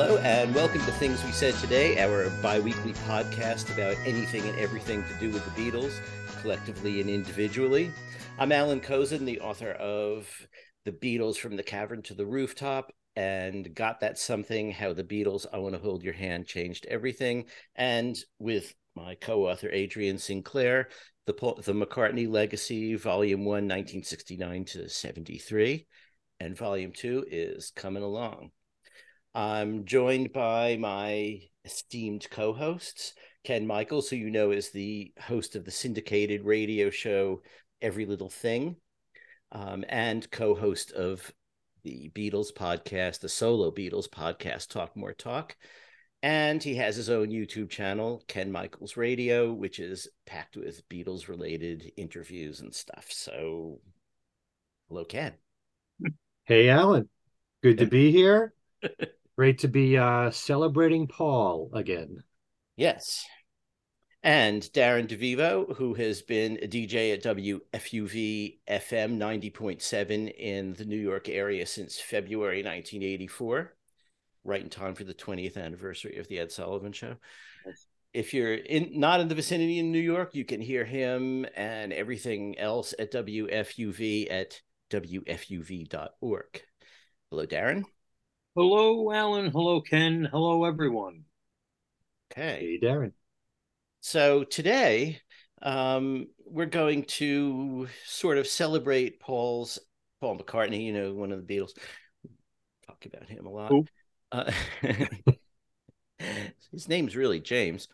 Hello, 0.00 0.16
and 0.18 0.54
welcome 0.54 0.80
to 0.82 0.92
Things 0.92 1.24
We 1.24 1.32
Said 1.32 1.54
Today, 1.54 2.00
our 2.00 2.30
bi 2.40 2.60
weekly 2.60 2.92
podcast 2.92 3.74
about 3.74 3.96
anything 4.06 4.44
and 4.48 4.56
everything 4.56 5.02
to 5.02 5.14
do 5.18 5.28
with 5.32 5.44
the 5.44 5.60
Beatles, 5.60 5.98
collectively 6.40 7.00
and 7.00 7.10
individually. 7.10 7.90
I'm 8.38 8.52
Allan 8.52 8.80
Kozinn, 8.80 9.24
the 9.24 9.40
author 9.40 9.72
of 9.72 10.28
The 10.84 10.92
Beatles 10.92 11.36
from 11.36 11.56
the 11.56 11.64
Cavern 11.64 12.02
to 12.02 12.14
the 12.14 12.24
Rooftop 12.24 12.92
and 13.16 13.74
Got 13.74 13.98
That 13.98 14.20
Something 14.20 14.70
How 14.70 14.92
the 14.92 15.02
Beatles, 15.02 15.46
I 15.52 15.58
Want 15.58 15.74
to 15.74 15.80
Hold 15.80 16.04
Your 16.04 16.14
Hand 16.14 16.46
Changed 16.46 16.86
Everything. 16.86 17.46
And 17.74 18.16
with 18.38 18.72
my 18.94 19.16
co 19.16 19.48
author, 19.48 19.68
Adrian 19.68 20.18
Sinclair, 20.18 20.90
the, 21.26 21.32
the 21.32 21.72
McCartney 21.72 22.30
Legacy, 22.30 22.94
Volume 22.94 23.40
1, 23.40 23.46
1969 23.46 24.64
to 24.66 24.88
73. 24.88 25.88
And 26.38 26.56
Volume 26.56 26.92
2 26.92 27.24
is 27.28 27.72
coming 27.74 28.04
along. 28.04 28.52
I'm 29.38 29.84
joined 29.84 30.32
by 30.32 30.76
my 30.78 31.42
esteemed 31.64 32.28
co 32.28 32.52
hosts, 32.52 33.14
Ken 33.44 33.68
Michaels, 33.68 34.10
who 34.10 34.16
you 34.16 34.32
know 34.32 34.50
is 34.50 34.70
the 34.70 35.12
host 35.20 35.54
of 35.54 35.64
the 35.64 35.70
syndicated 35.70 36.42
radio 36.42 36.90
show 36.90 37.42
Every 37.80 38.04
Little 38.04 38.30
Thing, 38.30 38.74
um, 39.52 39.84
and 39.88 40.28
co 40.32 40.56
host 40.56 40.90
of 40.90 41.32
the 41.84 42.10
Beatles 42.16 42.52
podcast, 42.52 43.20
the 43.20 43.28
solo 43.28 43.70
Beatles 43.70 44.08
podcast, 44.08 44.70
Talk 44.70 44.96
More 44.96 45.12
Talk. 45.12 45.56
And 46.20 46.60
he 46.60 46.74
has 46.74 46.96
his 46.96 47.08
own 47.08 47.28
YouTube 47.28 47.70
channel, 47.70 48.24
Ken 48.26 48.50
Michaels 48.50 48.96
Radio, 48.96 49.52
which 49.52 49.78
is 49.78 50.08
packed 50.26 50.56
with 50.56 50.88
Beatles 50.88 51.28
related 51.28 51.92
interviews 51.96 52.58
and 52.58 52.74
stuff. 52.74 53.06
So, 53.10 53.78
hello, 54.88 55.04
Ken. 55.04 55.34
Hey, 56.44 56.68
Allan. 56.68 57.08
Good 57.62 57.78
to 57.78 57.86
be 57.86 58.10
here. 58.10 58.52
Great 59.38 59.58
to 59.58 59.68
be 59.68 59.96
uh, 59.96 60.32
celebrating 60.32 61.06
Paul 61.06 61.70
again. 61.72 62.24
Yes. 62.76 63.24
And 64.24 64.60
Darren 64.74 65.06
DeVivo, 65.06 65.76
who 65.76 65.94
has 65.94 66.22
been 66.22 66.58
a 66.60 66.66
DJ 66.66 67.14
at 67.14 67.22
WFUV 67.22 68.58
FM 68.68 69.16
90.7 69.16 70.34
in 70.36 70.72
the 70.72 70.84
New 70.84 70.96
York 70.96 71.28
area 71.28 71.66
since 71.66 72.00
February 72.00 72.64
1984, 72.64 73.76
right 74.42 74.60
in 74.60 74.70
time 74.70 74.96
for 74.96 75.04
the 75.04 75.14
20th 75.14 75.56
anniversary 75.56 76.16
of 76.16 76.26
the 76.26 76.40
Ed 76.40 76.50
Sullivan 76.50 76.90
Show. 76.90 77.14
Yes. 77.64 77.86
If 78.12 78.34
you're 78.34 78.54
in 78.54 78.98
not 78.98 79.20
in 79.20 79.28
the 79.28 79.36
vicinity 79.36 79.78
in 79.78 79.92
New 79.92 80.00
York, 80.00 80.34
you 80.34 80.44
can 80.44 80.60
hear 80.60 80.84
him 80.84 81.46
and 81.54 81.92
everything 81.92 82.58
else 82.58 82.92
at 82.98 83.12
WFUV 83.12 84.32
at 84.32 84.60
WFUV.org. 84.90 86.62
Hello, 87.30 87.46
Darren. 87.46 87.84
Hello, 88.58 89.12
Allan. 89.12 89.52
Hello, 89.52 89.80
Ken. 89.80 90.28
Hello, 90.32 90.64
everyone. 90.64 91.22
Okay. 92.32 92.78
Hey, 92.82 92.84
Darren. 92.84 93.12
So 94.00 94.42
today, 94.42 95.20
um, 95.62 96.26
we're 96.44 96.66
going 96.66 97.04
to 97.04 97.86
sort 98.04 98.36
of 98.36 98.48
celebrate 98.48 99.20
Paul's 99.20 99.78
Paul 100.20 100.38
McCartney. 100.38 100.86
You 100.86 100.92
know, 100.92 101.14
one 101.14 101.30
of 101.30 101.46
the 101.46 101.56
Beatles. 101.56 101.70
Talk 102.84 103.06
about 103.06 103.28
him 103.28 103.46
a 103.46 103.48
lot. 103.48 103.72
Uh, 104.32 104.50
his 106.72 106.88
name's 106.88 107.14
really 107.14 107.38
James. 107.38 107.86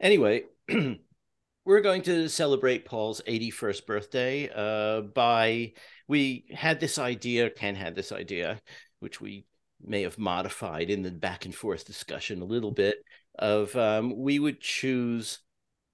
Anyway, 0.00 0.42
we're 1.64 1.82
going 1.82 2.02
to 2.02 2.28
celebrate 2.28 2.84
Paul's 2.84 3.22
81st 3.28 3.86
birthday 3.86 4.50
uh, 4.52 5.02
by 5.02 5.74
we 6.08 6.46
had 6.52 6.80
this 6.80 6.98
idea. 6.98 7.48
Ken 7.48 7.76
had 7.76 7.94
this 7.94 8.10
idea, 8.10 8.60
which 8.98 9.20
we 9.20 9.44
may 9.84 10.02
have 10.02 10.18
modified 10.18 10.90
in 10.90 11.02
the 11.02 11.10
back 11.10 11.44
and 11.44 11.54
forth 11.54 11.84
discussion 11.84 12.42
a 12.42 12.46
little 12.46 12.70
bit 12.70 12.98
of 13.38 13.74
um, 13.76 14.16
we 14.16 14.38
would 14.38 14.60
choose 14.60 15.38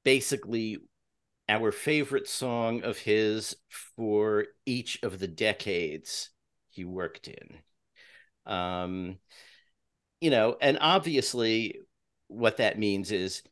basically 0.05 0.79
our 1.49 1.71
favorite 1.71 2.29
song 2.29 2.83
of 2.83 2.99
his 2.99 3.57
for 3.97 4.47
each 4.65 4.99
of 5.03 5.19
the 5.19 5.29
decades 5.29 6.31
he 6.71 6.85
worked 6.85 7.29
in. 7.29 7.59
Um, 8.53 9.19
you 10.21 10.31
know 10.31 10.57
and 10.61 10.79
obviously 10.81 11.81
what 12.29 12.57
that 12.59 12.79
means 12.79 13.13
is 13.13 13.43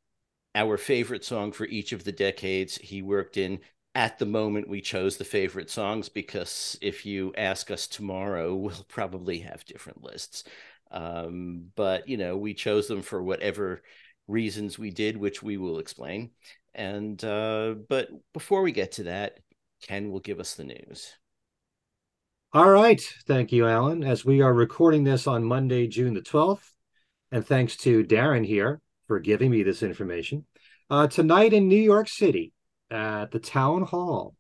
our 0.55 0.77
favorite 0.77 1.25
song 1.25 1.53
for 1.53 1.67
each 1.67 1.93
of 1.93 2.05
the 2.05 2.12
decades 2.12 2.77
he 2.77 3.03
worked 3.03 3.37
in 3.37 3.61
at 3.94 4.19
the 4.19 4.27
moment 4.27 4.69
we 4.69 4.81
chose 4.81 5.16
the 5.16 5.25
favorite 5.25 5.71
songs 5.71 6.09
because 6.09 6.77
if 6.82 7.06
you 7.06 7.32
ask 7.37 7.71
us 7.71 7.87
tomorrow 7.87 8.55
we'll 8.55 8.87
probably 8.88 9.41
have 9.41 9.65
different 9.65 10.03
lists. 10.03 10.44
Um, 10.91 11.71
but 11.75 12.09
you 12.09 12.16
know 12.16 12.37
we 12.37 12.55
chose 12.55 12.87
them 12.87 13.03
for 13.03 13.22
whatever 13.22 13.82
reasons 14.27 14.78
we 14.78 14.91
did 14.91 15.16
which 15.16 15.43
we 15.43 15.56
will 15.56 15.78
explain. 15.78 16.31
And 16.75 17.22
uh, 17.25 17.75
but 17.88 18.09
before 18.32 18.62
we 18.62 18.72
get 18.72 18.93
to 18.93 19.05
that 19.05 19.38
ken 19.82 20.11
will 20.11 20.21
give 20.21 20.41
us 20.41 20.55
the 20.55 20.65
news. 20.65 21.12
All 22.53 22.71
right. 22.71 23.00
Thank 23.26 23.53
you 23.53 23.66
alan. 23.66 24.05
As 24.05 24.25
we 24.25 24.41
are 24.41 24.55
recording 24.55 25.05
this 25.05 25.26
on 25.26 25.44
monday 25.44 25.87
june 25.87 26.15
the 26.15 26.21
12th 26.21 26.71
and 27.31 27.47
thanks 27.47 27.76
to 27.78 28.05
darren 28.05 28.47
here 28.47 28.81
for 29.06 29.19
giving 29.19 29.50
me 29.50 29.62
this 29.62 29.82
information 29.82 30.44
uh, 30.91 31.06
tonight 31.06 31.53
in 31.53 31.69
new 31.69 31.81
york 31.81 32.09
city 32.09 32.53
at 32.94 33.31
the 33.32 33.38
Town 33.38 33.82
Hall. 33.82 34.37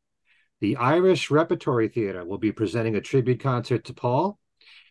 The 0.60 0.76
Irish 0.76 1.30
Repertory 1.30 1.88
Theatre 1.88 2.24
will 2.24 2.38
be 2.38 2.52
presenting 2.52 2.96
a 2.96 3.00
tribute 3.00 3.40
concert 3.40 3.84
to 3.84 3.94
Paul. 3.94 4.38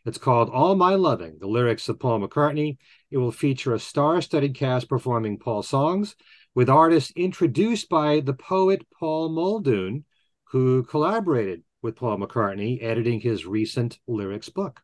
It's 0.05 0.17
called 0.17 0.49
All 0.49 0.75
My 0.75 0.95
Loving, 0.95 1.37
the 1.39 1.47
lyrics 1.47 1.87
of 1.87 1.99
Paul 1.99 2.19
McCartney. 2.19 2.77
It 3.09 3.17
will 3.17 3.31
feature 3.31 3.73
a 3.73 3.79
star 3.79 4.21
studded 4.21 4.53
cast 4.55 4.89
performing 4.89 5.39
Paul 5.39 5.63
songs 5.63 6.15
with 6.53 6.69
artists 6.69 7.13
introduced 7.15 7.89
by 7.89 8.19
the 8.19 8.33
poet 8.33 8.85
Paul 8.99 9.29
Muldoon, 9.29 10.03
who 10.51 10.83
collaborated 10.83 11.63
with 11.81 11.95
Paul 11.95 12.17
McCartney 12.17 12.83
editing 12.83 13.21
his 13.21 13.45
recent 13.45 13.97
lyrics 14.07 14.49
book. 14.49 14.81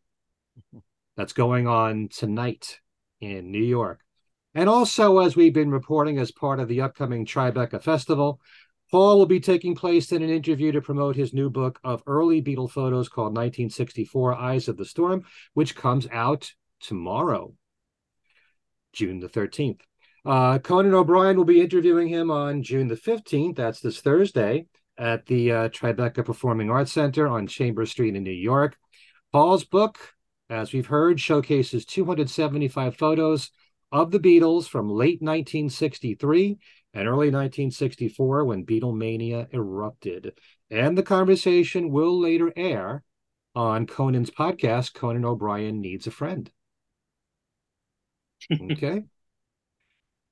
That's 1.17 1.33
going 1.33 1.67
on 1.67 2.07
tonight 2.07 2.79
in 3.19 3.51
New 3.51 3.63
York. 3.63 3.99
And 4.55 4.67
also, 4.67 5.19
as 5.19 5.35
we've 5.35 5.53
been 5.53 5.69
reporting 5.69 6.17
as 6.17 6.31
part 6.31 6.59
of 6.59 6.67
the 6.67 6.81
upcoming 6.81 7.25
Tribeca 7.25 7.83
Festival, 7.83 8.39
Paul 8.91 9.19
will 9.19 9.25
be 9.27 9.39
taking 9.39 9.75
place 9.75 10.11
in 10.11 10.23
an 10.23 10.29
interview 10.29 10.71
to 10.71 10.81
promote 10.81 11.15
his 11.15 11.33
new 11.33 11.49
book 11.49 11.79
of 11.83 12.01
early 12.07 12.41
Beatle 12.41 12.69
photos 12.69 13.07
called 13.07 13.35
1964 13.35 14.33
Eyes 14.33 14.67
of 14.67 14.77
the 14.77 14.85
Storm, 14.85 15.23
which 15.53 15.75
comes 15.75 16.07
out 16.11 16.51
tomorrow, 16.79 17.53
June 18.93 19.19
the 19.19 19.29
13th. 19.29 19.81
Uh, 20.25 20.59
Conan 20.59 20.93
O'Brien 20.93 21.37
will 21.37 21.45
be 21.45 21.61
interviewing 21.61 22.07
him 22.07 22.31
on 22.31 22.63
June 22.63 22.87
the 22.87 22.95
15th. 22.95 23.55
That's 23.55 23.79
this 23.79 24.01
Thursday 24.01 24.65
at 24.97 25.25
the 25.27 25.51
uh, 25.51 25.69
Tribeca 25.69 26.25
Performing 26.25 26.69
Arts 26.69 26.91
Center 26.91 27.27
on 27.27 27.47
Chambers 27.47 27.91
Street 27.91 28.15
in 28.15 28.23
New 28.23 28.31
York. 28.31 28.75
Paul's 29.31 29.63
book, 29.63 29.97
as 30.49 30.73
we've 30.73 30.87
heard, 30.87 31.19
showcases 31.19 31.85
275 31.85 32.97
photos 32.97 33.51
of 33.91 34.11
the 34.11 34.19
Beatles 34.19 34.67
from 34.67 34.89
late 34.89 35.21
1963 35.21 36.57
and 36.93 37.07
early 37.07 37.27
1964 37.27 38.45
when 38.45 38.65
Beatlemania 38.65 39.53
erupted. 39.53 40.33
And 40.71 40.97
the 40.97 41.03
conversation 41.03 41.91
will 41.91 42.19
later 42.19 42.51
air 42.55 43.03
on 43.55 43.85
Conan's 43.85 44.31
podcast, 44.31 44.93
Conan 44.93 45.25
O'Brien 45.25 45.81
Needs 45.81 46.07
a 46.07 46.11
Friend. 46.11 46.49
Okay. 48.71 49.03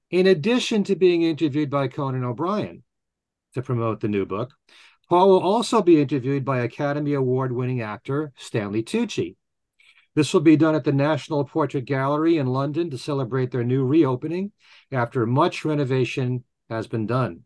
In 0.10 0.28
addition 0.28 0.86
to 0.86 0.96
being 0.96 1.24
interviewed 1.24 1.70
by 1.70 1.90
Conan 1.90 2.24
O'Brien 2.24 2.84
to 3.54 3.62
promote 3.62 4.00
the 4.00 4.08
new 4.08 4.26
book, 4.26 4.54
Paul 5.10 5.30
will 5.30 5.42
also 5.42 5.82
be 5.82 6.02
interviewed 6.02 6.46
by 6.46 6.60
Academy 6.60 7.14
Award 7.14 7.52
winning 7.52 7.82
actor 7.82 8.32
Stanley 8.38 8.84
Tucci. 8.84 9.36
This 10.16 10.34
will 10.34 10.42
be 10.42 10.56
done 10.56 10.76
at 10.76 10.84
the 10.84 10.92
National 10.92 11.46
Portrait 11.46 11.86
Gallery 11.86 12.38
in 12.38 12.48
London 12.48 12.90
to 12.90 12.98
celebrate 12.98 13.52
their 13.52 13.64
new 13.64 13.86
reopening 13.86 14.52
after 14.92 15.26
much 15.26 15.64
renovation 15.64 16.44
has 16.70 16.88
been 16.88 17.06
done. 17.06 17.44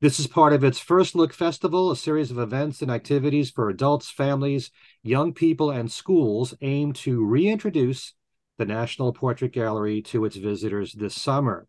This 0.00 0.20
is 0.20 0.26
part 0.26 0.52
of 0.52 0.62
its 0.62 0.78
First 0.78 1.14
Look 1.14 1.32
Festival, 1.32 1.90
a 1.90 1.96
series 1.96 2.30
of 2.30 2.38
events 2.38 2.82
and 2.82 2.90
activities 2.90 3.50
for 3.50 3.70
adults, 3.70 4.10
families, 4.10 4.70
young 5.02 5.32
people, 5.32 5.70
and 5.70 5.90
schools 5.90 6.54
aimed 6.60 6.96
to 6.96 7.24
reintroduce 7.24 8.12
the 8.58 8.66
National 8.66 9.12
Portrait 9.12 9.52
Gallery 9.52 10.02
to 10.02 10.24
its 10.24 10.36
visitors 10.36 10.92
this 10.92 11.14
summer. 11.14 11.66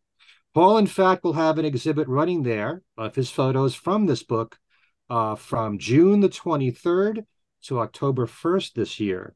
Paul, 0.53 0.77
in 0.77 0.87
fact, 0.87 1.23
will 1.23 1.33
have 1.33 1.57
an 1.57 1.65
exhibit 1.65 2.07
running 2.07 2.43
there 2.43 2.81
of 2.97 3.15
his 3.15 3.29
photos 3.29 3.75
from 3.75 4.05
this 4.05 4.23
book 4.23 4.57
uh, 5.09 5.35
from 5.35 5.77
June 5.77 6.19
the 6.19 6.29
23rd 6.29 7.25
to 7.63 7.79
October 7.79 8.27
1st 8.27 8.73
this 8.73 8.99
year. 8.99 9.35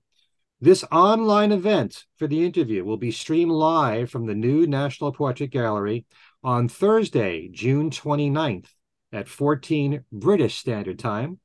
This 0.60 0.84
online 0.92 1.52
event 1.52 2.06
for 2.18 2.28
the 2.28 2.46
interview 2.46 2.84
will 2.84 2.98
be 2.98 3.12
streamed 3.12 3.52
live 3.52 4.12
from 4.12 4.26
the 4.26 4.36
new 4.36 4.68
National 4.68 5.12
Portrait 5.12 5.50
Gallery 5.50 6.06
on 6.44 6.68
Thursday, 6.68 7.48
June 7.50 7.90
29th 7.90 8.68
at 9.12 9.28
14 9.28 10.06
British 10.12 10.58
Standard 10.58 10.98
Time. 10.98 11.40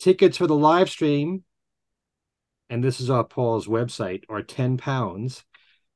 Tickets 0.00 0.36
for 0.36 0.46
the 0.46 0.56
live 0.56 0.88
stream, 0.88 1.44
and 2.70 2.82
this 2.82 3.00
is 3.00 3.10
off 3.10 3.30
Paul's 3.30 3.66
website, 3.66 4.24
are 4.28 4.42
10 4.42 4.76
pounds. 4.76 5.44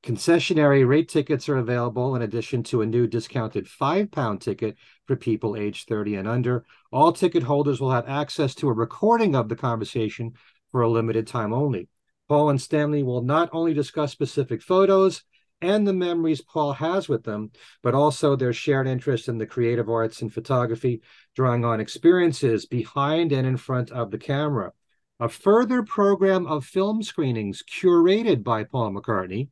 Concessionary 0.02 0.86
rate 0.86 1.08
tickets 1.08 1.48
are 1.48 1.58
available 1.58 2.16
in 2.16 2.22
addition 2.22 2.64
to 2.64 2.82
a 2.82 2.86
new 2.86 3.06
discounted 3.06 3.68
five 3.68 4.10
pound 4.10 4.40
ticket 4.40 4.76
for 5.06 5.14
people 5.14 5.56
aged 5.56 5.88
30 5.88 6.16
and 6.16 6.28
under. 6.28 6.64
All 6.90 7.12
ticket 7.12 7.44
holders 7.44 7.80
will 7.80 7.92
have 7.92 8.08
access 8.08 8.54
to 8.56 8.68
a 8.68 8.72
recording 8.72 9.36
of 9.36 9.48
the 9.48 9.54
conversation 9.54 10.32
for 10.72 10.82
a 10.82 10.90
limited 10.90 11.28
time 11.28 11.52
only. 11.52 11.88
Paul 12.28 12.50
and 12.50 12.60
Stanley 12.60 13.04
will 13.04 13.22
not 13.22 13.50
only 13.52 13.74
discuss 13.74 14.10
specific 14.10 14.62
photos 14.62 15.22
and 15.62 15.86
the 15.86 15.92
memories 15.92 16.42
Paul 16.42 16.72
has 16.74 17.08
with 17.08 17.22
them, 17.22 17.50
but 17.82 17.94
also 17.94 18.36
their 18.36 18.52
shared 18.52 18.86
interest 18.86 19.28
in 19.28 19.38
the 19.38 19.46
creative 19.46 19.88
arts 19.88 20.20
and 20.20 20.32
photography, 20.32 21.00
drawing 21.34 21.64
on 21.64 21.80
experiences 21.80 22.66
behind 22.66 23.32
and 23.32 23.46
in 23.46 23.56
front 23.56 23.90
of 23.90 24.10
the 24.10 24.18
camera. 24.18 24.72
A 25.20 25.28
further 25.28 25.82
program 25.84 26.46
of 26.46 26.64
film 26.64 27.02
screenings 27.02 27.62
curated 27.62 28.42
by 28.42 28.64
Paul 28.64 28.92
McCartney 28.92 29.48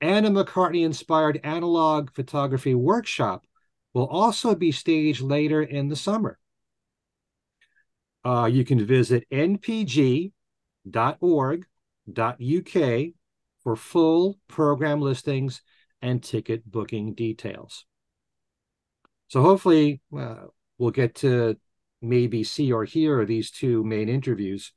and 0.00 0.24
a 0.26 0.30
McCartney 0.30 0.84
inspired 0.84 1.40
analog 1.42 2.12
photography 2.14 2.74
workshop 2.74 3.44
will 3.94 4.06
also 4.06 4.54
be 4.54 4.70
staged 4.70 5.20
later 5.20 5.62
in 5.62 5.88
the 5.88 5.96
summer. 5.96 6.38
Uh, 8.24 8.48
you 8.50 8.64
can 8.64 8.84
visit 8.84 9.24
npg.org.uk 9.32 10.32
for 13.68 13.76
full 13.76 14.38
program 14.48 14.98
listings 14.98 15.60
and 16.00 16.22
ticket 16.22 16.64
booking 16.64 17.12
details. 17.12 17.84
So 19.26 19.42
hopefully, 19.42 20.00
uh, 20.18 20.46
we'll 20.78 20.90
get 20.90 21.16
to 21.16 21.58
maybe 22.00 22.44
see 22.44 22.72
or 22.72 22.86
hear 22.86 23.26
these 23.26 23.50
two 23.50 23.84
main 23.84 24.08
interviews 24.08 24.72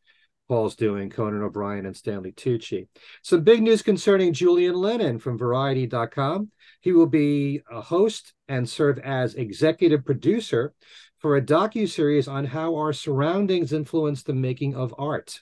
Paul's 0.49 0.75
doing, 0.75 1.09
Conan 1.09 1.41
O'Brien 1.41 1.85
and 1.85 1.95
Stanley 1.95 2.33
Tucci. 2.33 2.89
Some 3.21 3.45
big 3.45 3.61
news 3.61 3.81
concerning 3.81 4.33
Julian 4.33 4.75
Lennon 4.75 5.17
from 5.17 5.37
Variety.com. 5.37 6.51
He 6.81 6.91
will 6.91 7.07
be 7.07 7.61
a 7.71 7.79
host 7.79 8.33
and 8.49 8.67
serve 8.67 8.99
as 8.99 9.35
executive 9.35 10.03
producer 10.03 10.73
for 11.19 11.37
a 11.37 11.41
docu-series 11.41 12.27
on 12.27 12.43
how 12.43 12.75
our 12.75 12.91
surroundings 12.91 13.71
influence 13.71 14.23
the 14.23 14.33
making 14.33 14.75
of 14.75 14.93
art. 14.97 15.39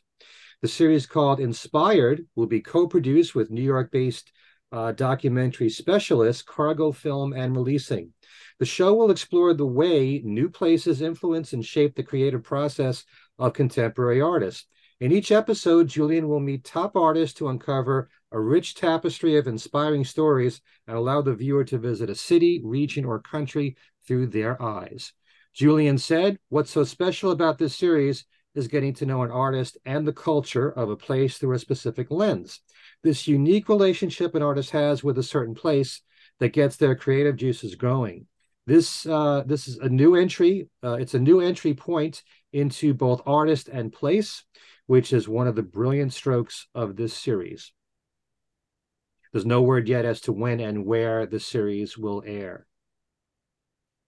The 0.62 0.68
series 0.68 1.06
called 1.06 1.40
Inspired 1.40 2.28
will 2.36 2.46
be 2.46 2.60
co-produced 2.60 3.34
with 3.34 3.50
New 3.50 3.62
York-based 3.62 4.30
uh, 4.74 4.92
documentary 4.92 5.70
specialist 5.70 6.46
Cargo 6.46 6.92
Film 6.92 7.32
and 7.32 7.56
Releasing. 7.56 8.12
The 8.60 8.66
show 8.66 8.94
will 8.94 9.10
explore 9.10 9.54
the 9.54 9.66
way 9.66 10.22
new 10.22 10.50
places 10.50 11.02
influence 11.02 11.54
and 11.54 11.66
shape 11.66 11.96
the 11.96 12.04
creative 12.04 12.44
process 12.44 13.06
of 13.38 13.54
contemporary 13.54 14.20
artists. 14.20 14.66
In 15.00 15.14
each 15.14 15.32
episode, 15.32 15.88
Julian 15.88 16.28
will 16.28 16.42
meet 16.42 16.66
top 16.66 16.98
artists 16.98 17.38
to 17.40 17.48
uncover 17.48 18.10
a 18.34 18.40
rich 18.40 18.76
tapestry 18.76 19.38
of 19.38 19.48
inspiring 19.48 20.04
stories 20.04 20.60
and 20.88 20.98
allow 20.98 21.22
the 21.22 21.36
viewer 21.36 21.64
to 21.64 21.78
visit 21.78 22.10
a 22.10 22.16
city, 22.16 22.60
region, 22.66 23.06
or 23.06 23.22
country 23.22 23.78
through 24.06 24.28
their 24.28 24.62
eyes. 24.62 25.14
Julian 25.54 25.98
said, 25.98 26.38
What's 26.50 26.72
so 26.72 26.84
special 26.84 27.32
about 27.32 27.58
this 27.58 27.78
series 27.78 28.26
is 28.56 28.68
getting 28.68 28.94
to 28.96 29.06
know 29.06 29.24
an 29.24 29.32
artist 29.32 29.78
and 29.86 30.08
the 30.08 30.14
culture 30.14 30.70
of 30.70 30.90
a 30.90 30.96
place 30.96 31.38
through 31.38 31.56
a 31.56 31.60
specific 31.60 32.10
lens. 32.10 32.60
This 33.04 33.28
unique 33.28 33.70
relationship 33.70 34.36
an 34.36 34.42
artist 34.42 34.72
has 34.72 35.04
with 35.04 35.18
a 35.18 35.24
certain 35.24 35.56
place 35.56 36.02
that 36.40 36.54
gets 36.54 36.76
their 36.78 36.96
creative 36.96 37.36
juices 37.36 37.76
growing. 37.76 38.28
This 38.66 39.06
uh, 39.06 39.44
this 39.46 39.68
is 39.68 39.78
a 39.78 39.90
new 39.90 40.16
entry. 40.16 40.70
Uh, 40.84 40.94
it's 40.94 41.14
a 41.14 41.20
new 41.20 41.40
entry 41.40 41.74
point 41.74 42.24
into 42.54 42.94
both 42.94 43.22
artist 43.26 43.68
and 43.68 43.92
place 43.92 44.44
which 44.90 45.14
is 45.14 45.30
one 45.30 45.48
of 45.48 45.56
the 45.56 45.62
brilliant 45.62 46.12
strokes 46.12 46.66
of 46.74 46.96
this 46.96 47.14
series. 47.14 47.72
There's 49.32 49.46
no 49.46 49.62
word 49.62 49.88
yet 49.88 50.04
as 50.04 50.20
to 50.22 50.34
when 50.34 50.60
and 50.60 50.84
where 50.84 51.28
the 51.28 51.40
series 51.40 51.96
will 51.96 52.24
air. 52.26 52.66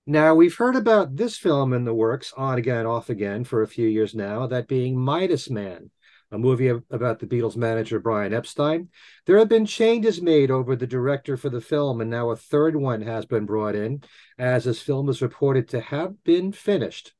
Now, 0.08 0.34
we've 0.34 0.56
heard 0.56 0.76
about 0.76 1.16
this 1.16 1.38
film 1.38 1.74
in 1.74 1.86
the 1.86 1.94
works 1.94 2.34
on 2.36 2.58
again, 2.58 2.88
off 2.88 3.10
again 3.10 3.44
for 3.44 3.62
a 3.62 3.68
few 3.68 3.88
years 3.88 4.16
now, 4.16 4.48
that 4.48 4.68
being 4.68 4.98
Midas 4.98 5.48
Man, 5.48 5.92
a 6.32 6.40
movie 6.40 6.70
about 6.70 7.20
the 7.20 7.28
Beatles 7.28 7.56
manager 7.56 8.00
Brian 8.00 8.34
Epstein. 8.34 8.90
There 9.28 9.38
have 9.38 9.48
been 9.48 9.68
changes 9.68 10.20
made 10.20 10.50
over 10.50 10.76
the 10.76 10.88
director 10.88 11.38
for 11.38 11.50
the 11.50 11.62
film, 11.62 12.02
and 12.02 12.10
now 12.10 12.32
a 12.32 12.36
third 12.36 12.76
one 12.76 13.02
has 13.02 13.28
been 13.28 13.46
brought 13.46 13.76
in, 13.76 14.02
as 14.40 14.64
this 14.64 14.82
film 14.82 15.08
is 15.08 15.22
reported 15.22 15.68
to 15.70 15.82
have 15.82 16.24
been 16.24 16.52
finished. 16.52 17.14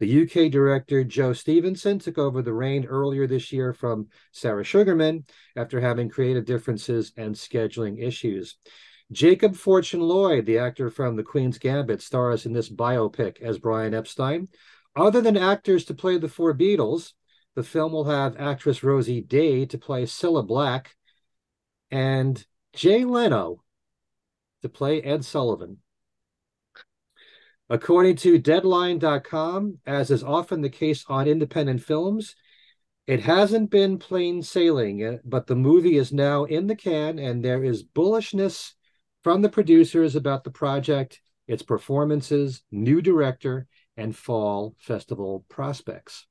The 0.00 0.22
UK 0.24 0.50
director 0.50 1.04
Joe 1.04 1.34
Stephenson 1.34 2.00
took 2.00 2.18
over 2.18 2.42
the 2.42 2.52
reign 2.52 2.84
earlier 2.84 3.28
this 3.28 3.52
year 3.52 3.72
from 3.72 4.08
Sarah 4.32 4.64
Sugarman 4.64 5.24
after 5.54 5.80
having 5.80 6.08
creative 6.08 6.46
differences 6.46 7.12
and 7.16 7.36
scheduling 7.36 8.02
issues. 8.02 8.56
Jacob 9.12 9.54
Fortune 9.54 10.00
Lloyd, 10.00 10.46
the 10.46 10.58
actor 10.58 10.90
from 10.90 11.16
The 11.16 11.22
Queen's 11.22 11.58
Gambit, 11.58 12.00
stars 12.00 12.46
in 12.46 12.52
this 12.52 12.68
biopic 12.68 13.40
as 13.40 13.58
Brian 13.58 13.94
Epstein. 13.94 14.48
Other 14.96 15.20
than 15.20 15.36
actors 15.36 15.84
to 15.86 15.94
play 15.94 16.18
the 16.18 16.28
four 16.28 16.54
Beatles, 16.54 17.12
the 17.54 17.62
film 17.62 17.92
will 17.92 18.04
have 18.04 18.36
actress 18.38 18.82
Rosie 18.82 19.20
Day 19.20 19.66
to 19.66 19.78
play 19.78 20.04
Cilla 20.04 20.46
Black 20.46 20.96
and 21.90 22.44
Jay 22.72 23.04
Leno 23.04 23.62
to 24.62 24.68
play 24.68 25.00
Ed 25.02 25.24
Sullivan. 25.24 25.78
According 27.68 28.16
to 28.16 28.38
Deadline.com, 28.38 29.78
as 29.86 30.10
is 30.10 30.24
often 30.24 30.60
the 30.60 30.68
case 30.68 31.04
on 31.08 31.28
independent 31.28 31.82
films, 31.82 32.34
it 33.06 33.20
hasn't 33.20 33.70
been 33.70 33.98
plain 33.98 34.42
sailing, 34.42 35.20
but 35.24 35.46
the 35.46 35.56
movie 35.56 35.96
is 35.96 36.12
now 36.12 36.44
in 36.44 36.66
the 36.66 36.76
can, 36.76 37.18
and 37.18 37.44
there 37.44 37.62
is 37.62 37.84
bullishness 37.84 38.72
from 39.24 39.40
the 39.40 39.48
producers 39.48 40.14
about 40.14 40.44
the 40.44 40.50
project, 40.50 41.20
its 41.48 41.62
performances, 41.62 42.62
new 42.70 43.00
director, 43.00 43.66
and 43.96 44.14
fall 44.14 44.76
festival 44.78 45.44
prospects. 45.48 46.26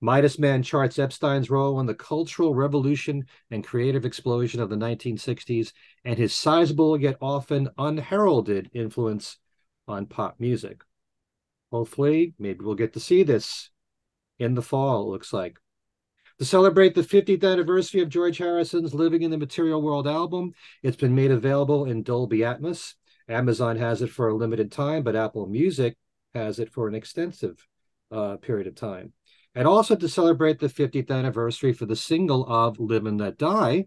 Midas 0.00 0.38
Man 0.38 0.62
charts 0.62 0.98
Epstein's 0.98 1.48
role 1.48 1.80
in 1.80 1.86
the 1.86 1.94
cultural 1.94 2.54
revolution 2.54 3.24
and 3.50 3.64
creative 3.64 4.04
explosion 4.04 4.60
of 4.60 4.68
the 4.68 4.76
1960s 4.76 5.72
and 6.04 6.18
his 6.18 6.34
sizable 6.34 7.00
yet 7.00 7.16
often 7.22 7.70
unheralded 7.78 8.68
influence 8.74 9.38
on 9.88 10.06
pop 10.06 10.38
music. 10.38 10.82
Hopefully, 11.72 12.34
maybe 12.38 12.64
we'll 12.64 12.74
get 12.74 12.92
to 12.94 13.00
see 13.00 13.22
this 13.22 13.70
in 14.38 14.54
the 14.54 14.62
fall, 14.62 15.02
it 15.02 15.12
looks 15.12 15.32
like. 15.32 15.58
To 16.40 16.44
celebrate 16.44 16.96
the 16.96 17.02
50th 17.02 17.44
anniversary 17.44 18.00
of 18.00 18.08
George 18.08 18.38
Harrison's 18.38 18.92
Living 18.92 19.22
in 19.22 19.30
the 19.30 19.38
Material 19.38 19.80
World 19.80 20.08
album, 20.08 20.52
it's 20.82 20.96
been 20.96 21.14
made 21.14 21.30
available 21.30 21.84
in 21.84 22.02
Dolby 22.02 22.38
Atmos. 22.38 22.94
Amazon 23.28 23.76
has 23.76 24.02
it 24.02 24.10
for 24.10 24.28
a 24.28 24.34
limited 24.34 24.72
time, 24.72 25.04
but 25.04 25.14
Apple 25.14 25.46
Music 25.46 25.96
has 26.34 26.58
it 26.58 26.72
for 26.72 26.88
an 26.88 26.94
extensive 26.96 27.64
uh, 28.10 28.36
period 28.38 28.66
of 28.66 28.74
time. 28.74 29.12
And 29.54 29.68
also 29.68 29.94
to 29.94 30.08
celebrate 30.08 30.58
the 30.58 30.66
50th 30.66 31.08
anniversary 31.08 31.72
for 31.72 31.86
the 31.86 31.94
single 31.94 32.44
of 32.46 32.80
Live 32.80 33.06
and 33.06 33.20
Let 33.20 33.38
Die, 33.38 33.86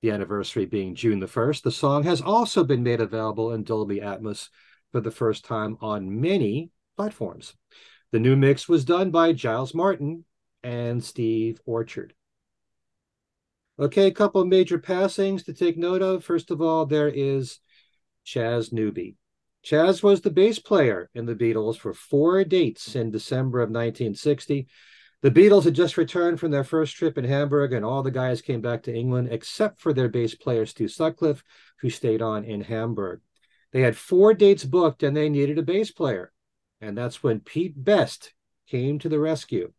the 0.00 0.10
anniversary 0.10 0.64
being 0.64 0.94
June 0.94 1.20
the 1.20 1.26
1st, 1.26 1.64
the 1.64 1.70
song 1.70 2.04
has 2.04 2.22
also 2.22 2.64
been 2.64 2.82
made 2.82 3.02
available 3.02 3.52
in 3.52 3.62
Dolby 3.62 4.00
Atmos 4.00 4.48
for 4.90 5.02
the 5.02 5.10
first 5.10 5.44
time 5.44 5.76
on 5.82 6.18
many 6.18 6.70
platforms. 6.96 7.54
The 8.10 8.20
new 8.20 8.36
mix 8.36 8.70
was 8.70 8.86
done 8.86 9.10
by 9.10 9.34
Giles 9.34 9.74
Martin 9.74 10.24
and 10.62 11.02
Steve 11.02 11.60
Orchard. 11.66 12.14
Okay, 13.78 14.06
a 14.06 14.12
couple 14.12 14.40
of 14.40 14.48
major 14.48 14.78
passings 14.78 15.44
to 15.44 15.54
take 15.54 15.76
note 15.76 16.02
of. 16.02 16.24
First 16.24 16.50
of 16.50 16.60
all, 16.60 16.86
there 16.86 17.08
is 17.08 17.58
Chas 18.24 18.72
Newby. 18.72 19.16
Chas 19.62 20.02
was 20.02 20.20
the 20.20 20.30
bass 20.30 20.58
player 20.58 21.08
in 21.14 21.24
the 21.24 21.34
Beatles 21.34 21.76
for 21.76 21.94
four 21.94 22.44
dates 22.44 22.94
in 22.94 23.10
December 23.10 23.60
of 23.60 23.70
1960. 23.70 24.66
The 25.22 25.30
Beatles 25.30 25.64
had 25.64 25.74
just 25.74 25.96
returned 25.96 26.40
from 26.40 26.50
their 26.50 26.64
first 26.64 26.96
trip 26.96 27.16
in 27.16 27.24
Hamburg, 27.24 27.72
and 27.72 27.84
all 27.84 28.02
the 28.02 28.10
guys 28.10 28.42
came 28.42 28.60
back 28.60 28.82
to 28.84 28.94
England 28.94 29.28
except 29.30 29.80
for 29.80 29.92
their 29.92 30.08
bass 30.08 30.34
player, 30.34 30.66
Stu 30.66 30.88
Sutcliffe, 30.88 31.44
who 31.80 31.90
stayed 31.90 32.20
on 32.20 32.44
in 32.44 32.60
Hamburg. 32.60 33.20
They 33.72 33.80
had 33.80 33.96
four 33.96 34.34
dates 34.34 34.64
booked 34.64 35.02
and 35.02 35.16
they 35.16 35.28
needed 35.28 35.58
a 35.58 35.62
bass 35.62 35.90
player. 35.90 36.32
And 36.80 36.98
that's 36.98 37.22
when 37.22 37.40
Pete 37.40 37.82
Best 37.82 38.34
came 38.66 38.98
to 38.98 39.08
the 39.08 39.18
rescue. 39.18 39.72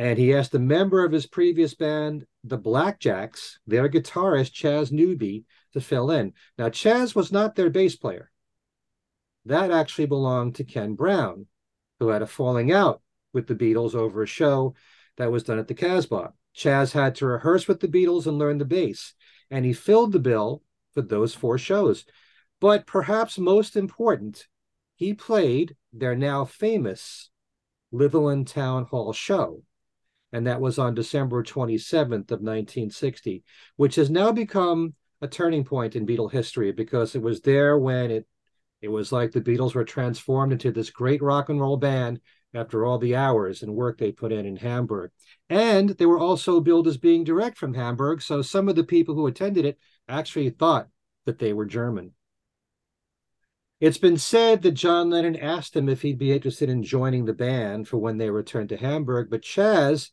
And 0.00 0.18
he 0.18 0.32
asked 0.32 0.54
a 0.54 0.58
member 0.58 1.04
of 1.04 1.12
his 1.12 1.26
previous 1.26 1.74
band, 1.74 2.26
the 2.42 2.58
Blackjacks, 2.58 3.58
their 3.66 3.86
guitarist, 3.86 4.50
Chas 4.50 4.90
Newby, 4.90 5.44
to 5.74 5.80
fill 5.82 6.10
in. 6.10 6.32
Now, 6.56 6.70
Chas 6.70 7.14
was 7.14 7.30
not 7.30 7.54
their 7.54 7.68
bass 7.68 7.96
player. 7.96 8.30
That 9.44 9.70
actually 9.70 10.06
belonged 10.06 10.54
to 10.54 10.64
Ken 10.64 10.94
Brown, 10.94 11.48
who 11.98 12.08
had 12.08 12.22
a 12.22 12.26
falling 12.26 12.72
out 12.72 13.02
with 13.34 13.46
the 13.46 13.54
Beatles 13.54 13.94
over 13.94 14.22
a 14.22 14.26
show 14.26 14.74
that 15.18 15.30
was 15.30 15.42
done 15.42 15.58
at 15.58 15.68
the 15.68 15.74
Casbah. 15.74 16.32
Chas 16.54 16.94
had 16.94 17.14
to 17.16 17.26
rehearse 17.26 17.68
with 17.68 17.80
the 17.80 17.86
Beatles 17.86 18.26
and 18.26 18.38
learn 18.38 18.56
the 18.56 18.64
bass, 18.64 19.12
and 19.50 19.66
he 19.66 19.74
filled 19.74 20.12
the 20.12 20.18
bill 20.18 20.62
for 20.94 21.02
those 21.02 21.34
four 21.34 21.58
shows. 21.58 22.06
But 22.58 22.86
perhaps 22.86 23.36
most 23.36 23.76
important, 23.76 24.48
he 24.96 25.12
played 25.12 25.76
their 25.92 26.16
now 26.16 26.46
famous 26.46 27.28
Litherland 27.92 28.46
Town 28.46 28.86
Hall 28.86 29.12
show. 29.12 29.62
And 30.32 30.46
that 30.46 30.60
was 30.60 30.78
on 30.78 30.94
December 30.94 31.42
27th 31.42 32.30
of 32.30 32.40
1960, 32.40 33.42
which 33.76 33.96
has 33.96 34.10
now 34.10 34.32
become 34.32 34.94
a 35.20 35.28
turning 35.28 35.64
point 35.64 35.96
in 35.96 36.06
Beatle 36.06 36.30
history 36.30 36.72
because 36.72 37.14
it 37.14 37.22
was 37.22 37.40
there 37.40 37.78
when 37.78 38.10
it 38.10 38.26
it 38.80 38.88
was 38.88 39.12
like 39.12 39.32
the 39.32 39.42
Beatles 39.42 39.74
were 39.74 39.84
transformed 39.84 40.52
into 40.52 40.72
this 40.72 40.88
great 40.88 41.20
rock 41.20 41.50
and 41.50 41.60
roll 41.60 41.76
band 41.76 42.18
after 42.54 42.84
all 42.84 42.98
the 42.98 43.14
hours 43.14 43.62
and 43.62 43.74
work 43.74 43.98
they 43.98 44.10
put 44.10 44.32
in 44.32 44.46
in 44.46 44.56
Hamburg. 44.56 45.10
And 45.50 45.90
they 45.90 46.06
were 46.06 46.18
also 46.18 46.60
billed 46.60 46.88
as 46.88 46.96
being 46.96 47.22
direct 47.22 47.58
from 47.58 47.74
Hamburg, 47.74 48.22
so 48.22 48.40
some 48.40 48.70
of 48.70 48.76
the 48.76 48.84
people 48.84 49.14
who 49.14 49.26
attended 49.26 49.66
it 49.66 49.78
actually 50.08 50.48
thought 50.50 50.88
that 51.26 51.38
they 51.38 51.52
were 51.52 51.66
German. 51.66 52.12
It's 53.80 53.98
been 53.98 54.18
said 54.18 54.62
that 54.62 54.72
John 54.72 55.10
Lennon 55.10 55.36
asked 55.36 55.76
him 55.76 55.88
if 55.88 56.02
he'd 56.02 56.18
be 56.18 56.32
interested 56.32 56.68
in 56.68 56.82
joining 56.82 57.24
the 57.24 57.32
band 57.32 57.88
for 57.88 57.98
when 57.98 58.18
they 58.18 58.30
returned 58.30 58.68
to 58.70 58.76
Hamburg, 58.76 59.28
but 59.30 59.42
Chas 59.42 60.10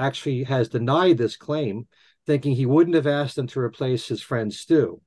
actually 0.00 0.44
has 0.44 0.68
denied 0.68 1.18
this 1.18 1.36
claim, 1.36 1.86
thinking 2.26 2.54
he 2.54 2.66
wouldn't 2.66 2.96
have 2.96 3.06
asked 3.06 3.36
them 3.36 3.46
to 3.48 3.60
replace 3.60 4.08
his 4.08 4.22
friend 4.22 4.52
Stu. 4.52 5.00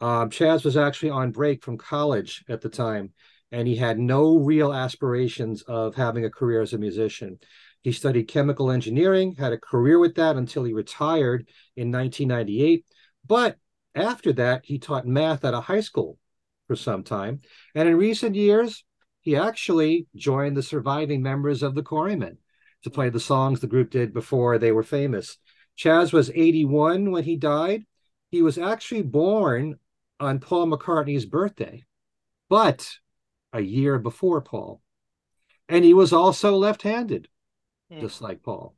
Um, 0.00 0.30
Chas 0.30 0.64
was 0.64 0.76
actually 0.76 1.10
on 1.10 1.32
break 1.32 1.64
from 1.64 1.76
college 1.76 2.44
at 2.48 2.60
the 2.60 2.68
time, 2.68 3.12
and 3.50 3.66
he 3.66 3.76
had 3.76 3.98
no 3.98 4.38
real 4.38 4.72
aspirations 4.72 5.62
of 5.62 5.94
having 5.94 6.24
a 6.24 6.30
career 6.30 6.60
as 6.60 6.72
a 6.72 6.78
musician. 6.78 7.38
He 7.82 7.92
studied 7.92 8.28
chemical 8.28 8.70
engineering, 8.70 9.34
had 9.34 9.52
a 9.52 9.58
career 9.58 9.98
with 9.98 10.14
that 10.16 10.36
until 10.36 10.64
he 10.64 10.72
retired 10.72 11.48
in 11.76 11.90
1998. 11.90 12.84
But 13.26 13.56
after 13.94 14.32
that, 14.34 14.64
he 14.64 14.78
taught 14.78 15.06
math 15.06 15.44
at 15.44 15.54
a 15.54 15.60
high 15.60 15.80
school 15.80 16.18
for 16.66 16.76
some 16.76 17.02
time. 17.02 17.40
And 17.74 17.88
in 17.88 17.96
recent 17.96 18.34
years, 18.34 18.84
he 19.20 19.36
actually 19.36 20.06
joined 20.14 20.56
the 20.56 20.62
surviving 20.62 21.22
members 21.22 21.62
of 21.62 21.74
the 21.74 21.82
Quarrymen 21.82 22.38
to 22.84 22.90
play 22.90 23.10
the 23.10 23.20
songs 23.20 23.60
the 23.60 23.66
group 23.66 23.90
did 23.90 24.12
before 24.12 24.58
they 24.58 24.72
were 24.72 24.82
famous. 24.82 25.38
Chas 25.76 26.12
was 26.12 26.30
81 26.34 27.10
when 27.10 27.24
he 27.24 27.36
died. 27.36 27.84
He 28.30 28.42
was 28.42 28.58
actually 28.58 29.02
born 29.02 29.78
on 30.20 30.40
Paul 30.40 30.66
McCartney's 30.66 31.26
birthday, 31.26 31.84
but 32.48 32.88
a 33.52 33.60
year 33.60 33.98
before 33.98 34.40
Paul. 34.40 34.80
And 35.68 35.84
he 35.84 35.94
was 35.94 36.12
also 36.12 36.56
left 36.56 36.82
handed, 36.82 37.28
hmm. 37.90 38.00
just 38.00 38.20
like 38.20 38.42
Paul. 38.42 38.74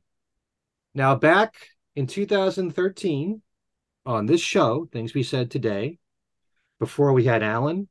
Now, 0.93 1.15
back 1.15 1.55
in 1.95 2.07
2013, 2.07 3.41
on 4.05 4.25
this 4.25 4.41
show, 4.41 4.87
Things 4.91 5.13
We 5.13 5.23
Said 5.23 5.51
Today, 5.51 5.99
before 6.79 7.13
we 7.13 7.25
had 7.25 7.43
Allan 7.43 7.87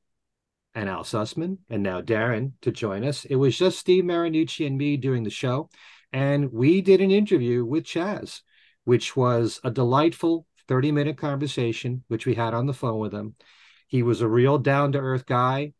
and 0.74 0.88
Al 0.88 1.04
Sussman 1.04 1.58
and 1.68 1.82
now 1.82 2.00
Darren 2.00 2.52
to 2.62 2.72
join 2.72 3.04
us, 3.04 3.24
it 3.24 3.36
was 3.36 3.56
just 3.56 3.78
Steve 3.78 4.04
Marinucci 4.04 4.66
and 4.66 4.76
me 4.76 4.96
doing 4.96 5.22
the 5.22 5.30
show. 5.30 5.70
And 6.12 6.52
we 6.52 6.80
did 6.80 7.00
an 7.00 7.10
interview 7.10 7.64
with 7.64 7.84
Chas, 7.84 8.42
which 8.84 9.16
was 9.16 9.60
a 9.62 9.70
delightful 9.70 10.46
30 10.68 10.92
minute 10.92 11.16
conversation, 11.16 12.04
which 12.08 12.26
we 12.26 12.34
had 12.34 12.54
on 12.54 12.66
the 12.66 12.72
phone 12.72 12.98
with 12.98 13.12
him. 13.12 13.34
He 13.86 14.02
was 14.02 14.20
a 14.20 14.28
real 14.28 14.58
down 14.58 14.92
to 14.92 14.98
earth 14.98 15.26
guy. 15.26 15.72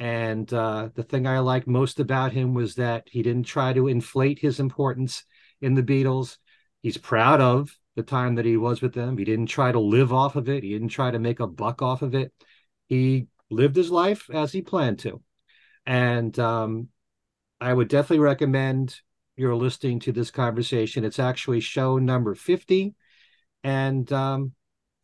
And 0.00 0.52
uh, 0.52 0.90
the 0.94 1.04
thing 1.04 1.26
I 1.26 1.38
liked 1.38 1.68
most 1.68 2.00
about 2.00 2.32
him 2.32 2.52
was 2.52 2.74
that 2.74 3.08
he 3.10 3.22
didn't 3.22 3.44
try 3.44 3.72
to 3.72 3.86
inflate 3.88 4.40
his 4.40 4.58
importance 4.58 5.24
in 5.60 5.74
the 5.74 5.82
Beatles. 5.82 6.36
He's 6.82 6.98
proud 6.98 7.40
of 7.40 7.70
the 7.94 8.02
time 8.02 8.34
that 8.34 8.44
he 8.44 8.56
was 8.56 8.82
with 8.82 8.92
them. 8.92 9.16
He 9.16 9.24
didn't 9.24 9.46
try 9.46 9.70
to 9.70 9.78
live 9.78 10.12
off 10.12 10.36
of 10.36 10.48
it, 10.48 10.64
he 10.64 10.70
didn't 10.70 10.88
try 10.88 11.10
to 11.10 11.18
make 11.18 11.40
a 11.40 11.46
buck 11.46 11.80
off 11.80 12.02
of 12.02 12.14
it. 12.14 12.32
He 12.86 13.28
lived 13.50 13.76
his 13.76 13.90
life 13.90 14.28
as 14.30 14.52
he 14.52 14.62
planned 14.62 14.98
to. 15.00 15.22
And 15.86 16.36
um, 16.38 16.88
I 17.60 17.72
would 17.72 17.88
definitely 17.88 18.18
recommend 18.18 18.96
you're 19.36 19.56
listening 19.56 20.00
to 20.00 20.12
this 20.12 20.30
conversation. 20.30 21.04
It's 21.04 21.18
actually 21.18 21.60
show 21.60 21.98
number 21.98 22.34
50 22.34 22.94
and 23.62 24.10
um, 24.12 24.52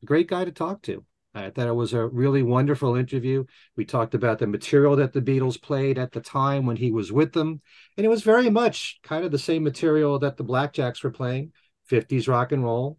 great 0.04 0.28
guy 0.28 0.44
to 0.44 0.52
talk 0.52 0.82
to. 0.82 1.04
I 1.34 1.50
thought 1.50 1.68
it 1.68 1.75
was 1.75 1.92
a 1.92 2.06
really 2.06 2.42
wonderful 2.42 2.96
interview. 2.96 3.44
We 3.76 3.84
talked 3.84 4.14
about 4.14 4.40
the 4.40 4.49
material 4.49 4.96
that 4.96 5.12
the 5.12 5.22
Beatles 5.22 5.62
played 5.62 5.96
at 5.96 6.10
the 6.10 6.20
time 6.20 6.66
when 6.66 6.76
he 6.76 6.90
was 6.90 7.12
with 7.12 7.32
them. 7.32 7.60
And 7.96 8.04
it 8.04 8.08
was 8.08 8.22
very 8.22 8.50
much 8.50 8.99
kind 9.04 9.25
of 9.25 9.30
the 9.30 9.38
same 9.38 9.62
material 9.62 10.18
that 10.20 10.37
the 10.37 10.44
Blackjacks 10.44 11.04
were 11.04 11.12
playing 11.12 11.52
50s 11.88 12.28
rock 12.28 12.50
and 12.50 12.64
roll. 12.64 12.99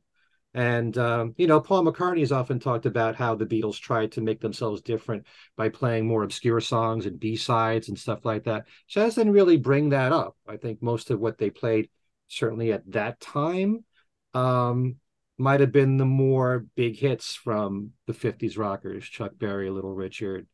And, 0.53 0.97
um, 0.97 1.33
you 1.37 1.47
know, 1.47 1.61
Paul 1.61 1.85
McCartney 1.85 2.19
has 2.19 2.31
often 2.31 2.59
talked 2.59 2.85
about 2.85 3.15
how 3.15 3.35
the 3.35 3.45
Beatles 3.45 3.79
tried 3.79 4.11
to 4.13 4.21
make 4.21 4.41
themselves 4.41 4.81
different 4.81 5.25
by 5.55 5.69
playing 5.69 6.05
more 6.05 6.23
obscure 6.23 6.59
songs 6.59 7.05
and 7.05 7.19
B 7.19 7.37
sides 7.37 7.87
and 7.87 7.97
stuff 7.97 8.25
like 8.25 8.43
that. 8.43 8.65
Chas 8.87 9.15
didn't 9.15 9.31
really 9.31 9.57
bring 9.57 9.89
that 9.89 10.11
up. 10.11 10.35
I 10.45 10.57
think 10.57 10.81
most 10.81 11.09
of 11.09 11.19
what 11.19 11.37
they 11.37 11.49
played, 11.49 11.89
certainly 12.27 12.73
at 12.73 12.89
that 12.91 13.21
time, 13.21 13.85
um, 14.33 14.97
might 15.37 15.61
have 15.61 15.71
been 15.71 15.97
the 15.97 16.05
more 16.05 16.65
big 16.75 16.97
hits 16.97 17.33
from 17.33 17.91
the 18.05 18.13
50s 18.13 18.57
rockers 18.57 19.05
Chuck 19.05 19.31
Berry, 19.37 19.69
Little 19.69 19.93
Richard, 19.93 20.47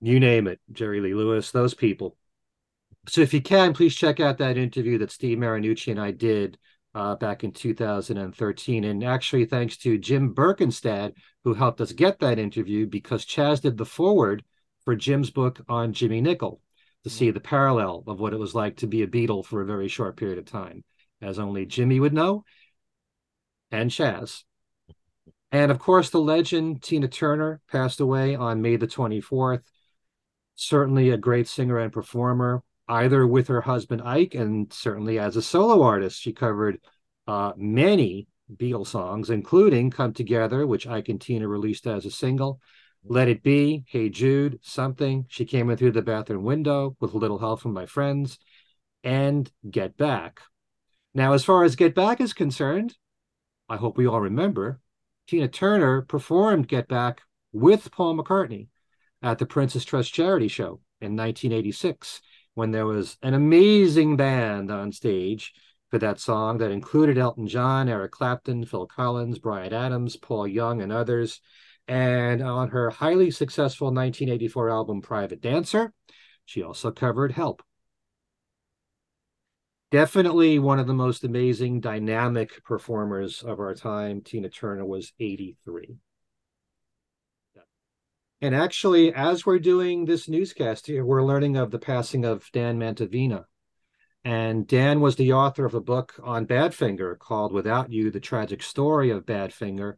you 0.00 0.18
name 0.18 0.46
it, 0.46 0.60
Jerry 0.72 1.00
Lee 1.00 1.14
Lewis, 1.14 1.50
those 1.50 1.74
people. 1.74 2.16
So 3.08 3.20
if 3.20 3.34
you 3.34 3.42
can, 3.42 3.74
please 3.74 3.94
check 3.94 4.20
out 4.20 4.38
that 4.38 4.56
interview 4.56 4.98
that 4.98 5.10
Steve 5.10 5.38
Marinucci 5.38 5.90
and 5.90 6.00
I 6.00 6.10
did 6.10 6.58
uh, 6.94 7.16
back 7.16 7.44
in 7.44 7.52
2013. 7.52 8.84
And 8.84 9.04
actually, 9.04 9.44
thanks 9.44 9.76
to 9.78 9.98
Jim 9.98 10.34
Berkenstadt, 10.34 11.12
who 11.44 11.54
helped 11.54 11.80
us 11.80 11.92
get 11.92 12.18
that 12.20 12.38
interview 12.38 12.86
because 12.86 13.24
Chas 13.24 13.60
did 13.60 13.76
the 13.76 13.84
forward 13.84 14.44
for 14.84 14.96
Jim's 14.96 15.30
book 15.30 15.60
on 15.68 15.92
Jimmy 15.92 16.20
Nicol 16.20 16.60
to 17.04 17.10
see 17.10 17.30
the 17.30 17.40
parallel 17.40 18.04
of 18.06 18.20
what 18.20 18.32
it 18.32 18.38
was 18.38 18.54
like 18.54 18.76
to 18.78 18.86
be 18.86 19.02
a 19.02 19.06
Beatle 19.06 19.44
for 19.44 19.60
a 19.60 19.66
very 19.66 19.88
short 19.88 20.16
period 20.16 20.38
of 20.38 20.44
time, 20.44 20.84
as 21.22 21.38
only 21.38 21.66
Jimmy 21.66 22.00
would 22.00 22.12
know 22.12 22.44
and 23.70 23.90
Chas. 23.90 24.44
And 25.52 25.70
of 25.70 25.78
course, 25.78 26.10
the 26.10 26.20
legend 26.20 26.82
Tina 26.82 27.08
Turner 27.08 27.60
passed 27.70 28.00
away 28.00 28.36
on 28.36 28.62
May 28.62 28.76
the 28.76 28.86
24th. 28.86 29.62
Certainly 30.54 31.10
a 31.10 31.16
great 31.16 31.48
singer 31.48 31.78
and 31.78 31.92
performer, 31.92 32.62
either 32.90 33.26
with 33.26 33.46
her 33.48 33.60
husband 33.60 34.02
Ike 34.02 34.34
and 34.34 34.72
certainly 34.72 35.18
as 35.18 35.36
a 35.36 35.42
solo 35.42 35.82
artist. 35.82 36.20
She 36.20 36.32
covered 36.32 36.80
uh, 37.26 37.52
many 37.56 38.26
Beatles 38.54 38.88
songs, 38.88 39.30
including 39.30 39.90
Come 39.90 40.12
Together, 40.12 40.66
which 40.66 40.88
Ike 40.88 41.08
and 41.08 41.20
Tina 41.20 41.46
released 41.46 41.86
as 41.86 42.04
a 42.04 42.10
single. 42.10 42.60
Let 43.04 43.28
It 43.28 43.42
Be, 43.42 43.84
Hey 43.86 44.08
Jude, 44.08 44.58
Something. 44.62 45.24
She 45.28 45.44
came 45.44 45.70
in 45.70 45.76
through 45.76 45.92
the 45.92 46.02
bathroom 46.02 46.42
window 46.42 46.96
with 47.00 47.14
a 47.14 47.18
little 47.18 47.38
help 47.38 47.60
from 47.60 47.72
my 47.72 47.86
friends, 47.86 48.38
and 49.04 49.50
Get 49.70 49.96
Back. 49.96 50.40
Now, 51.14 51.32
as 51.32 51.44
far 51.44 51.64
as 51.64 51.76
Get 51.76 51.94
Back 51.94 52.20
is 52.20 52.32
concerned, 52.32 52.96
I 53.68 53.76
hope 53.76 53.96
we 53.96 54.06
all 54.06 54.20
remember, 54.20 54.80
Tina 55.28 55.48
Turner 55.48 56.02
performed 56.02 56.68
Get 56.68 56.88
Back 56.88 57.22
with 57.52 57.90
Paul 57.92 58.16
McCartney 58.16 58.68
at 59.22 59.38
the 59.38 59.46
Prince's 59.46 59.84
Trust 59.84 60.12
charity 60.12 60.48
show 60.48 60.80
in 61.00 61.16
1986 61.16 62.20
when 62.60 62.72
there 62.72 62.84
was 62.84 63.16
an 63.22 63.32
amazing 63.32 64.18
band 64.18 64.70
on 64.70 64.92
stage 64.92 65.54
for 65.90 65.98
that 65.98 66.20
song 66.20 66.58
that 66.58 66.70
included 66.70 67.16
Elton 67.16 67.48
John, 67.48 67.88
Eric 67.88 68.12
Clapton, 68.12 68.66
Phil 68.66 68.86
Collins, 68.86 69.38
Bryan 69.38 69.72
Adams, 69.72 70.16
Paul 70.16 70.46
Young, 70.46 70.82
and 70.82 70.92
others. 70.92 71.40
And 71.88 72.42
on 72.42 72.68
her 72.68 72.90
highly 72.90 73.30
successful 73.30 73.86
1984 73.86 74.68
album 74.68 75.00
Private 75.00 75.40
Dancer, 75.40 75.94
she 76.44 76.62
also 76.62 76.90
covered 76.90 77.32
Help 77.32 77.62
definitely 79.90 80.58
one 80.58 80.78
of 80.78 80.86
the 80.86 80.92
most 80.92 81.24
amazing 81.24 81.80
dynamic 81.80 82.62
performers 82.62 83.42
of 83.42 83.58
our 83.58 83.74
time. 83.74 84.20
Tina 84.20 84.50
Turner 84.50 84.84
was 84.84 85.14
83. 85.18 85.96
And 88.42 88.54
actually, 88.54 89.12
as 89.12 89.44
we're 89.44 89.58
doing 89.58 90.06
this 90.06 90.26
newscast 90.26 90.86
here, 90.86 91.04
we're 91.04 91.22
learning 91.22 91.58
of 91.58 91.70
the 91.70 91.78
passing 91.78 92.24
of 92.24 92.50
Dan 92.52 92.78
Matovina. 92.78 93.44
And 94.24 94.66
Dan 94.66 95.00
was 95.00 95.16
the 95.16 95.34
author 95.34 95.66
of 95.66 95.74
a 95.74 95.80
book 95.80 96.14
on 96.22 96.46
Badfinger 96.46 97.18
called 97.18 97.52
Without 97.52 97.92
You, 97.92 98.10
The 98.10 98.20
Tragic 98.20 98.62
Story 98.62 99.10
of 99.10 99.26
Badfinger. 99.26 99.94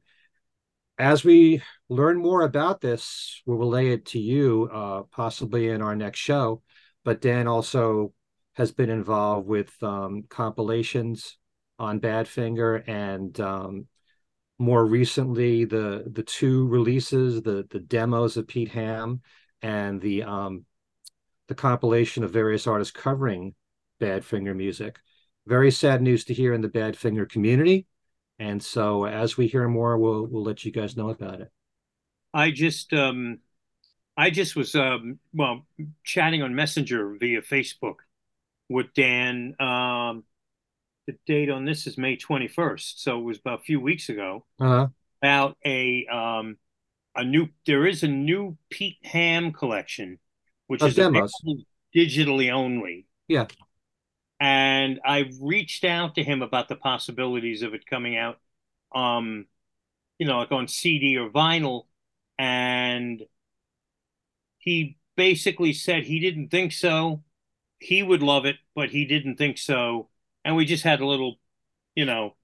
As 0.99 1.25
we 1.25 1.63
learn 1.89 2.19
more 2.19 2.43
about 2.43 2.81
this, 2.81 3.43
we'll 3.47 3.59
relay 3.59 3.91
it 3.91 4.07
to 4.07 4.19
you, 4.19 4.69
uh, 4.73 5.03
possibly 5.13 5.69
in 5.69 5.81
our 5.81 5.95
next 5.95 6.19
show. 6.19 6.63
But 7.05 7.21
Dan 7.21 7.47
also 7.47 8.13
has 8.55 8.73
been 8.73 8.91
involved 8.91 9.47
with 9.47 9.73
um, 9.83 10.25
compilations 10.29 11.39
on 11.79 12.01
Badfinger 12.01 12.89
and 12.89 13.39
um, 13.41 13.87
more 14.63 14.87
recently 14.87 15.65
the 15.65 16.05
the 16.11 16.23
two 16.23 16.67
releases, 16.69 17.43
the 17.43 17.67
the 17.71 17.81
demos 17.81 18.37
of 18.37 18.47
Pete 18.47 18.71
Ham 18.71 19.21
and 19.61 20.01
the 20.01 20.23
um, 20.23 20.65
the 21.49 21.55
compilation 21.55 22.23
of 22.25 22.31
various 22.31 22.67
artists 22.67 22.93
covering 22.93 23.55
Badfinger 24.01 24.57
music. 24.57 24.99
Very 25.47 25.71
sad 25.71 26.01
news 26.01 26.25
to 26.27 26.35
hear 26.35 26.55
in 26.55 26.61
the 26.61 26.69
Badfinger 26.69 27.29
community. 27.29 27.87
And 28.39 28.63
so 28.63 29.05
as 29.05 29.37
we 29.37 29.49
hear 29.49 29.69
more, 29.69 29.99
we'll 29.99 30.27
we'll 30.27 30.45
let 30.45 30.65
you 30.65 30.71
guys 30.71 30.97
know 30.97 31.11
about 31.11 31.41
it. 31.41 31.51
I 32.33 32.53
just 32.53 32.93
um 32.93 33.41
I 34.17 34.31
just 34.31 34.55
was 34.55 34.75
um 34.77 35.19
well 35.35 35.67
chatting 36.05 36.43
on 36.43 36.55
Messenger 36.55 37.17
via 37.19 37.43
Facebook 37.43 37.97
with 38.69 38.95
Dan. 38.95 39.57
Um, 39.61 40.25
the 41.07 41.17
date 41.27 41.51
on 41.51 41.65
this 41.65 41.87
is 41.87 41.99
May 41.99 42.17
21st, 42.17 42.99
so 42.99 43.19
it 43.19 43.23
was 43.23 43.39
about 43.39 43.61
a 43.61 43.63
few 43.65 43.81
weeks 43.81 44.09
ago. 44.09 44.45
Uh-huh. 44.61 44.89
About 45.21 45.57
a 45.65 46.07
um, 46.07 46.57
a 47.15 47.25
new 47.25 47.49
there 47.67 47.87
is 47.87 48.03
a 48.03 48.09
new 48.09 48.57
Pete 48.71 48.99
Ham 49.05 49.53
collection, 49.53 50.19
which 50.67 50.83
is 50.83 50.97
digitally 51.95 52.51
only. 52.51 53.07
Yeah. 53.29 53.47
And 54.41 55.01
I 55.05 55.31
reached 55.41 55.85
out 55.85 56.17
to 56.17 56.25
him 56.25 56.43
about 56.43 56.69
the 56.69 56.75
possibilities 56.75 57.63
of 57.63 57.75
it 57.75 57.87
coming 57.87 58.17
out, 58.17 58.39
um, 58.93 59.47
you 60.19 60.27
know, 60.27 60.39
like 60.39 60.51
on 60.51 60.67
CD 60.67 61.17
or 61.17 61.31
vinyl, 61.31 61.85
and 62.39 63.23
he 64.59 64.99
basically 65.17 65.73
said 65.73 66.05
he 66.05 66.19
didn't 66.19 66.49
think 66.49 66.73
so. 66.73 67.23
He 67.79 68.03
would 68.03 68.23
love 68.23 68.45
it, 68.45 68.57
but 68.75 68.91
he 68.91 69.05
didn't 69.05 69.37
think 69.37 69.59
so. 69.59 70.09
And 70.45 70.57
we 70.57 70.65
just 70.65 70.85
had 70.85 71.01
a 71.01 71.07
little, 71.07 71.37
you 71.95 72.05
know, 72.05 72.37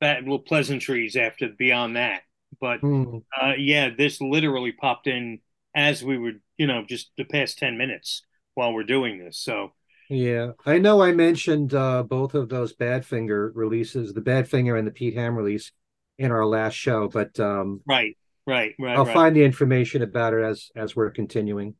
bad 0.00 0.24
little 0.24 0.40
pleasantries 0.40 1.16
after 1.16 1.48
beyond 1.48 1.96
that. 1.96 2.22
But 2.60 2.80
Hmm. 2.80 3.18
uh, 3.40 3.54
yeah, 3.58 3.90
this 3.96 4.20
literally 4.20 4.72
popped 4.72 5.06
in 5.06 5.40
as 5.74 6.04
we 6.04 6.18
were, 6.18 6.32
you 6.58 6.66
know, 6.66 6.84
just 6.86 7.10
the 7.16 7.24
past 7.24 7.58
10 7.58 7.78
minutes 7.78 8.22
while 8.54 8.72
we're 8.72 8.84
doing 8.84 9.18
this. 9.18 9.38
So, 9.38 9.72
Yeah, 10.08 10.52
I 10.64 10.78
know 10.78 11.02
I 11.02 11.12
mentioned 11.12 11.74
uh, 11.74 12.04
both 12.04 12.34
of 12.34 12.48
those 12.48 12.74
Badfinger 12.74 13.50
releases, 13.54 14.12
the 14.14 14.20
Badfinger 14.20 14.78
and 14.78 14.86
the 14.86 14.92
Pete 14.92 15.14
Ham 15.14 15.34
release, 15.36 15.72
in 16.18 16.30
our 16.30 16.46
last 16.46 16.74
show, 16.74 17.08
but 17.08 17.38
um, 17.40 17.82
right, 17.86 18.16
right, 18.46 18.74
right, 18.78 18.96
I'll 18.96 19.04
right. 19.04 19.14
find 19.14 19.36
the 19.36 19.44
information 19.44 20.02
about 20.02 20.32
it 20.34 20.42
as 20.42 20.70
as 20.74 20.96
we're 20.96 21.10
continuing. 21.10 21.74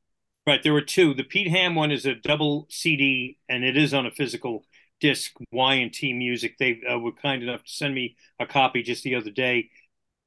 Right, 0.46 0.62
there 0.62 0.72
were 0.72 0.80
two. 0.82 1.12
The 1.12 1.24
Pete 1.24 1.48
Ham 1.48 1.74
one 1.74 1.90
is 1.90 2.06
a 2.06 2.14
double 2.14 2.66
CD, 2.70 3.38
and 3.48 3.64
it 3.64 3.76
is 3.76 3.92
on 3.92 4.06
a 4.06 4.10
physical 4.12 4.64
disc. 5.00 5.32
Y 5.52 5.74
and 5.74 5.92
T 5.92 6.12
Music. 6.12 6.56
They 6.58 6.80
uh, 6.90 6.98
were 6.98 7.12
kind 7.12 7.42
enough 7.42 7.64
to 7.64 7.70
send 7.70 7.94
me 7.94 8.16
a 8.40 8.46
copy 8.46 8.82
just 8.82 9.04
the 9.04 9.14
other 9.16 9.30
day. 9.30 9.70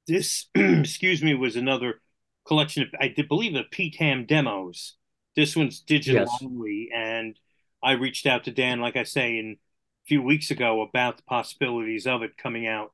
This, 0.08 0.48
excuse 0.56 1.22
me, 1.24 1.34
was 1.36 1.56
another 1.56 2.02
collection 2.48 2.84
of 2.84 2.90
I 3.00 3.14
believe 3.28 3.54
the 3.54 3.64
Pete 3.72 3.96
Ham 4.00 4.26
demos. 4.26 4.96
This 5.36 5.56
one's 5.56 5.80
digital 5.82 6.22
Yes. 6.22 6.42
only, 6.42 6.90
and 6.94 7.40
I 7.84 7.94
reached 7.94 8.26
out 8.26 8.44
to 8.46 8.52
Dan, 8.52 8.80
like 8.82 8.96
I 8.98 9.04
say, 9.04 9.38
in 9.38 9.58
a 9.60 10.08
few 10.08 10.22
weeks 10.22 10.52
ago 10.52 10.82
about 10.82 11.18
the 11.18 11.24
possibilities 11.24 12.08
of 12.08 12.24
it 12.24 12.38
coming 12.38 12.68
out. 12.68 12.94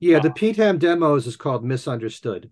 Yeah, 0.00 0.18
the 0.18 0.30
Pete 0.30 0.56
Ham 0.56 0.78
demos 0.78 1.26
is 1.26 1.36
called 1.36 1.64
Misunderstood, 1.64 2.50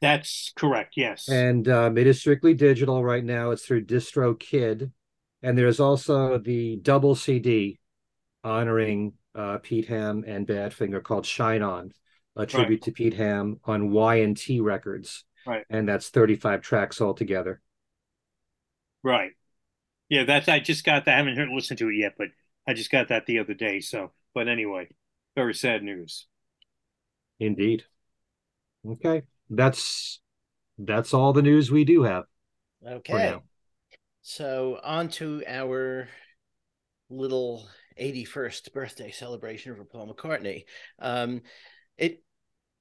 That's 0.00 0.52
correct. 0.56 0.94
Yes. 0.96 1.28
and 1.28 1.68
um, 1.68 1.98
it 1.98 2.06
is 2.06 2.18
strictly 2.20 2.54
digital 2.54 3.04
right 3.04 3.24
now. 3.24 3.50
It's 3.50 3.64
through 3.64 3.84
DistroKid, 3.86 4.90
and 5.42 5.56
there's 5.56 5.80
also 5.80 6.38
the 6.38 6.76
double 6.76 7.14
CD 7.14 7.78
honoring 8.44 9.14
uh, 9.34 9.58
Pete 9.58 9.86
Ham 9.88 10.24
and 10.26 10.46
Badfinger 10.46 11.02
called 11.02 11.26
Shine 11.26 11.62
On, 11.62 11.92
a 12.36 12.46
tribute 12.46 12.82
to 12.82 12.92
Pete 12.92 13.14
Ham 13.14 13.60
on 13.64 13.90
Y 13.90 14.16
and 14.16 14.36
T 14.36 14.60
Records. 14.60 15.24
Right. 15.46 15.64
And 15.70 15.88
that's 15.88 16.08
35 16.08 16.60
tracks 16.60 17.00
altogether. 17.00 17.60
Right. 19.02 19.32
Yeah, 20.08 20.24
that's 20.24 20.48
I 20.48 20.58
just 20.58 20.84
got 20.84 21.04
that. 21.04 21.14
I 21.14 21.18
haven't 21.18 21.36
heard 21.36 21.48
listened 21.48 21.78
to 21.78 21.88
it 21.88 21.96
yet, 21.96 22.14
but 22.18 22.28
I 22.66 22.74
just 22.74 22.90
got 22.90 23.08
that 23.08 23.26
the 23.26 23.38
other 23.38 23.54
day. 23.54 23.80
So, 23.80 24.10
but 24.34 24.48
anyway, 24.48 24.88
very 25.36 25.54
sad 25.54 25.82
news. 25.82 26.26
Indeed. 27.38 27.84
Okay. 28.86 29.22
That's 29.48 30.20
that's 30.78 31.14
all 31.14 31.32
the 31.32 31.42
news 31.42 31.70
we 31.70 31.84
do 31.84 32.02
have. 32.02 32.24
Okay. 32.86 33.38
So 34.22 34.78
on 34.82 35.08
to 35.10 35.42
our 35.46 36.08
little 37.08 37.68
81st 37.96 38.72
birthday 38.72 39.10
celebration 39.10 39.74
for 39.74 39.84
Paul 39.84 40.14
McCartney. 40.14 40.64
Um, 40.98 41.42
it 41.98 42.22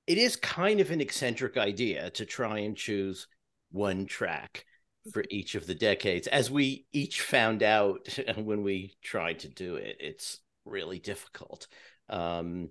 it 0.07 0.17
is 0.17 0.35
kind 0.35 0.79
of 0.79 0.91
an 0.91 1.01
eccentric 1.01 1.57
idea 1.57 2.09
to 2.11 2.25
try 2.25 2.59
and 2.59 2.75
choose 2.75 3.27
one 3.71 4.05
track 4.05 4.65
for 5.13 5.23
each 5.29 5.55
of 5.55 5.67
the 5.67 5.75
decades. 5.75 6.27
As 6.27 6.49
we 6.49 6.85
each 6.91 7.21
found 7.21 7.63
out 7.63 8.07
when 8.35 8.63
we 8.63 8.95
tried 9.03 9.39
to 9.39 9.49
do 9.49 9.75
it, 9.75 9.97
it's 9.99 10.39
really 10.65 10.99
difficult. 10.99 11.67
Um, 12.09 12.69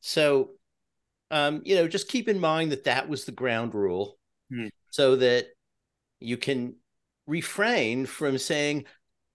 so, 0.00 0.50
um, 1.30 1.62
you 1.64 1.74
know, 1.74 1.88
just 1.88 2.08
keep 2.08 2.28
in 2.28 2.38
mind 2.38 2.72
that 2.72 2.84
that 2.84 3.08
was 3.08 3.24
the 3.24 3.32
ground 3.32 3.74
rule, 3.74 4.18
Hmm. 4.50 4.68
so 4.90 5.16
that 5.16 5.46
you 6.20 6.36
can 6.36 6.76
refrain 7.26 8.06
from 8.06 8.38
saying, 8.38 8.84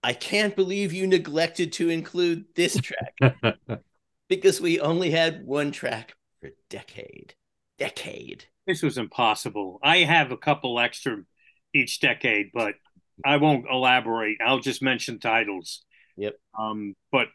I 0.02 0.12
can't 0.12 0.56
believe 0.56 0.92
you 0.92 1.06
neglected 1.06 1.72
to 1.74 1.90
include 1.90 2.46
this 2.54 2.76
track 2.76 3.36
because 4.28 4.60
we 4.60 4.80
only 4.80 5.10
had 5.10 5.44
one 5.44 5.70
track 5.70 6.14
for 6.40 6.48
a 6.48 6.52
decade. 6.68 7.34
Decade. 7.78 8.46
This 8.66 8.82
was 8.82 8.98
impossible. 8.98 9.78
I 9.82 9.98
have 9.98 10.32
a 10.32 10.36
couple 10.36 10.78
extra 10.80 11.18
each 11.74 12.00
decade, 12.00 12.50
but 12.52 12.74
I 13.24 13.36
won't 13.36 13.66
elaborate. 13.70 14.38
I'll 14.44 14.60
just 14.60 14.82
mention 14.82 15.18
titles. 15.18 15.84
Yep. 16.16 16.34
Um, 16.58 16.94
but 17.10 17.28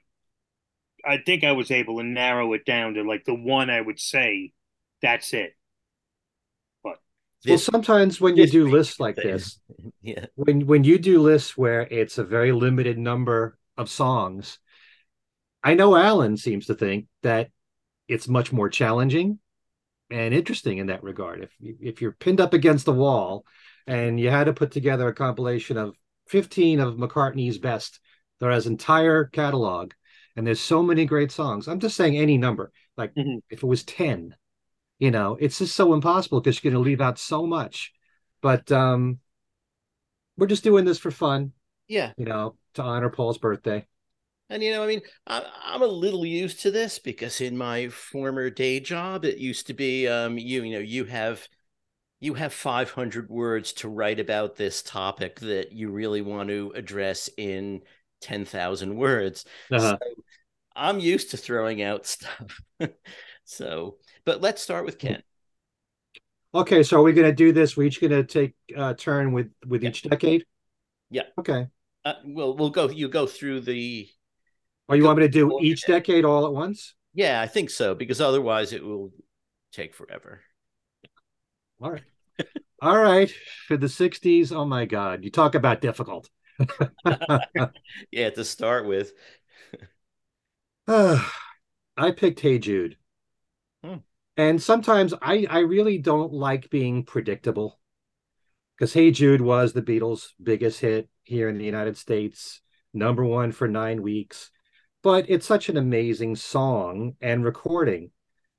I 1.05 1.17
think 1.17 1.43
I 1.43 1.53
was 1.53 1.71
able 1.71 1.97
to 1.97 2.03
narrow 2.03 2.53
it 2.53 2.65
down 2.65 2.95
to 2.95 3.03
like 3.03 3.25
the 3.25 3.35
one 3.35 3.69
I 3.69 3.81
would 3.81 3.99
say 3.99 4.53
that's 5.01 5.33
it. 5.33 5.53
Well, 7.45 7.57
sometimes 7.57 8.19
when 8.19 8.35
you 8.35 8.47
do 8.47 8.67
lists 8.67 8.99
like 8.99 9.15
this, 9.15 9.59
yeah. 10.01 10.25
when 10.35 10.65
when 10.65 10.83
you 10.83 10.97
do 10.97 11.19
lists 11.21 11.57
where 11.57 11.81
it's 11.81 12.17
a 12.17 12.23
very 12.23 12.51
limited 12.51 12.97
number 12.97 13.57
of 13.77 13.89
songs, 13.89 14.59
I 15.63 15.73
know 15.75 15.95
Allan 15.95 16.37
seems 16.37 16.67
to 16.67 16.75
think 16.75 17.07
that 17.23 17.49
it's 18.07 18.27
much 18.27 18.51
more 18.51 18.69
challenging 18.69 19.39
and 20.09 20.33
interesting 20.33 20.77
in 20.77 20.87
that 20.87 21.03
regard. 21.03 21.43
If 21.43 21.51
if 21.59 22.01
you're 22.01 22.13
pinned 22.13 22.41
up 22.41 22.53
against 22.53 22.85
the 22.85 22.93
wall 22.93 23.45
and 23.85 24.19
you 24.19 24.29
had 24.29 24.45
to 24.45 24.53
put 24.53 24.71
together 24.71 25.07
a 25.07 25.13
compilation 25.13 25.77
of 25.77 25.95
15 26.27 26.79
of 26.79 26.95
McCartney's 26.95 27.57
best, 27.57 27.99
there 28.39 28.51
has 28.51 28.67
entire 28.67 29.25
catalog, 29.25 29.93
and 30.35 30.45
there's 30.45 30.59
so 30.59 30.83
many 30.83 31.05
great 31.05 31.31
songs. 31.31 31.67
I'm 31.67 31.79
just 31.79 31.95
saying 31.95 32.17
any 32.17 32.37
number. 32.37 32.71
Like 32.97 33.13
Mhm. 33.15 33.41
if 33.49 33.63
it 33.63 33.67
was 33.67 33.83
10, 33.83 34.35
you 34.99 35.11
know, 35.11 35.37
it's 35.39 35.59
just 35.59 35.75
so 35.75 35.93
impossible 35.93 36.41
because 36.41 36.63
you're 36.63 36.71
going 36.71 36.81
to 36.83 36.89
leave 36.89 37.01
out 37.01 37.19
so 37.19 37.45
much. 37.45 37.93
But 38.41 38.71
um 38.71 39.19
we're 40.37 40.47
just 40.47 40.63
doing 40.63 40.85
this 40.85 40.99
for 40.99 41.11
fun, 41.11 41.53
Yeah. 41.87 42.13
you 42.17 42.25
know, 42.25 42.55
to 42.75 42.81
honor 42.83 43.09
Paul's 43.09 43.37
birthday. 43.37 43.87
And 44.49 44.63
you 44.63 44.71
know, 44.71 44.83
I 44.83 44.87
mean, 44.87 45.01
I, 45.25 45.45
I'm 45.65 45.81
a 45.81 45.87
little 45.87 46.25
used 46.25 46.61
to 46.61 46.71
this 46.71 46.99
because 46.99 47.41
in 47.41 47.57
my 47.57 47.89
former 47.89 48.49
day 48.49 48.79
job, 48.79 49.25
it 49.25 49.37
used 49.37 49.67
to 49.67 49.73
be, 49.73 50.07
um, 50.07 50.37
you 50.37 50.63
you 50.63 50.73
know, 50.73 50.79
you 50.79 51.05
have 51.05 51.47
you 52.21 52.35
have 52.35 52.53
500 52.53 53.29
words 53.29 53.73
to 53.75 53.89
write 53.89 54.19
about 54.19 54.55
this 54.57 54.83
topic 54.83 55.39
that 55.41 55.73
you 55.73 55.91
really 55.91 56.21
want 56.21 56.49
to 56.49 56.73
address 56.75 57.29
in 57.37 57.83
10,000 58.21 58.95
words. 58.97 59.45
Uh-huh. 59.71 59.97
So 59.97 60.15
I'm 60.75 60.99
used 60.99 61.31
to 61.31 61.37
throwing 61.37 61.81
out 61.83 62.05
stuff. 62.07 62.61
so, 63.45 63.97
but 64.27 64.41
let's 64.41 64.61
start 64.61 64.85
with 64.85 64.99
Ken. 64.99 65.23
Okay, 66.53 66.83
so 66.83 66.99
are 66.99 67.01
we 67.03 67.13
going 67.13 67.29
to 67.29 67.33
do 67.33 67.53
this? 67.53 67.77
We're 67.77 67.87
each 67.87 68.01
going 68.01 68.11
to 68.11 68.25
take 68.25 68.53
a 68.75 68.93
turn 68.93 69.31
with 69.31 69.49
with 69.65 69.83
Yeah. 69.83 69.89
each 69.89 70.01
decade. 70.03 70.43
Yeah. 71.09 71.23
Okay. 71.39 71.67
Uh, 72.03 72.13
well, 72.25 72.55
we'll 72.55 72.69
go. 72.69 72.89
You 72.89 73.07
go 73.07 73.25
through 73.25 73.61
the. 73.61 74.09
Or 74.89 74.97
you 74.97 75.05
want 75.05 75.17
me 75.19 75.23
to 75.23 75.29
do 75.29 75.59
each 75.61 75.85
decade 75.85 76.25
all 76.25 76.45
at 76.45 76.51
once? 76.53 76.93
Yeah, 77.13 77.41
I 77.41 77.47
think 77.47 77.69
so 77.69 77.95
because 77.95 78.19
otherwise 78.19 78.73
it 78.73 78.83
will 78.83 79.13
take 79.71 79.95
forever. 79.95 80.41
All 81.81 81.91
right. 81.91 82.03
all 82.81 82.97
right. 82.97 83.31
For 83.67 83.77
the 83.77 83.87
60s, 83.87 84.51
oh 84.51 84.65
my 84.65 84.85
God, 84.85 85.23
you 85.23 85.31
talk 85.31 85.55
about 85.55 85.79
difficult. 85.81 86.29
Yeah, 88.11 88.29
to 88.31 88.43
start 88.43 88.85
with. 88.85 89.13
I 90.87 92.11
picked 92.11 92.39
Hey 92.41 92.59
Jude. 92.59 92.97
Hmm. 93.83 93.95
And 94.37 94.61
sometimes 94.61 95.15
I, 95.19 95.47
I 95.49 95.59
really 95.59 95.97
don't 95.97 96.31
like 96.31 96.69
being 96.69 97.03
predictable 97.03 97.79
because 98.77 98.93
Hey 98.93 99.09
Jude 99.09 99.41
was 99.41 99.73
the 99.73 99.81
Beatles' 99.81 100.27
biggest 100.41 100.79
hit 100.79 101.09
here 101.23 101.49
in 101.49 101.57
the 101.57 101.65
United 101.65 101.97
States, 101.97 102.61
number 102.93 103.25
one 103.25 103.51
for 103.51 103.67
nine 103.67 104.03
weeks. 104.03 104.51
But 105.01 105.25
it's 105.27 105.47
such 105.47 105.69
an 105.69 105.77
amazing 105.77 106.35
song 106.35 107.15
and 107.19 107.43
recording, 107.43 108.11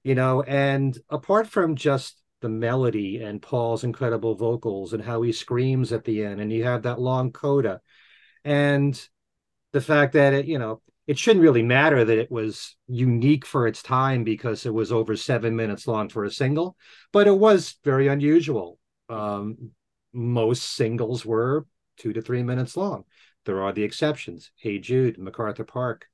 you 0.02 0.16
know. 0.16 0.42
And 0.42 0.98
apart 1.08 1.46
from 1.46 1.76
just 1.76 2.20
the 2.40 2.48
melody 2.48 3.22
and 3.22 3.40
Paul's 3.40 3.84
incredible 3.84 4.34
vocals 4.34 4.92
and 4.92 5.02
how 5.02 5.22
he 5.22 5.30
screams 5.30 5.92
at 5.92 6.04
the 6.04 6.24
end, 6.24 6.40
and 6.40 6.52
you 6.52 6.64
have 6.64 6.82
that 6.82 7.00
long 7.00 7.30
coda, 7.30 7.80
and 8.44 9.00
the 9.72 9.80
fact 9.80 10.14
that 10.14 10.34
it, 10.34 10.46
you 10.46 10.58
know, 10.58 10.80
it 11.08 11.18
shouldn't 11.18 11.42
really 11.42 11.62
matter 11.62 12.04
that 12.04 12.18
it 12.18 12.30
was 12.30 12.76
unique 12.86 13.46
for 13.46 13.66
its 13.66 13.82
time 13.82 14.24
because 14.24 14.66
it 14.66 14.74
was 14.74 14.92
over 14.92 15.16
seven 15.16 15.56
minutes 15.56 15.86
long 15.86 16.10
for 16.10 16.24
a 16.24 16.30
single, 16.30 16.76
but 17.14 17.26
it 17.26 17.36
was 17.36 17.76
very 17.82 18.08
unusual. 18.08 18.78
Um, 19.08 19.70
most 20.12 20.76
singles 20.76 21.24
were 21.24 21.66
two 21.96 22.12
to 22.12 22.20
three 22.20 22.42
minutes 22.42 22.76
long. 22.76 23.04
there 23.46 23.62
are 23.62 23.72
the 23.72 23.84
exceptions. 23.84 24.50
Hey 24.56 24.78
Jude, 24.78 25.16
MacArthur 25.16 25.64
Park, 25.64 26.06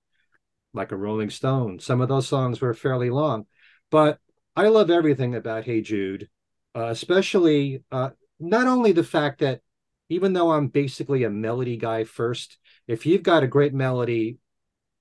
like 0.72 0.92
a 0.92 0.96
Rolling 0.96 1.30
Stone. 1.30 1.80
Some 1.80 2.00
of 2.00 2.08
those 2.08 2.28
songs 2.28 2.60
were 2.60 2.72
fairly 2.72 3.10
long, 3.10 3.46
but 3.90 4.20
I 4.54 4.68
love 4.68 4.90
everything 4.90 5.34
about 5.34 5.64
Hey 5.64 5.80
Jude, 5.80 6.28
uh, 6.76 6.86
especially 6.86 7.82
uh, 7.90 8.10
not 8.38 8.68
only 8.68 8.92
the 8.92 9.02
fact 9.02 9.40
that 9.40 9.60
even 10.08 10.34
though 10.34 10.52
I'm 10.52 10.68
basically 10.68 11.24
a 11.24 11.30
melody 11.30 11.76
guy 11.76 12.04
first, 12.04 12.58
if 12.86 13.06
you've 13.06 13.24
got 13.24 13.42
a 13.42 13.48
great 13.48 13.74
melody 13.74 14.38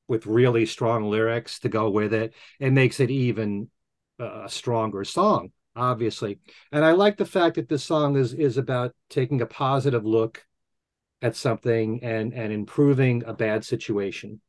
with 0.07 0.25
really 0.25 0.65
strong 0.65 1.09
lyrics 1.09 1.59
to 1.59 1.69
go 1.69 1.89
with 1.89 2.13
it, 2.13 2.33
it 2.59 2.71
makes 2.71 2.99
it 2.99 3.09
even 3.09 3.69
uh, 4.19 4.43
a 4.45 4.49
stronger 4.49 5.03
song, 5.03 5.51
obviously. 5.75 6.39
And 6.71 6.83
I 6.83 6.91
like 6.91 7.17
the 7.17 7.25
fact 7.25 7.55
that 7.55 7.69
this 7.69 7.83
song 7.83 8.17
is 8.17 8.33
is 8.33 8.57
about 8.57 8.93
taking 9.09 9.41
a 9.41 9.45
positive 9.45 10.05
look 10.05 10.45
at 11.21 11.35
something 11.35 12.03
and 12.03 12.33
and 12.33 12.51
improving 12.51 13.23
a 13.25 13.33
bad 13.33 13.65
situation. 13.65 14.41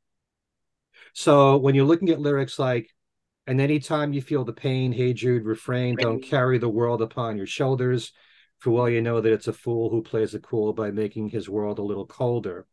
So 1.13 1.57
when 1.57 1.75
you're 1.75 1.85
looking 1.85 2.11
at 2.11 2.21
lyrics 2.21 2.59
like, 2.59 2.91
and 3.47 3.61
anytime 3.61 4.13
you 4.13 4.21
feel 4.21 4.45
the 4.45 4.53
pain, 4.53 4.91
hey 4.91 5.13
Jude, 5.13 5.45
refrain, 5.45 5.97
don't 5.97 6.23
carry 6.23 6.59
the 6.59 6.69
world 6.69 7.03
upon 7.03 7.37
your 7.37 7.47
shoulders. 7.47 8.13
For 8.59 8.71
well 8.71 8.89
you 8.89 9.03
know 9.03 9.21
that 9.21 9.33
it's 9.33 9.49
a 9.49 9.53
fool 9.53 9.91
who 9.91 10.03
plays 10.03 10.35
it 10.35 10.43
cool 10.43 10.73
by 10.73 10.91
making 10.91 11.29
his 11.29 11.49
world 11.49 11.79
a 11.79 11.83
little 11.83 12.07
colder. 12.07 12.67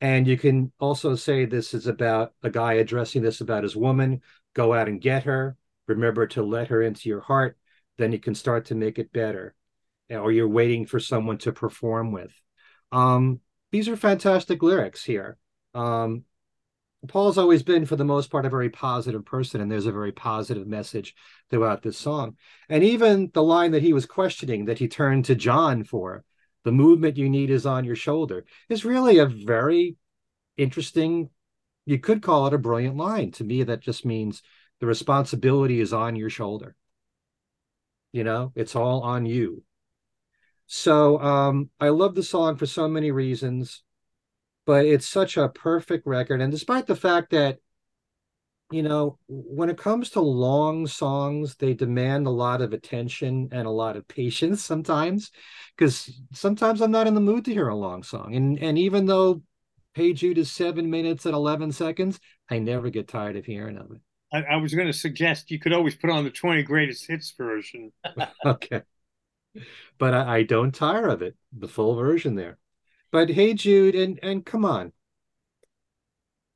And 0.00 0.26
you 0.26 0.36
can 0.36 0.72
also 0.78 1.14
say 1.14 1.44
this 1.44 1.72
is 1.72 1.86
about 1.86 2.32
a 2.42 2.50
guy 2.50 2.74
addressing 2.74 3.22
this 3.22 3.40
about 3.40 3.62
his 3.62 3.76
woman. 3.76 4.20
Go 4.54 4.74
out 4.74 4.88
and 4.88 5.00
get 5.00 5.24
her. 5.24 5.56
Remember 5.86 6.26
to 6.28 6.42
let 6.42 6.68
her 6.68 6.82
into 6.82 7.08
your 7.08 7.20
heart. 7.20 7.56
Then 7.96 8.12
you 8.12 8.18
can 8.18 8.34
start 8.34 8.66
to 8.66 8.74
make 8.74 8.98
it 8.98 9.12
better. 9.12 9.54
Or 10.10 10.30
you're 10.30 10.48
waiting 10.48 10.86
for 10.86 11.00
someone 11.00 11.38
to 11.38 11.52
perform 11.52 12.12
with. 12.12 12.32
Um, 12.92 13.40
these 13.72 13.88
are 13.88 13.96
fantastic 13.96 14.62
lyrics 14.62 15.02
here. 15.02 15.38
Um, 15.74 16.24
Paul's 17.08 17.38
always 17.38 17.62
been, 17.62 17.86
for 17.86 17.96
the 17.96 18.04
most 18.04 18.30
part, 18.30 18.46
a 18.46 18.50
very 18.50 18.70
positive 18.70 19.24
person, 19.24 19.60
and 19.60 19.70
there's 19.70 19.86
a 19.86 19.92
very 19.92 20.12
positive 20.12 20.66
message 20.66 21.14
throughout 21.50 21.82
this 21.82 21.98
song. 21.98 22.36
And 22.68 22.82
even 22.82 23.30
the 23.32 23.42
line 23.42 23.72
that 23.72 23.82
he 23.82 23.92
was 23.92 24.06
questioning, 24.06 24.66
that 24.66 24.78
he 24.78 24.88
turned 24.88 25.26
to 25.26 25.34
John 25.34 25.84
for, 25.84 26.24
the 26.66 26.72
movement 26.72 27.16
you 27.16 27.30
need 27.30 27.48
is 27.48 27.64
on 27.64 27.86
your 27.86 27.96
shoulder, 27.96 28.44
is 28.68 28.84
really 28.84 29.18
a 29.18 29.26
very 29.26 29.96
interesting, 30.58 31.30
you 31.86 31.98
could 31.98 32.20
call 32.20 32.46
it 32.46 32.52
a 32.52 32.58
brilliant 32.58 32.96
line. 32.96 33.30
To 33.32 33.44
me, 33.44 33.62
that 33.62 33.80
just 33.80 34.04
means 34.04 34.42
the 34.80 34.86
responsibility 34.86 35.80
is 35.80 35.94
on 35.94 36.16
your 36.16 36.28
shoulder. 36.28 36.76
You 38.12 38.24
know, 38.24 38.52
it's 38.54 38.76
all 38.76 39.02
on 39.02 39.24
you. 39.24 39.62
So 40.66 41.18
um, 41.20 41.70
I 41.80 41.88
love 41.88 42.14
the 42.14 42.22
song 42.22 42.56
for 42.56 42.66
so 42.66 42.88
many 42.88 43.10
reasons 43.10 43.84
but 44.66 44.84
it's 44.84 45.06
such 45.06 45.36
a 45.36 45.48
perfect 45.48 46.06
record. 46.06 46.42
And 46.42 46.50
despite 46.52 46.86
the 46.86 46.96
fact 46.96 47.30
that, 47.30 47.60
you 48.70 48.82
know, 48.82 49.18
when 49.28 49.70
it 49.70 49.78
comes 49.78 50.10
to 50.10 50.20
long 50.20 50.86
songs, 50.86 51.54
they 51.56 51.74
demand 51.74 52.26
a 52.26 52.30
lot 52.30 52.60
of 52.60 52.72
attention 52.72 53.48
and 53.52 53.66
a 53.66 53.70
lot 53.70 53.96
of 53.96 54.08
patience 54.08 54.64
sometimes, 54.64 55.30
because 55.76 56.20
sometimes 56.32 56.80
I'm 56.80 56.90
not 56.90 57.06
in 57.06 57.14
the 57.14 57.20
mood 57.20 57.44
to 57.44 57.52
hear 57.52 57.68
a 57.68 57.76
long 57.76 58.02
song. 58.02 58.34
And 58.34 58.58
and 58.58 58.76
even 58.76 59.06
though 59.06 59.42
Hey 59.94 60.12
Jude 60.12 60.38
is 60.38 60.50
seven 60.50 60.90
minutes 60.90 61.26
and 61.26 61.34
eleven 61.34 61.70
seconds, 61.70 62.18
I 62.50 62.58
never 62.58 62.90
get 62.90 63.08
tired 63.08 63.36
of 63.36 63.44
hearing 63.44 63.78
of 63.78 63.92
it. 63.92 64.00
I, 64.32 64.54
I 64.54 64.56
was 64.56 64.74
going 64.74 64.88
to 64.88 64.92
suggest 64.92 65.50
you 65.50 65.60
could 65.60 65.72
always 65.72 65.94
put 65.94 66.10
on 66.10 66.24
the 66.24 66.30
20 66.30 66.62
greatest 66.64 67.06
hits 67.06 67.32
version. 67.38 67.92
okay. 68.44 68.82
But 69.98 70.12
I, 70.12 70.38
I 70.38 70.42
don't 70.42 70.74
tire 70.74 71.08
of 71.08 71.22
it, 71.22 71.36
the 71.56 71.68
full 71.68 71.94
version 71.94 72.34
there. 72.34 72.58
But 73.12 73.30
hey, 73.30 73.54
Jude, 73.54 73.94
and 73.94 74.18
and 74.22 74.44
come 74.44 74.64
on. 74.64 74.92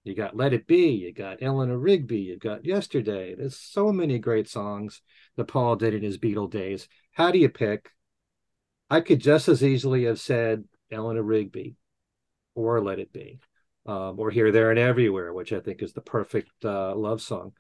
You 0.04 0.14
got 0.14 0.36
Let 0.36 0.54
It 0.54 0.66
Be, 0.66 0.92
you 0.92 1.12
got 1.12 1.42
Eleanor 1.42 1.78
Rigby, 1.78 2.20
you 2.20 2.38
got 2.38 2.64
Yesterday. 2.64 3.34
There's 3.34 3.58
so 3.58 3.92
many 3.92 4.18
great 4.18 4.48
songs 4.48 5.02
that 5.36 5.44
Paul 5.44 5.76
did 5.76 5.92
in 5.92 6.02
his 6.02 6.16
Beatle 6.16 6.50
days. 6.50 6.88
How 7.12 7.30
do 7.30 7.38
you 7.38 7.50
pick? 7.50 7.90
I 8.88 9.02
could 9.02 9.20
just 9.20 9.48
as 9.48 9.62
easily 9.62 10.04
have 10.04 10.18
said 10.18 10.64
Eleanor 10.90 11.22
Rigby 11.22 11.76
or 12.54 12.80
Let 12.80 12.98
It 12.98 13.12
Be, 13.12 13.40
um, 13.86 14.18
or 14.18 14.30
Here, 14.30 14.50
There, 14.50 14.70
and 14.70 14.78
Everywhere, 14.78 15.34
which 15.34 15.52
I 15.52 15.60
think 15.60 15.82
is 15.82 15.92
the 15.92 16.00
perfect 16.00 16.50
uh, 16.64 16.94
love 16.94 17.20
song. 17.20 17.52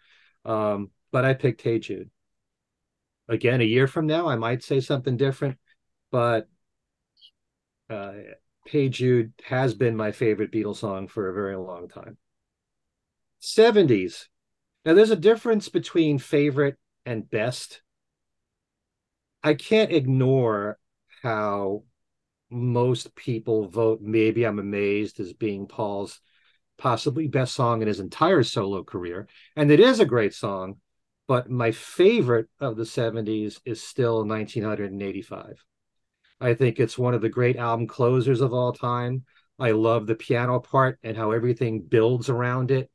Um, 0.46 0.90
but 1.12 1.26
I 1.26 1.34
picked 1.34 1.60
Hey 1.60 1.78
Jude. 1.78 2.10
Again, 3.28 3.60
a 3.60 3.64
year 3.64 3.86
from 3.86 4.06
now, 4.06 4.28
I 4.28 4.36
might 4.36 4.64
say 4.64 4.80
something 4.80 5.16
different, 5.16 5.58
but 6.10 6.48
uh, 7.90 8.12
Hey 8.64 8.88
Jude 8.88 9.34
has 9.44 9.74
been 9.74 9.94
my 9.94 10.10
favorite 10.10 10.50
Beatles 10.50 10.76
song 10.76 11.06
for 11.06 11.28
a 11.28 11.34
very 11.34 11.56
long 11.56 11.86
time. 11.88 12.16
70s. 13.40 14.28
Now, 14.84 14.94
there's 14.94 15.10
a 15.10 15.16
difference 15.16 15.68
between 15.68 16.18
favorite 16.18 16.76
and 17.04 17.28
best. 17.28 17.82
I 19.42 19.54
can't 19.54 19.92
ignore 19.92 20.78
how 21.22 21.84
most 22.50 23.14
people 23.14 23.68
vote 23.68 24.00
Maybe 24.02 24.44
I'm 24.44 24.58
Amazed 24.58 25.20
as 25.20 25.32
being 25.32 25.66
Paul's 25.66 26.20
possibly 26.78 27.28
best 27.28 27.54
song 27.54 27.82
in 27.82 27.88
his 27.88 28.00
entire 28.00 28.42
solo 28.42 28.82
career. 28.82 29.28
And 29.56 29.70
it 29.70 29.80
is 29.80 30.00
a 30.00 30.06
great 30.06 30.34
song, 30.34 30.76
but 31.28 31.50
my 31.50 31.72
favorite 31.72 32.48
of 32.58 32.76
the 32.76 32.86
70s 32.86 33.60
is 33.64 33.82
still 33.82 34.24
1985. 34.24 35.62
I 36.40 36.54
think 36.54 36.80
it's 36.80 36.98
one 36.98 37.14
of 37.14 37.20
the 37.20 37.28
great 37.28 37.56
album 37.56 37.86
closers 37.86 38.40
of 38.40 38.54
all 38.54 38.72
time. 38.72 39.24
I 39.58 39.72
love 39.72 40.06
the 40.06 40.14
piano 40.14 40.58
part 40.58 40.98
and 41.02 41.16
how 41.16 41.32
everything 41.32 41.82
builds 41.82 42.30
around 42.30 42.70
it. 42.70 42.90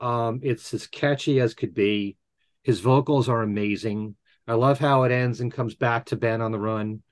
Um, 0.00 0.40
it's 0.42 0.72
as 0.74 0.86
catchy 0.86 1.40
as 1.40 1.54
could 1.54 1.74
be. 1.74 2.16
His 2.62 2.80
vocals 2.80 3.28
are 3.28 3.42
amazing. 3.42 4.16
I 4.46 4.54
love 4.54 4.78
how 4.78 5.04
it 5.04 5.12
ends 5.12 5.40
and 5.40 5.52
comes 5.52 5.74
back 5.74 6.06
to 6.06 6.16
Band 6.16 6.42
on 6.42 6.52
the 6.52 6.58
Run, 6.58 7.02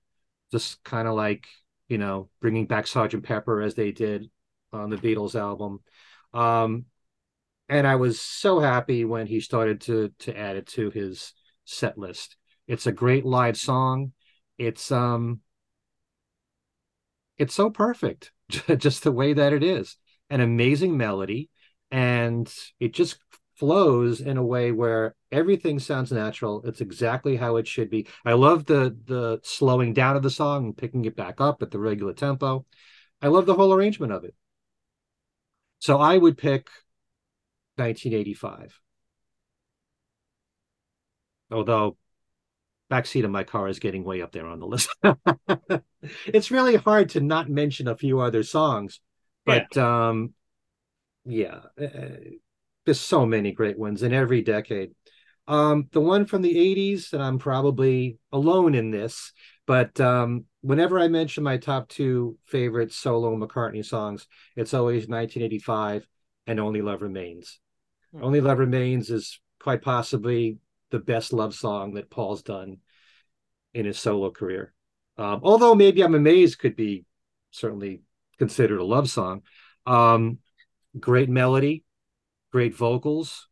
just 0.51 0.83
kind 0.85 1.07
of 1.07 1.15
like 1.15 1.47
you 1.89 1.99
know 1.99 2.29
bringing 2.41 2.67
back 2.67 2.87
Sergeant 2.87 3.25
Pepper 3.25 3.63
as 3.63 3.75
they 3.75 3.93
did 3.93 4.31
on 4.73 4.91
the 4.91 4.97
Beatles 4.97 5.35
album. 5.35 5.81
Um, 6.33 6.87
and 7.69 7.87
I 7.87 7.97
was 7.97 8.21
so 8.21 8.61
happy 8.61 9.05
when 9.05 9.27
he 9.27 9.41
started 9.41 9.83
to 9.83 10.13
to 10.21 10.37
add 10.37 10.57
it 10.57 10.67
to 10.69 10.91
his 10.91 11.33
set 11.65 11.99
list. 11.99 12.37
It's 12.67 12.87
a 12.87 12.93
great 12.93 13.25
live 13.25 13.57
song. 13.57 14.13
It's 14.57 14.91
um 14.91 15.41
it's 17.37 17.55
so 17.55 17.71
perfect, 17.71 18.33
just 18.79 19.05
the 19.05 19.13
way 19.13 19.33
that 19.33 19.53
it 19.53 19.63
is. 19.63 19.97
An 20.31 20.41
amazing 20.41 20.97
melody, 20.97 21.51
and 21.91 22.53
it 22.81 22.93
just 22.93 23.19
flows 23.55 24.21
in 24.21 24.37
a 24.37 24.45
way 24.45 24.71
where 24.71 25.17
everything 25.33 25.79
sounds 25.79 26.13
natural. 26.13 26.63
It's 26.65 26.81
exactly 26.81 27.37
how 27.37 27.57
it 27.57 27.67
should 27.67 27.91
be. 27.91 28.07
I 28.25 28.35
love 28.35 28.67
the 28.67 28.97
the 29.05 29.41
slowing 29.43 29.93
down 29.95 30.17
of 30.17 30.23
the 30.23 30.31
song 30.31 30.67
and 30.67 30.77
picking 30.77 31.05
it 31.05 31.17
back 31.17 31.41
up 31.41 31.63
at 31.63 31.71
the 31.71 31.79
regular 31.79 32.13
tempo. 32.13 32.67
I 33.21 33.29
love 33.29 33.47
the 33.47 33.55
whole 33.55 33.73
arrangement 33.73 34.13
of 34.13 34.25
it. 34.25 34.35
So 35.81 35.99
I 35.99 36.17
would 36.17 36.39
pick 36.39 36.69
1985. 37.77 38.81
Although 41.51 41.97
backseat 42.91 43.25
of 43.25 43.31
my 43.31 43.45
car 43.45 43.69
is 43.69 43.79
getting 43.79 44.05
way 44.05 44.23
up 44.23 44.33
there 44.33 44.47
on 44.47 44.61
the 44.61 44.67
list. 44.67 44.95
it's 46.27 46.51
really 46.51 46.77
hard 46.77 47.11
to 47.11 47.21
not 47.21 47.49
mention 47.49 47.89
a 47.89 47.97
few 47.97 48.21
other 48.21 48.43
songs, 48.43 49.01
but 49.45 49.67
yeah. 49.75 50.09
um, 50.09 50.35
yeah, 51.29 51.61
uh, 51.81 51.85
uh, 51.85 52.09
there's 52.85 53.01
so 53.01 53.27
many 53.27 53.53
great 53.53 53.79
ones 53.79 54.03
in 54.03 54.13
every 54.13 54.43
decade. 54.43 54.93
Um, 55.47 55.89
the 55.93 56.01
one 56.01 56.27
from 56.27 56.43
the 56.43 56.55
80s, 56.55 57.13
and 57.13 57.23
I'm 57.23 57.39
probably 57.39 58.19
alone 58.33 58.75
in 58.75 58.91
this, 58.91 59.33
but 59.67 59.99
um, 60.01 60.45
whenever 60.63 60.99
I 60.99 61.09
mention 61.09 61.45
my 61.45 61.59
top 61.59 61.89
two 61.89 62.37
favorite 62.47 62.93
solo 62.93 63.37
McCartney 63.37 63.85
songs, 63.85 64.27
it's 64.57 64.75
always 64.75 65.09
1985 65.09 66.07
and 66.47 66.59
Only 66.61 66.83
Love 66.83 67.03
Remains. 67.03 67.61
Hmm. 68.13 68.25
Only 68.25 68.41
Love 68.41 68.59
Remains 68.59 69.11
is 69.11 69.41
quite 69.61 69.83
possibly 69.83 70.59
the 70.91 70.99
best 70.99 71.33
love 71.33 71.55
song 71.55 71.95
that 71.95 72.11
Paul's 72.11 72.43
done 72.43 72.79
in 73.75 73.85
his 73.85 73.99
solo 73.99 74.31
career. 74.31 74.73
Um, 75.19 75.41
although 75.43 75.75
maybe 75.75 76.03
I'm 76.03 76.15
amazed 76.15 76.59
could 76.59 76.77
be 76.77 77.05
certainly 77.51 78.03
considered 78.39 78.79
a 78.79 78.85
love 78.85 79.11
song. 79.11 79.43
Um, 79.85 80.39
great 81.01 81.29
melody, 81.29 81.85
great 82.53 82.75
vocals. 82.75 83.49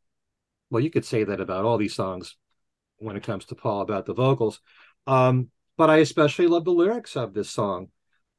Well, 0.71 0.83
you 0.83 0.91
could 0.91 1.05
say 1.05 1.25
that 1.25 1.41
about 1.41 1.65
all 1.65 1.79
these 1.79 1.95
songs 1.95 2.37
when 2.99 3.17
it 3.17 3.23
comes 3.23 3.45
to 3.47 3.55
Paul 3.55 3.83
about 3.83 4.07
the 4.07 4.15
vocals. 4.15 4.61
Um, 5.07 5.51
but 5.77 5.91
I 5.91 5.99
especially 5.99 6.47
love 6.47 6.65
the 6.65 6.73
lyrics 6.73 7.17
of 7.17 7.35
this 7.35 7.51
song. 7.51 7.89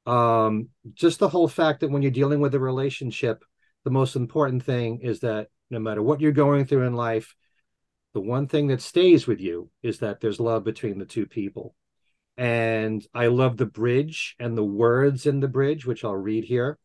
Um, 0.05 0.69
just 0.93 1.19
the 1.19 1.29
whole 1.29 1.47
fact 1.47 1.81
that 1.81 1.91
when 1.91 2.01
you're 2.01 2.11
dealing 2.11 2.39
with 2.39 2.55
a 2.55 2.59
relationship, 2.59 3.43
the 3.83 3.91
most 3.91 4.15
important 4.15 4.63
thing 4.63 5.01
is 5.01 5.19
that 5.21 5.47
no 5.69 5.79
matter 5.79 6.01
what 6.01 6.21
you're 6.21 6.31
going 6.31 6.65
through 6.65 6.83
in 6.83 6.93
life, 6.93 7.35
the 8.13 8.21
one 8.21 8.47
thing 8.47 8.67
that 8.67 8.81
stays 8.81 9.27
with 9.27 9.39
you 9.39 9.69
is 9.83 9.99
that 9.99 10.19
there's 10.19 10.39
love 10.39 10.63
between 10.63 10.97
the 10.97 11.05
two 11.05 11.25
people. 11.27 11.75
And 12.37 13.05
I 13.13 13.27
love 13.27 13.57
the 13.57 13.65
bridge 13.65 14.35
and 14.39 14.57
the 14.57 14.63
words 14.63 15.25
in 15.25 15.39
the 15.39 15.47
bridge, 15.47 15.85
which 15.85 16.03
I'll 16.03 16.15
read 16.15 16.43
here. 16.43 16.77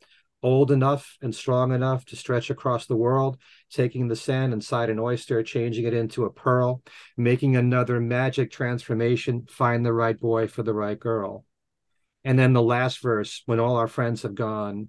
Old 0.43 0.71
enough 0.71 1.17
and 1.23 1.35
strong 1.35 1.73
enough 1.73 2.05
to 2.07 2.17
stretch 2.17 2.51
across 2.51 2.87
the 2.87 2.97
world, 2.97 3.39
taking 3.71 4.09
the 4.09 4.17
sand 4.17 4.53
inside 4.53 4.91
an 4.91 4.99
oyster, 4.99 5.43
changing 5.43 5.85
it 5.87 5.95
into 5.95 6.25
a 6.25 6.33
pearl, 6.33 6.83
making 7.17 7.57
another 7.57 8.01
magic 8.01 8.51
transformation, 8.51 9.47
find 9.49 9.87
the 9.87 9.93
right 9.93 10.19
boy 10.19 10.49
for 10.49 10.63
the 10.63 10.75
right 10.75 10.99
girl. 10.99 11.45
And 12.25 12.39
then 12.39 12.53
the 12.53 12.63
last 12.63 13.01
verse, 13.01 13.43
when 13.47 13.61
all 13.61 13.77
our 13.77 13.89
friends 13.89 14.23
have 14.23 14.35
gone 14.35 14.89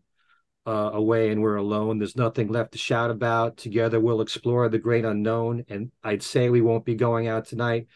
uh, 0.66 0.92
away 0.94 1.32
and 1.32 1.42
we're 1.42 1.56
alone, 1.56 2.00
there's 2.00 2.16
nothing 2.16 2.48
left 2.48 2.72
to 2.72 2.78
shout 2.78 3.12
about. 3.12 3.58
Together 3.58 4.00
we'll 4.00 4.22
explore 4.22 4.70
the 4.70 4.80
great 4.80 5.06
unknown. 5.06 5.66
And 5.70 5.92
I'd 6.04 6.24
say 6.24 6.50
we 6.50 6.62
won't 6.62 6.86
be 6.86 6.96
going 6.96 7.28
out 7.28 7.46
tonight. 7.46 7.88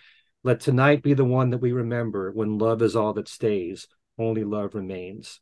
Let 0.43 0.60
tonight 0.60 1.02
be 1.02 1.13
the 1.13 1.26
one 1.26 1.52
that 1.52 1.60
we 1.60 1.72
remember 1.72 2.32
when 2.32 2.58
love 2.58 2.82
is 2.82 2.96
all 2.96 3.13
that 3.13 3.28
stays, 3.28 3.88
only 4.17 4.43
love 4.43 4.76
remains 4.76 5.39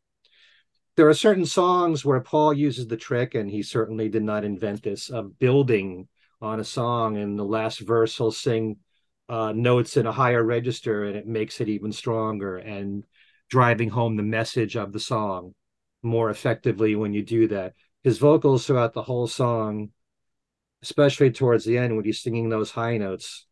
there 0.96 1.10
are 1.10 1.14
certain 1.14 1.46
songs 1.46 2.06
where 2.06 2.22
Paul 2.22 2.54
uses 2.54 2.88
the 2.88 2.98
trick, 2.98 3.36
and 3.36 3.50
he 3.50 3.64
certainly 3.64 4.10
did 4.10 4.24
not 4.24 4.46
invent 4.46 4.84
this, 4.84 5.10
of 5.10 5.38
building 5.40 6.08
on 6.42 6.60
a 6.60 6.64
song. 6.64 7.18
And 7.18 7.38
the 7.38 7.44
last 7.44 7.80
verse 7.80 8.18
he'll 8.18 8.32
sing 8.32 8.78
uh, 9.28 9.52
notes 9.54 9.98
in 9.98 10.06
a 10.06 10.12
higher 10.12 10.44
register, 10.44 11.04
and 11.04 11.16
it 11.16 11.28
makes 11.28 11.60
it 11.60 11.70
even 11.70 11.92
stronger 11.92 12.58
and 12.58 13.04
driving 13.50 13.90
home 13.90 14.16
the 14.16 14.24
message 14.24 14.76
of 14.76 14.94
the 14.94 15.00
song 15.00 15.54
more 16.02 16.30
effectively 16.30 16.96
when 16.96 17.14
you 17.14 17.24
do 17.24 17.48
that. 17.50 17.74
His 18.04 18.20
vocals 18.20 18.66
throughout 18.66 18.94
the 18.94 19.02
whole 19.02 19.28
song, 19.28 19.90
especially 20.84 21.32
towards 21.32 21.66
the 21.66 21.78
end 21.78 21.96
when 21.96 22.06
he's 22.06 22.22
singing 22.22 22.50
those 22.50 22.72
high 22.72 22.98
notes, 22.98 23.48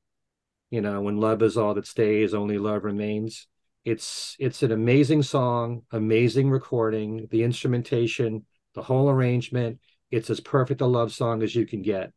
you 0.70 0.82
know, 0.82 1.02
when 1.02 1.18
love 1.18 1.42
is 1.42 1.58
all 1.58 1.74
that 1.74 1.88
stays, 1.88 2.34
only 2.34 2.58
love 2.58 2.84
remains 2.84 3.48
it's 3.86 4.36
it's 4.40 4.64
an 4.64 4.72
amazing 4.72 5.24
song, 5.24 5.84
amazing 5.92 6.50
recording, 6.50 7.28
the 7.32 7.44
instrumentation, 7.44 8.46
the 8.76 8.84
whole 8.84 9.10
arrangement. 9.10 9.80
It's 10.12 10.30
as 10.30 10.40
perfect 10.40 10.82
a 10.82 10.86
love 10.86 11.12
song 11.12 11.44
as 11.44 11.56
you 11.56 11.66
can 11.66 11.82
get. 11.82 12.12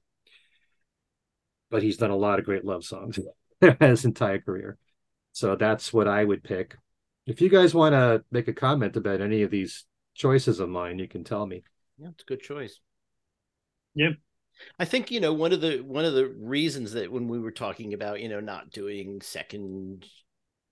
But 1.70 1.82
he's 1.82 1.96
done 1.96 2.10
a 2.10 2.16
lot 2.16 2.38
of 2.38 2.44
great 2.44 2.64
love 2.64 2.84
songs 2.84 3.18
his 3.80 4.04
entire 4.04 4.38
career. 4.38 4.78
So 5.32 5.56
that's 5.56 5.92
what 5.92 6.06
I 6.06 6.24
would 6.24 6.44
pick. 6.44 6.76
If 7.26 7.40
you 7.40 7.48
guys 7.48 7.74
want 7.74 7.94
to 7.94 8.22
make 8.30 8.48
a 8.48 8.52
comment 8.52 8.96
about 8.96 9.20
any 9.20 9.42
of 9.42 9.50
these 9.50 9.84
choices 10.14 10.60
of 10.60 10.68
mine, 10.68 10.98
you 10.98 11.08
can 11.08 11.24
tell 11.24 11.44
me. 11.44 11.64
Yeah, 11.98 12.08
it's 12.08 12.22
a 12.22 12.26
good 12.26 12.40
choice. 12.40 12.78
Yep. 13.94 14.12
I 14.78 14.84
think 14.84 15.10
you 15.10 15.20
know 15.20 15.32
one 15.32 15.52
of 15.52 15.60
the 15.60 15.80
one 15.80 16.04
of 16.04 16.14
the 16.14 16.28
reasons 16.28 16.92
that 16.92 17.10
when 17.10 17.28
we 17.28 17.38
were 17.38 17.50
talking 17.50 17.92
about 17.92 18.20
you 18.20 18.28
know 18.28 18.40
not 18.40 18.70
doing 18.70 19.20
second 19.20 20.06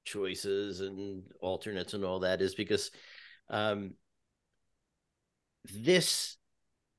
choices 0.05 0.81
and 0.81 1.25
alternates 1.41 1.95
and 1.95 2.05
all 2.05 2.21
that 2.21 2.41
is 2.41 2.55
because 2.55 2.91
um, 3.49 3.95
this 5.73 6.37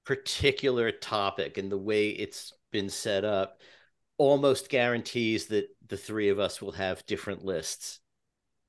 particular 0.06 0.92
topic 0.92 1.58
and 1.58 1.72
the 1.72 1.78
way 1.78 2.10
it's 2.10 2.54
been 2.72 2.90
set 2.90 3.24
up 3.24 3.62
almost 4.18 4.70
guarantees 4.70 5.48
that 5.48 5.68
the 5.88 5.98
three 5.98 6.30
of 6.30 6.40
us 6.40 6.62
will 6.62 6.72
have 6.72 7.06
different 7.06 7.44
lists 7.44 8.00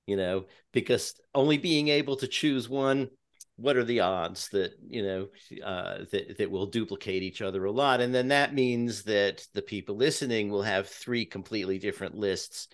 you 0.07 0.17
know 0.17 0.45
because 0.73 1.15
only 1.35 1.59
being 1.59 1.89
able 1.89 2.17
to 2.17 2.27
choose 2.27 2.69
one 2.69 3.09
what 3.57 3.77
are 3.77 3.85
the 3.85 4.01
odds 4.01 4.49
that 4.51 4.73
you 4.87 5.03
know 5.03 5.29
uh, 5.65 5.99
that 6.13 6.37
that 6.39 6.51
will 6.51 6.67
duplicate 6.67 7.23
each 7.23 7.43
other 7.43 7.65
a 7.65 7.71
lot? 7.71 8.01
And 8.01 8.15
then 8.15 8.29
that 8.29 8.55
means 8.55 9.03
that 9.05 9.47
the 9.55 9.63
people 9.63 9.97
listening 9.97 10.51
will 10.51 10.63
have 10.63 10.89
three 10.89 11.25
completely 11.25 11.79
different 11.79 12.15
lists 12.15 12.69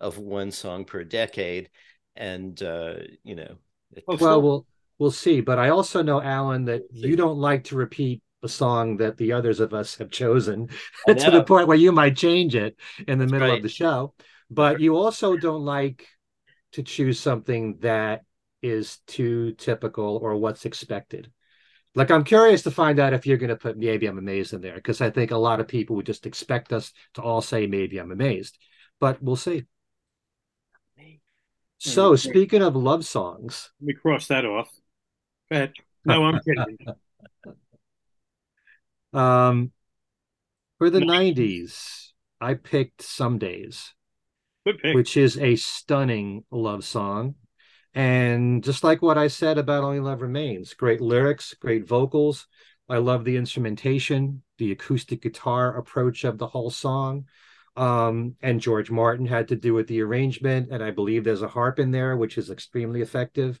of 0.00 0.18
one 0.18 0.50
song 0.50 0.84
per 0.84 1.04
decade, 1.04 1.70
and 2.14 2.60
uh, 2.62 2.94
you 3.22 3.34
know. 3.34 3.56
Well, 4.06 4.16
still... 4.16 4.42
we'll 4.42 4.66
we'll 4.98 5.10
see. 5.10 5.40
But 5.40 5.58
I 5.58 5.70
also 5.70 6.02
know, 6.02 6.20
Allan, 6.20 6.64
that 6.66 6.82
you 6.90 7.16
don't 7.16 7.38
like 7.38 7.64
to 7.64 7.76
repeat 7.76 8.22
a 8.42 8.48
song 8.48 8.98
that 8.98 9.16
the 9.16 9.32
others 9.32 9.60
of 9.60 9.74
us 9.74 9.96
have 9.96 10.10
chosen 10.10 10.68
to 11.06 11.30
the 11.30 11.44
point 11.44 11.68
where 11.68 11.76
you 11.76 11.92
might 11.92 12.16
change 12.16 12.54
it 12.54 12.76
in 13.06 13.18
the 13.18 13.24
That's 13.24 13.32
middle 13.32 13.48
right. 13.48 13.56
of 13.56 13.62
the 13.62 13.68
show. 13.68 14.14
But 14.50 14.80
you 14.80 14.96
also 14.96 15.36
don't 15.36 15.64
like 15.64 16.06
to 16.72 16.82
choose 16.82 17.18
something 17.18 17.78
that 17.80 18.22
is 18.62 18.98
too 19.06 19.52
typical 19.52 20.18
or 20.22 20.36
what's 20.36 20.64
expected. 20.64 21.30
Like 21.94 22.10
I'm 22.10 22.24
curious 22.24 22.62
to 22.64 22.70
find 22.70 22.98
out 23.00 23.14
if 23.14 23.26
you're 23.26 23.38
going 23.38 23.48
to 23.48 23.56
put 23.56 23.78
maybe 23.78 24.06
I'm 24.06 24.18
amazed 24.18 24.52
in 24.52 24.60
there 24.60 24.74
because 24.74 25.00
I 25.00 25.10
think 25.10 25.30
a 25.30 25.38
lot 25.38 25.60
of 25.60 25.68
people 25.68 25.96
would 25.96 26.06
just 26.06 26.26
expect 26.26 26.72
us 26.72 26.92
to 27.14 27.22
all 27.22 27.40
say 27.40 27.66
maybe 27.66 27.98
I'm 27.98 28.12
amazed, 28.12 28.58
but 29.00 29.22
we'll 29.22 29.36
see. 29.36 29.64
So, 31.78 32.16
speaking 32.16 32.62
of 32.62 32.74
love 32.74 33.04
songs, 33.04 33.70
let 33.80 33.86
me 33.86 33.94
cross 33.94 34.28
that 34.28 34.44
off. 34.44 34.70
Go 35.50 35.68
No, 36.04 36.24
I'm 36.24 36.40
kidding. 36.44 36.78
um, 39.12 39.72
for 40.78 40.90
the 40.90 41.00
'90s, 41.00 42.12
I 42.40 42.54
picked 42.54 43.02
"Some 43.02 43.38
Days," 43.38 43.94
which 44.92 45.16
is 45.16 45.38
a 45.38 45.56
stunning 45.56 46.44
love 46.50 46.84
song. 46.84 47.34
And 47.94 48.62
just 48.62 48.84
like 48.84 49.00
what 49.00 49.16
I 49.16 49.28
said 49.28 49.56
about 49.56 49.84
Only 49.84 50.00
Love 50.00 50.20
Remains, 50.20 50.74
great 50.74 51.00
lyrics, 51.00 51.54
great 51.54 51.86
vocals. 51.86 52.46
I 52.88 52.98
love 52.98 53.24
the 53.24 53.36
instrumentation, 53.36 54.42
the 54.58 54.70
acoustic 54.70 55.22
guitar 55.22 55.76
approach 55.76 56.24
of 56.24 56.38
the 56.38 56.46
whole 56.46 56.70
song. 56.70 57.24
Um, 57.76 58.36
and 58.40 58.60
George 58.60 58.90
Martin 58.90 59.26
had 59.26 59.48
to 59.48 59.56
do 59.56 59.74
with 59.74 59.86
the 59.86 60.00
arrangement, 60.00 60.68
and 60.70 60.82
I 60.82 60.90
believe 60.90 61.24
there's 61.24 61.42
a 61.42 61.48
harp 61.48 61.78
in 61.78 61.90
there, 61.90 62.16
which 62.16 62.38
is 62.38 62.50
extremely 62.50 63.02
effective. 63.02 63.60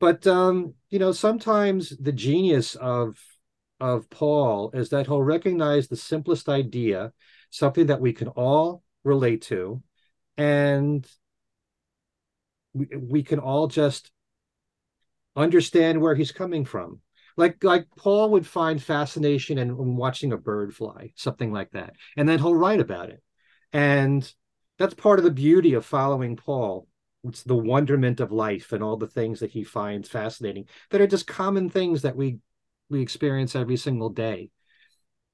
But 0.00 0.26
um, 0.26 0.74
you 0.90 0.98
know, 0.98 1.12
sometimes 1.12 1.96
the 1.96 2.12
genius 2.12 2.74
of 2.74 3.18
of 3.78 4.08
Paul 4.10 4.70
is 4.74 4.88
that 4.90 5.06
he'll 5.06 5.22
recognize 5.22 5.88
the 5.88 5.96
simplest 5.96 6.48
idea, 6.48 7.12
something 7.50 7.86
that 7.86 8.00
we 8.00 8.12
can 8.12 8.28
all 8.28 8.82
relate 9.04 9.42
to, 9.42 9.82
and 10.36 11.06
we, 12.74 12.88
we 12.96 13.22
can 13.22 13.38
all 13.38 13.68
just 13.68 14.10
understand 15.34 16.00
where 16.00 16.14
he's 16.14 16.32
coming 16.32 16.64
from 16.64 17.00
like 17.36 17.62
like 17.62 17.86
paul 17.96 18.30
would 18.30 18.46
find 18.46 18.82
fascination 18.82 19.58
in, 19.58 19.68
in, 19.68 19.96
watching 19.96 20.32
a 20.32 20.36
bird 20.36 20.74
fly 20.74 21.12
something 21.14 21.52
like 21.52 21.70
that 21.72 21.94
and 22.16 22.28
then 22.28 22.38
he'll 22.38 22.54
write 22.54 22.80
about 22.80 23.10
it 23.10 23.22
and 23.76 24.34
that's 24.78 24.94
part 24.94 25.18
of 25.18 25.24
the 25.26 25.30
beauty 25.30 25.74
of 25.74 25.84
following 25.84 26.34
Paul. 26.34 26.88
It's 27.24 27.42
the 27.42 27.54
wonderment 27.54 28.20
of 28.20 28.32
life 28.32 28.72
and 28.72 28.82
all 28.82 28.96
the 28.96 29.06
things 29.06 29.40
that 29.40 29.50
he 29.50 29.64
finds 29.64 30.08
fascinating 30.08 30.64
that 30.88 31.02
are 31.02 31.06
just 31.06 31.26
common 31.26 31.68
things 31.68 32.00
that 32.00 32.16
we 32.16 32.38
we 32.88 33.02
experience 33.02 33.54
every 33.54 33.76
single 33.76 34.08
day. 34.08 34.48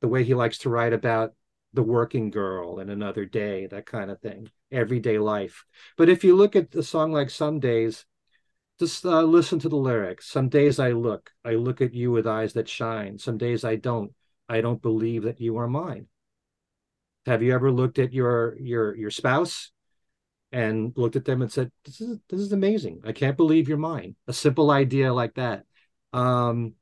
The 0.00 0.08
way 0.08 0.24
he 0.24 0.34
likes 0.34 0.58
to 0.58 0.70
write 0.70 0.92
about 0.92 1.34
the 1.72 1.84
working 1.84 2.30
girl 2.30 2.80
and 2.80 2.90
another 2.90 3.26
day, 3.26 3.68
that 3.68 3.86
kind 3.86 4.10
of 4.10 4.20
thing, 4.20 4.50
everyday 4.72 5.18
life. 5.18 5.64
But 5.96 6.08
if 6.08 6.24
you 6.24 6.34
look 6.34 6.56
at 6.56 6.74
a 6.74 6.82
song 6.82 7.12
like 7.12 7.30
Some 7.30 7.60
Days, 7.60 8.04
just 8.80 9.04
uh, 9.04 9.22
listen 9.22 9.60
to 9.60 9.68
the 9.68 9.76
lyrics. 9.76 10.26
Some 10.28 10.48
days 10.48 10.80
I 10.80 10.90
look, 10.90 11.30
I 11.44 11.52
look 11.52 11.80
at 11.80 11.94
you 11.94 12.10
with 12.10 12.26
eyes 12.26 12.54
that 12.54 12.68
shine. 12.68 13.18
Some 13.18 13.38
days 13.38 13.64
I 13.64 13.76
don't. 13.76 14.12
I 14.48 14.62
don't 14.62 14.82
believe 14.82 15.22
that 15.22 15.40
you 15.40 15.58
are 15.58 15.68
mine. 15.68 16.08
Have 17.26 17.42
you 17.42 17.54
ever 17.54 17.70
looked 17.70 17.98
at 17.98 18.12
your 18.12 18.56
your 18.58 18.96
your 18.96 19.10
spouse 19.10 19.70
and 20.50 20.92
looked 20.96 21.16
at 21.16 21.24
them 21.24 21.42
and 21.42 21.52
said, 21.52 21.70
"This 21.84 22.00
is 22.00 22.18
this 22.28 22.40
is 22.40 22.52
amazing. 22.52 23.02
I 23.04 23.12
can't 23.12 23.36
believe 23.36 23.68
you're 23.68 23.78
mine." 23.78 24.16
A 24.26 24.32
simple 24.32 24.70
idea 24.70 25.12
like 25.12 25.34
that. 25.34 25.64
Um, 26.12 26.74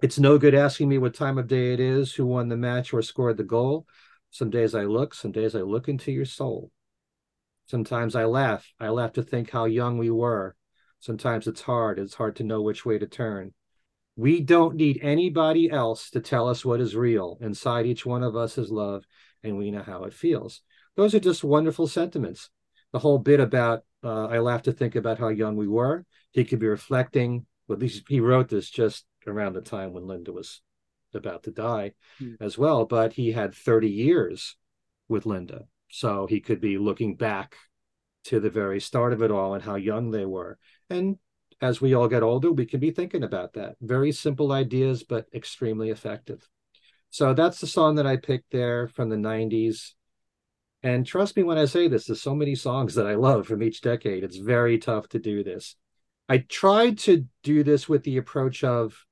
it's 0.00 0.18
no 0.18 0.38
good 0.38 0.54
asking 0.54 0.88
me 0.88 0.98
what 0.98 1.14
time 1.14 1.38
of 1.38 1.46
day 1.46 1.72
it 1.72 1.80
is, 1.80 2.14
who 2.14 2.26
won 2.26 2.48
the 2.48 2.56
match 2.56 2.92
or 2.92 3.02
scored 3.02 3.36
the 3.36 3.44
goal. 3.44 3.86
Some 4.30 4.50
days 4.50 4.74
I 4.74 4.84
look, 4.84 5.14
some 5.14 5.32
days 5.32 5.54
I 5.54 5.60
look 5.60 5.88
into 5.88 6.10
your 6.10 6.24
soul. 6.24 6.70
Sometimes 7.66 8.16
I 8.16 8.24
laugh. 8.24 8.66
I 8.80 8.88
laugh 8.88 9.12
to 9.12 9.22
think 9.22 9.50
how 9.50 9.66
young 9.66 9.98
we 9.98 10.10
were. 10.10 10.56
Sometimes 10.98 11.46
it's 11.46 11.60
hard. 11.60 11.98
It's 11.98 12.14
hard 12.14 12.36
to 12.36 12.44
know 12.44 12.62
which 12.62 12.84
way 12.84 12.98
to 12.98 13.06
turn. 13.06 13.52
We 14.16 14.40
don't 14.40 14.76
need 14.76 15.00
anybody 15.02 15.70
else 15.70 16.10
to 16.10 16.20
tell 16.20 16.48
us 16.48 16.64
what 16.64 16.80
is 16.80 16.96
real. 16.96 17.38
Inside 17.40 17.86
each 17.86 18.04
one 18.04 18.22
of 18.22 18.34
us 18.34 18.58
is 18.58 18.70
love 18.70 19.04
and 19.42 19.56
we 19.56 19.70
know 19.70 19.82
how 19.82 20.04
it 20.04 20.14
feels. 20.14 20.62
Those 20.96 21.14
are 21.14 21.20
just 21.20 21.44
wonderful 21.44 21.86
sentiments. 21.86 22.50
The 22.92 22.98
whole 22.98 23.18
bit 23.18 23.40
about 23.40 23.84
uh, 24.04 24.26
I 24.26 24.38
laugh 24.38 24.62
to 24.62 24.72
think 24.72 24.96
about 24.96 25.18
how 25.18 25.28
young 25.28 25.56
we 25.56 25.68
were. 25.68 26.04
He 26.32 26.44
could 26.44 26.58
be 26.58 26.66
reflecting. 26.66 27.46
Well, 27.66 27.76
at 27.76 27.82
least 27.82 28.04
he 28.08 28.20
wrote 28.20 28.48
this 28.48 28.68
just 28.68 29.04
around 29.26 29.54
the 29.54 29.60
time 29.60 29.92
when 29.92 30.06
Linda 30.06 30.32
was 30.32 30.60
about 31.14 31.44
to 31.44 31.50
die 31.50 31.92
mm. 32.20 32.36
as 32.40 32.58
well. 32.58 32.84
But 32.84 33.12
he 33.12 33.32
had 33.32 33.54
30 33.54 33.88
years 33.88 34.56
with 35.08 35.26
Linda. 35.26 35.66
So 35.88 36.26
he 36.26 36.40
could 36.40 36.60
be 36.60 36.78
looking 36.78 37.16
back 37.16 37.56
to 38.24 38.40
the 38.40 38.50
very 38.50 38.80
start 38.80 39.12
of 39.12 39.22
it 39.22 39.30
all 39.30 39.54
and 39.54 39.62
how 39.62 39.76
young 39.76 40.10
they 40.10 40.24
were. 40.24 40.58
And 40.90 41.18
as 41.60 41.80
we 41.80 41.94
all 41.94 42.08
get 42.08 42.22
older, 42.22 42.50
we 42.50 42.66
can 42.66 42.80
be 42.80 42.90
thinking 42.90 43.22
about 43.22 43.52
that. 43.54 43.76
Very 43.80 44.10
simple 44.10 44.52
ideas, 44.52 45.04
but 45.04 45.26
extremely 45.34 45.90
effective. 45.90 46.48
So 47.12 47.34
that's 47.34 47.60
the 47.60 47.66
song 47.66 47.96
that 47.96 48.06
I 48.06 48.16
picked 48.16 48.52
there 48.52 48.88
from 48.88 49.10
the 49.10 49.16
90s. 49.16 49.92
And 50.82 51.06
trust 51.06 51.36
me 51.36 51.42
when 51.42 51.58
I 51.58 51.66
say 51.66 51.86
this, 51.86 52.06
there's 52.06 52.22
so 52.22 52.34
many 52.34 52.54
songs 52.54 52.94
that 52.94 53.06
I 53.06 53.16
love 53.16 53.46
from 53.46 53.62
each 53.62 53.82
decade. 53.82 54.24
It's 54.24 54.38
very 54.38 54.78
tough 54.78 55.10
to 55.10 55.18
do 55.18 55.44
this. 55.44 55.76
I 56.30 56.38
tried 56.38 56.96
to 57.00 57.26
do 57.42 57.64
this 57.64 57.86
with 57.86 58.02
the 58.04 58.16
approach 58.16 58.64
of 58.64 59.04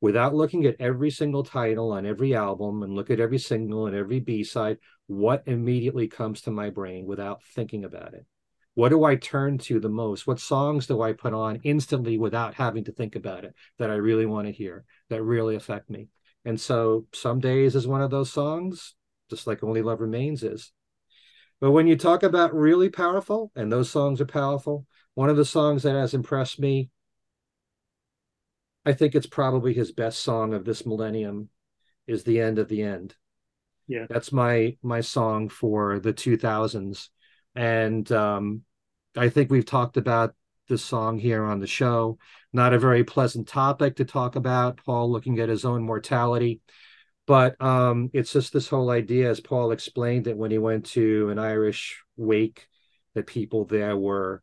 without 0.00 0.34
looking 0.34 0.64
at 0.64 0.80
every 0.80 1.10
single 1.10 1.44
title 1.44 1.92
on 1.92 2.06
every 2.06 2.34
album 2.34 2.82
and 2.82 2.94
look 2.94 3.10
at 3.10 3.20
every 3.20 3.38
single 3.38 3.86
and 3.86 3.94
every 3.94 4.18
b-side 4.18 4.78
what 5.08 5.42
immediately 5.44 6.08
comes 6.08 6.40
to 6.40 6.50
my 6.50 6.70
brain 6.70 7.04
without 7.04 7.42
thinking 7.54 7.84
about 7.84 8.14
it 8.14 8.24
what 8.72 8.88
do 8.88 9.04
i 9.04 9.14
turn 9.14 9.58
to 9.58 9.78
the 9.78 9.90
most 9.90 10.26
what 10.26 10.40
songs 10.40 10.86
do 10.86 11.02
i 11.02 11.12
put 11.12 11.34
on 11.34 11.60
instantly 11.64 12.16
without 12.16 12.54
having 12.54 12.82
to 12.82 12.92
think 12.92 13.14
about 13.14 13.44
it 13.44 13.54
that 13.78 13.90
i 13.90 13.94
really 13.94 14.24
want 14.24 14.46
to 14.46 14.52
hear 14.52 14.84
that 15.10 15.22
really 15.22 15.54
affect 15.54 15.90
me 15.90 16.08
and 16.44 16.60
so 16.60 17.06
some 17.12 17.40
days 17.40 17.74
is 17.74 17.86
one 17.86 18.02
of 18.02 18.10
those 18.10 18.32
songs 18.32 18.94
just 19.28 19.46
like 19.46 19.62
only 19.62 19.82
love 19.82 20.00
remains 20.00 20.42
is 20.42 20.72
but 21.60 21.72
when 21.72 21.86
you 21.86 21.96
talk 21.96 22.22
about 22.22 22.54
really 22.54 22.88
powerful 22.88 23.52
and 23.54 23.70
those 23.70 23.90
songs 23.90 24.20
are 24.20 24.26
powerful 24.26 24.86
one 25.14 25.28
of 25.28 25.36
the 25.36 25.44
songs 25.44 25.82
that 25.82 25.94
has 25.94 26.14
impressed 26.14 26.58
me 26.58 26.90
I 28.84 28.92
think 28.92 29.14
it's 29.14 29.26
probably 29.26 29.74
his 29.74 29.92
best 29.92 30.20
song 30.20 30.54
of 30.54 30.64
this 30.64 30.86
millennium 30.86 31.48
is 32.06 32.24
the 32.24 32.40
end 32.40 32.58
of 32.58 32.68
the 32.68 32.82
end. 32.82 33.14
Yeah. 33.86 34.06
That's 34.08 34.32
my 34.32 34.76
my 34.82 35.00
song 35.00 35.48
for 35.48 35.98
the 35.98 36.12
2000s 36.12 37.10
and 37.54 38.10
um 38.12 38.62
I 39.16 39.28
think 39.28 39.50
we've 39.50 39.66
talked 39.66 39.96
about 39.96 40.34
this 40.70 40.82
song 40.82 41.18
here 41.18 41.44
on 41.44 41.60
the 41.60 41.66
show. 41.66 42.16
Not 42.54 42.72
a 42.72 42.78
very 42.78 43.04
pleasant 43.04 43.46
topic 43.46 43.96
to 43.96 44.06
talk 44.06 44.36
about, 44.36 44.78
Paul 44.82 45.12
looking 45.12 45.38
at 45.38 45.50
his 45.50 45.66
own 45.66 45.82
mortality. 45.82 46.62
But 47.26 47.60
um, 47.60 48.08
it's 48.14 48.32
just 48.32 48.54
this 48.54 48.68
whole 48.68 48.88
idea, 48.88 49.28
as 49.28 49.40
Paul 49.40 49.72
explained 49.72 50.26
it 50.26 50.36
when 50.36 50.50
he 50.50 50.58
went 50.58 50.86
to 50.86 51.28
an 51.28 51.38
Irish 51.38 52.02
wake, 52.16 52.66
that 53.14 53.26
people 53.26 53.66
there 53.66 53.96
were 53.96 54.42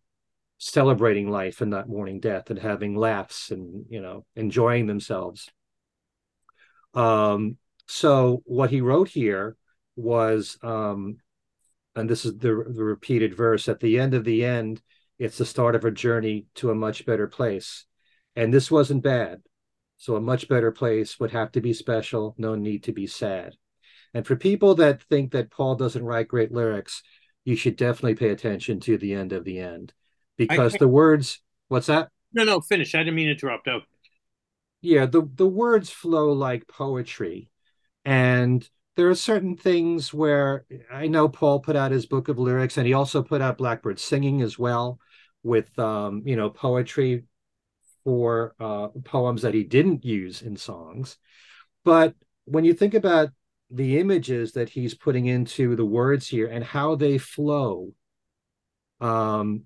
celebrating 0.60 1.30
life 1.30 1.62
and 1.62 1.72
not 1.72 1.90
mourning 1.90 2.20
death 2.20 2.50
and 2.50 2.60
having 2.60 2.96
laughs 2.96 3.52
and 3.52 3.86
you 3.90 4.02
know 4.02 4.26
enjoying 4.36 4.88
themselves 4.88 5.50
um 6.96 7.58
so 7.86 8.42
what 8.46 8.72
he 8.72 8.82
wrote 8.82 9.08
here 9.08 9.56
was 9.96 10.58
um 10.64 11.18
and 11.96 12.10
this 12.10 12.26
is 12.26 12.38
the, 12.38 12.48
the 12.48 12.84
repeated 12.84 13.36
verse 13.36 13.70
at 13.70 13.80
the 13.80 14.00
end 14.00 14.14
of 14.16 14.24
the 14.24 14.44
end 14.44 14.82
it's 15.20 15.38
the 15.38 15.46
start 15.46 15.76
of 15.76 15.86
a 15.86 15.92
journey 15.92 16.46
to 16.56 16.70
a 16.70 16.76
much 16.76 17.06
better 17.06 17.28
place. 17.28 17.86
And 18.36 18.54
this 18.54 18.70
wasn't 18.70 19.04
bad. 19.04 19.42
So 19.98 20.16
a 20.16 20.22
much 20.22 20.48
better 20.48 20.72
place 20.72 21.20
would 21.20 21.32
have 21.32 21.52
to 21.54 21.62
be 21.62 21.74
special 21.74 22.36
no 22.38 22.56
need 22.56 22.84
to 22.84 22.92
be 22.92 23.08
sad. 23.08 23.56
And 24.14 24.26
for 24.26 24.36
people 24.36 24.76
that 24.76 25.04
think 25.04 25.32
that 25.32 25.52
paul 25.52 25.76
doesn't 25.76 26.06
write 26.06 26.28
great 26.28 26.52
lyrics 26.52 27.02
you 27.46 27.56
should 27.56 27.78
definitely 27.78 28.16
pay 28.16 28.30
attention 28.30 28.82
to 28.82 28.98
the 28.98 29.14
end 29.14 29.32
of 29.32 29.46
the 29.46 29.60
end. 29.60 29.94
Because 30.38 30.76
I, 30.76 30.80
the 30.80 30.88
words 30.88 31.42
what's 31.68 31.88
that? 31.88 32.10
No 32.34 32.44
no 32.44 32.62
finish. 32.62 32.94
I 32.94 33.00
didn't 33.00 33.16
mean 33.16 33.28
to 33.28 33.32
interrupt. 33.32 33.68
Oh 33.68 33.82
yeah 34.82 35.06
the 35.06 35.28
the 35.34 35.48
words 35.48 35.90
flow 35.90 36.32
like 36.34 36.68
poetry. 36.68 37.50
And 38.06 38.68
there 38.98 39.10
are 39.10 39.16
certain 39.16 39.56
things 39.56 40.14
where 40.14 40.66
i 40.92 41.08
know 41.08 41.30
paul 41.30 41.60
put 41.60 41.76
out 41.76 41.92
his 41.92 42.08
book 42.08 42.28
of 42.28 42.40
lyrics 42.40 42.78
and 42.78 42.88
he 42.88 42.94
also 42.94 43.22
put 43.24 43.42
out 43.42 43.58
blackbird 43.58 44.00
singing 44.00 44.42
as 44.42 44.58
well 44.58 45.00
with 45.48 45.78
um 45.80 46.22
you 46.26 46.36
know 46.36 46.50
poetry 46.50 47.24
for 48.04 48.56
uh 48.60 48.88
poems 49.04 49.42
that 49.42 49.54
he 49.54 49.64
didn't 49.64 50.06
use 50.06 50.42
in 50.42 50.56
songs 50.56 51.18
but 51.84 52.14
when 52.46 52.64
you 52.66 52.74
think 52.74 52.94
about 52.94 53.30
the 53.70 54.00
images 54.00 54.54
that 54.54 54.70
he's 54.70 54.94
putting 54.94 55.26
into 55.26 55.76
the 55.76 55.86
words 55.86 56.28
here 56.28 56.48
and 56.48 56.64
how 56.64 56.96
they 56.96 57.18
flow 57.18 57.92
um 59.00 59.66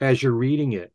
as 0.00 0.22
you're 0.22 0.32
reading 0.32 0.72
it. 0.72 0.92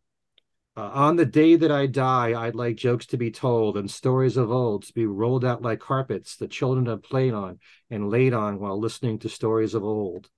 Uh, 0.78 0.90
on 0.94 1.16
the 1.16 1.26
day 1.26 1.56
that 1.56 1.72
I 1.72 1.86
die, 1.86 2.34
I'd 2.40 2.56
like 2.56 2.76
jokes 2.76 3.06
to 3.08 3.18
be 3.18 3.32
told 3.32 3.78
and 3.78 3.90
stories 3.90 4.36
of 4.36 4.52
old 4.52 4.84
to 4.84 4.94
be 4.94 5.06
rolled 5.06 5.46
out 5.46 5.62
like 5.62 5.80
carpets 5.80 6.36
that 6.38 6.52
children 6.52 6.88
have 6.88 7.04
played 7.04 7.34
on 7.34 7.60
and 7.90 8.10
laid 8.10 8.34
on 8.34 8.60
while 8.60 8.78
listening 8.78 9.20
to 9.20 9.30
stories 9.30 9.74
of 9.74 9.84
old. 9.84 10.30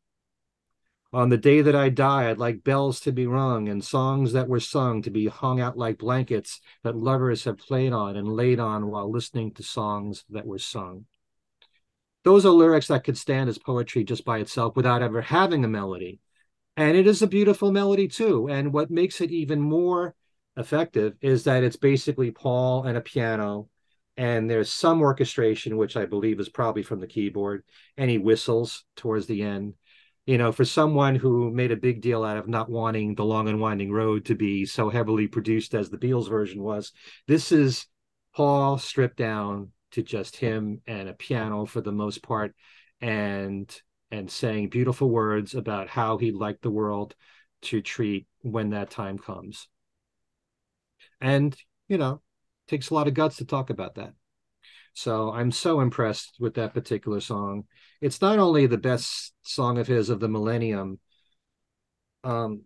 On 1.14 1.30
the 1.30 1.38
day 1.38 1.62
that 1.62 1.76
I 1.76 1.90
die, 1.90 2.30
I'd 2.30 2.38
like 2.38 2.64
bells 2.64 3.00
to 3.02 3.12
be 3.12 3.28
rung 3.28 3.70
and 3.70 3.84
songs 3.84 4.34
that 4.34 4.50
were 4.50 4.60
sung 4.60 5.02
to 5.04 5.10
be 5.10 5.28
hung 5.28 5.62
out 5.62 5.78
like 5.78 5.98
blankets 5.98 6.60
that 6.84 6.98
lovers 6.98 7.46
have 7.46 7.58
played 7.58 7.94
on 7.94 8.18
and 8.18 8.28
laid 8.28 8.60
on 8.60 8.88
while 8.88 9.10
listening 9.10 9.54
to 9.54 9.64
songs 9.64 10.26
that 10.30 10.46
were 10.46 10.60
sung. 10.60 11.06
Those 12.24 12.46
are 12.46 12.52
lyrics 12.52 12.88
that 12.88 13.06
could 13.06 13.18
stand 13.18 13.50
as 13.50 13.58
poetry 13.58 14.04
just 14.04 14.26
by 14.26 14.40
itself 14.40 14.76
without 14.76 15.02
ever 15.02 15.22
having 15.22 15.64
a 15.64 15.70
melody 15.70 16.20
and 16.78 16.96
it 16.96 17.08
is 17.08 17.24
a 17.24 17.28
beautiful 17.28 17.72
melody 17.72 18.08
too. 18.08 18.48
And 18.48 18.72
what 18.72 18.92
makes 18.92 19.20
it 19.20 19.32
even 19.32 19.60
more 19.60 20.16
effective 20.56 21.16
is 21.22 21.44
that 21.44 21.64
it's 21.64 21.76
basically 21.76 22.32
Paul 22.32 22.84
and 22.84 22.96
a 22.96 23.02
piano, 23.02 23.68
and 24.16 24.50
there's 24.50 24.72
some 24.72 25.02
orchestration, 25.02 25.76
which 25.76 25.98
I 25.98 26.06
believe 26.06 26.40
is 26.40 26.50
probably 26.50 26.84
from 26.84 27.00
the 27.00 27.08
keyboard, 27.08 27.64
and 27.98 28.10
he 28.10 28.20
whistles 28.20 28.86
towards 28.96 29.26
the 29.26 29.42
end. 29.42 29.74
You 30.28 30.38
know, 30.38 30.52
for 30.52 30.66
someone 30.66 31.16
who 31.16 31.50
made 31.52 31.72
a 31.72 31.78
big 31.78 32.02
deal 32.02 32.24
out 32.24 32.38
of 32.38 32.50
not 32.50 32.70
wanting 32.70 33.16
the 33.16 33.24
long 33.24 33.48
and 33.48 33.62
winding 33.62 33.92
road 33.92 34.26
to 34.26 34.36
be 34.36 34.66
so 34.66 34.90
heavily 34.90 35.26
produced 35.26 35.74
as 35.74 35.90
the 35.90 35.98
Beatles 35.98 36.30
version 36.30 36.62
was, 36.62 36.92
this 37.28 37.52
is 37.52 37.88
Paul 38.36 38.78
stripped 38.78 39.18
down 39.18 39.72
to 39.92 40.04
just 40.04 40.36
him 40.36 40.82
and 40.86 41.08
a 41.08 41.14
piano 41.14 41.66
for 41.66 41.80
the 41.82 41.94
most 41.94 42.22
part. 42.22 42.54
And 43.02 43.74
and 44.12 44.30
saying 44.30 44.70
beautiful 44.70 45.10
words 45.10 45.56
about 45.56 45.88
how 45.90 46.18
he'd 46.18 46.36
like 46.36 46.62
the 46.62 46.72
world 46.72 47.16
to 47.62 47.82
treat 47.82 48.28
when 48.42 48.72
that 48.72 48.90
time 48.90 49.18
comes. 49.18 49.68
And, 51.20 51.56
you 51.88 51.98
know, 51.98 52.22
takes 52.68 52.90
a 52.90 52.94
lot 52.94 53.08
of 53.08 53.14
guts 53.14 53.38
to 53.38 53.46
talk 53.46 53.70
about 53.70 53.96
that. 53.96 54.14
So 54.98 55.32
I'm 55.32 55.52
so 55.52 55.82
impressed 55.82 56.38
with 56.40 56.56
that 56.56 56.74
particular 56.74 57.20
song. 57.20 57.66
It's 58.02 58.20
not 58.20 58.40
only 58.40 58.66
the 58.66 58.80
best 58.80 59.32
song 59.44 59.78
of 59.78 59.86
his 59.86 60.10
of 60.10 60.20
the 60.20 60.28
millennium, 60.28 61.00
um, 62.24 62.64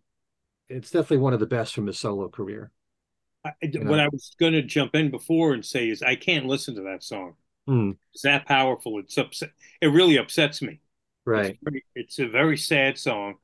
it's 0.69 0.91
definitely 0.91 1.17
one 1.17 1.33
of 1.33 1.41
the 1.41 1.45
best 1.45 1.75
from 1.75 1.87
his 1.87 1.99
solo 1.99 2.29
career. 2.29 2.71
I, 3.43 3.51
what 3.61 3.73
know? 3.73 3.95
I 3.95 4.07
was 4.07 4.33
going 4.39 4.53
to 4.53 4.61
jump 4.61 4.95
in 4.95 5.11
before 5.11 5.51
and 5.53 5.65
say 5.65 5.89
is 5.89 6.01
I 6.01 6.15
can't 6.15 6.45
listen 6.45 6.73
to 6.75 6.83
that 6.83 7.03
song. 7.03 7.33
Mm. 7.67 7.97
It's 8.13 8.21
that 8.21 8.45
powerful. 8.45 8.99
It's 8.99 9.17
upset. 9.17 9.51
It 9.81 9.87
really 9.87 10.15
upsets 10.15 10.61
me. 10.61 10.79
Right. 11.25 11.47
It's, 11.47 11.59
very, 11.61 11.85
it's 11.95 12.19
a 12.19 12.29
very 12.29 12.57
sad 12.57 12.97
song. 12.97 13.35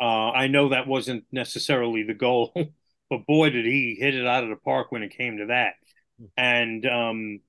Uh, 0.00 0.30
I 0.30 0.46
know 0.46 0.70
that 0.70 0.86
wasn't 0.86 1.24
necessarily 1.30 2.04
the 2.04 2.14
goal, 2.14 2.54
but 3.10 3.26
boy, 3.26 3.50
did 3.50 3.66
he 3.66 3.98
hit 4.00 4.14
it 4.14 4.26
out 4.26 4.44
of 4.44 4.48
the 4.48 4.56
park 4.56 4.92
when 4.92 5.02
it 5.02 5.14
came 5.14 5.36
to 5.36 5.46
that. 5.48 5.74
And 6.38 6.86
um, 6.86 7.40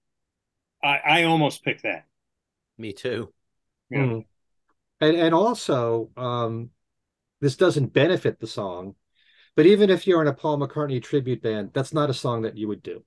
I, 0.85 1.01
I 1.05 1.23
almost 1.23 1.63
picked 1.63 1.83
that. 1.83 2.05
Me 2.77 2.93
too. 2.93 3.33
Yeah. 3.89 3.99
Mm. 3.99 4.25
And 5.01 5.17
and 5.17 5.35
also, 5.35 6.09
um, 6.15 6.69
this 7.41 7.55
doesn't 7.55 7.93
benefit 7.93 8.39
the 8.39 8.47
song, 8.47 8.95
but 9.55 9.65
even 9.65 9.89
if 9.89 10.07
you're 10.07 10.21
in 10.21 10.27
a 10.27 10.33
Paul 10.33 10.59
McCartney 10.59 11.01
tribute 11.03 11.41
band, 11.41 11.71
that's 11.73 11.93
not 11.93 12.09
a 12.09 12.13
song 12.13 12.43
that 12.43 12.57
you 12.57 12.67
would 12.67 12.81
do, 12.81 13.03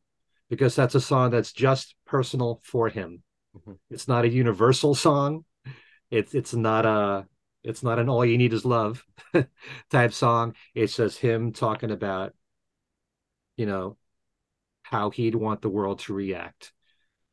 because 0.51 0.75
that's 0.77 0.95
a 0.95 1.01
song 1.01 1.31
that's 1.31 1.53
just 1.53 1.95
personal 2.05 2.61
for 2.63 2.89
him. 2.89 3.23
Mm-hmm. 3.57 3.73
It's 3.91 4.09
not 4.09 4.25
a 4.25 4.29
universal 4.29 4.95
song 4.95 5.45
it's 6.11 6.35
it's 6.35 6.55
not 6.55 6.87
a 6.87 7.27
it's 7.63 7.83
not 7.83 7.99
an 7.99 8.09
all 8.09 8.25
you 8.25 8.39
need 8.39 8.53
is 8.53 8.65
love 8.65 9.05
type 9.91 10.13
song. 10.13 10.55
It's 10.75 10.97
just 10.97 11.19
him 11.19 11.53
talking 11.53 11.91
about, 11.91 12.35
you 13.57 13.67
know, 13.67 13.97
how 14.83 15.11
he'd 15.11 15.35
want 15.35 15.61
the 15.61 15.69
world 15.69 15.99
to 16.01 16.15
react 16.15 16.73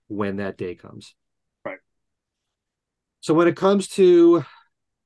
when 0.07 0.37
that 0.37 0.57
day 0.57 0.75
comes. 0.75 1.15
Right. 1.63 1.79
So 3.21 3.33
when 3.33 3.47
it 3.47 3.55
comes 3.55 3.87
to 3.89 4.45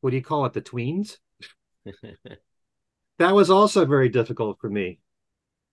what 0.01 0.11
do 0.11 0.15
you 0.15 0.23
call 0.23 0.45
it, 0.45 0.53
the 0.53 0.61
tweens? 0.61 1.17
that 3.19 3.35
was 3.35 3.49
also 3.49 3.85
very 3.85 4.09
difficult 4.09 4.59
for 4.59 4.69
me. 4.69 4.99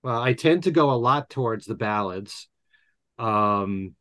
Well, 0.03 0.21
I 0.21 0.35
tend 0.35 0.65
to 0.65 0.71
go 0.71 0.91
a 0.91 0.97
lot 0.97 1.31
towards 1.31 1.67
the 1.67 1.75
ballads. 1.75 2.49
Um, 3.19 3.95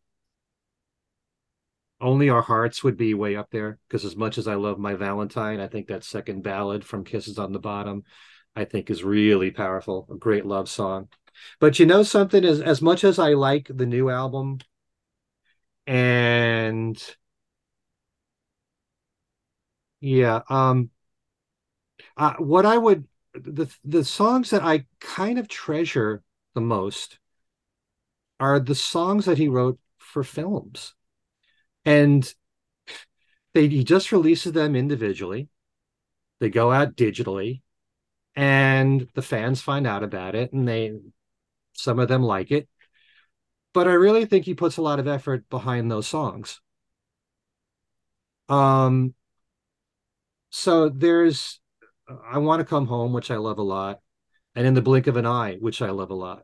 only 2.02 2.30
Our 2.30 2.42
Hearts 2.42 2.84
would 2.84 2.98
be 2.98 3.14
way 3.14 3.36
up 3.36 3.50
there 3.52 3.80
because 3.88 4.04
as 4.06 4.16
much 4.16 4.38
as 4.38 4.48
I 4.48 4.56
love 4.56 4.78
My 4.78 4.96
Valentine, 4.96 5.60
I 5.60 5.68
think 5.68 5.88
that 5.88 6.04
second 6.04 6.44
ballad 6.44 6.84
from 6.84 7.04
Kisses 7.04 7.40
on 7.40 7.54
the 7.54 7.60
Bottom, 7.60 8.04
I 8.56 8.66
think 8.66 8.90
is 8.90 9.04
really 9.04 9.52
powerful, 9.52 10.08
a 10.12 10.16
great 10.16 10.46
love 10.46 10.70
song. 10.70 11.08
But 11.60 11.80
you 11.80 11.86
know 11.86 12.04
something, 12.04 12.44
as 12.46 12.62
as 12.62 12.82
much 12.82 13.04
as 13.04 13.20
I 13.20 13.34
like 13.34 13.68
the 13.70 13.86
new 13.86 14.10
album 14.10 14.60
and 15.88 17.02
yeah, 20.02 20.42
um 20.50 20.90
uh, 22.18 22.34
what 22.38 22.66
I 22.66 22.78
would 22.78 23.08
the 23.34 23.68
the 23.84 24.04
songs 24.04 24.50
that 24.52 24.64
I 24.64 24.86
kind 25.00 25.38
of 25.38 25.48
treasure 25.48 26.24
the 26.54 26.62
most 26.62 27.20
are 28.40 28.60
the 28.60 28.76
songs 28.76 29.26
that 29.26 29.38
he 29.38 29.48
wrote 29.48 29.80
for 29.98 30.24
films 30.24 30.94
and 31.86 32.34
they 33.54 33.68
he 33.68 33.84
just 33.84 34.12
releases 34.12 34.52
them 34.54 34.76
individually. 34.76 35.50
They 36.40 36.50
go 36.50 36.72
out 36.72 36.96
digitally, 36.96 37.62
and 38.36 39.08
the 39.16 39.24
fans 39.24 39.62
find 39.62 39.88
out 39.88 40.04
about 40.04 40.36
it, 40.36 40.54
and 40.54 40.68
they 40.68 40.94
some 41.74 42.00
of 42.00 42.08
them 42.10 42.24
like 42.24 42.52
it. 42.52 42.70
But 43.76 43.90
I 43.90 43.94
really 43.94 44.26
think 44.26 44.46
he 44.46 44.54
puts 44.54 44.78
a 44.78 44.82
lot 44.82 45.00
of 45.00 45.08
effort 45.08 45.50
behind 45.50 45.92
those 45.92 46.08
songs. 46.08 46.62
Um, 48.48 49.14
so 50.50 50.88
there's 50.88 51.60
I 52.08 52.38
want 52.38 52.62
to 52.62 52.66
come 52.66 52.88
home, 52.88 53.12
which 53.12 53.32
I 53.32 53.36
love 53.36 53.58
a 53.58 53.64
lot, 53.64 54.00
and 54.56 54.66
in 54.66 54.76
the 54.76 54.82
blink 54.82 55.08
of 55.08 55.18
an 55.18 55.26
eye, 55.26 55.58
which 55.60 55.82
I 55.82 55.90
love 55.90 56.10
a 56.10 56.16
lot. 56.16 56.44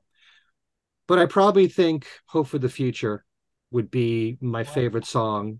But 1.07 1.19
I 1.19 1.25
probably 1.25 1.69
think 1.69 2.05
Hope 2.25 2.47
for 2.47 2.59
the 2.59 2.67
Future 2.67 3.23
would 3.71 3.89
be 3.89 4.37
my 4.41 4.65
favorite 4.65 5.05
song 5.05 5.59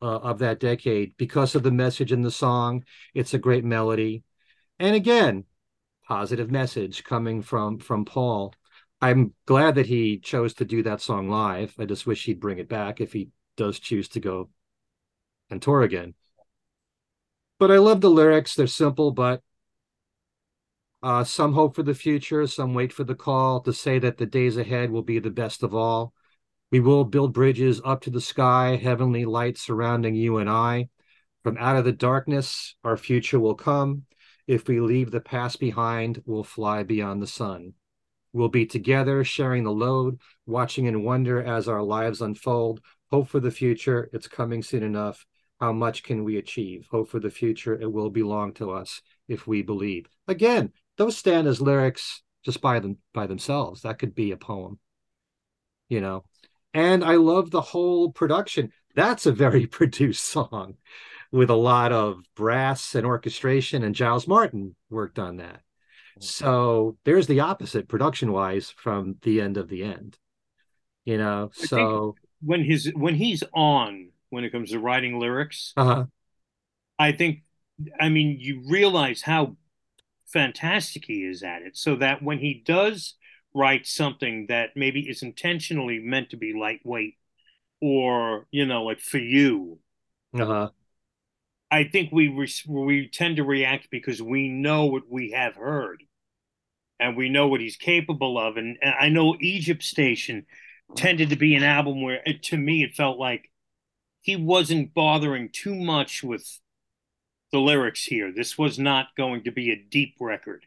uh, 0.00 0.18
of 0.18 0.38
that 0.38 0.60
decade 0.60 1.16
because 1.16 1.56
of 1.56 1.64
the 1.64 1.72
message 1.72 2.12
in 2.12 2.22
the 2.22 2.30
song. 2.30 2.84
It's 3.12 3.34
a 3.34 3.38
great 3.38 3.64
melody. 3.64 4.22
And 4.78 4.94
again, 4.94 5.46
positive 6.06 6.52
message 6.52 7.02
coming 7.02 7.42
from 7.42 7.80
from 7.80 8.04
Paul. 8.04 8.54
I'm 9.00 9.32
glad 9.46 9.76
that 9.76 9.86
he 9.86 10.18
chose 10.18 10.54
to 10.54 10.64
do 10.64 10.82
that 10.82 11.00
song 11.00 11.28
live. 11.28 11.74
I 11.78 11.84
just 11.84 12.06
wish 12.06 12.24
he'd 12.24 12.40
bring 12.40 12.58
it 12.58 12.68
back 12.68 13.00
if 13.00 13.12
he 13.12 13.28
does 13.56 13.78
choose 13.78 14.08
to 14.10 14.20
go 14.20 14.50
and 15.50 15.62
tour 15.62 15.82
again. 15.82 16.14
But 17.58 17.70
I 17.70 17.78
love 17.78 18.00
the 18.00 18.10
lyrics. 18.10 18.54
They're 18.54 18.66
simple, 18.66 19.12
but 19.12 19.42
uh, 21.02 21.22
some 21.22 21.52
hope 21.52 21.76
for 21.76 21.84
the 21.84 21.94
future, 21.94 22.46
some 22.46 22.74
wait 22.74 22.92
for 22.92 23.04
the 23.04 23.14
call 23.14 23.60
to 23.60 23.72
say 23.72 24.00
that 24.00 24.16
the 24.16 24.26
days 24.26 24.56
ahead 24.56 24.90
will 24.90 25.02
be 25.02 25.20
the 25.20 25.30
best 25.30 25.62
of 25.62 25.74
all. 25.74 26.12
We 26.70 26.80
will 26.80 27.04
build 27.04 27.32
bridges 27.32 27.80
up 27.84 28.02
to 28.02 28.10
the 28.10 28.20
sky, 28.20 28.76
heavenly 28.76 29.24
light 29.24 29.58
surrounding 29.58 30.14
you 30.16 30.38
and 30.38 30.50
I. 30.50 30.88
From 31.44 31.56
out 31.56 31.76
of 31.76 31.84
the 31.84 31.92
darkness, 31.92 32.74
our 32.82 32.96
future 32.96 33.38
will 33.38 33.54
come. 33.54 34.06
If 34.46 34.66
we 34.66 34.80
leave 34.80 35.10
the 35.10 35.20
past 35.20 35.60
behind, 35.60 36.22
we'll 36.26 36.44
fly 36.44 36.82
beyond 36.82 37.22
the 37.22 37.26
sun. 37.28 37.74
We'll 38.32 38.48
be 38.48 38.66
together, 38.66 39.24
sharing 39.24 39.64
the 39.64 39.72
load, 39.72 40.20
watching 40.46 40.86
in 40.86 41.04
wonder 41.04 41.42
as 41.42 41.68
our 41.68 41.82
lives 41.82 42.20
unfold. 42.20 42.80
Hope 43.10 43.28
for 43.28 43.40
the 43.40 43.50
future, 43.50 44.10
it's 44.12 44.28
coming 44.28 44.62
soon 44.62 44.82
enough. 44.82 45.24
How 45.60 45.72
much 45.72 46.02
can 46.02 46.24
we 46.24 46.36
achieve? 46.36 46.86
Hope 46.90 47.08
for 47.08 47.18
the 47.18 47.30
future, 47.30 47.80
it 47.80 47.90
will 47.90 48.10
belong 48.10 48.52
to 48.54 48.70
us 48.70 49.00
if 49.28 49.46
we 49.46 49.62
believe. 49.62 50.06
Again, 50.28 50.72
those 50.96 51.16
stand 51.16 51.48
as 51.48 51.60
lyrics 51.60 52.22
just 52.44 52.60
by 52.60 52.80
them 52.80 52.98
by 53.12 53.26
themselves. 53.26 53.82
That 53.82 53.98
could 53.98 54.14
be 54.14 54.32
a 54.32 54.36
poem, 54.36 54.78
you 55.88 56.00
know. 56.00 56.24
And 56.74 57.02
I 57.02 57.16
love 57.16 57.50
the 57.50 57.60
whole 57.60 58.12
production. 58.12 58.72
That's 58.94 59.26
a 59.26 59.32
very 59.32 59.66
produced 59.78 60.24
song 60.24 60.74
with 61.32 61.50
a 61.50 61.54
lot 61.54 61.92
of 61.92 62.22
brass 62.34 62.94
and 62.94 63.06
orchestration, 63.06 63.82
and 63.82 63.94
Giles 63.94 64.28
Martin 64.28 64.76
worked 64.90 65.18
on 65.18 65.38
that. 65.38 65.62
So 66.20 66.96
there's 67.04 67.26
the 67.26 67.40
opposite 67.40 67.88
production 67.88 68.32
wise 68.32 68.70
from 68.70 69.16
the 69.22 69.40
end 69.40 69.56
of 69.56 69.68
the 69.68 69.82
end. 69.82 70.18
You 71.04 71.18
know, 71.18 71.50
so 71.54 72.16
when 72.42 72.62
his 72.62 72.92
when 72.94 73.14
he's 73.14 73.42
on 73.54 74.10
when 74.30 74.44
it 74.44 74.50
comes 74.50 74.70
to 74.70 74.78
writing 74.78 75.18
lyrics, 75.18 75.72
uh-huh. 75.76 76.04
I 76.98 77.12
think 77.12 77.44
I 77.98 78.08
mean 78.08 78.36
you 78.38 78.62
realize 78.68 79.22
how 79.22 79.56
fantastic 80.26 81.04
he 81.06 81.24
is 81.24 81.42
at 81.42 81.62
it. 81.62 81.76
So 81.76 81.96
that 81.96 82.22
when 82.22 82.38
he 82.38 82.62
does 82.64 83.14
write 83.54 83.86
something 83.86 84.46
that 84.48 84.70
maybe 84.76 85.00
is 85.08 85.22
intentionally 85.22 85.98
meant 85.98 86.30
to 86.30 86.36
be 86.36 86.52
lightweight 86.52 87.16
or, 87.80 88.46
you 88.50 88.66
know, 88.66 88.84
like 88.84 89.00
for 89.00 89.18
you, 89.18 89.78
uh-huh. 90.38 90.68
I 91.70 91.84
think 91.84 92.10
we 92.12 92.28
re- 92.28 92.52
we 92.66 93.08
tend 93.08 93.36
to 93.36 93.44
react 93.44 93.88
because 93.90 94.20
we 94.22 94.48
know 94.48 94.86
what 94.86 95.04
we 95.08 95.30
have 95.30 95.54
heard 95.54 96.02
and 97.00 97.16
we 97.16 97.28
know 97.28 97.48
what 97.48 97.60
he's 97.60 97.76
capable 97.76 98.38
of. 98.38 98.56
And, 98.56 98.78
and 98.82 98.94
I 98.98 99.08
know 99.08 99.36
Egypt 99.40 99.82
Station 99.82 100.46
tended 100.96 101.30
to 101.30 101.36
be 101.36 101.54
an 101.54 101.62
album 101.62 102.02
where, 102.02 102.20
it, 102.24 102.42
to 102.44 102.56
me, 102.56 102.82
it 102.82 102.94
felt 102.94 103.18
like 103.18 103.50
he 104.20 104.36
wasn't 104.36 104.94
bothering 104.94 105.50
too 105.52 105.74
much 105.74 106.22
with 106.22 106.60
the 107.52 107.58
lyrics 107.58 108.04
here. 108.04 108.32
This 108.34 108.58
was 108.58 108.78
not 108.78 109.08
going 109.16 109.44
to 109.44 109.50
be 109.50 109.70
a 109.70 109.76
deep 109.76 110.16
record. 110.20 110.66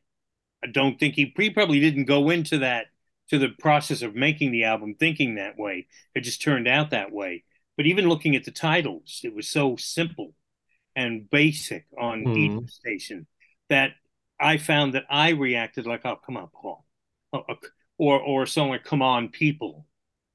I 0.63 0.67
don't 0.67 0.99
think 0.99 1.15
he, 1.15 1.33
he 1.35 1.49
probably 1.49 1.79
didn't 1.79 2.05
go 2.05 2.29
into 2.29 2.59
that 2.59 2.87
to 3.29 3.39
the 3.39 3.49
process 3.49 4.01
of 4.01 4.15
making 4.15 4.51
the 4.51 4.65
album 4.65 4.95
thinking 4.95 5.35
that 5.35 5.57
way. 5.57 5.87
It 6.13 6.21
just 6.21 6.41
turned 6.41 6.67
out 6.67 6.91
that 6.91 7.11
way. 7.11 7.43
But 7.77 7.85
even 7.85 8.09
looking 8.09 8.35
at 8.35 8.43
the 8.43 8.51
titles, 8.51 9.21
it 9.23 9.33
was 9.33 9.47
so 9.47 9.75
simple 9.77 10.33
and 10.95 11.29
basic 11.29 11.85
on 11.97 12.25
mm. 12.25 12.37
Egypt 12.37 12.69
Station 12.69 13.27
that 13.69 13.91
I 14.41 14.57
found 14.57 14.93
that 14.95 15.05
I 15.09 15.29
reacted 15.29 15.85
like, 15.85 16.05
"Oh, 16.05 16.17
come 16.17 16.37
on, 16.37 16.49
Paul," 16.53 16.85
oh, 17.33 17.43
or 17.97 18.19
or 18.19 18.45
someone, 18.45 18.77
like 18.77 18.85
"Come 18.85 19.01
on, 19.01 19.29
people." 19.29 19.87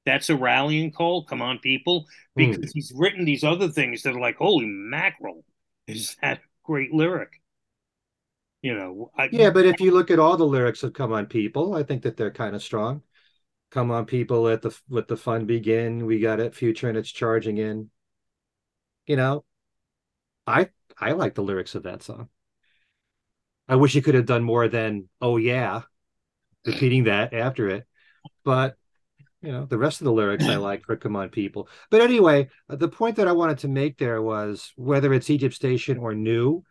That's 0.05 0.29
a 0.29 0.37
rallying 0.37 0.91
call. 0.91 1.25
Come 1.25 1.41
on, 1.41 1.59
people, 1.59 2.05
hmm. 2.35 2.51
because 2.51 2.71
mm. 2.71 2.73
he's 2.73 2.93
written 2.95 3.25
these 3.25 3.43
other 3.43 3.67
things 3.67 4.03
that 4.03 4.15
are 4.15 4.19
like, 4.19 4.37
"Holy 4.37 4.65
mackerel!" 4.65 5.43
Is 5.87 6.15
that 6.21 6.41
great 6.63 6.93
lyric? 6.93 7.41
You 8.61 8.75
know, 8.75 9.11
I, 9.17 9.29
yeah, 9.31 9.49
but 9.51 9.65
if 9.65 9.79
you 9.79 9.91
look 9.91 10.09
at 10.09 10.19
all 10.19 10.37
the 10.37 10.45
lyrics 10.45 10.83
of 10.83 10.93
"Come 10.93 11.13
on, 11.13 11.27
people," 11.27 11.75
I 11.75 11.83
think 11.83 12.03
that 12.03 12.17
they're 12.17 12.31
kind 12.31 12.55
of 12.55 12.63
strong. 12.63 13.03
Come 13.71 13.91
on, 13.91 14.05
people, 14.05 14.43
let 14.43 14.61
the 14.61 14.77
let 14.89 15.07
the 15.07 15.17
fun 15.17 15.45
begin. 15.45 16.05
We 16.05 16.19
got 16.19 16.39
it, 16.39 16.55
future, 16.55 16.89
and 16.89 16.97
it's 16.97 17.11
charging 17.11 17.57
in. 17.57 17.89
You 19.05 19.17
know, 19.17 19.45
I 20.45 20.69
I 20.99 21.11
like 21.11 21.35
the 21.35 21.43
lyrics 21.43 21.75
of 21.75 21.83
that 21.83 22.03
song. 22.03 22.29
I 23.67 23.75
wish 23.75 23.95
you 23.95 24.01
could 24.01 24.15
have 24.15 24.25
done 24.25 24.43
more 24.43 24.67
than 24.67 25.09
"Oh 25.21 25.37
yeah," 25.37 25.81
repeating 26.65 27.05
that 27.05 27.33
after 27.33 27.69
it. 27.69 27.85
But 28.43 28.75
you 29.41 29.51
know, 29.51 29.65
the 29.65 29.77
rest 29.77 30.01
of 30.01 30.05
the 30.05 30.11
lyrics 30.11 30.45
I 30.45 30.55
like 30.55 30.85
for 30.85 30.95
"Come 30.95 31.15
On 31.15 31.29
People." 31.29 31.67
But 31.89 32.01
anyway, 32.01 32.49
the 32.69 32.87
point 32.87 33.17
that 33.17 33.27
I 33.27 33.33
wanted 33.33 33.59
to 33.59 33.67
make 33.67 33.97
there 33.97 34.21
was 34.21 34.71
whether 34.75 35.13
it's 35.13 35.29
Egypt 35.29 35.55
Station 35.55 35.97
or 35.97 36.13
New. 36.13 36.63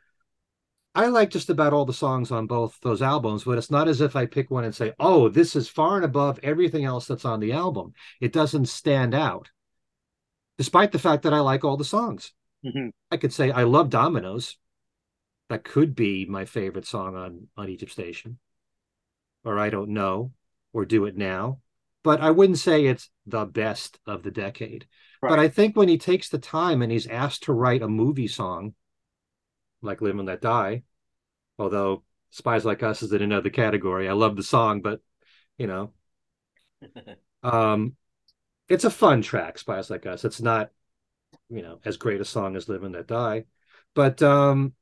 I 0.95 1.09
like 1.09 1.29
just 1.29 1.51
about 1.51 1.75
all 1.75 1.85
the 1.85 1.93
songs 1.93 2.31
on 2.31 2.47
both 2.47 2.79
those 2.81 3.03
albums, 3.03 3.45
but 3.45 3.59
it's 3.59 3.71
not 3.71 3.87
as 3.87 4.01
if 4.01 4.17
I 4.17 4.25
pick 4.25 4.51
one 4.51 4.65
and 4.65 4.75
say, 4.75 4.95
"Oh, 4.99 5.29
this 5.29 5.55
is 5.55 5.69
far 5.69 5.97
and 5.97 6.05
above 6.07 6.41
everything 6.43 6.85
else 6.85 7.07
that's 7.07 7.27
on 7.27 7.41
the 7.41 7.53
album." 7.53 7.93
It 8.21 8.33
doesn't 8.33 8.67
stand 8.67 9.15
out, 9.15 9.51
despite 10.57 10.93
the 10.93 10.99
fact 10.99 11.25
that 11.25 11.35
I 11.35 11.41
like 11.41 11.65
all 11.65 11.77
the 11.77 11.85
songs. 11.85 12.33
Mm-hmm. 12.65 12.89
I 13.11 13.19
could 13.19 13.33
say 13.35 13.51
I 13.51 13.65
love 13.65 13.91
Dominoes 13.91 14.57
that 15.49 15.65
could 15.65 15.95
be 15.95 16.27
my 16.27 16.45
favorite 16.45 16.87
song 16.87 17.17
on 17.17 17.49
on 17.57 17.69
Egypt 17.69 17.93
Station, 17.93 18.39
or 19.45 19.59
I 19.59 19.71
don't 19.71 19.91
know, 19.91 20.33
or 20.73 20.85
Do 20.85 21.05
It 21.07 21.17
Now. 21.17 21.61
But 22.03 22.21
I 22.21 22.31
wouldn't 22.31 22.59
say 22.59 22.87
it's 22.87 23.11
the 23.27 23.45
best 23.45 23.99
of 24.07 24.23
the 24.23 24.31
decade. 24.31 24.87
Right. 25.21 25.31
But 25.31 25.39
I 25.41 25.49
think 25.49 25.77
when 25.77 25.89
he 25.89 25.99
takes 25.99 26.29
the 26.29 26.39
time 26.39 26.83
and 26.83 26.93
he's 26.93 27.09
asked 27.09 27.45
to 27.45 27.53
write 27.53 27.83
a 27.83 27.89
movie 27.89 28.29
song, 28.29 28.75
like 29.83 30.01
Live 30.01 30.17
and 30.17 30.27
Let 30.27 30.41
Die, 30.41 30.83
although 31.59 32.05
Spies 32.31 32.65
Like 32.65 32.83
Us 32.83 33.03
is 33.03 33.13
in 33.13 33.23
another 33.23 33.51
category. 33.51 34.09
I 34.09 34.13
love 34.13 34.37
the 34.37 34.43
song, 34.43 34.83
but 34.83 35.01
you 35.59 35.67
know, 35.67 35.93
um, 37.43 37.97
it's 38.69 38.85
a 38.85 38.91
fun 38.91 39.23
track. 39.23 39.59
Spies 39.59 39.91
Like 39.91 40.07
Us. 40.07 40.25
It's 40.25 40.41
not, 40.41 40.71
you 41.49 41.63
know, 41.63 41.81
as 41.85 41.97
great 41.97 42.21
a 42.21 42.25
song 42.25 42.57
as 42.57 42.69
Live 42.69 42.83
and 42.85 42.95
Let 42.95 43.07
Die, 43.07 43.45
but 43.95 44.23
um, 44.23 44.75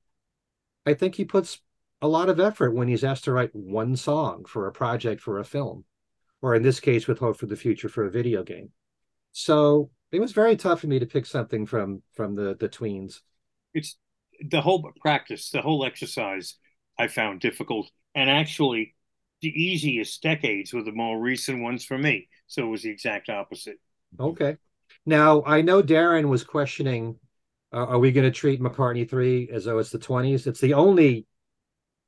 I 0.86 0.94
think 0.94 1.14
he 1.14 1.24
puts 1.24 1.60
a 2.02 2.08
lot 2.08 2.28
of 2.28 2.40
effort 2.40 2.74
when 2.74 2.88
he's 2.88 3.04
asked 3.04 3.24
to 3.24 3.32
write 3.32 3.54
one 3.54 3.96
song 3.96 4.44
for 4.44 4.66
a 4.66 4.72
project 4.72 5.20
for 5.20 5.38
a 5.38 5.44
film, 5.44 5.84
or 6.42 6.54
in 6.54 6.62
this 6.62 6.80
case, 6.80 7.06
with 7.06 7.18
Hope 7.18 7.38
for 7.38 7.46
the 7.46 7.56
Future 7.56 7.88
for 7.88 8.04
a 8.04 8.10
video 8.10 8.42
game. 8.42 8.70
So 9.32 9.90
it 10.12 10.20
was 10.20 10.32
very 10.32 10.56
tough 10.56 10.80
for 10.80 10.86
me 10.86 10.98
to 10.98 11.06
pick 11.06 11.26
something 11.26 11.66
from 11.66 12.02
from 12.12 12.34
the 12.34 12.56
the 12.58 12.68
tweens. 12.68 13.20
It's 13.72 13.96
the 14.40 14.60
whole 14.60 14.90
practice, 15.00 15.50
the 15.50 15.62
whole 15.62 15.84
exercise 15.84 16.56
I 16.98 17.08
found 17.08 17.40
difficult, 17.40 17.90
and 18.14 18.30
actually 18.30 18.94
the 19.40 19.48
easiest 19.48 20.22
decades 20.22 20.72
were 20.72 20.82
the 20.82 20.92
more 20.92 21.20
recent 21.20 21.62
ones 21.62 21.84
for 21.84 21.98
me. 21.98 22.28
So 22.46 22.66
it 22.66 22.70
was 22.70 22.82
the 22.82 22.90
exact 22.90 23.28
opposite. 23.28 23.78
Okay. 24.18 24.56
Now 25.06 25.42
I 25.44 25.62
know 25.62 25.82
Darren 25.82 26.28
was 26.28 26.44
questioning 26.44 27.16
uh, 27.74 27.86
are 27.86 27.98
we 27.98 28.12
going 28.12 28.24
to 28.24 28.30
treat 28.30 28.60
McCartney 28.60 29.08
3 29.08 29.50
as 29.52 29.64
though 29.64 29.78
it's 29.78 29.90
the 29.90 29.98
20s? 29.98 30.46
It's 30.46 30.60
the 30.60 30.74
only 30.74 31.26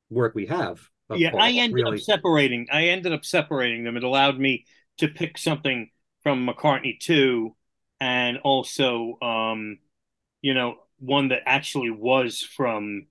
work 0.09 0.33
we 0.33 0.45
have. 0.45 0.89
Yeah, 1.13 1.31
Paul, 1.31 1.41
I 1.41 1.51
ended 1.51 1.75
really. 1.75 1.97
up 1.97 2.03
separating. 2.03 2.67
I 2.71 2.87
ended 2.87 3.11
up 3.11 3.25
separating 3.25 3.83
them. 3.83 3.97
It 3.97 4.03
allowed 4.03 4.39
me 4.39 4.65
to 4.99 5.09
pick 5.09 5.37
something 5.37 5.89
from 6.23 6.47
McCartney 6.47 6.99
2 6.99 7.53
and 7.99 8.37
also, 8.37 9.17
um, 9.21 9.79
you 10.41 10.53
know, 10.53 10.75
one 10.99 11.29
that 11.29 11.43
actually 11.45 11.91
was 11.91 12.41
from 12.41 13.07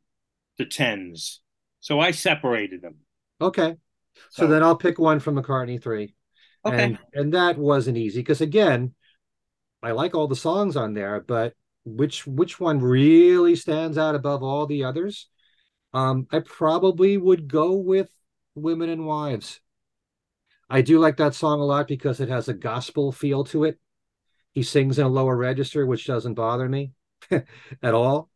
the 0.58 0.64
10s. 0.64 1.38
So 1.80 2.00
I 2.00 2.10
separated 2.10 2.80
them. 2.80 2.96
Okay. 3.40 3.76
So, 4.30 4.42
so 4.42 4.46
then 4.46 4.62
I'll 4.62 4.76
pick 4.76 4.98
one 4.98 5.20
from 5.20 5.36
McCartney 5.36 5.82
3. 5.82 6.14
Okay. 6.64 6.82
And, 6.82 6.98
and 7.12 7.34
that 7.34 7.58
wasn't 7.58 7.98
easy 7.98 8.20
because, 8.20 8.40
again, 8.40 8.94
I 9.82 9.92
like 9.92 10.14
all 10.14 10.26
the 10.26 10.36
songs 10.36 10.74
on 10.74 10.94
there, 10.94 11.20
but 11.20 11.52
which 11.86 12.26
which 12.26 12.60
one 12.60 12.80
really 12.80 13.56
stands 13.56 13.96
out 13.96 14.14
above 14.14 14.42
all 14.42 14.66
the 14.66 14.84
others? 14.84 15.28
Um, 15.94 16.26
I 16.30 16.40
probably 16.40 17.16
would 17.16 17.48
go 17.48 17.72
with 17.74 18.10
Women 18.54 18.90
and 18.90 19.06
Wives. 19.06 19.60
I 20.68 20.82
do 20.82 20.98
like 20.98 21.16
that 21.18 21.34
song 21.34 21.60
a 21.60 21.64
lot 21.64 21.88
because 21.88 22.20
it 22.20 22.28
has 22.28 22.48
a 22.48 22.54
gospel 22.54 23.12
feel 23.12 23.44
to 23.44 23.64
it. 23.64 23.78
He 24.52 24.62
sings 24.62 24.98
in 24.98 25.06
a 25.06 25.08
lower 25.08 25.36
register, 25.36 25.86
which 25.86 26.06
doesn't 26.06 26.34
bother 26.34 26.68
me 26.68 26.92
at 27.30 27.94
all. 27.94 28.30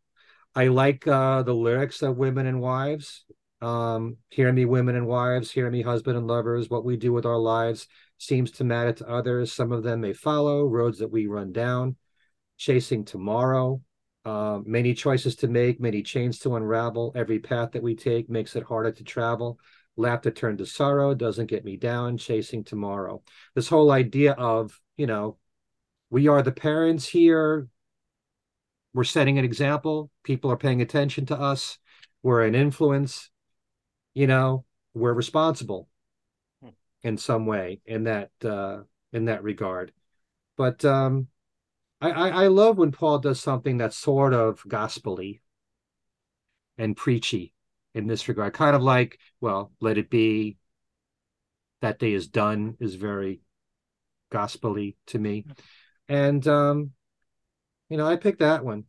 I 0.55 0.68
like 0.68 1.07
uh, 1.07 1.42
the 1.42 1.55
lyrics 1.55 2.03
of 2.03 2.16
Women 2.16 2.46
and 2.46 2.61
Wives. 2.61 3.24
Um, 3.62 4.16
hear 4.30 4.51
me, 4.53 4.64
women 4.64 4.96
and 4.96 5.07
wives, 5.07 5.51
hear 5.51 5.70
me, 5.70 5.82
husband 5.82 6.16
and 6.16 6.26
lovers. 6.26 6.70
What 6.70 6.84
we 6.84 6.96
do 6.96 7.12
with 7.12 7.26
our 7.26 7.38
lives 7.38 7.88
seems 8.16 8.51
to 8.53 8.64
matter 8.64 8.92
to 8.94 9.09
others. 9.09 9.53
Some 9.53 9.70
of 9.70 9.82
them 9.82 10.01
may 10.01 10.14
follow 10.14 10.64
roads 10.64 10.98
that 11.01 11.11
we 11.11 11.26
run 11.26 11.53
down, 11.53 11.96
chasing 12.61 13.05
tomorrow. 13.05 13.81
Uh, 14.27 14.61
many 14.67 14.93
choices 14.93 15.35
to 15.35 15.49
make, 15.49 15.81
many 15.81 16.03
chains 16.03 16.39
to 16.39 16.57
unravel. 16.57 17.11
Every 17.17 17.39
path 17.39 17.73
that 17.73 17.83
we 17.83 17.97
take 17.97 18.29
makes 18.29 18.55
it 18.55 18.63
harder 18.63 18.93
to 18.93 19.03
travel. 19.03 19.59
Laughter 19.97 20.31
turned 20.31 20.59
to 20.59 20.67
sorrow 20.67 21.15
doesn't 21.15 21.47
get 21.47 21.65
me 21.65 21.79
down, 21.79 22.19
chasing 22.19 22.63
tomorrow. 22.63 23.23
This 23.55 23.69
whole 23.69 23.91
idea 23.91 24.33
of, 24.33 24.79
you 24.99 25.07
know, 25.07 25.39
we 26.11 26.29
are 26.29 26.43
the 26.43 26.53
parents 26.53 27.09
here. 27.09 27.67
We're 28.93 29.05
setting 29.05 29.39
an 29.39 29.45
example. 29.45 30.11
People 30.23 30.53
are 30.53 30.57
paying 30.59 30.83
attention 30.83 31.25
to 31.27 31.41
us. 31.41 31.79
We're 32.23 32.45
an 32.45 32.55
influence. 32.55 33.31
You 34.13 34.27
know, 34.27 34.67
we're 34.93 35.15
responsible 35.15 35.89
hmm. 36.63 36.71
in 37.03 37.17
some 37.17 37.47
way 37.47 37.81
in 37.87 38.05
that 38.05 38.31
uh, 38.45 38.81
in 39.15 39.27
that 39.27 39.43
regard. 39.43 39.93
But 40.59 40.85
um, 40.85 41.29
I, 42.01 42.11
I, 42.11 42.28
I 42.28 42.46
love 42.48 42.78
when 42.78 42.92
Paul 42.92 43.18
does 43.18 43.40
something 43.40 43.78
that's 43.78 43.96
sort 43.96 44.32
of 44.32 44.62
gospely 44.66 45.42
and 46.78 46.96
preachy 46.96 47.53
in 47.94 48.07
this 48.07 48.28
regard. 48.28 48.55
Kind 48.55 48.74
of 48.74 48.82
like, 48.82 49.18
well, 49.40 49.72
let 49.80 49.98
it 49.98 50.11
be. 50.11 50.57
That 51.82 51.98
day 51.98 52.12
is 52.12 52.28
done 52.28 52.76
is 52.78 52.94
very 52.94 53.40
gospely 54.30 54.96
to 55.09 55.18
me. 55.18 55.46
And 56.09 56.46
um, 56.46 56.92
you 57.88 57.96
know, 57.96 58.07
I 58.07 58.16
pick 58.16 58.38
that 58.38 58.64
one. 58.64 58.84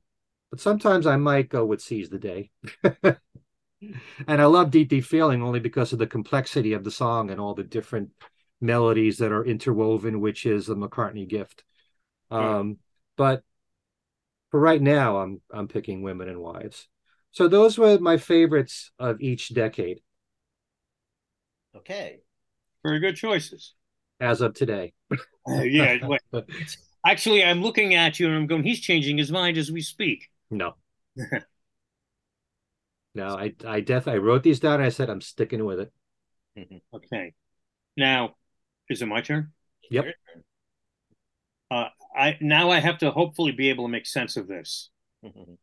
But 0.49 0.59
sometimes 0.59 1.07
I 1.07 1.15
might 1.15 1.49
go 1.49 1.65
with 1.65 1.81
Seize 1.81 2.09
the 2.09 2.19
Day. 2.19 2.51
and 2.83 3.17
I 4.27 4.45
love 4.45 4.71
Deep 4.71 4.89
Deep 4.89 5.05
Feeling 5.05 5.41
only 5.41 5.61
because 5.61 5.93
of 5.93 5.99
the 5.99 6.07
complexity 6.07 6.73
of 6.73 6.83
the 6.83 6.91
song 6.91 7.31
and 7.31 7.39
all 7.39 7.53
the 7.53 7.63
different 7.63 8.09
melodies 8.59 9.17
that 9.19 9.31
are 9.31 9.45
interwoven, 9.45 10.19
which 10.19 10.45
is 10.45 10.67
a 10.67 10.75
McCartney 10.75 11.27
gift. 11.27 11.63
Um, 12.29 12.77
but 13.21 13.43
for 14.49 14.59
right 14.59 14.81
now, 14.81 15.17
I'm 15.17 15.41
I'm 15.53 15.67
picking 15.67 16.01
Women 16.01 16.27
and 16.27 16.39
Wives. 16.39 16.87
So 17.29 17.47
those 17.47 17.77
were 17.77 17.99
my 17.99 18.17
favorites 18.17 18.89
of 18.97 19.21
each 19.21 19.53
decade. 19.53 20.01
Okay. 21.77 22.21
Very 22.83 22.99
good 22.99 23.15
choices. 23.15 23.75
As 24.19 24.41
of 24.41 24.55
today. 24.55 24.93
Uh, 25.47 25.61
yeah. 25.61 25.99
Actually, 27.05 27.43
I'm 27.43 27.61
looking 27.61 27.93
at 27.93 28.19
you 28.19 28.25
and 28.25 28.35
I'm 28.35 28.47
going, 28.47 28.63
he's 28.63 28.79
changing 28.79 29.19
his 29.19 29.31
mind 29.31 29.59
as 29.59 29.71
we 29.71 29.83
speak. 29.83 30.27
No. 30.49 30.73
no, 33.13 33.37
I 33.37 33.53
I 33.67 33.81
definitely 33.81 34.19
I 34.19 34.23
wrote 34.23 34.41
these 34.41 34.59
down 34.59 34.81
I 34.81 34.89
said 34.89 35.11
I'm 35.11 35.21
sticking 35.21 35.63
with 35.63 35.79
it. 35.79 35.91
okay. 36.95 37.33
Now, 37.95 38.35
is 38.89 39.03
it 39.03 39.05
my 39.05 39.21
turn? 39.21 39.51
Yep. 39.91 40.05
Uh, 41.71 41.87
I 42.15 42.37
now 42.41 42.69
I 42.69 42.79
have 42.79 42.97
to 42.99 43.11
hopefully 43.11 43.53
be 43.53 43.69
able 43.69 43.85
to 43.85 43.91
make 43.91 44.05
sense 44.05 44.35
of 44.35 44.47
this 44.47 44.89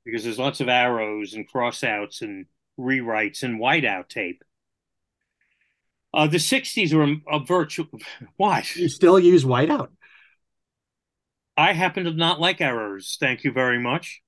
because 0.05 0.25
there's 0.25 0.39
lots 0.39 0.61
of 0.61 0.69
arrows 0.69 1.35
and 1.35 1.51
crossouts 1.51 2.23
and 2.23 2.47
rewrites 2.79 3.43
and 3.43 3.61
whiteout 3.61 4.09
tape. 4.09 4.43
Uh, 6.15 6.27
the 6.27 6.39
60s 6.39 6.95
were 6.95 7.17
a 7.31 7.45
virtual. 7.45 7.87
Why? 8.37 8.65
You 8.75 8.89
still 8.89 9.19
use 9.19 9.45
whiteout? 9.45 9.89
I 11.57 11.73
happen 11.73 12.05
to 12.05 12.13
not 12.13 12.41
like 12.41 12.61
errors. 12.61 13.19
Thank 13.21 13.45
you 13.45 13.53
very 13.53 13.79
much. 13.79 14.23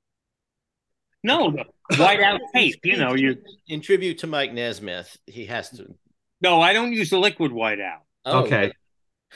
No, 1.23 1.55
whiteout 1.93 2.41
tape. 2.55 2.81
You 2.85 2.97
know, 2.97 3.15
you 3.15 3.37
in 3.69 3.81
tribute 3.81 4.19
to 4.19 4.27
Mike 4.27 4.53
Nesmith, 4.53 5.17
he 5.27 5.47
has 5.47 5.71
to. 5.71 5.95
No, 6.43 6.61
I 6.61 6.73
don't 6.73 6.93
use 6.93 7.11
the 7.11 7.19
liquid 7.19 7.53
whiteout. 7.53 8.01
Oh, 8.25 8.45
okay. 8.45 8.73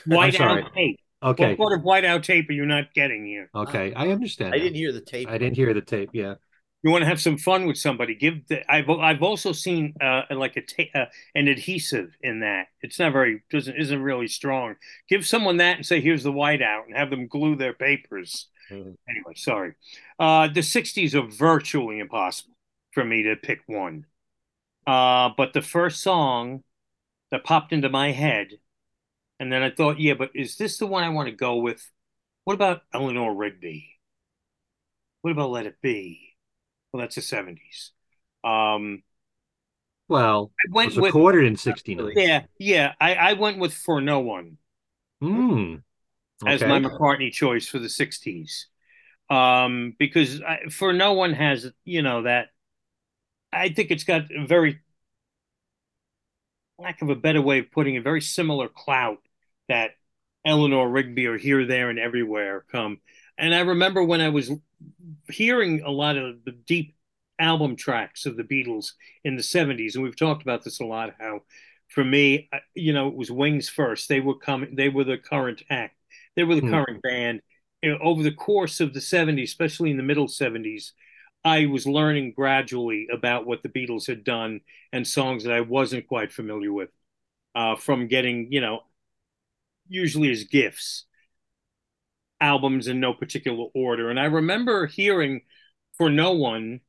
Whiteout 0.07 0.73
tape. 0.73 0.99
Okay. 1.25 1.55
What 1.55 1.57
sort 1.57 1.79
of 1.79 1.85
whiteout 1.85 2.23
tape 2.23 2.49
are 2.49 2.53
you 2.53 2.65
not 2.67 2.93
getting 2.93 3.25
here? 3.25 3.49
Okay, 3.55 3.93
I 3.95 4.09
understand. 4.09 4.53
I 4.53 4.59
didn't 4.59 4.75
hear 4.75 4.91
the 4.91 5.01
tape. 5.01 5.27
I 5.27 5.39
didn't 5.39 5.55
hear 5.55 5.73
the 5.73 5.81
tape. 5.81 6.11
Yeah. 6.13 6.35
You 6.83 6.91
want 6.91 7.01
to 7.01 7.07
have 7.07 7.19
some 7.19 7.39
fun 7.39 7.65
with 7.65 7.77
somebody? 7.77 8.13
Give 8.13 8.47
the. 8.47 8.61
I've 8.71 8.87
I've 8.87 9.23
also 9.23 9.51
seen 9.51 9.95
uh, 9.99 10.21
like 10.29 10.55
a 10.55 10.61
ta- 10.61 10.99
uh, 10.99 11.05
an 11.33 11.47
adhesive 11.47 12.15
in 12.21 12.41
that. 12.41 12.67
It's 12.81 12.99
not 12.99 13.11
very 13.11 13.41
doesn't 13.49 13.75
isn't 13.75 14.03
really 14.03 14.27
strong. 14.27 14.75
Give 15.09 15.25
someone 15.25 15.57
that 15.57 15.77
and 15.77 15.85
say 15.85 15.99
here's 15.99 16.21
the 16.21 16.31
whiteout 16.31 16.85
and 16.85 16.95
have 16.95 17.09
them 17.09 17.27
glue 17.27 17.55
their 17.55 17.73
papers. 17.73 18.49
Mm-hmm. 18.69 18.91
Anyway, 19.09 19.33
sorry. 19.35 19.73
Uh, 20.19 20.47
the 20.47 20.59
'60s 20.59 21.15
are 21.15 21.27
virtually 21.27 21.97
impossible 21.97 22.55
for 22.91 23.03
me 23.03 23.23
to 23.23 23.35
pick 23.35 23.61
one. 23.65 24.05
Uh, 24.85 25.31
but 25.35 25.53
the 25.53 25.63
first 25.63 26.01
song 26.01 26.63
that 27.31 27.43
popped 27.43 27.73
into 27.73 27.89
my 27.89 28.11
head 28.11 28.49
and 29.39 29.51
then 29.51 29.61
I 29.63 29.69
thought, 29.69 29.99
yeah, 29.99 30.13
but 30.13 30.31
is 30.33 30.55
this 30.55 30.77
the 30.77 30.87
one 30.87 31.03
I 31.03 31.09
want 31.09 31.29
to 31.29 31.35
go 31.35 31.57
with? 31.57 31.89
What 32.45 32.53
about 32.53 32.81
Eleanor 32.93 33.33
Rigby? 33.33 33.89
What 35.21 35.31
about 35.31 35.49
Let 35.49 35.65
It 35.65 35.81
Be? 35.81 36.35
Well, 36.91 37.01
that's 37.01 37.15
the 37.15 37.21
70s. 37.21 37.89
Um, 38.43 39.03
well, 40.07 40.51
I 40.59 40.71
went 40.71 40.91
it 40.91 40.97
was 40.97 41.07
recorded 41.07 41.39
with, 41.39 41.47
in 41.47 41.57
69. 41.57 42.11
Yeah, 42.15 42.43
yeah. 42.59 42.93
I, 43.01 43.15
I 43.15 43.33
went 43.33 43.57
with 43.57 43.73
For 43.73 44.01
No 44.01 44.19
One 44.19 44.57
mm, 45.21 45.81
okay. 46.43 46.53
as 46.53 46.61
my 46.61 46.79
McCartney 46.79 47.31
choice 47.31 47.67
for 47.67 47.79
the 47.79 47.87
60s. 47.87 48.65
Um, 49.29 49.95
because 49.97 50.41
I, 50.41 50.69
For 50.69 50.93
No 50.93 51.13
One 51.13 51.33
has, 51.33 51.71
you 51.83 52.03
know, 52.03 52.21
that 52.21 52.49
I 53.51 53.69
think 53.69 53.89
it's 53.89 54.03
got 54.03 54.31
a 54.31 54.45
very 54.45 54.79
lack 56.77 57.01
of 57.01 57.09
a 57.09 57.15
better 57.15 57.41
way 57.41 57.59
of 57.59 57.71
putting 57.71 57.95
it, 57.95 58.03
very 58.03 58.21
similar 58.21 58.67
clout 58.67 59.19
that 59.69 59.91
Eleanor 60.45 60.89
Rigby 60.89 61.25
are 61.27 61.37
Here, 61.37 61.65
There, 61.65 61.89
and 61.89 61.99
Everywhere 61.99 62.65
come. 62.71 62.99
And 63.37 63.53
I 63.53 63.61
remember 63.61 64.03
when 64.03 64.21
I 64.21 64.29
was 64.29 64.51
hearing 65.29 65.81
a 65.81 65.91
lot 65.91 66.17
of 66.17 66.43
the 66.45 66.51
deep 66.51 66.95
album 67.39 67.75
tracks 67.75 68.25
of 68.25 68.37
the 68.37 68.43
Beatles 68.43 68.91
in 69.23 69.35
the 69.35 69.41
70s, 69.41 69.95
and 69.95 70.03
we've 70.03 70.15
talked 70.15 70.41
about 70.41 70.63
this 70.63 70.79
a 70.79 70.85
lot, 70.85 71.15
how 71.19 71.41
for 71.89 72.03
me, 72.03 72.49
you 72.73 72.93
know, 72.93 73.07
it 73.07 73.15
was 73.15 73.31
Wings 73.31 73.69
first. 73.69 74.09
They 74.09 74.19
were 74.19 74.37
coming, 74.37 74.75
they 74.75 74.89
were 74.89 75.03
the 75.03 75.17
current 75.17 75.63
act, 75.69 75.95
they 76.35 76.43
were 76.43 76.55
the 76.55 76.61
hmm. 76.61 76.71
current 76.71 77.01
band. 77.01 77.41
You 77.81 77.91
know, 77.91 77.99
over 78.01 78.23
the 78.23 78.31
course 78.31 78.79
of 78.79 78.93
the 78.93 78.99
70s, 78.99 79.43
especially 79.43 79.91
in 79.91 79.97
the 79.97 80.03
middle 80.03 80.27
70s, 80.27 80.91
I 81.43 81.67
was 81.67 81.85
learning 81.85 82.33
gradually 82.35 83.07
about 83.13 83.45
what 83.45 83.61
the 83.61 83.69
Beatles 83.69 84.07
had 84.07 84.23
done 84.23 84.61
and 84.91 85.07
songs 85.07 85.43
that 85.43 85.53
I 85.53 85.61
wasn't 85.61 86.07
quite 86.07 86.31
familiar 86.31 86.73
with 86.73 86.89
uh, 87.53 87.75
from 87.75 88.07
getting, 88.07 88.51
you 88.51 88.61
know, 88.61 88.81
usually 89.87 90.31
as 90.31 90.43
gifts, 90.45 91.05
albums 92.39 92.87
in 92.87 92.99
no 92.99 93.13
particular 93.13 93.67
order. 93.73 94.09
And 94.09 94.19
I 94.19 94.25
remember 94.25 94.85
hearing 94.85 95.41
for 95.97 96.09
no 96.09 96.33
one, 96.33 96.81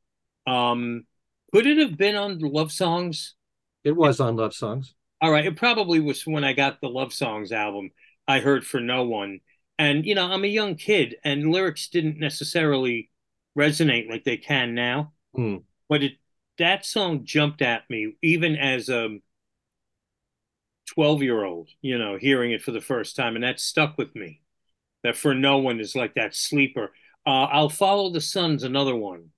um, 0.46 1.06
could 1.52 1.66
it 1.66 1.78
have 1.78 1.96
been 1.96 2.16
on 2.16 2.38
Love 2.38 2.72
Songs? 2.72 3.34
It 3.84 3.96
was 3.96 4.20
on 4.20 4.36
Love 4.36 4.54
Songs. 4.54 4.94
All 5.20 5.30
right. 5.30 5.46
It 5.46 5.56
probably 5.56 6.00
was 6.00 6.26
when 6.26 6.44
I 6.44 6.52
got 6.52 6.80
the 6.80 6.88
Love 6.88 7.12
Songs 7.12 7.52
album. 7.52 7.90
I 8.28 8.40
heard 8.40 8.66
for 8.66 8.80
no 8.80 9.04
one. 9.04 9.40
And, 9.78 10.04
you 10.04 10.14
know, 10.14 10.26
I'm 10.26 10.44
a 10.44 10.48
young 10.48 10.74
kid 10.74 11.16
and 11.24 11.52
lyrics 11.52 11.88
didn't 11.88 12.18
necessarily 12.18 13.10
resonate 13.56 14.08
like 14.08 14.24
they 14.24 14.36
can 14.36 14.74
now. 14.74 15.12
Mm. 15.36 15.62
But 15.88 16.02
it 16.02 16.12
that 16.58 16.86
song 16.86 17.24
jumped 17.24 17.62
at 17.62 17.88
me 17.90 18.14
even 18.22 18.56
as 18.56 18.88
a 18.88 19.18
12 20.86 21.22
year 21.22 21.44
old, 21.44 21.68
you 21.82 21.98
know, 21.98 22.16
hearing 22.16 22.52
it 22.52 22.62
for 22.62 22.72
the 22.72 22.80
first 22.80 23.16
time. 23.16 23.34
And 23.34 23.44
that 23.44 23.60
stuck 23.60 23.98
with 23.98 24.14
me. 24.14 24.40
That 25.02 25.16
for 25.16 25.34
no 25.34 25.58
one 25.58 25.78
is 25.80 25.94
like 25.94 26.14
that 26.14 26.34
sleeper. 26.34 26.92
Uh, 27.26 27.44
I'll 27.44 27.68
follow 27.68 28.10
the 28.10 28.20
sun's 28.20 28.62
another 28.62 28.94
one 28.94 29.30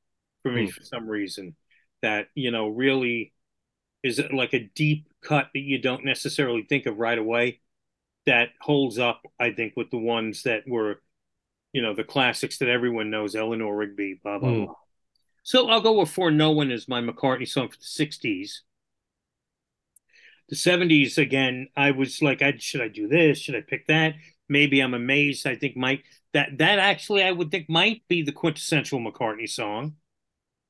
for 0.42 0.50
me 0.50 0.66
mm. 0.66 0.72
for 0.72 0.82
some 0.82 1.08
reason 1.08 1.56
that, 2.00 2.28
you 2.34 2.50
know, 2.50 2.68
really 2.68 3.32
is 4.02 4.20
like 4.32 4.54
a 4.54 4.70
deep 4.74 5.08
cut 5.22 5.48
that 5.52 5.60
you 5.60 5.78
don't 5.78 6.04
necessarily 6.04 6.62
think 6.62 6.86
of 6.86 6.98
right 6.98 7.18
away 7.18 7.60
that 8.24 8.50
holds 8.60 8.98
up, 8.98 9.22
I 9.40 9.52
think, 9.52 9.74
with 9.76 9.90
the 9.90 9.98
ones 9.98 10.44
that 10.44 10.62
were 10.66 11.00
you 11.72 11.82
know, 11.82 11.94
the 11.94 12.04
classics 12.04 12.58
that 12.58 12.68
everyone 12.68 13.10
knows, 13.10 13.34
Eleanor 13.34 13.76
Rigby, 13.76 14.18
blah, 14.22 14.38
blah, 14.38 14.48
mm. 14.48 14.66
blah. 14.66 14.74
So 15.42 15.68
I'll 15.68 15.80
go 15.80 16.00
with 16.00 16.10
For 16.10 16.30
No 16.30 16.50
One 16.50 16.70
as 16.70 16.88
my 16.88 17.00
McCartney 17.00 17.48
song 17.48 17.68
for 17.68 17.76
the 17.76 18.06
60s. 18.06 18.60
The 20.48 20.56
70s, 20.56 21.18
again, 21.18 21.68
I 21.76 21.90
was 21.90 22.22
like, 22.22 22.40
I, 22.40 22.54
should 22.58 22.80
I 22.80 22.88
do 22.88 23.06
this? 23.06 23.38
Should 23.38 23.54
I 23.54 23.60
pick 23.60 23.86
that? 23.88 24.14
Maybe 24.48 24.80
I'm 24.80 24.94
amazed. 24.94 25.46
I 25.46 25.56
think 25.56 25.76
might 25.76 26.04
that 26.32 26.58
that 26.58 26.78
actually 26.78 27.22
I 27.22 27.32
would 27.32 27.50
think 27.50 27.68
might 27.68 28.02
be 28.08 28.22
the 28.22 28.32
quintessential 28.32 28.98
McCartney 28.98 29.48
song 29.48 29.96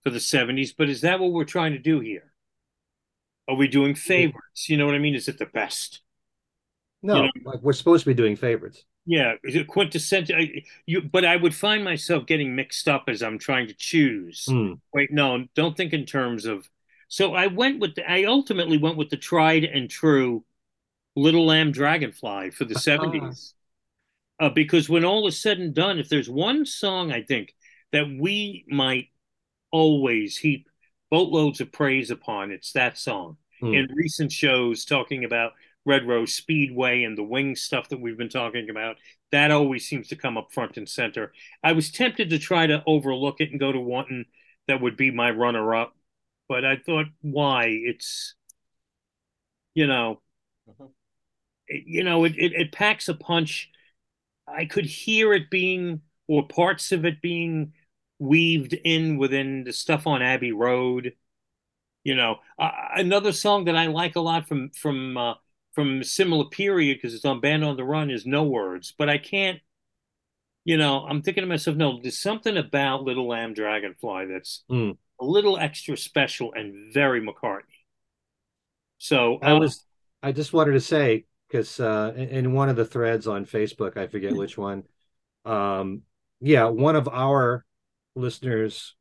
for 0.02 0.10
the 0.10 0.18
70s. 0.18 0.74
But 0.76 0.88
is 0.88 1.02
that 1.02 1.20
what 1.20 1.32
we're 1.32 1.44
trying 1.44 1.72
to 1.72 1.78
do 1.78 2.00
here? 2.00 2.32
Are 3.48 3.56
we 3.56 3.68
doing 3.68 3.94
favorites? 3.94 4.68
You 4.68 4.76
know 4.76 4.86
what 4.86 4.94
I 4.94 4.98
mean? 4.98 5.14
Is 5.14 5.28
it 5.28 5.38
the 5.38 5.46
best? 5.46 6.00
No, 7.02 7.16
you 7.16 7.22
know, 7.22 7.30
like 7.44 7.62
we're 7.62 7.72
supposed 7.72 8.04
to 8.04 8.10
be 8.10 8.14
doing 8.14 8.36
favorites. 8.36 8.84
Yeah, 9.06 9.34
is 9.42 9.54
it 9.54 9.68
quintessential. 9.68 10.36
You, 10.84 11.00
but 11.00 11.24
I 11.24 11.36
would 11.36 11.54
find 11.54 11.82
myself 11.82 12.26
getting 12.26 12.54
mixed 12.54 12.88
up 12.88 13.04
as 13.08 13.22
I'm 13.22 13.38
trying 13.38 13.68
to 13.68 13.74
choose. 13.74 14.44
Mm. 14.48 14.80
Wait, 14.92 15.10
no, 15.12 15.46
don't 15.54 15.76
think 15.76 15.92
in 15.92 16.04
terms 16.04 16.44
of. 16.44 16.68
So 17.08 17.34
I 17.34 17.46
went 17.46 17.80
with. 17.80 17.94
The, 17.96 18.10
I 18.10 18.24
ultimately 18.24 18.78
went 18.78 18.96
with 18.96 19.10
the 19.10 19.16
tried 19.16 19.64
and 19.64 19.88
true 19.88 20.44
Little 21.16 21.46
Lamb 21.46 21.72
Dragonfly 21.72 22.50
for 22.50 22.64
the 22.64 22.74
'70s, 22.74 23.54
uh, 24.40 24.50
because 24.50 24.88
when 24.88 25.04
all 25.04 25.26
is 25.26 25.40
said 25.40 25.58
and 25.58 25.74
done, 25.74 25.98
if 25.98 26.08
there's 26.08 26.30
one 26.30 26.66
song 26.66 27.12
I 27.12 27.22
think 27.22 27.54
that 27.92 28.06
we 28.08 28.64
might 28.68 29.08
always 29.70 30.36
heap 30.36 30.68
boatloads 31.10 31.60
of 31.60 31.72
praise 31.72 32.10
upon, 32.10 32.50
it's 32.50 32.72
that 32.72 32.98
song. 32.98 33.38
Mm. 33.62 33.76
In 33.76 33.94
recent 33.96 34.30
shows, 34.30 34.84
talking 34.84 35.24
about 35.24 35.52
Red 35.88 36.06
Rose 36.06 36.34
Speedway 36.34 37.02
and 37.04 37.16
the 37.16 37.22
wing 37.22 37.56
stuff 37.56 37.88
that 37.88 38.00
we've 38.00 38.18
been 38.18 38.28
talking 38.28 38.68
about. 38.68 38.96
That 39.32 39.50
always 39.50 39.88
seems 39.88 40.08
to 40.08 40.16
come 40.16 40.36
up 40.36 40.52
front 40.52 40.76
and 40.76 40.86
center. 40.86 41.32
I 41.64 41.72
was 41.72 41.90
tempted 41.90 42.28
to 42.30 42.38
try 42.38 42.66
to 42.66 42.82
overlook 42.86 43.40
it 43.40 43.50
and 43.50 43.58
go 43.58 43.72
to 43.72 43.80
one 43.80 44.26
that 44.66 44.82
would 44.82 44.98
be 44.98 45.10
my 45.10 45.30
runner 45.30 45.74
up, 45.74 45.96
but 46.48 46.64
I 46.64 46.76
thought, 46.76 47.06
why? 47.20 47.66
It's, 47.66 48.34
you 49.74 49.86
know, 49.86 50.20
uh-huh. 50.68 50.88
it, 51.66 51.84
you 51.86 52.04
know, 52.04 52.24
it, 52.24 52.34
it, 52.36 52.52
it 52.52 52.72
packs 52.72 53.08
a 53.08 53.14
punch. 53.14 53.70
I 54.46 54.64
could 54.64 54.86
hear 54.86 55.32
it 55.34 55.50
being, 55.50 56.00
or 56.26 56.48
parts 56.48 56.92
of 56.92 57.04
it 57.04 57.20
being 57.20 57.74
weaved 58.18 58.72
in 58.72 59.18
within 59.18 59.64
the 59.64 59.72
stuff 59.72 60.06
on 60.06 60.22
Abbey 60.22 60.52
Road. 60.52 61.14
You 62.04 62.14
know, 62.14 62.36
uh, 62.58 62.70
another 62.96 63.32
song 63.32 63.66
that 63.66 63.76
I 63.76 63.86
like 63.86 64.16
a 64.16 64.20
lot 64.20 64.48
from 64.48 64.70
from 64.70 65.16
uh, 65.16 65.34
from 65.74 66.00
a 66.00 66.04
similar 66.04 66.46
period 66.46 66.96
because 66.96 67.14
it's 67.14 67.24
on 67.24 67.40
Band 67.40 67.64
on 67.64 67.76
the 67.76 67.84
Run 67.84 68.10
is 68.10 68.24
No 68.24 68.44
Words, 68.44 68.94
but 68.96 69.10
I 69.10 69.18
can't. 69.18 69.60
You 70.64 70.76
know, 70.76 71.06
I'm 71.06 71.22
thinking 71.22 71.42
to 71.42 71.48
myself, 71.48 71.76
no, 71.76 71.98
there's 72.00 72.18
something 72.18 72.56
about 72.56 73.02
Little 73.02 73.28
Lamb 73.28 73.54
Dragonfly 73.54 74.26
that's 74.26 74.64
mm. 74.70 74.96
A 75.20 75.24
little 75.24 75.58
extra 75.58 75.96
special 75.96 76.52
and 76.54 76.92
very 76.92 77.20
McCartney. 77.20 77.62
So 78.98 79.38
I 79.42 79.52
uh, 79.52 79.60
was, 79.60 79.84
I 80.22 80.32
just 80.32 80.52
wanted 80.52 80.72
to 80.72 80.80
say 80.80 81.24
because 81.48 81.80
uh, 81.80 82.12
in 82.16 82.52
one 82.52 82.68
of 82.68 82.76
the 82.76 82.84
threads 82.84 83.26
on 83.26 83.46
Facebook, 83.46 83.96
I 83.96 84.06
forget 84.06 84.34
which 84.34 84.58
one. 84.58 84.84
Um, 85.44 86.02
yeah, 86.40 86.66
one 86.66 86.96
of 86.96 87.08
our 87.08 87.64
listeners 88.14 88.94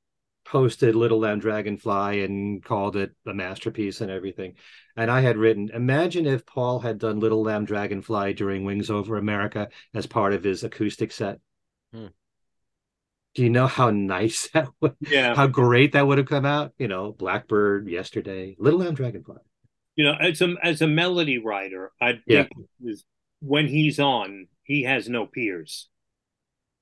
posted 0.45 0.95
Little 0.95 1.19
Lamb 1.19 1.39
Dragonfly 1.39 2.23
and 2.23 2.63
called 2.63 2.95
it 2.95 3.11
a 3.25 3.33
masterpiece 3.33 3.99
and 3.99 4.09
everything. 4.09 4.53
And 4.95 5.11
I 5.11 5.19
had 5.19 5.37
written, 5.37 5.69
imagine 5.73 6.25
if 6.25 6.45
Paul 6.45 6.79
had 6.79 6.99
done 6.99 7.19
Little 7.19 7.43
Lamb 7.43 7.65
Dragonfly 7.65 8.33
during 8.33 8.63
Wings 8.63 8.89
Over 8.89 9.17
America 9.17 9.67
as 9.93 10.07
part 10.07 10.33
of 10.33 10.43
his 10.43 10.63
acoustic 10.63 11.11
set. 11.11 11.39
Hmm. 11.93 12.07
Do 13.37 13.43
you 13.43 13.51
know 13.51 13.67
how 13.67 13.91
nice 13.91 14.49
that 14.55 14.67
would 14.81 14.95
yeah 14.99 15.35
how 15.35 15.45
great 15.45 15.91
that 15.91 16.07
would 16.07 16.17
have 16.17 16.27
come 16.27 16.45
out? 16.45 16.73
You 16.79 16.87
know, 16.87 17.11
Blackbird 17.11 17.87
yesterday, 17.87 18.55
Little 18.57 18.79
Lamb 18.79 18.95
Dragonfly. 18.95 19.37
You 19.95 20.05
know, 20.05 20.15
as 20.19 20.41
a 20.41 20.55
as 20.63 20.81
a 20.81 20.87
melody 20.87 21.37
writer, 21.37 21.91
I 22.01 22.13
think 22.27 22.49
when 23.39 23.67
he's 23.67 23.99
on, 23.99 24.47
he 24.63 24.83
has 24.83 25.07
no 25.07 25.27
peers. 25.27 25.87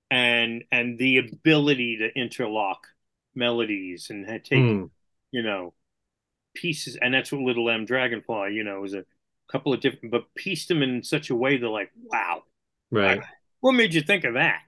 And 0.09 0.63
and 0.71 0.97
the 0.97 1.17
ability 1.17 1.97
to 1.97 2.17
interlock 2.17 2.87
melodies 3.35 4.07
and 4.09 4.25
take 4.25 4.59
mm. 4.59 4.89
you 5.31 5.43
know, 5.43 5.73
pieces, 6.53 6.97
and 7.01 7.13
that's 7.13 7.33
what 7.33 7.41
Little 7.41 7.65
Lamb 7.65 7.85
Dragonfly, 7.85 8.53
you 8.53 8.63
know, 8.63 8.85
is 8.85 8.93
a 8.93 9.03
couple 9.51 9.73
of 9.73 9.81
different, 9.81 10.09
but 10.09 10.33
pieced 10.35 10.69
them 10.69 10.81
in 10.81 11.03
such 11.03 11.29
a 11.29 11.35
way 11.35 11.57
they're 11.57 11.67
like, 11.67 11.91
wow, 11.95 12.43
right? 12.91 13.21
what 13.59 13.73
made 13.73 13.93
you 13.93 14.01
think 14.01 14.23
of 14.23 14.35
that? 14.35 14.61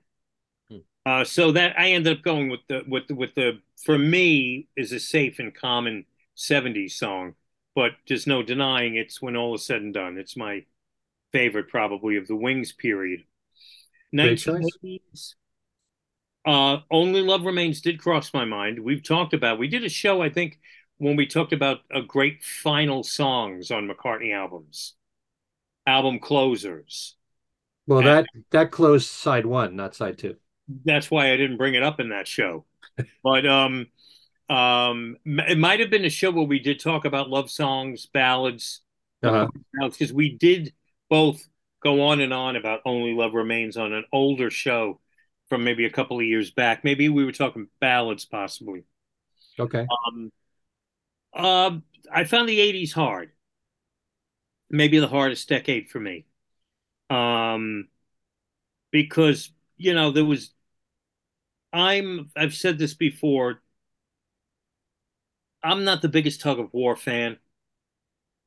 Uh, 1.07 1.23
so 1.23 1.53
that 1.53 1.79
I 1.79 1.91
ended 1.91 2.17
up 2.17 2.21
going 2.21 2.49
with 2.49 2.59
the 2.67 2.83
with 2.85 3.07
the, 3.07 3.15
with 3.15 3.33
the 3.33 3.61
for 3.85 3.97
me 3.97 4.67
is 4.75 4.91
a 4.91 4.99
safe 4.99 5.39
and 5.39 5.55
common 5.55 6.03
'70s 6.35 6.91
song, 6.91 7.35
but 7.73 7.91
there's 8.09 8.27
no 8.27 8.43
denying 8.43 8.97
it's 8.97 9.21
when 9.21 9.37
all 9.37 9.55
is 9.55 9.65
said 9.65 9.81
and 9.81 9.93
done. 9.93 10.17
It's 10.17 10.35
my 10.35 10.65
favorite 11.31 11.69
probably 11.69 12.17
of 12.17 12.27
the 12.27 12.35
Wings 12.35 12.73
period. 12.73 13.23
1980s, 14.13 15.35
uh, 16.45 16.79
Only 16.91 17.21
Love 17.21 17.45
Remains 17.45 17.79
did 17.79 18.01
cross 18.01 18.33
my 18.33 18.43
mind. 18.43 18.77
We've 18.77 19.03
talked 19.03 19.33
about, 19.33 19.59
we 19.59 19.69
did 19.69 19.85
a 19.85 19.89
show, 19.89 20.21
I 20.21 20.29
think, 20.29 20.59
when 20.97 21.15
we 21.15 21.25
talked 21.25 21.53
about 21.53 21.79
a 21.89 22.01
great 22.01 22.43
final 22.43 23.03
songs 23.03 23.71
on 23.71 23.87
McCartney 23.87 24.33
albums, 24.33 24.95
album 25.85 26.19
closers. 26.19 27.15
Well, 27.85 27.99
and 27.99 28.07
that 28.07 28.25
that 28.49 28.71
closed 28.71 29.07
side 29.07 29.45
one, 29.45 29.77
not 29.77 29.95
side 29.95 30.17
two. 30.17 30.35
That's 30.85 31.09
why 31.09 31.31
I 31.31 31.37
didn't 31.37 31.57
bring 31.57 31.75
it 31.75 31.83
up 31.83 31.99
in 31.99 32.09
that 32.09 32.27
show. 32.27 32.65
but 33.23 33.45
um, 33.45 33.87
um, 34.49 35.17
it 35.25 35.57
might 35.57 35.79
have 35.79 35.89
been 35.89 36.05
a 36.05 36.09
show 36.09 36.31
where 36.31 36.45
we 36.45 36.59
did 36.59 36.79
talk 36.79 37.05
about 37.05 37.29
love 37.29 37.49
songs, 37.49 38.05
ballads, 38.05 38.81
because 39.21 39.49
uh-huh. 39.81 40.13
we 40.13 40.37
did 40.37 40.73
both 41.09 41.47
go 41.83 42.01
on 42.03 42.21
and 42.21 42.33
on 42.33 42.55
about 42.55 42.81
Only 42.85 43.13
Love 43.13 43.33
Remains 43.33 43.77
on 43.77 43.93
an 43.93 44.05
older 44.11 44.49
show 44.49 44.99
from 45.49 45.63
maybe 45.63 45.85
a 45.85 45.89
couple 45.89 46.19
of 46.19 46.25
years 46.25 46.51
back. 46.51 46.83
Maybe 46.83 47.09
we 47.09 47.25
were 47.25 47.31
talking 47.31 47.67
ballads, 47.79 48.25
possibly. 48.25 48.83
Okay. 49.59 49.85
Um, 50.07 50.31
uh, 51.33 51.77
I 52.13 52.23
found 52.25 52.49
the 52.49 52.59
'80s 52.59 52.93
hard. 52.93 53.31
Maybe 54.69 54.99
the 54.99 55.07
hardest 55.07 55.47
decade 55.47 55.89
for 55.89 55.99
me. 55.99 56.25
Um, 57.09 57.87
because 58.91 59.51
you 59.77 59.93
know 59.93 60.11
there 60.11 60.25
was. 60.25 60.51
I'm. 61.73 62.29
I've 62.35 62.53
said 62.53 62.77
this 62.77 62.93
before. 62.93 63.61
I'm 65.63 65.83
not 65.83 66.01
the 66.01 66.09
biggest 66.09 66.41
tug 66.41 66.59
of 66.59 66.73
war 66.73 66.95
fan. 66.95 67.37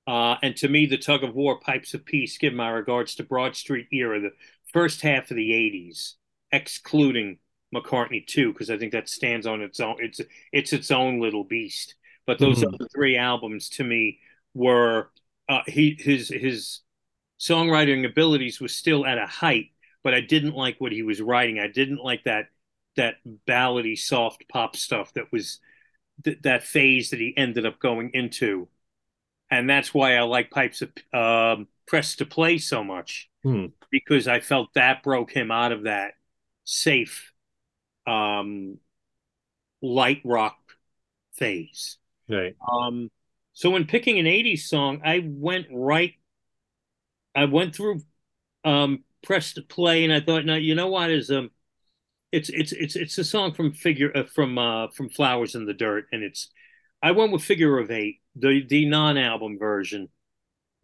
Uh, 0.07 0.37
and 0.43 0.57
to 0.57 0.69
me, 0.69 0.87
the 0.87 0.99
tug 0.99 1.23
of 1.23 1.35
war, 1.35 1.61
Pipes 1.61 1.95
of 1.95 2.05
Peace, 2.05 2.39
give 2.39 2.55
my 2.55 2.69
regards 2.71 3.15
to 3.17 3.23
Broad 3.23 3.55
Street 3.55 3.89
era, 3.93 4.21
the 4.21 4.33
first 4.73 5.03
half 5.03 5.31
of 5.31 5.37
the 5.37 5.51
80s 5.51 6.15
excluding 6.53 7.39
McCartney 7.75 8.27
too, 8.27 8.53
because 8.53 8.71
I 8.71 8.79
think 8.79 8.93
that 8.93 9.09
stands 9.09 9.47
on 9.47 9.61
its 9.61 9.79
own. 9.81 9.97
It's 10.01 10.21
it's 10.53 10.73
its 10.73 10.91
own 10.91 11.21
little 11.21 11.45
beast. 11.45 11.95
But 12.27 12.39
those 12.39 12.59
mm-hmm. 12.59 12.75
other 12.75 12.89
three 12.93 13.17
albums 13.17 13.69
to 13.71 13.85
me 13.85 14.19
were 14.55 15.11
uh, 15.49 15.63
he 15.67 15.97
his 15.99 16.29
his 16.29 16.81
songwriting 17.39 18.05
abilities 18.05 18.61
was 18.61 18.75
still 18.75 19.07
at 19.07 19.19
a 19.19 19.27
height, 19.27 19.67
but 20.03 20.15
I 20.15 20.21
didn't 20.21 20.55
like 20.55 20.81
what 20.81 20.93
he 20.93 21.03
was 21.03 21.21
writing. 21.21 21.59
I 21.59 21.69
didn't 21.69 22.03
like 22.03 22.25
that 22.25 22.47
that 22.97 23.17
ballady 23.47 23.99
soft 23.99 24.45
pop 24.49 24.77
stuff 24.77 25.13
that 25.15 25.33
was 25.33 25.61
th- 26.25 26.39
that 26.43 26.63
phase 26.63 27.11
that 27.11 27.21
he 27.21 27.35
ended 27.37 27.67
up 27.67 27.79
going 27.79 28.11
into, 28.15 28.69
and 29.51 29.69
that's 29.69 29.95
why 29.95 30.17
I 30.17 30.23
like 30.23 30.51
Pipes 30.51 30.83
of 30.83 30.91
um, 31.13 31.69
Press 31.87 32.17
to 32.17 32.27
Play 32.27 32.59
so 32.59 32.85
much 32.85 33.29
hmm. 33.43 33.67
because 33.91 34.29
I 34.29 34.41
felt 34.41 34.75
that 34.75 35.03
broke 35.03 35.33
him 35.33 35.51
out 35.51 35.73
of 35.73 35.85
that 35.85 36.13
safe 36.65 37.33
um, 38.07 38.79
light 39.83 40.21
rock 40.25 40.57
phase. 41.33 41.99
Right. 42.29 42.55
Um, 42.71 43.11
so 43.53 43.71
when 43.71 43.87
picking 43.87 44.19
an 44.19 44.27
80s 44.27 44.61
song, 44.61 45.03
I 45.05 45.23
went 45.25 45.67
right, 45.71 46.15
I 47.35 47.47
went 47.47 47.75
through 47.75 48.01
um, 48.65 49.05
press 49.23 49.55
to 49.55 49.63
play, 49.63 50.05
and 50.05 50.13
I 50.13 50.21
thought, 50.21 50.45
now 50.45 50.55
you 50.55 50.75
know 50.75 50.89
what 50.89 51.11
is 51.11 51.31
um, 51.31 51.51
it's 52.33 52.49
it's 52.49 52.73
it's 52.73 52.97
it's 52.97 53.19
a 53.19 53.25
song 53.25 53.53
from 53.53 53.73
figure 53.73 54.13
uh, 54.15 54.25
from 54.25 54.59
uh, 54.59 54.89
from 54.89 55.09
Flowers 55.09 55.55
in 55.55 55.67
the 55.67 55.75
Dirt, 55.75 56.07
and 56.13 56.23
it's 56.23 56.51
I 57.03 57.13
went 57.13 57.33
with 57.33 57.43
Figure 57.43 57.79
of 57.79 57.91
Eight, 57.91 58.21
the 58.37 58.65
the 58.69 58.87
non-album 58.87 59.59
version, 59.59 60.09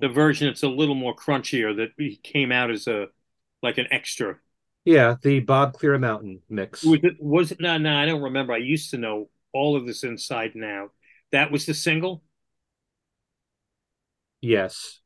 the 0.01 0.09
version 0.09 0.47
that's 0.47 0.63
a 0.63 0.69
little 0.69 0.95
more 0.95 1.15
crunchier 1.15 1.77
that 1.77 2.21
came 2.23 2.53
out 2.53 2.71
as 2.71 2.87
a 2.87 3.07
like 3.63 3.79
an 3.79 3.87
extra 3.91 4.37
yeah, 4.87 5.17
the 5.21 5.41
Bob 5.41 5.77
Clearmountain 5.77 6.43
mix. 6.49 6.85
Was 6.85 7.01
it? 7.03 7.17
Was 7.19 7.51
it? 7.51 7.61
No, 7.61 7.77
no, 7.77 7.95
I 7.95 8.07
don't 8.07 8.23
remember. 8.23 8.53
I 8.53 8.59
used 8.59 8.93
to 8.93 8.99
know 8.99 9.29
all 9.53 9.77
of 9.77 9.85
this 9.85 10.05
inside 10.05 10.55
and 10.55 10.65
out. 10.65 10.93
That 11.33 11.51
was 11.51 11.67
the 11.67 11.75
single. 11.75 12.23
Yes, 14.41 15.01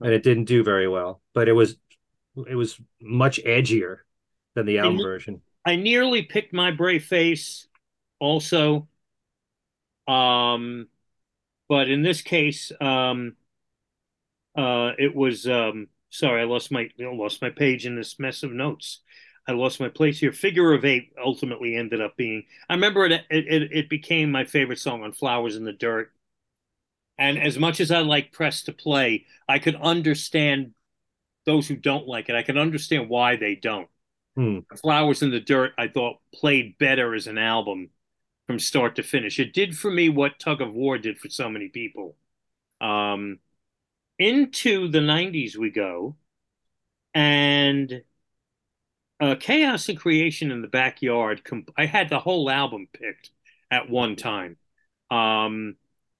and 0.00 0.10
it 0.10 0.22
didn't 0.22 0.46
do 0.46 0.64
very 0.64 0.88
well, 0.88 1.20
but 1.34 1.48
it 1.48 1.52
was 1.52 1.76
it 2.48 2.54
was 2.54 2.80
much 2.98 3.38
edgier 3.44 3.98
than 4.58 4.66
the 4.66 4.78
album 4.78 5.00
I, 5.00 5.02
version. 5.02 5.42
I 5.64 5.76
nearly 5.76 6.22
picked 6.22 6.52
my 6.52 6.70
brave 6.70 7.04
face, 7.04 7.66
also. 8.18 8.88
Um, 10.06 10.88
but 11.68 11.88
in 11.88 12.02
this 12.02 12.22
case, 12.22 12.72
um, 12.80 13.36
uh, 14.56 14.92
it 14.98 15.14
was 15.14 15.46
um 15.46 15.88
Sorry, 16.10 16.40
I 16.40 16.44
lost 16.44 16.70
my 16.70 16.88
you 16.96 17.04
know, 17.04 17.12
lost 17.12 17.42
my 17.42 17.50
page 17.50 17.86
in 17.86 17.96
this 17.96 18.18
mess 18.18 18.42
of 18.42 18.52
notes. 18.52 19.00
I 19.46 19.52
lost 19.52 19.80
my 19.80 19.88
place 19.88 20.18
here. 20.18 20.32
Figure 20.32 20.72
of 20.74 20.84
Eight 20.84 21.12
ultimately 21.22 21.74
ended 21.74 22.00
up 22.00 22.16
being. 22.16 22.44
I 22.68 22.74
remember 22.74 23.06
it. 23.06 23.12
It, 23.12 23.24
it, 23.30 23.72
it 23.72 23.88
became 23.88 24.30
my 24.30 24.44
favorite 24.44 24.78
song 24.78 25.02
on 25.02 25.12
Flowers 25.12 25.56
in 25.56 25.64
the 25.64 25.72
Dirt. 25.72 26.12
And 27.18 27.38
as 27.38 27.58
much 27.58 27.80
as 27.80 27.90
I 27.90 28.00
like 28.00 28.32
Press 28.32 28.62
to 28.64 28.72
Play, 28.72 29.26
I 29.48 29.58
could 29.58 29.74
understand 29.74 30.74
those 31.46 31.66
who 31.66 31.76
don't 31.76 32.06
like 32.06 32.28
it. 32.28 32.36
I 32.36 32.42
can 32.42 32.58
understand 32.58 33.08
why 33.08 33.36
they 33.36 33.54
don't. 33.54 33.88
Hmm. 34.38 34.60
Flowers 34.80 35.22
in 35.22 35.32
the 35.32 35.40
Dirt, 35.40 35.72
I 35.76 35.88
thought 35.88 36.18
played 36.32 36.78
better 36.78 37.12
as 37.12 37.26
an 37.26 37.38
album 37.38 37.90
from 38.46 38.60
start 38.60 38.94
to 38.94 39.02
finish. 39.02 39.40
It 39.40 39.52
did 39.52 39.76
for 39.76 39.90
me 39.90 40.08
what 40.08 40.38
Tug 40.38 40.60
of 40.60 40.72
War 40.72 40.96
did 40.96 41.18
for 41.18 41.28
so 41.28 41.48
many 41.48 41.66
people. 41.66 42.14
Um, 42.80 43.40
into 44.16 44.86
the 44.86 45.00
90s 45.00 45.56
we 45.56 45.70
go, 45.70 46.14
and 47.14 48.02
uh, 49.18 49.34
Chaos 49.40 49.88
and 49.88 49.98
Creation 49.98 50.52
in 50.52 50.62
the 50.62 50.68
Backyard. 50.68 51.42
Comp- 51.42 51.72
I 51.76 51.86
had 51.86 52.08
the 52.08 52.20
whole 52.20 52.48
album 52.48 52.86
picked 52.92 53.30
at 53.72 53.90
one 53.90 54.14
time. 54.14 54.56
Um, 55.10 55.74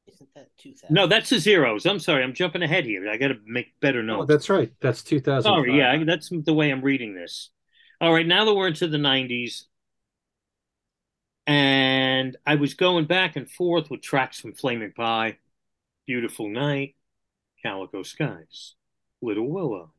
Isn't 0.09 0.35
that 0.35 0.49
2000? 0.59 0.93
no, 0.93 1.07
that's 1.07 1.31
the 1.31 1.39
zeros. 1.39 1.87
I'm 1.87 2.01
sorry, 2.01 2.25
I'm 2.25 2.35
jumping 2.35 2.63
ahead 2.63 2.85
here. 2.85 3.09
I 3.09 3.17
got 3.17 3.29
to 3.29 3.39
make 3.47 3.79
better 3.79 4.03
notes. 4.03 4.23
Oh, 4.25 4.27
that's 4.27 4.51
right. 4.51 4.73
That's 4.81 5.05
2000. 5.05 5.45
Sorry, 5.45 5.79
yeah, 5.79 6.03
that's 6.05 6.31
the 6.31 6.53
way 6.53 6.71
I'm 6.71 6.83
reading 6.83 7.15
this. 7.15 7.51
All 8.01 8.13
right, 8.13 8.27
now 8.27 8.45
that 8.45 8.55
we're 8.55 8.69
into 8.69 8.87
the 8.87 8.99
90s, 8.99 9.65
and 11.49 12.37
I 12.47 12.55
was 12.55 12.75
going 12.75 13.07
back 13.07 13.35
and 13.35 13.51
forth 13.51 13.91
with 13.91 14.03
tracks 14.03 14.39
from 14.39 14.53
Flaming 14.53 14.93
Pie, 14.93 15.39
Beautiful 16.07 16.49
Night, 16.49 16.95
Calico 17.63 18.03
Skies, 18.05 18.75
Little 19.21 19.49
Willow. 19.49 19.93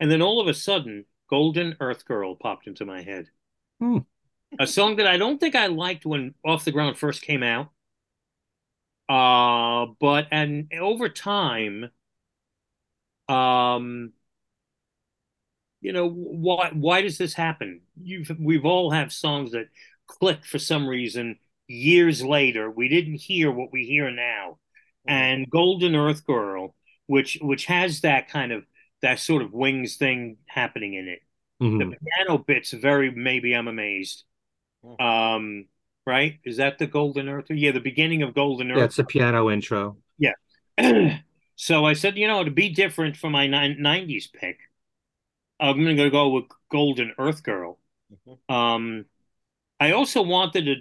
And 0.00 0.10
then 0.10 0.20
all 0.22 0.40
of 0.40 0.48
a 0.48 0.54
sudden, 0.54 1.04
Golden 1.30 1.76
Earth 1.78 2.04
Girl 2.04 2.34
popped 2.34 2.66
into 2.66 2.84
my 2.84 3.02
head. 3.02 3.28
Hmm. 3.80 3.98
A 4.58 4.66
song 4.66 4.96
that 4.96 5.06
I 5.06 5.16
don't 5.16 5.38
think 5.38 5.54
I 5.54 5.66
liked 5.66 6.06
when 6.06 6.34
Off 6.44 6.64
the 6.64 6.72
Ground 6.72 6.98
first 6.98 7.22
came 7.22 7.42
out. 7.42 7.70
Uh, 9.08 9.92
but 10.00 10.26
and 10.32 10.72
over 10.74 11.08
time, 11.08 11.90
um, 13.28 14.12
you 15.80 15.92
know, 15.92 16.08
why 16.08 16.70
why 16.72 17.02
does 17.02 17.18
this 17.18 17.34
happen? 17.34 17.82
You've 18.02 18.30
we've 18.40 18.64
all 18.64 18.90
have 18.90 19.12
songs 19.12 19.52
that 19.52 19.68
click 20.06 20.44
for 20.44 20.58
some 20.58 20.88
reason 20.88 21.38
years 21.68 22.24
later. 22.24 22.70
We 22.70 22.88
didn't 22.88 23.16
hear 23.16 23.50
what 23.50 23.72
we 23.72 23.84
hear 23.84 24.10
now. 24.10 24.58
And 25.08 25.48
Golden 25.48 25.94
Earth 25.94 26.26
Girl, 26.26 26.74
which 27.06 27.38
which 27.40 27.66
has 27.66 28.00
that 28.00 28.28
kind 28.28 28.52
of 28.52 28.64
that 29.02 29.20
sort 29.20 29.42
of 29.42 29.52
wings 29.52 29.96
thing 29.96 30.38
happening 30.46 30.94
in 30.94 31.08
it. 31.08 31.20
Mhm. 31.62 31.90
The 31.90 31.96
piano 31.96 32.38
bits 32.38 32.72
very 32.72 33.10
maybe 33.10 33.54
I'm 33.54 33.68
amazed. 33.68 34.24
Um, 34.98 35.66
right? 36.06 36.38
Is 36.44 36.58
that 36.58 36.78
the 36.78 36.86
Golden 36.86 37.28
Earth? 37.28 37.46
Yeah, 37.50 37.72
the 37.72 37.80
beginning 37.80 38.22
of 38.22 38.34
Golden 38.34 38.70
Earth. 38.70 38.78
Yeah, 38.78 38.84
it's 38.84 38.98
a 38.98 39.04
piano 39.04 39.50
intro. 39.50 39.98
Yeah. 40.18 40.34
So 41.58 41.86
I 41.86 41.94
said, 41.94 42.18
you 42.18 42.28
know, 42.28 42.44
to 42.44 42.50
be 42.50 42.68
different 42.68 43.16
from 43.16 43.32
my 43.32 43.46
nine, 43.46 43.78
90s 43.80 44.28
pick, 44.28 44.58
I'm 45.60 45.82
going 45.82 45.96
to 45.96 46.10
go 46.10 46.30
with 46.30 46.44
Golden 46.70 47.12
Earth 47.18 47.42
Girl. 47.42 47.78
Mhm. 48.26 48.54
Um, 48.54 49.06
I 49.80 49.92
also 49.92 50.22
wanted 50.22 50.66
to 50.66 50.76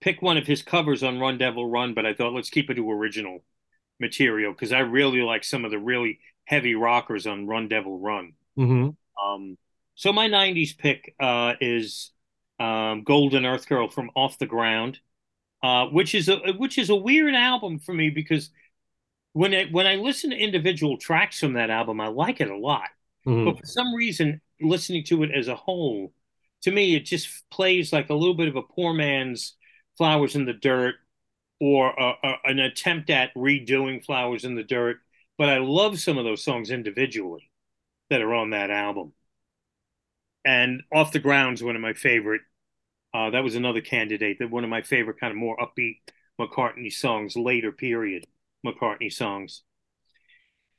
pick 0.00 0.22
one 0.22 0.36
of 0.36 0.46
his 0.46 0.62
covers 0.62 1.02
on 1.02 1.20
Run 1.20 1.38
Devil 1.38 1.68
Run, 1.68 1.94
but 1.94 2.06
I 2.06 2.14
thought 2.14 2.34
let's 2.34 2.50
keep 2.50 2.70
it 2.70 2.74
to 2.74 2.90
original 2.90 3.44
material 4.00 4.52
because 4.52 4.72
I 4.72 4.80
really 4.80 5.22
like 5.22 5.44
some 5.44 5.64
of 5.64 5.70
the 5.70 5.78
really 5.78 6.20
heavy 6.44 6.74
rockers 6.74 7.26
on 7.26 7.46
Run 7.46 7.68
Devil 7.68 7.98
Run. 7.98 8.34
hmm 8.56 8.90
Um, 9.22 9.58
so 9.94 10.12
my 10.12 10.28
'90s 10.28 10.72
pick 10.72 11.14
uh, 11.20 11.54
is 11.60 12.12
um, 12.60 13.04
Golden 13.04 13.44
Earth 13.46 13.68
Girl 13.68 13.88
from 13.88 14.10
Off 14.14 14.38
the 14.38 14.46
Ground, 14.46 15.00
uh, 15.62 15.86
which 15.86 16.14
is 16.14 16.28
a 16.28 16.38
which 16.54 16.78
is 16.78 16.90
a 16.90 16.96
weird 16.96 17.34
album 17.34 17.78
for 17.78 17.94
me 17.94 18.10
because 18.10 18.50
when 19.32 19.72
when 19.72 19.86
I 19.86 19.96
listen 19.96 20.30
to 20.30 20.36
individual 20.36 20.98
tracks 20.98 21.40
from 21.40 21.54
that 21.54 21.70
album, 21.70 22.00
I 22.00 22.08
like 22.08 22.40
it 22.40 22.50
a 22.50 22.56
lot. 22.56 22.88
Hmm 23.28 23.52
But 23.52 23.58
for 23.58 23.66
some 23.66 23.94
reason, 23.94 24.40
listening 24.60 25.04
to 25.04 25.22
it 25.22 25.30
as 25.34 25.48
a 25.48 25.56
whole, 25.56 26.12
to 26.62 26.70
me, 26.70 26.94
it 26.96 27.04
just 27.06 27.28
plays 27.50 27.92
like 27.92 28.10
a 28.10 28.14
little 28.14 28.34
bit 28.34 28.48
of 28.48 28.56
a 28.56 28.62
poor 28.62 28.94
man's 28.94 29.56
Flowers 29.96 30.36
in 30.36 30.44
the 30.46 30.52
Dirt 30.52 30.96
or 31.60 31.90
a, 31.90 32.14
a, 32.24 32.34
an 32.44 32.58
attempt 32.60 33.10
at 33.10 33.34
redoing 33.34 34.04
Flowers 34.04 34.44
in 34.44 34.54
the 34.56 34.64
Dirt. 34.64 34.98
But 35.38 35.50
I 35.50 35.58
love 35.58 36.00
some 36.00 36.18
of 36.18 36.24
those 36.24 36.44
songs 36.44 36.70
individually 36.70 37.50
that 38.10 38.22
are 38.22 38.34
on 38.34 38.50
that 38.50 38.70
album. 38.70 39.14
And 40.44 40.82
Off 40.92 41.12
the 41.12 41.18
Ground's 41.18 41.62
one 41.62 41.76
of 41.76 41.82
my 41.82 41.92
favorite. 41.92 42.42
Uh, 43.14 43.30
that 43.30 43.44
was 43.44 43.56
another 43.56 43.80
candidate 43.82 44.38
that 44.40 44.50
one 44.50 44.64
of 44.64 44.70
my 44.70 44.82
favorite 44.82 45.20
kind 45.20 45.32
of 45.32 45.36
more 45.38 45.56
upbeat 45.58 45.98
McCartney 46.40 46.92
songs, 46.92 47.36
later 47.36 47.72
period 47.72 48.26
McCartney 48.66 49.12
songs 49.12 49.62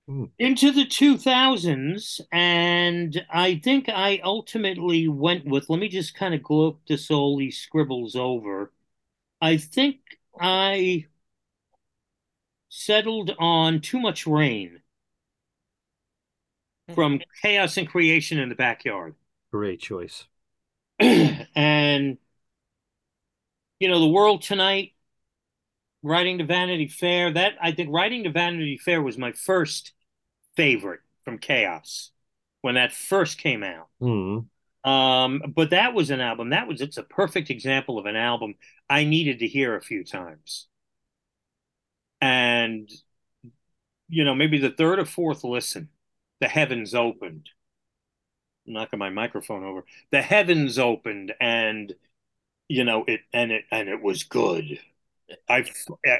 Hmm. 0.09 0.23
into 0.39 0.71
the 0.71 0.87
2000s 0.87 2.19
and 2.31 3.23
i 3.29 3.61
think 3.63 3.89
i 3.89 4.19
ultimately 4.23 5.07
went 5.07 5.45
with 5.45 5.69
let 5.69 5.79
me 5.79 5.87
just 5.87 6.15
kind 6.15 6.33
of 6.33 6.41
gloat 6.41 6.79
this 6.87 7.11
all 7.11 7.37
these 7.37 7.59
scribbles 7.59 8.15
over. 8.15 8.73
I 9.39 9.57
think 9.57 9.99
i 10.41 11.05
settled 12.69 13.35
on 13.37 13.81
too 13.81 13.99
much 13.99 14.25
rain 14.25 14.81
hmm. 16.87 16.95
from 16.95 17.21
chaos 17.43 17.77
and 17.77 17.87
creation 17.87 18.39
in 18.39 18.49
the 18.49 18.55
backyard. 18.55 19.13
Great 19.51 19.79
choice. 19.79 20.25
and 20.99 22.17
you 23.79 23.87
know 23.87 23.99
the 23.99 24.07
world 24.07 24.41
tonight 24.41 24.93
riding 26.01 26.39
to 26.39 26.45
vanity 26.45 26.87
fair 26.87 27.31
that 27.31 27.53
i 27.61 27.71
think 27.71 27.89
riding 27.91 28.23
to 28.23 28.31
vanity 28.31 28.75
fair 28.75 29.03
was 29.03 29.15
my 29.15 29.31
first 29.33 29.93
favorite 30.55 31.01
from 31.25 31.37
chaos 31.37 32.11
when 32.61 32.75
that 32.75 32.91
first 32.91 33.37
came 33.37 33.63
out. 33.63 33.87
Hmm. 33.99 34.39
Um 34.83 35.43
but 35.55 35.71
that 35.71 35.93
was 35.93 36.09
an 36.09 36.21
album 36.21 36.51
that 36.51 36.67
was 36.67 36.81
it's 36.81 36.97
a 36.97 37.03
perfect 37.03 37.49
example 37.49 37.99
of 37.99 38.05
an 38.05 38.15
album 38.15 38.55
i 38.89 39.03
needed 39.03 39.39
to 39.39 39.47
hear 39.47 39.75
a 39.75 39.81
few 39.81 40.03
times. 40.03 40.67
And 42.21 42.89
you 44.07 44.23
know 44.23 44.35
maybe 44.35 44.57
the 44.57 44.71
third 44.71 44.99
or 44.99 45.05
fourth 45.05 45.43
listen 45.43 45.89
the 46.39 46.47
heavens 46.47 46.95
opened. 46.95 47.49
I'm 48.67 48.73
knocking 48.73 48.99
my 48.99 49.09
microphone 49.09 49.63
over. 49.63 49.85
The 50.11 50.21
heavens 50.21 50.79
opened 50.79 51.33
and 51.39 51.93
you 52.67 52.83
know 52.83 53.03
it 53.07 53.21
and 53.33 53.51
it 53.51 53.65
and 53.71 53.89
it 53.89 54.01
was 54.01 54.23
good. 54.23 54.79
I 55.47 55.65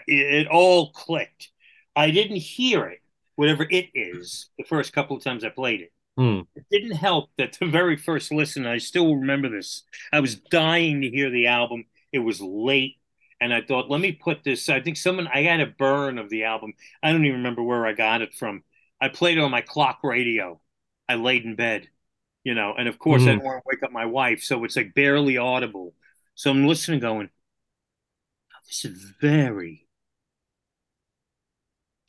it 0.08 0.48
all 0.48 0.92
clicked. 0.92 1.50
I 1.96 2.12
didn't 2.12 2.38
hear 2.38 2.86
it 2.86 2.99
whatever 3.40 3.66
it 3.70 3.88
is 3.96 4.50
the 4.58 4.64
first 4.66 4.92
couple 4.94 5.16
of 5.18 5.24
times 5.24 5.44
i 5.46 5.50
played 5.50 5.82
it. 5.82 5.92
Hmm. 6.18 6.42
it 6.56 6.66
didn't 6.72 6.98
help 6.98 7.30
that 7.38 7.58
the 7.60 7.68
very 7.68 7.96
first 7.96 8.32
listen 8.34 8.66
i 8.68 8.78
still 8.80 9.16
remember 9.16 9.50
this. 9.50 9.84
I 10.12 10.20
was 10.20 10.36
dying 10.36 11.02
to 11.02 11.10
hear 11.10 11.30
the 11.30 11.48
album. 11.48 11.86
It 12.12 12.20
was 12.20 12.42
late 12.42 12.96
and 13.42 13.54
i 13.54 13.62
thought 13.62 13.90
let 13.90 14.02
me 14.02 14.12
put 14.12 14.44
this 14.44 14.68
i 14.68 14.82
think 14.82 14.98
someone 14.98 15.28
i 15.34 15.44
got 15.44 15.62
a 15.62 15.68
burn 15.68 16.18
of 16.18 16.30
the 16.30 16.44
album. 16.44 16.74
I 17.02 17.12
don't 17.12 17.26
even 17.26 17.38
remember 17.38 17.64
where 17.64 17.86
i 17.88 17.94
got 17.94 18.22
it 18.22 18.34
from. 18.34 18.64
I 19.02 19.08
played 19.10 19.38
it 19.38 19.42
on 19.42 19.52
my 19.52 19.62
clock 19.62 20.00
radio. 20.04 20.60
I 21.08 21.16
laid 21.16 21.46
in 21.46 21.56
bed 21.56 21.88
you 22.44 22.54
know 22.56 22.74
and 22.78 22.88
of 22.90 23.00
course 23.00 23.22
i 23.24 23.26
Mhm. 23.26 23.32
didn't 23.34 23.44
want 23.46 23.64
to 23.64 23.68
wake 23.72 23.84
up 23.84 23.92
my 23.94 24.06
wife 24.06 24.42
so 24.44 24.64
it's 24.66 24.76
like 24.76 24.94
barely 24.94 25.38
audible. 25.38 25.94
So 26.36 26.52
i'm 26.52 26.68
listening 26.68 27.00
going 27.00 27.30
"Oh, 28.54 28.60
this 28.68 28.86
is 28.86 29.14
very 29.22 29.88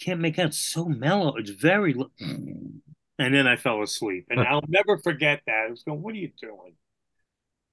can't 0.01 0.21
make 0.21 0.39
out. 0.39 0.55
So 0.55 0.87
mellow. 0.87 1.37
It's 1.37 1.51
very 1.51 1.95
lo-" 1.95 2.11
and 2.19 3.35
then 3.35 3.47
i 3.47 3.55
fell 3.55 3.83
asleep 3.83 4.27
and 4.31 4.41
i'll 4.41 4.65
never 4.69 4.99
forget 4.99 5.43
that. 5.47 5.67
I 5.67 5.71
was 5.71 5.83
going 5.83 6.03
what 6.03 6.15
are 6.15 6.19
you 6.19 6.31
doing? 6.41 6.75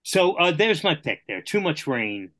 So 0.03 0.33
uh, 0.33 0.51
there's 0.51 0.83
my 0.83 0.95
pick 0.95 1.23
there. 1.27 1.41
Too 1.41 1.59
much 1.61 1.87
rain 1.87 2.31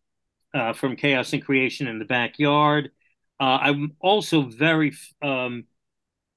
uh, 0.54 0.74
from 0.74 0.96
chaos 0.96 1.34
and 1.34 1.44
creation 1.44 1.88
in 1.88 2.00
the 2.00 2.06
backyard. 2.06 2.92
Uh, 3.40 3.60
i'm 3.62 3.96
also 4.00 4.42
very 4.42 4.94
um, 5.22 5.66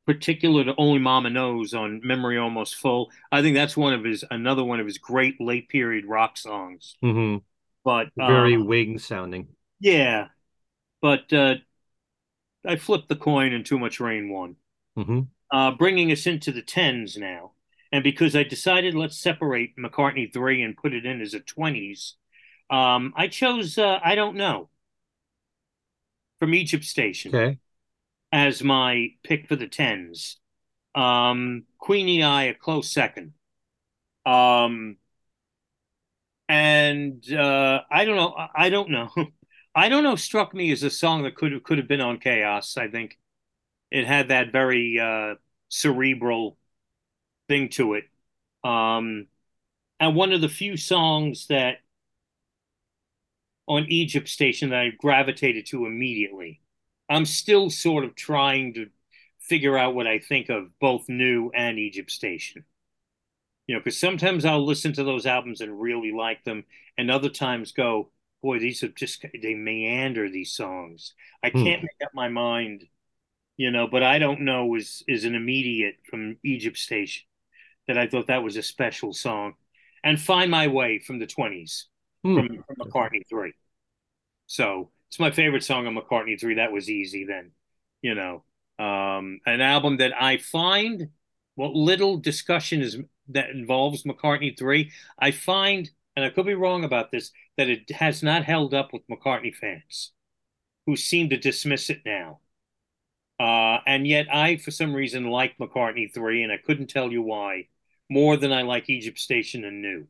particular 0.07 0.65
to 0.65 0.75
only 0.77 0.99
mama 0.99 1.31
knows 1.31 1.75
on 1.75 2.01
memory 2.05 2.39
almost 2.39 2.77
full. 2.77 3.11
I 3.33 3.43
think 3.43 3.57
that's 3.57 3.77
one 3.77 3.95
of 3.95 4.05
his 4.05 4.25
another 4.31 4.65
one 4.65 4.81
of 4.81 4.87
his 4.87 4.99
great 4.99 5.41
late 5.41 5.69
period 5.69 6.05
rock 6.07 6.37
songs. 6.37 6.97
Hmm 7.01 7.39
but 7.85 8.09
Very 8.17 8.57
uh, 8.57 8.61
wing 8.61 8.99
sounding. 8.99 9.49
yeah. 9.79 10.29
But 11.01 11.33
uh, 11.33 11.55
i 12.67 12.77
flipped 12.77 13.09
the 13.09 13.17
coin 13.17 13.53
and 13.53 13.65
too 13.67 13.79
much 13.79 14.01
rain 14.01 14.31
won 14.31 14.57
hmm 14.97 15.21
uh, 15.51 15.73
bringing 15.73 16.13
us 16.13 16.27
into 16.27 16.53
the 16.53 16.63
tens 16.63 17.17
now. 17.17 17.53
And 17.93 18.05
because 18.05 18.37
I 18.37 18.45
decided 18.45 18.95
let's 18.95 19.21
separate 19.21 19.77
McCartney 19.77 20.33
3 20.33 20.63
and 20.63 20.77
put 20.77 20.95
it 20.95 21.05
in 21.07 21.21
as 21.21 21.35
a 21.35 21.41
20s, 21.41 22.15
um, 22.71 23.13
I 23.17 23.29
chose 23.29 23.77
uh, 23.79 23.99
I 24.05 24.15
Don't 24.15 24.37
Know 24.37 24.71
from 26.39 26.55
Egypt 26.55 26.85
Station 26.85 27.33
Okay. 27.35 27.59
as 28.33 28.63
my 28.63 29.09
pick 29.25 29.49
for 29.49 29.57
the 29.57 29.69
tens. 29.69 30.39
Um, 30.95 31.65
Queenie 31.79 32.23
Eye, 32.23 32.45
a 32.45 32.55
close 32.55 32.93
second. 32.93 33.35
Um, 34.27 34.97
and 36.49 37.25
uh, 37.33 37.81
I 37.91 38.05
don't 38.05 38.17
know. 38.17 38.35
I- 38.37 38.49
I 38.67 38.71
don't 38.71 38.91
know. 38.91 39.11
I 39.75 39.89
don't 39.89 40.03
know. 40.03 40.17
Struck 40.17 40.55
me 40.55 40.73
as 40.73 40.83
a 40.83 40.91
song 40.91 41.23
that 41.23 41.37
could 41.37 41.53
have 41.53 41.63
could 41.63 41.79
have 41.79 41.89
been 41.89 42.01
on 42.01 42.19
Chaos. 42.19 42.77
I 42.77 42.89
think 42.89 43.19
it 43.91 44.07
had 44.07 44.29
that 44.29 44.53
very 44.53 44.99
uh, 44.99 45.37
cerebral 45.69 46.59
thing 47.49 47.69
to 47.71 47.95
it. 47.95 48.05
Um, 48.65 49.27
and 50.01 50.17
one 50.17 50.33
of 50.33 50.41
the 50.41 50.49
few 50.49 50.77
songs 50.77 51.47
that 51.49 51.79
on 53.71 53.87
Egypt 53.89 54.29
Station 54.29 54.71
that 54.71 54.81
I 54.81 54.91
gravitated 54.99 55.65
to 55.67 55.87
immediately. 55.87 56.61
I'm 57.09 57.25
still 57.25 57.71
sort 57.71 58.05
of 58.05 58.17
trying 58.17 58.75
to 58.75 58.89
figure 59.39 59.79
out 59.79 59.95
what 59.95 60.09
I 60.09 60.19
think 60.19 60.49
of 60.49 60.77
both 60.81 61.09
New 61.09 61.53
and 61.55 61.79
Egypt 61.79 62.11
Station. 62.11 62.65
You 63.69 63.77
know, 63.77 63.81
because 63.81 64.01
sometimes 64.01 64.45
I'll 64.45 64.67
listen 64.67 64.93
to 64.95 65.05
those 65.05 65.25
albums 65.25 65.61
and 65.61 65.81
really 65.81 66.11
like 66.11 66.43
them, 66.43 66.65
and 66.99 67.13
other 67.13 67.29
times 67.29 67.71
go, 67.71 68.11
boy, 68.43 68.59
these 68.59 68.83
are 68.83 68.89
just 68.89 69.25
they 69.43 69.55
meander 69.55 70.29
these 70.31 70.53
songs. 70.53 71.15
I 71.43 71.51
Hmm. 71.53 71.71
can't 71.71 71.83
make 71.83 71.97
up 72.05 72.13
my 72.15 72.29
mind, 72.29 72.85
you 73.57 73.71
know, 73.71 73.87
but 73.89 74.03
I 74.03 74.19
don't 74.19 74.43
know 74.43 74.75
is 74.77 75.03
is 75.09 75.25
an 75.25 75.35
immediate 75.35 75.97
from 76.11 76.39
Egypt 76.45 76.79
Station 76.79 77.25
that 77.89 77.99
I 77.99 78.09
thought 78.09 78.29
that 78.29 78.43
was 78.45 78.57
a 78.57 78.63
special 78.63 79.13
song. 79.13 79.55
And 80.05 80.21
Find 80.21 80.51
My 80.51 80.69
Way 80.69 81.01
from 81.01 81.19
the 81.19 81.27
20s 81.27 81.89
Hmm. 82.25 82.47
from, 82.47 82.49
from 82.67 82.77
McCartney 82.79 83.23
3. 83.29 83.53
So 84.47 84.91
it's 85.09 85.21
my 85.21 85.31
favorite 85.31 85.65
song 85.65 85.87
on 85.87 85.95
McCartney 85.97 86.39
3. 86.41 86.55
That 86.55 86.73
was 86.73 86.91
easy 86.91 87.25
then, 87.25 87.53
you 88.03 88.15
know. 88.15 88.45
Um, 88.79 89.41
an 89.47 89.61
album 89.61 89.99
that 89.99 90.13
I 90.21 90.39
find 90.39 91.11
what 91.55 91.73
little 91.73 92.17
discussion 92.17 92.81
is 92.81 92.97
that 93.29 93.51
involves 93.51 94.05
McCartney 94.05 94.57
3, 94.57 94.91
I 95.19 95.31
find, 95.33 95.91
and 96.21 96.27
I 96.27 96.35
could 96.35 96.47
be 96.47 96.55
wrong 96.55 96.85
about 96.85 97.11
this, 97.11 97.33
that 97.57 97.69
it 97.71 97.91
has 97.93 98.23
not 98.23 98.45
held 98.45 98.75
up 98.75 98.93
with 98.93 99.07
McCartney 99.09 99.55
fans 99.55 100.13
who 100.87 100.97
seem 100.97 101.31
to 101.31 101.37
dismiss 101.39 101.91
it 101.91 102.03
now. 102.07 102.41
Uh, 103.39 103.79
and 103.87 104.07
yet 104.07 104.27
I, 104.33 104.57
for 104.59 104.71
some 104.71 104.95
reason, 104.95 105.25
like 105.31 105.57
McCartney 105.59 106.13
3, 106.13 106.43
and 106.43 106.53
I 106.53 106.59
couldn't 106.59 106.89
tell 106.89 107.11
you 107.11 107.23
why, 107.23 107.69
more 108.11 108.37
than 108.37 108.53
I 108.53 108.63
like 108.63 108.91
Egypt 108.91 109.19
Station 109.19 109.65
and 109.65 109.81
New. 109.81 110.07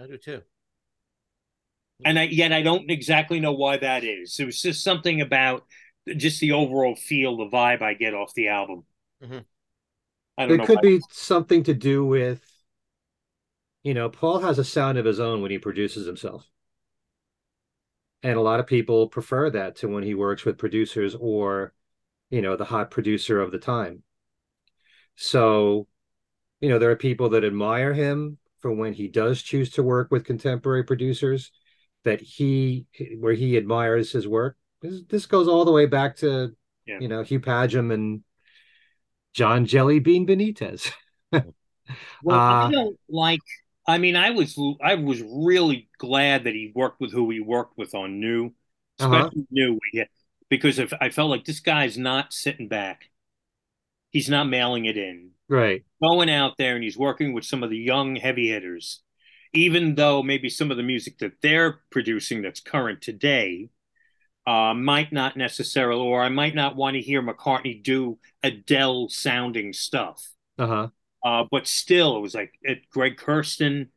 I 0.00 0.06
do 0.06 0.16
too. 0.18 0.42
And 2.04 2.18
I, 2.18 2.24
yet 2.24 2.52
I 2.52 2.62
don't 2.62 2.90
exactly 2.90 3.40
know 3.40 3.52
why 3.52 3.76
that 3.78 4.04
is. 4.04 4.38
It 4.38 4.44
was 4.44 4.62
just 4.62 4.84
something 4.84 5.20
about 5.20 5.64
just 6.16 6.40
the 6.40 6.52
overall 6.52 6.94
feel, 6.96 7.36
the 7.36 7.46
vibe 7.48 7.82
I 7.82 7.94
get 7.94 8.14
off 8.14 8.34
the 8.34 8.48
album. 8.48 8.84
Mhm. 9.20 9.44
I 10.38 10.46
don't 10.46 10.56
It 10.56 10.58
know. 10.58 10.66
could 10.66 10.80
why. 10.80 10.80
be 10.80 11.00
something 11.10 11.62
to 11.64 11.74
do 11.74 12.04
with, 12.04 12.42
you 13.82 13.94
know, 13.94 14.08
Paul 14.08 14.40
has 14.40 14.58
a 14.58 14.64
sound 14.64 14.98
of 14.98 15.04
his 15.04 15.20
own 15.20 15.42
when 15.42 15.50
he 15.50 15.58
produces 15.58 16.06
himself. 16.06 16.48
And 18.22 18.36
a 18.36 18.40
lot 18.40 18.60
of 18.60 18.66
people 18.66 19.08
prefer 19.08 19.48
that 19.50 19.76
to 19.76 19.88
when 19.88 20.02
he 20.02 20.14
works 20.14 20.44
with 20.44 20.58
producers 20.58 21.14
or, 21.14 21.72
you 22.30 22.42
know, 22.42 22.56
the 22.56 22.64
hot 22.64 22.90
producer 22.90 23.40
of 23.40 23.52
the 23.52 23.58
time. 23.58 24.02
So, 25.16 25.86
you 26.60 26.68
know, 26.68 26.78
there 26.78 26.90
are 26.90 26.96
people 26.96 27.30
that 27.30 27.44
admire 27.44 27.92
him 27.92 28.38
for 28.60 28.72
when 28.72 28.92
he 28.92 29.08
does 29.08 29.42
choose 29.42 29.70
to 29.70 29.82
work 29.82 30.10
with 30.10 30.24
contemporary 30.24 30.84
producers 30.84 31.52
that 32.04 32.20
he 32.20 32.86
where 33.18 33.34
he 33.34 33.56
admires 33.56 34.12
his 34.12 34.26
work. 34.26 34.56
This, 34.82 35.02
this 35.08 35.26
goes 35.26 35.48
all 35.48 35.64
the 35.64 35.72
way 35.72 35.86
back 35.86 36.16
to, 36.16 36.54
Yeah. 36.86 36.98
you 37.00 37.08
know, 37.08 37.22
Hugh 37.22 37.40
Padgham 37.40 37.92
and 37.92 38.22
John 39.34 39.66
Jelly 39.66 40.00
Bean 40.00 40.26
Benitez. 40.26 40.92
Well, 42.22 42.38
I 42.38 42.66
Uh, 42.66 42.70
don't 42.70 42.98
like. 43.08 43.40
I 43.88 43.96
mean, 43.98 44.16
I 44.16 44.30
was 44.30 44.56
I 44.82 44.94
was 44.96 45.22
really 45.22 45.88
glad 45.98 46.44
that 46.44 46.54
he 46.54 46.70
worked 46.74 47.00
with 47.00 47.10
who 47.10 47.30
he 47.30 47.40
worked 47.40 47.78
with 47.78 47.94
on 47.94 48.20
New, 48.20 48.52
Uh-huh. 49.00 49.24
especially 49.24 49.46
New, 49.50 49.80
because 50.50 50.78
if 50.78 50.92
I 51.00 51.08
felt 51.08 51.30
like 51.30 51.44
this 51.44 51.60
guy's 51.60 51.96
not 51.96 52.32
sitting 52.32 52.68
back, 52.68 53.10
he's 54.10 54.28
not 54.28 54.44
mailing 54.44 54.84
it 54.84 54.98
in, 54.98 55.30
Right. 55.48 55.84
going 56.02 56.30
out 56.30 56.58
there 56.58 56.74
and 56.74 56.84
he's 56.84 56.98
working 56.98 57.32
with 57.32 57.44
some 57.44 57.62
of 57.62 57.70
the 57.70 57.78
young 57.78 58.16
heavy 58.16 58.48
hitters, 58.48 59.02
even 59.54 59.94
though 59.94 60.22
maybe 60.22 60.50
some 60.50 60.70
of 60.70 60.76
the 60.76 60.82
music 60.82 61.18
that 61.18 61.40
they're 61.40 61.80
producing 61.90 62.42
that's 62.42 62.60
current 62.60 63.00
today 63.00 63.70
uh, 64.46 64.74
might 64.74 65.12
not 65.12 65.36
necessarily, 65.36 66.00
or 66.00 66.22
I 66.22 66.28
might 66.28 66.54
not 66.54 66.76
want 66.76 66.94
to 66.94 67.02
hear 67.02 67.22
McCartney 67.22 67.82
do 67.82 68.18
Adele 68.42 69.08
sounding 69.08 69.72
stuff. 69.72 70.26
Uh-huh. 70.58 70.88
Uh, 71.28 71.44
but 71.50 71.66
still, 71.66 72.16
it 72.16 72.20
was 72.20 72.34
like 72.34 72.54
it, 72.62 72.88
Greg 72.88 73.18
Kurstin, 73.18 73.88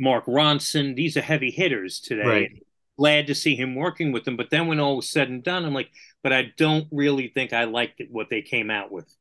Mark 0.00 0.24
Ronson. 0.24 0.96
These 0.96 1.18
are 1.18 1.22
heavy 1.22 1.50
hitters 1.50 2.00
today. 2.00 2.26
Right. 2.26 2.50
Glad 2.96 3.26
to 3.26 3.34
see 3.34 3.54
him 3.54 3.74
working 3.74 4.10
with 4.10 4.24
them. 4.24 4.38
But 4.38 4.48
then 4.48 4.66
when 4.66 4.80
all 4.80 4.96
was 4.96 5.08
said 5.08 5.28
and 5.28 5.42
done, 5.42 5.66
I'm 5.66 5.74
like, 5.74 5.90
but 6.22 6.32
I 6.32 6.54
don't 6.56 6.86
really 6.90 7.28
think 7.28 7.52
I 7.52 7.64
liked 7.64 8.00
it, 8.00 8.10
what 8.10 8.30
they 8.30 8.40
came 8.40 8.70
out 8.70 8.90
with, 8.90 9.14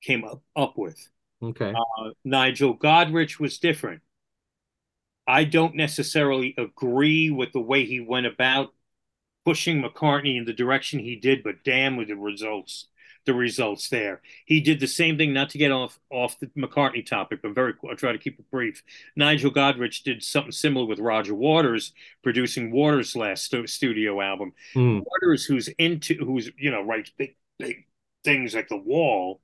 came 0.00 0.24
up, 0.24 0.42
up 0.54 0.78
with. 0.78 0.98
Okay. 1.42 1.74
Uh, 1.74 2.10
Nigel 2.24 2.74
Godrich 2.74 3.38
was 3.38 3.58
different. 3.58 4.00
I 5.26 5.44
don't 5.44 5.74
necessarily 5.74 6.54
agree 6.56 7.30
with 7.30 7.52
the 7.52 7.60
way 7.60 7.84
he 7.84 8.00
went 8.00 8.24
about 8.24 8.72
pushing 9.44 9.82
McCartney 9.82 10.38
in 10.38 10.46
the 10.46 10.54
direction 10.54 11.00
he 11.00 11.16
did, 11.16 11.42
but 11.42 11.64
damn 11.64 11.98
with 11.98 12.08
the 12.08 12.16
results, 12.16 12.86
the 13.26 13.34
results 13.34 13.88
there. 13.88 14.22
He 14.46 14.60
did 14.60 14.80
the 14.80 14.86
same 14.86 15.18
thing, 15.18 15.32
not 15.32 15.50
to 15.50 15.58
get 15.58 15.72
off 15.72 15.98
off 16.10 16.38
the 16.38 16.46
McCartney 16.56 17.04
topic, 17.04 17.40
but 17.42 17.54
very 17.54 17.74
I'll 17.88 17.96
try 17.96 18.12
to 18.12 18.18
keep 18.18 18.38
it 18.38 18.50
brief. 18.50 18.82
Nigel 19.16 19.50
Godrich 19.52 20.02
did 20.02 20.22
something 20.22 20.52
similar 20.52 20.86
with 20.86 20.98
Roger 20.98 21.34
Waters, 21.34 21.92
producing 22.22 22.70
Waters' 22.70 23.16
last 23.16 23.44
stu- 23.44 23.66
studio 23.66 24.20
album. 24.20 24.52
Hmm. 24.72 25.00
Waters, 25.00 25.44
who's 25.44 25.68
into 25.78 26.14
who's 26.24 26.50
you 26.56 26.70
know 26.70 26.82
writes 26.82 27.10
big 27.18 27.36
big 27.58 27.84
things 28.24 28.54
like 28.54 28.68
The 28.68 28.76
Wall. 28.76 29.40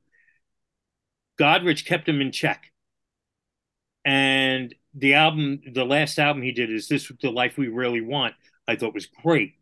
Godrich 1.39 1.85
kept 1.85 2.09
him 2.09 2.21
in 2.21 2.33
check. 2.33 2.73
And 4.05 4.75
the 4.95 5.15
album, 5.15 5.61
the 5.73 5.85
last 5.85 6.19
album 6.19 6.43
he 6.43 6.53
did, 6.53 6.71
is 6.71 6.89
this 6.89 7.11
the 7.21 7.31
life 7.31 7.57
we 7.57 7.69
really 7.69 8.01
want? 8.01 8.35
I 8.67 8.77
thought 8.77 8.95
was 8.95 9.07
great, 9.07 9.55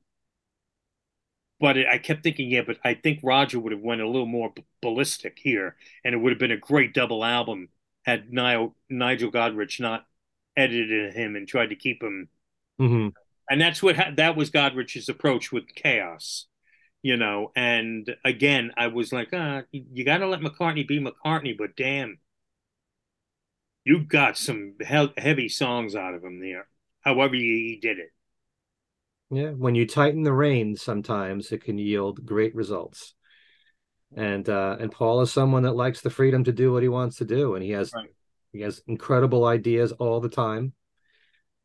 but 1.60 1.76
it, 1.76 1.86
I 1.90 1.98
kept 1.98 2.22
thinking, 2.22 2.50
yeah, 2.50 2.62
but 2.66 2.78
I 2.84 2.94
think 2.94 3.20
Roger 3.22 3.60
would 3.60 3.72
have 3.72 3.82
went 3.82 4.00
a 4.00 4.06
little 4.08 4.26
more 4.26 4.50
b- 4.54 4.64
ballistic 4.82 5.38
here, 5.38 5.76
and 6.04 6.14
it 6.14 6.18
would 6.18 6.32
have 6.32 6.38
been 6.38 6.50
a 6.52 6.56
great 6.56 6.94
double 6.94 7.24
album 7.24 7.68
had 8.04 8.32
Nigel, 8.32 8.74
Nigel 8.88 9.30
Godrich 9.30 9.78
not 9.80 10.06
edited 10.56 11.14
him 11.14 11.36
and 11.36 11.46
tried 11.46 11.68
to 11.70 11.76
keep 11.76 12.02
him. 12.02 12.28
hmm 12.78 13.12
And 13.50 13.60
that's 13.60 13.82
what 13.82 13.96
ha- 13.96 14.12
that 14.16 14.36
was 14.36 14.50
Godrich's 14.50 15.08
approach 15.08 15.50
with 15.52 15.74
Chaos, 15.74 16.46
you 17.02 17.16
know. 17.16 17.52
And 17.56 18.14
again, 18.24 18.72
I 18.76 18.88
was 18.88 19.12
like, 19.12 19.30
ah, 19.32 19.62
you, 19.72 19.84
you 19.92 20.04
got 20.04 20.18
to 20.18 20.28
let 20.28 20.40
McCartney 20.40 20.86
be 20.86 21.00
McCartney, 21.00 21.56
but 21.56 21.76
damn, 21.76 22.18
you 23.84 24.00
got 24.04 24.36
some 24.36 24.74
he- 24.80 25.12
heavy 25.18 25.48
songs 25.48 25.94
out 25.94 26.14
of 26.14 26.24
him 26.24 26.40
there. 26.40 26.66
However, 27.00 27.34
he, 27.34 27.68
he 27.70 27.78
did 27.80 27.98
it. 27.98 28.10
Yeah. 29.30 29.50
When 29.50 29.74
you 29.74 29.86
tighten 29.86 30.22
the 30.22 30.32
reins, 30.32 30.82
sometimes 30.82 31.52
it 31.52 31.62
can 31.62 31.78
yield 31.78 32.24
great 32.24 32.54
results. 32.54 33.14
And 34.16 34.48
uh 34.48 34.76
and 34.80 34.90
Paul 34.90 35.20
is 35.20 35.32
someone 35.32 35.62
that 35.62 35.76
likes 35.76 36.00
the 36.00 36.10
freedom 36.10 36.42
to 36.44 36.52
do 36.52 36.72
what 36.72 36.82
he 36.82 36.88
wants 36.88 37.16
to 37.18 37.24
do, 37.24 37.54
and 37.54 37.62
he 37.62 37.70
has 37.70 37.92
Right. 37.94 38.10
he 38.52 38.60
has 38.62 38.82
incredible 38.86 39.44
ideas 39.44 39.92
all 39.92 40.20
the 40.20 40.28
time. 40.28 40.72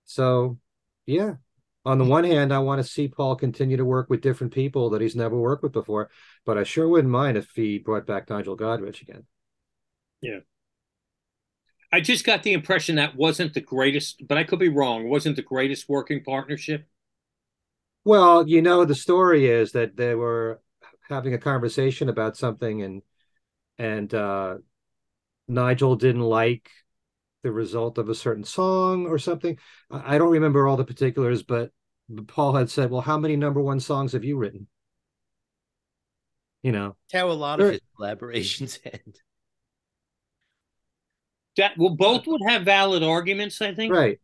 So, 0.05 0.59
yeah. 1.07 1.35
On 1.85 1.99
the 1.99 2.05
one 2.05 2.23
hand, 2.23 2.51
I 2.51 2.59
want 2.59 2.81
to 2.81 2.87
see 2.87 3.07
Paul 3.07 3.35
continue 3.35 3.77
to 3.77 3.85
work 3.85 4.09
with 4.09 4.21
different 4.21 4.53
people 4.53 4.89
that 4.91 5.01
he's 5.01 5.15
never 5.15 5.37
worked 5.37 5.61
with 5.61 5.71
before, 5.71 6.09
but 6.43 6.57
I 6.57 6.63
sure 6.63 6.87
wouldn't 6.87 7.11
mind 7.11 7.37
if 7.37 7.51
he 7.55 7.77
brought 7.77 8.07
back 8.07 8.27
Nigel 8.29 8.57
Godrich 8.57 9.03
again. 9.03 9.25
Yeah. 10.21 10.39
I 11.91 12.01
just 12.01 12.25
got 12.25 12.41
the 12.41 12.53
impression 12.53 12.95
that 12.95 13.15
wasn't 13.15 13.53
the 13.53 13.61
greatest, 13.61 14.27
but 14.27 14.37
I 14.37 14.43
could 14.43 14.57
be 14.59 14.69
wrong. 14.69 15.09
Wasn't 15.09 15.35
the 15.35 15.43
greatest 15.43 15.87
working 15.87 16.23
partnership. 16.23 16.87
Well, 18.05 18.47
you 18.47 18.61
know, 18.61 18.85
the 18.85 18.95
story 18.95 19.47
is 19.47 19.71
that 19.73 19.97
they 19.97 20.15
were 20.15 20.61
having 21.09 21.33
a 21.33 21.37
conversation 21.39 22.09
about 22.09 22.37
something 22.37 22.81
and 22.81 23.01
and 23.79 24.13
uh 24.13 24.57
Nigel 25.49 25.95
didn't 25.97 26.21
like 26.23 26.71
the 27.43 27.51
result 27.51 27.97
of 27.99 28.09
a 28.09 28.15
certain 28.15 28.43
song 28.45 29.07
or 29.07 29.19
something. 29.19 29.59
I 29.91 30.15
I 30.15 30.19
don't 30.19 30.31
remember 30.31 30.67
all 30.67 30.77
the 30.77 30.85
particulars, 30.85 31.43
but 31.43 31.71
Paul 32.27 32.55
had 32.55 32.69
said, 32.71 32.91
"Well, 32.91 33.01
how 33.01 33.17
many 33.19 33.35
number 33.37 33.61
one 33.61 33.79
songs 33.81 34.13
have 34.13 34.25
you 34.25 34.37
written?" 34.37 34.67
You 36.63 36.71
know, 36.71 36.95
That's 37.11 37.21
how 37.21 37.31
a 37.31 37.33
lot 37.33 37.59
Sure. 37.59 37.67
of 37.67 37.73
his 37.73 37.81
collaborations 37.97 38.79
end. 38.85 39.19
That 41.57 41.77
well, 41.77 41.89
both 41.89 42.27
would 42.27 42.41
have 42.47 42.63
valid 42.63 43.03
arguments, 43.03 43.61
I 43.61 43.73
think. 43.73 43.93
right? 43.93 44.19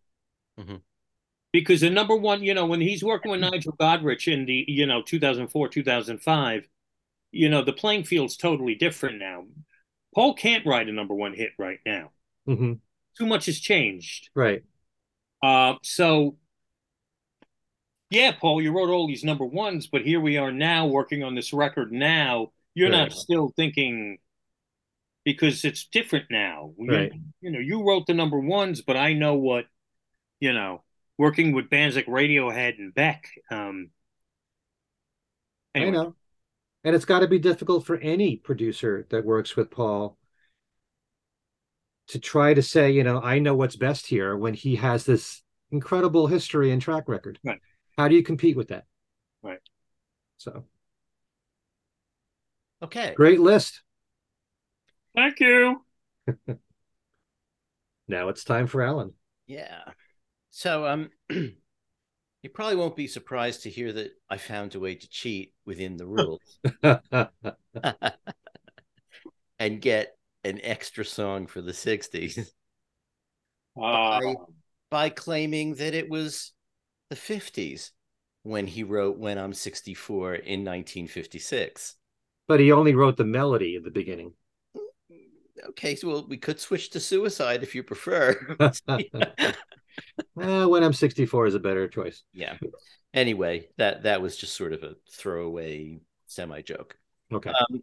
Because 1.52 1.82
the 1.82 1.89
number 1.89 2.16
one, 2.16 2.43
you 2.43 2.54
know, 2.54 2.66
when 2.66 2.82
he's 2.82 3.04
working 3.04 3.32
with 3.32 3.41
Nigel 3.41 3.74
Godrich 3.74 4.32
in 4.32 4.45
the, 4.45 4.66
you 4.68 4.86
know, 4.86 5.02
2004, 5.02 5.68
2005, 5.70 6.68
you 7.32 7.49
know, 7.49 7.64
the 7.64 7.74
playing 7.74 8.04
field's 8.04 8.38
totally 8.38 8.76
different 8.76 9.20
now. 9.20 9.45
Paul 10.14 10.34
can't 10.34 10.66
write 10.66 10.89
a 10.89 10.91
number 10.91 11.14
one 11.14 11.34
hit 11.34 11.52
right 11.58 11.80
now. 11.86 12.12
hmm 12.45 12.74
Too 13.18 13.26
much 13.26 13.45
has 13.45 13.60
changed. 13.60 14.30
Right. 14.36 14.64
Uh, 15.41 15.76
so, 15.84 16.38
yeah, 18.10 18.34
Paul, 18.34 18.62
you 18.62 18.72
wrote 18.72 18.89
all 18.89 19.08
these 19.08 19.24
number 19.24 19.45
ones, 19.45 19.88
but 19.88 20.02
here 20.02 20.20
we 20.20 20.38
are 20.38 20.52
now 20.52 20.86
working 20.88 21.24
on 21.24 21.36
this 21.36 21.54
record 21.54 21.91
now 21.91 22.52
you're 22.74 22.89
Right. 22.89 22.97
not 22.99 23.12
still 23.14 23.52
thinking 23.56 24.18
because 25.24 25.66
it's 25.66 25.86
different 25.86 26.32
now. 26.32 26.74
You- 26.78 26.91
Right. 26.91 27.12
You, 27.41 27.52
know, 27.52 27.60
you 27.60 27.84
wrote 27.84 28.08
the 28.08 28.14
number 28.14 28.39
ones, 28.39 28.82
but 28.82 28.95
I 28.95 29.14
know 29.14 29.36
what, 29.36 29.66
you 30.39 30.54
know, 30.54 30.84
working 31.22 31.51
with 31.51 31.69
bands 31.69 31.95
like 31.95 32.07
Radiohead 32.07 32.80
and 32.80 32.95
Beck. 32.95 33.30
Um, 33.51 33.91
anyway, 35.76 35.89
I 35.89 35.91
know. 35.91 36.15
And 36.84 36.95
it's 36.95 37.05
got 37.05 37.19
to 37.19 37.28
be 37.28 37.38
difficult 37.38 37.86
for 37.86 37.97
any 37.97 38.38
producer 38.38 39.05
that 39.11 39.24
works 39.24 39.55
with 39.55 39.69
Paul 39.69 40.17
to 42.07 42.19
try 42.19 42.55
to 42.55 42.63
say, 42.63 42.89
you 42.89 43.03
know, 43.03 43.22
I 43.22 43.38
know 43.38 43.53
what's 43.53 43.76
best 43.76 44.07
here 44.07 44.36
when 44.36 44.55
he 44.55 44.78
has 44.78 45.05
this 45.05 45.43
incredible 45.72 46.26
history 46.26 46.72
and 46.72 46.82
track 46.82 47.07
record. 47.07 47.38
Right. 47.43 47.59
How 47.99 48.07
do 48.07 48.15
you 48.15 48.24
compete 48.24 48.57
with 48.57 48.69
that? 48.69 48.86
Right. 49.43 49.59
So 50.38 50.65
Okay. 52.82 53.13
great 53.13 53.39
list. 53.39 53.84
Thank 55.15 55.39
you. 55.39 55.86
Now 58.07 58.28
it's 58.28 58.43
time 58.43 58.67
for 58.67 58.82
Allan. 58.82 59.13
Yeah. 59.47 59.84
So 60.52 60.88
um 60.88 61.10
you 61.30 62.49
probably 62.54 62.76
won't 62.76 62.95
be 62.95 63.08
surprised 63.08 63.64
to 63.64 63.70
hear 63.70 63.91
that 63.93 64.12
I 64.30 64.38
found 64.38 64.76
a 64.76 64.80
way 64.80 64.95
to 64.95 65.10
cheat 65.10 65.54
within 65.66 65.97
the 65.97 66.06
rules 66.08 66.60
and 69.60 69.82
get 69.82 70.16
an 70.43 70.60
extra 70.64 71.06
song 71.06 71.47
for 71.47 71.62
the 71.62 71.74
60s 71.74 72.52
Uh, 73.78 74.20
by, 74.20 74.36
by 74.89 75.10
claiming 75.10 75.76
that 75.76 75.93
it 75.93 76.10
was 76.10 76.52
the 77.10 77.16
50s 77.16 77.91
when 78.43 78.68
he 78.68 78.84
wrote 78.84 79.18
When 79.18 79.38
I'm 79.38 79.54
64 79.54 80.36
in 80.36 80.64
1956. 80.64 81.95
but 82.47 82.60
he 82.60 82.72
only 82.72 82.95
wrote 82.95 83.18
the 83.18 83.24
melody 83.24 83.76
at 83.76 83.84
the 83.84 83.91
beginning. 83.91 84.34
Okay, 85.70 85.95
so 85.95 86.08
well, 86.08 86.28
we 86.28 86.38
could 86.38 86.60
switch 86.60 86.89
to 86.91 86.99
Suicide 86.99 87.64
if 87.64 87.76
you 87.76 87.84
prefer. 87.84 88.58
Eh, 90.42 90.66
when 90.66 90.84
I'm 90.84 90.94
64 90.94 91.48
is 91.48 91.56
a 91.56 91.60
better 91.60 91.88
choice. 91.88 92.24
yeah. 92.34 92.58
Anyway, 93.14 93.68
that 93.78 94.04
that 94.04 94.22
was 94.22 94.38
just 94.38 94.56
sort 94.56 94.74
of 94.74 94.84
a 94.84 94.96
throwaway 95.12 96.00
semi 96.28 96.62
joke. 96.62 96.98
Okay. 97.32 97.50
Um, 97.50 97.82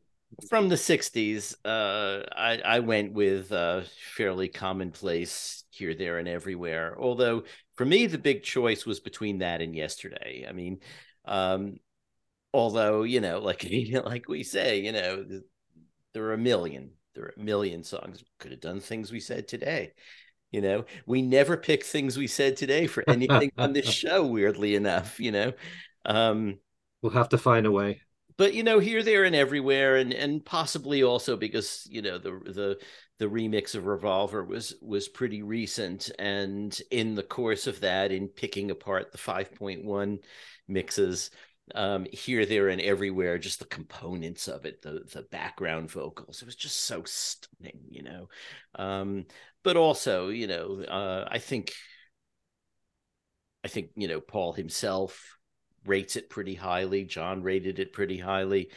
from 0.49 0.69
the 0.69 0.77
60s, 0.77 1.55
uh, 1.65 2.25
I, 2.37 2.61
I 2.65 2.81
went 2.81 3.13
with 3.13 3.51
uh, 3.51 3.83
fairly 4.15 4.49
commonplace 4.49 5.65
here, 5.71 5.95
there, 5.95 6.19
and 6.19 6.29
everywhere. 6.29 6.97
Although 6.99 7.45
for 7.77 7.85
me, 7.85 8.07
the 8.07 8.19
big 8.19 8.43
choice 8.43 8.85
was 8.85 9.01
between 9.01 9.39
that 9.39 9.63
and 9.63 9.75
yesterday. 9.75 10.47
I 10.49 10.53
mean, 10.53 10.81
um, 11.25 11.77
although, 12.53 13.03
you 13.05 13.21
know, 13.21 13.39
like, 13.39 13.67
like 14.05 14.29
we 14.29 14.43
say, 14.43 14.81
you 14.81 14.93
know, 14.93 15.25
there 16.13 16.25
are 16.25 16.35
a 16.35 16.39
million, 16.39 16.91
there 17.15 17.25
are 17.25 17.35
a 17.37 17.41
million 17.41 17.83
songs. 17.83 18.23
Could 18.39 18.51
have 18.51 18.61
done 18.61 18.81
things 18.81 19.11
we 19.11 19.21
said 19.21 19.49
today. 19.49 19.93
You 20.53 20.61
know, 20.62 20.84
we 21.07 21.22
never 21.22 21.57
pick 21.57 21.84
things 21.84 22.16
we 22.16 22.26
said 22.26 22.57
today 22.57 22.86
for 22.86 23.05
anything 23.09 23.53
on 23.59 23.72
this 23.74 23.86
show, 23.88 24.26
weirdly 24.26 24.74
enough, 24.74 25.20
you 25.20 25.32
know. 25.32 25.53
Um, 26.07 26.59
We'll 27.03 27.11
have 27.12 27.28
to 27.30 27.38
find 27.38 27.66
a 27.66 27.72
way. 27.72 28.03
but 28.36 28.55
you 28.55 28.62
know 28.62 28.78
here 28.78 29.03
there 29.03 29.24
and 29.24 29.34
everywhere 29.34 29.96
and 29.96 30.12
and 30.12 30.44
possibly 30.44 31.03
also 31.03 31.36
because 31.36 31.86
you 31.90 32.03
know 32.03 32.18
the 32.18 32.30
the 32.30 32.78
the 33.18 33.26
remix 33.26 33.74
of 33.74 33.86
revolver 33.86 34.44
was 34.44 34.74
was 34.80 35.09
pretty 35.09 35.42
recent 35.42 36.11
and 36.18 36.80
in 36.90 37.14
the 37.14 37.22
course 37.22 37.66
of 37.66 37.80
that 37.80 38.12
in 38.12 38.28
picking 38.28 38.70
apart 38.70 39.11
the 39.12 39.18
5.1 39.18 40.18
mixes 40.68 41.30
um 41.74 42.07
here 42.12 42.46
there 42.46 42.68
and 42.68 42.80
everywhere 42.80 43.38
just 43.38 43.59
the 43.59 43.64
components 43.66 44.49
of 44.49 44.64
it 44.64 44.80
the 44.82 45.03
the 45.12 45.22
background 45.30 45.90
vocals 45.90 46.40
it 46.40 46.46
was 46.46 46.57
just 46.57 46.76
so 46.82 47.03
stunning 47.05 47.80
you 47.90 48.03
know 48.03 48.28
um 48.76 49.26
but 49.63 49.77
also 49.77 50.29
you 50.29 50.47
know 50.47 50.83
uh 50.83 51.29
i 51.31 51.39
think 51.39 51.73
i 53.65 53.69
think 53.69 53.91
you 53.97 54.09
know 54.09 54.21
paul 54.21 54.53
himself 54.53 55.39
rates 55.89 56.17
it 56.17 56.31
pretty 56.31 56.55
highly. 56.55 57.05
John 57.05 57.43
rated 57.43 57.79
it 57.79 57.93
pretty 57.93 58.19
highly. 58.19 58.71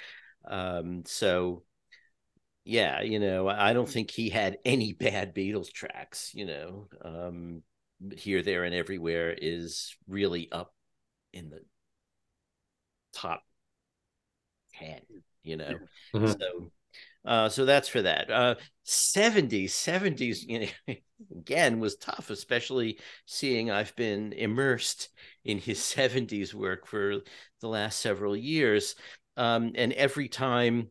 Um, 0.47 1.03
so 1.05 1.63
yeah, 2.63 3.01
you 3.01 3.19
know, 3.19 3.47
I 3.47 3.73
don't 3.73 3.89
think 3.89 4.11
he 4.11 4.29
had 4.29 4.57
any 4.65 4.93
bad 4.93 5.35
Beatles 5.35 5.71
tracks, 5.71 6.31
you 6.33 6.45
know. 6.45 6.87
Um, 7.03 7.63
here, 8.17 8.41
there, 8.41 8.63
and 8.63 8.73
everywhere 8.73 9.35
is 9.39 9.95
really 10.07 10.51
up 10.51 10.73
in 11.33 11.49
the 11.49 11.59
top 13.13 13.43
10, 14.73 15.01
you 15.43 15.57
know. 15.57 15.77
Mhm. 16.13 16.39
So 16.39 16.71
uh, 17.25 17.49
so 17.49 17.65
that's 17.65 17.87
for 17.87 18.01
that. 18.01 18.29
Uh, 18.31 18.55
70s, 18.83 19.73
70s, 19.75 20.43
you 20.43 20.59
know, 20.87 20.95
again 21.31 21.79
was 21.79 21.95
tough, 21.97 22.29
especially 22.29 22.99
seeing 23.25 23.69
I've 23.71 23.95
been 23.95 24.33
immersed 24.33 25.09
in 25.43 25.57
his 25.59 25.83
70s 25.83 26.53
work 26.53 26.87
for 26.87 27.17
the 27.61 27.67
last 27.67 27.99
several 27.99 28.35
years. 28.35 28.95
Um, 29.37 29.71
and 29.75 29.93
every 29.93 30.27
time, 30.27 30.89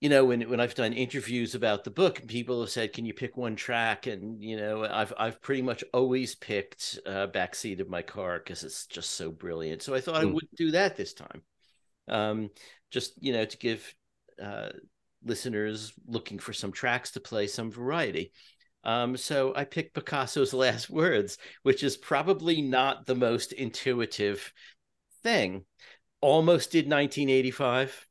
you 0.00 0.08
know, 0.10 0.24
when 0.24 0.42
when 0.50 0.60
I've 0.60 0.74
done 0.74 0.92
interviews 0.92 1.54
about 1.54 1.84
the 1.84 1.90
book, 1.90 2.26
people 2.26 2.60
have 2.60 2.70
said, 2.70 2.92
"Can 2.92 3.06
you 3.06 3.14
pick 3.14 3.36
one 3.36 3.56
track?" 3.56 4.06
And 4.06 4.42
you 4.42 4.56
know, 4.56 4.84
I've 4.84 5.14
I've 5.18 5.40
pretty 5.40 5.62
much 5.62 5.82
always 5.94 6.34
picked 6.34 6.98
uh, 7.06 7.28
"Backseat 7.28 7.80
of 7.80 7.88
My 7.88 8.02
Car" 8.02 8.38
because 8.38 8.64
it's 8.64 8.86
just 8.86 9.12
so 9.12 9.30
brilliant. 9.30 9.82
So 9.82 9.94
I 9.94 10.00
thought 10.00 10.16
I 10.16 10.24
Mm. 10.24 10.34
would 10.34 10.46
do 10.56 10.72
that 10.72 10.96
this 10.96 11.14
time, 11.14 11.42
um, 12.08 12.50
just 12.90 13.14
you 13.22 13.32
know, 13.34 13.44
to 13.46 13.58
give 13.58 13.94
uh, 14.42 14.70
listeners 15.24 15.92
looking 16.06 16.38
for 16.38 16.52
some 16.52 16.72
tracks 16.72 17.12
to 17.12 17.20
play 17.20 17.46
some 17.46 17.70
variety. 17.70 18.32
Um, 18.84 19.16
so 19.16 19.52
I 19.56 19.64
picked 19.64 19.94
Picasso's 19.94 20.52
Last 20.54 20.90
Words, 20.90 21.38
which 21.62 21.82
is 21.82 21.96
probably 21.96 22.62
not 22.62 23.06
the 23.06 23.14
most 23.14 23.52
intuitive 23.52 24.52
thing. 25.22 25.64
Almost 26.20 26.72
did 26.72 26.86
1985. 26.86 28.06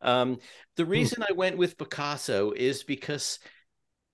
Um, 0.00 0.38
the 0.76 0.84
reason 0.84 1.24
I 1.28 1.32
went 1.32 1.56
with 1.56 1.78
Picasso 1.78 2.52
is 2.52 2.82
because 2.82 3.38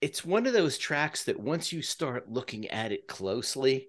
it's 0.00 0.24
one 0.24 0.46
of 0.46 0.52
those 0.52 0.78
tracks 0.78 1.24
that 1.24 1.38
once 1.38 1.72
you 1.72 1.82
start 1.82 2.30
looking 2.30 2.68
at 2.68 2.92
it 2.92 3.06
closely, 3.06 3.88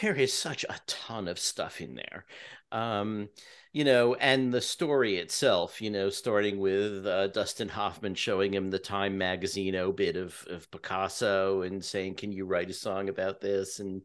there 0.00 0.14
is 0.14 0.32
such 0.32 0.64
a 0.64 0.80
ton 0.86 1.28
of 1.28 1.38
stuff 1.38 1.80
in 1.80 1.94
there. 1.94 2.26
Um, 2.72 3.28
you 3.72 3.84
know, 3.84 4.14
and 4.14 4.52
the 4.52 4.60
story 4.60 5.16
itself, 5.16 5.80
you 5.80 5.90
know, 5.90 6.10
starting 6.10 6.58
with 6.58 7.06
uh, 7.06 7.28
Dustin 7.28 7.68
Hoffman 7.68 8.14
showing 8.14 8.52
him 8.54 8.70
the 8.70 8.78
Time 8.78 9.18
magazine 9.18 9.74
obit 9.76 10.16
of 10.16 10.44
of 10.50 10.70
Picasso 10.70 11.62
and 11.62 11.84
saying, 11.84 12.16
"Can 12.16 12.32
you 12.32 12.44
write 12.46 12.70
a 12.70 12.74
song 12.74 13.08
about 13.08 13.40
this?" 13.40 13.80
and 13.80 14.02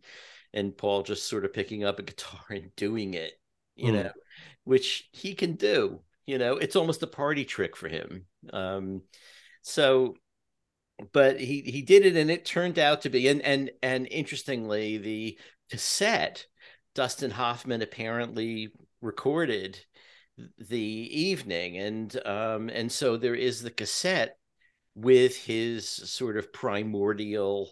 and 0.54 0.78
Paul 0.78 1.04
just 1.04 1.28
sort 1.28 1.46
of 1.46 1.54
picking 1.54 1.84
up 1.84 2.00
a 2.00 2.04
guitar 2.04 2.42
and 2.50 2.76
doing 2.76 3.14
it, 3.16 3.40
you 3.76 3.92
Hmm. 3.92 3.94
know, 3.94 4.12
which 4.64 5.10
he 5.14 5.36
can 5.36 5.56
do. 5.56 6.02
You 6.26 6.38
know, 6.38 6.58
it's 6.58 6.76
almost 6.78 7.04
a 7.04 7.08
party 7.08 7.46
trick 7.46 7.76
for 7.76 7.90
him. 7.90 8.26
Um, 8.54 9.02
so 9.64 10.16
but 11.12 11.40
he 11.40 11.62
he 11.62 11.82
did 11.82 12.06
it 12.06 12.16
and 12.16 12.30
it 12.32 12.46
turned 12.46 12.80
out 12.80 13.02
to 13.02 13.10
be 13.10 13.28
and 13.28 13.42
and 13.42 13.72
and 13.82 14.08
interestingly 14.10 14.98
the 14.98 15.38
cassette 15.70 16.46
dustin 16.96 17.32
hoffman 17.32 17.82
apparently 17.82 18.70
recorded 19.02 19.80
the 20.58 20.80
evening 20.80 21.78
and 21.78 22.20
um 22.26 22.70
and 22.70 22.92
so 22.92 23.18
there 23.18 23.36
is 23.36 23.62
the 23.62 23.72
cassette 23.72 24.38
with 24.96 25.36
his 25.38 25.88
sort 25.90 26.38
of 26.38 26.54
primordial 26.54 27.70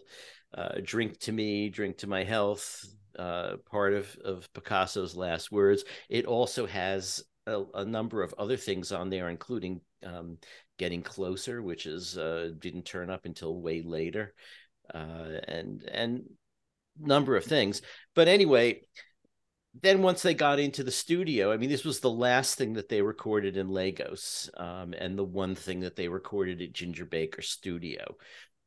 uh, 0.54 0.74
drink 0.82 1.18
to 1.18 1.32
me 1.32 1.68
drink 1.68 1.98
to 1.98 2.06
my 2.06 2.24
health 2.24 2.84
uh, 3.18 3.56
part 3.70 3.92
of 3.92 4.14
of 4.24 4.52
picasso's 4.52 5.16
last 5.16 5.52
words. 5.52 5.84
It 6.08 6.24
also 6.24 6.66
has 6.66 7.22
a, 7.46 7.62
a 7.74 7.84
number 7.84 8.22
of 8.22 8.34
other 8.38 8.56
things 8.56 8.92
on 8.92 9.10
there 9.10 9.28
including 9.28 9.80
um, 10.04 10.38
getting 10.78 11.02
closer 11.02 11.62
which 11.62 11.86
is 11.86 12.16
uh, 12.16 12.50
didn't 12.58 12.84
turn 12.84 13.10
up 13.10 13.24
until 13.24 13.60
way 13.60 13.82
later 13.82 14.34
uh, 14.94 15.38
and 15.48 15.82
and 15.84 16.22
number 16.98 17.36
of 17.36 17.44
things. 17.44 17.82
But 18.14 18.28
anyway 18.28 18.82
then 19.80 20.02
once 20.02 20.22
they 20.22 20.34
got 20.34 20.58
into 20.58 20.84
the 20.84 20.90
studio 20.90 21.52
i 21.52 21.56
mean 21.56 21.70
this 21.70 21.84
was 21.84 22.00
the 22.00 22.10
last 22.10 22.56
thing 22.56 22.74
that 22.74 22.88
they 22.88 23.02
recorded 23.02 23.56
in 23.56 23.68
lagos 23.68 24.50
um, 24.56 24.92
and 24.98 25.18
the 25.18 25.24
one 25.24 25.54
thing 25.54 25.80
that 25.80 25.96
they 25.96 26.08
recorded 26.08 26.60
at 26.60 26.72
ginger 26.72 27.04
baker 27.06 27.42
studio 27.42 28.16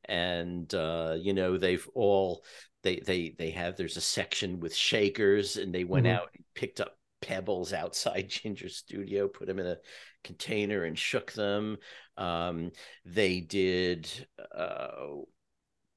and 0.08 0.74
uh, 0.76 1.16
you 1.20 1.34
know 1.34 1.58
they've 1.58 1.88
all 1.96 2.44
they 2.84 2.98
they 3.00 3.36
they 3.38 3.52
have 3.52 3.76
there's 3.76 3.98
a 3.98 4.02
section 4.02 4.60
with 4.60 4.76
shakers 4.76 5.58
and 5.58 5.74
they 5.74 5.84
went 5.84 6.06
Mhm. 6.06 6.12
out 6.16 6.30
and 6.36 6.44
picked 6.54 6.80
up 6.82 6.98
pebbles 7.22 7.74
outside 7.74 8.30
ginger 8.30 8.70
studio 8.70 9.28
put 9.28 9.48
them 9.48 9.60
in 9.60 9.68
a 9.68 9.78
container 10.24 10.84
and 10.84 10.98
shook 10.98 11.32
them 11.34 11.78
um, 12.18 12.72
they 13.06 13.40
did 13.42 14.08
uh, 14.56 14.88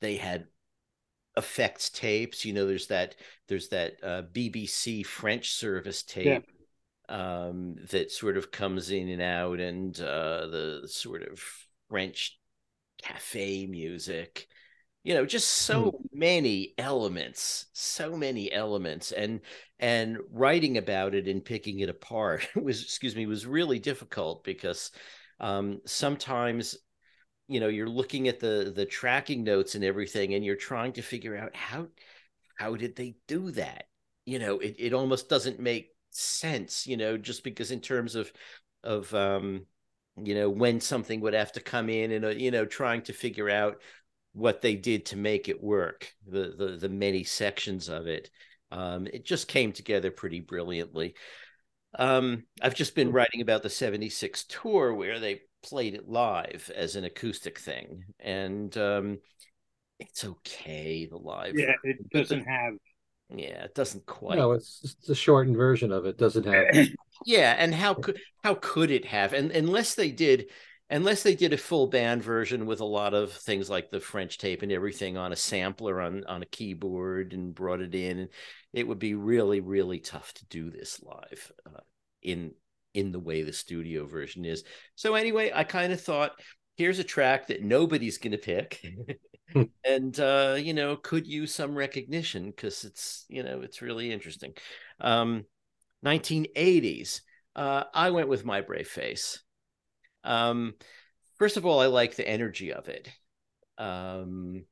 they 0.01 0.17
had 0.17 0.47
effects 1.39 1.89
tapes 1.89 2.45
you 2.45 2.53
know 2.53 2.67
there's 2.67 2.89
that 2.89 3.15
there's 3.49 3.69
that 3.69 3.95
uh, 4.03 4.23
bbc 4.35 5.07
french 5.07 5.53
service 5.53 6.03
tape 6.03 6.45
um, 7.09 7.77
that 7.91 8.11
sort 8.11 8.37
of 8.37 8.51
comes 8.51 8.91
in 8.91 9.09
and 9.09 9.23
out, 9.23 9.61
and 9.61 9.99
uh, 10.01 10.47
the 10.47 10.83
sort 10.87 11.23
of 11.23 11.43
French 11.89 12.39
cafe 13.03 13.67
music. 13.67 14.47
You 15.05 15.15
know, 15.15 15.25
just 15.25 15.49
so 15.49 15.93
mm. 15.93 15.99
many 16.13 16.75
elements, 16.77 17.67
so 17.73 18.17
many 18.17 18.53
elements, 18.53 19.13
and 19.13 19.41
and 19.79 20.19
writing 20.31 20.77
about 20.77 21.15
it 21.15 21.29
and 21.29 21.45
picking 21.45 21.81
it 21.81 21.89
apart 21.89 22.47
was, 22.57 22.83
excuse 22.83 23.17
me, 23.17 23.27
was 23.27 23.47
really 23.47 23.79
difficult 23.79 24.45
because 24.45 24.91
um, 25.41 25.81
sometimes 25.87 26.77
you 27.49 27.61
know 27.61 27.69
you're 27.69 27.89
looking 27.89 28.29
at 28.29 28.41
the 28.41 28.73
the 28.75 28.87
tracking 28.87 29.43
notes 29.43 29.75
and 29.75 29.85
everything 29.85 30.35
and 30.35 30.45
you're 30.45 30.57
trying 30.57 30.93
to 30.93 31.03
figure 31.03 31.37
out 31.37 31.57
how 31.57 31.89
how 32.57 32.75
did 32.77 32.97
they 32.97 33.17
do 33.27 33.51
that? 33.53 33.85
You 34.27 34.39
know 34.39 34.59
it, 34.59 34.77
it 34.79 34.93
almost 34.93 35.29
doesn't 35.29 35.61
make 35.61 35.91
sense 36.11 36.87
you 36.87 36.97
know 36.97 37.17
just 37.17 37.45
because 37.45 37.71
in 37.71 37.81
terms 37.81 38.15
of 38.15 38.33
of 38.83 39.13
um 39.15 39.67
you 40.17 40.35
know 40.35 40.51
when 40.51 40.81
something 40.81 41.21
would 41.21 41.35
have 41.35 41.53
to 41.53 41.61
come 41.61 41.89
in 41.89 42.13
and 42.13 42.25
uh, 42.25 42.29
you 42.29 42.51
know 42.51 42.65
trying 42.65 43.03
to 43.03 43.13
figure 43.13 43.49
out 43.51 43.81
what 44.33 44.61
they 44.61 44.75
did 44.75 45.07
to 45.07 45.17
make 45.17 45.49
it 45.49 45.63
work 45.63 46.13
the 46.27 46.55
the, 46.57 46.77
the 46.81 46.89
many 46.89 47.25
sections 47.25 47.89
of 47.89 48.07
it 48.07 48.31
um 48.71 49.07
it 49.07 49.25
just 49.25 49.49
came 49.49 49.73
together 49.73 50.11
pretty 50.11 50.41
brilliantly. 50.41 51.15
Um 51.99 52.45
i've 52.61 52.75
just 52.75 52.95
been 52.95 53.13
writing 53.13 53.41
about 53.41 53.63
the 53.63 53.71
76 53.71 54.45
tour 54.45 54.93
where 54.93 55.21
they 55.21 55.43
played 55.63 55.95
it 55.95 56.09
live 56.09 56.71
as 56.75 56.97
an 56.97 57.05
acoustic 57.05 57.59
thing 57.59 58.05
and 58.21 58.77
um 58.77 59.19
it's 59.99 60.25
okay 60.25 61.07
the 61.07 61.17
live 61.17 61.55
yeah 61.57 61.73
it 61.83 62.09
doesn't 62.11 62.45
have 62.45 62.75
yeah 63.31 63.65
it 63.65 63.75
doesn't 63.75 64.07
quite 64.07 64.39
no 64.39 64.53
it's, 64.53 64.81
it's 64.83 65.09
a 65.09 65.15
shortened 65.15 65.57
version 65.57 65.93
of 65.93 66.07
it 66.07 66.17
doesn't 66.17 66.47
have 66.47 66.89
yeah 67.27 67.55
and 67.59 67.75
how 67.75 67.95
could 67.95 68.19
how 68.43 68.55
could 68.55 68.91
it 68.91 69.05
have? 69.05 69.33
And 69.33 69.51
unless 69.51 69.95
they 69.95 70.11
did 70.11 70.51
unless 70.91 71.23
they 71.23 71.35
did 71.35 71.53
a 71.53 71.59
full 71.59 71.87
band 71.87 72.23
version 72.23 72.65
with 72.65 72.81
a 72.81 72.85
lot 72.85 73.13
of 73.13 73.33
things 73.33 73.69
like 73.69 73.91
the 73.91 74.01
french 74.01 74.39
tape 74.39 74.63
and 74.63 74.73
everything 74.73 75.17
on 75.17 75.33
a 75.33 75.37
sampler 75.37 76.01
on 76.01 76.25
on 76.25 76.43
a 76.43 76.47
keyboard 76.47 77.33
and 77.33 77.55
brought 77.55 77.81
it 77.81 77.95
in 77.95 78.29
it 78.73 78.87
would 78.87 78.99
be 78.99 79.15
really 79.15 79.61
really 79.61 79.99
tough 79.99 80.33
to 80.33 80.47
do 80.47 80.71
this 80.71 81.03
live 81.03 81.53
uh, 81.67 81.81
in 82.23 82.53
in 82.95 83.13
the 83.13 83.21
way 83.21 83.43
the 83.43 83.53
studio 83.53 84.07
version 84.07 84.45
is. 84.45 84.65
So 84.95 85.15
anyway, 85.15 85.51
I 85.55 85.65
kind 85.65 85.93
of 85.93 86.01
thought 86.01 86.33
here's 86.77 86.99
a 86.99 87.05
track 87.05 87.49
that 87.49 87.63
nobody's 87.63 88.19
going 88.19 88.33
to 88.33 88.39
pick. 88.39 88.85
And 89.85 90.19
uh, 90.21 90.57
you 90.59 90.75
know, 90.75 90.97
could 90.97 91.27
use 91.27 91.55
some 91.55 91.75
recognition 91.75 92.51
because 92.51 92.85
it's 92.85 93.25
you 93.29 93.43
know 93.43 93.61
it's 93.63 93.83
really 93.83 94.13
interesting. 94.13 94.55
Um, 95.01 95.45
1980s. 96.05 97.23
Uh, 97.57 97.85
I 97.93 98.11
went 98.11 98.29
with 98.29 98.45
my 98.45 98.61
brave 98.61 98.87
face. 98.87 99.41
Um, 100.23 100.75
first 101.39 101.57
of 101.57 101.67
all, 101.67 101.81
I 101.81 101.87
like 101.87 102.15
the 102.15 102.29
energy 102.29 102.73
of 102.73 102.89
it. 102.89 103.11
Um, 103.79 104.65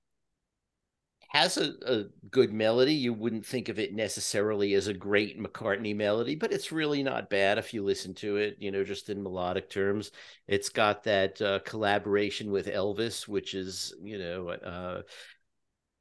has 1.36 1.58
a, 1.58 1.74
a 1.86 2.04
good 2.30 2.52
melody. 2.52 2.94
You 2.94 3.12
wouldn't 3.12 3.44
think 3.44 3.68
of 3.68 3.78
it 3.78 3.94
necessarily 3.94 4.72
as 4.72 4.86
a 4.86 4.94
great 4.94 5.38
McCartney 5.38 5.94
melody, 5.94 6.34
but 6.34 6.50
it's 6.50 6.72
really 6.72 7.02
not 7.02 7.28
bad 7.28 7.58
if 7.58 7.74
you 7.74 7.84
listen 7.84 8.14
to 8.14 8.36
it, 8.36 8.56
you 8.58 8.70
know, 8.70 8.82
just 8.84 9.10
in 9.10 9.22
melodic 9.22 9.68
terms. 9.68 10.12
It's 10.48 10.70
got 10.70 11.04
that 11.04 11.42
uh, 11.42 11.58
collaboration 11.60 12.50
with 12.50 12.66
Elvis, 12.68 13.28
which 13.28 13.52
is, 13.52 13.94
you 14.02 14.18
know, 14.18 14.48
uh, 14.48 15.02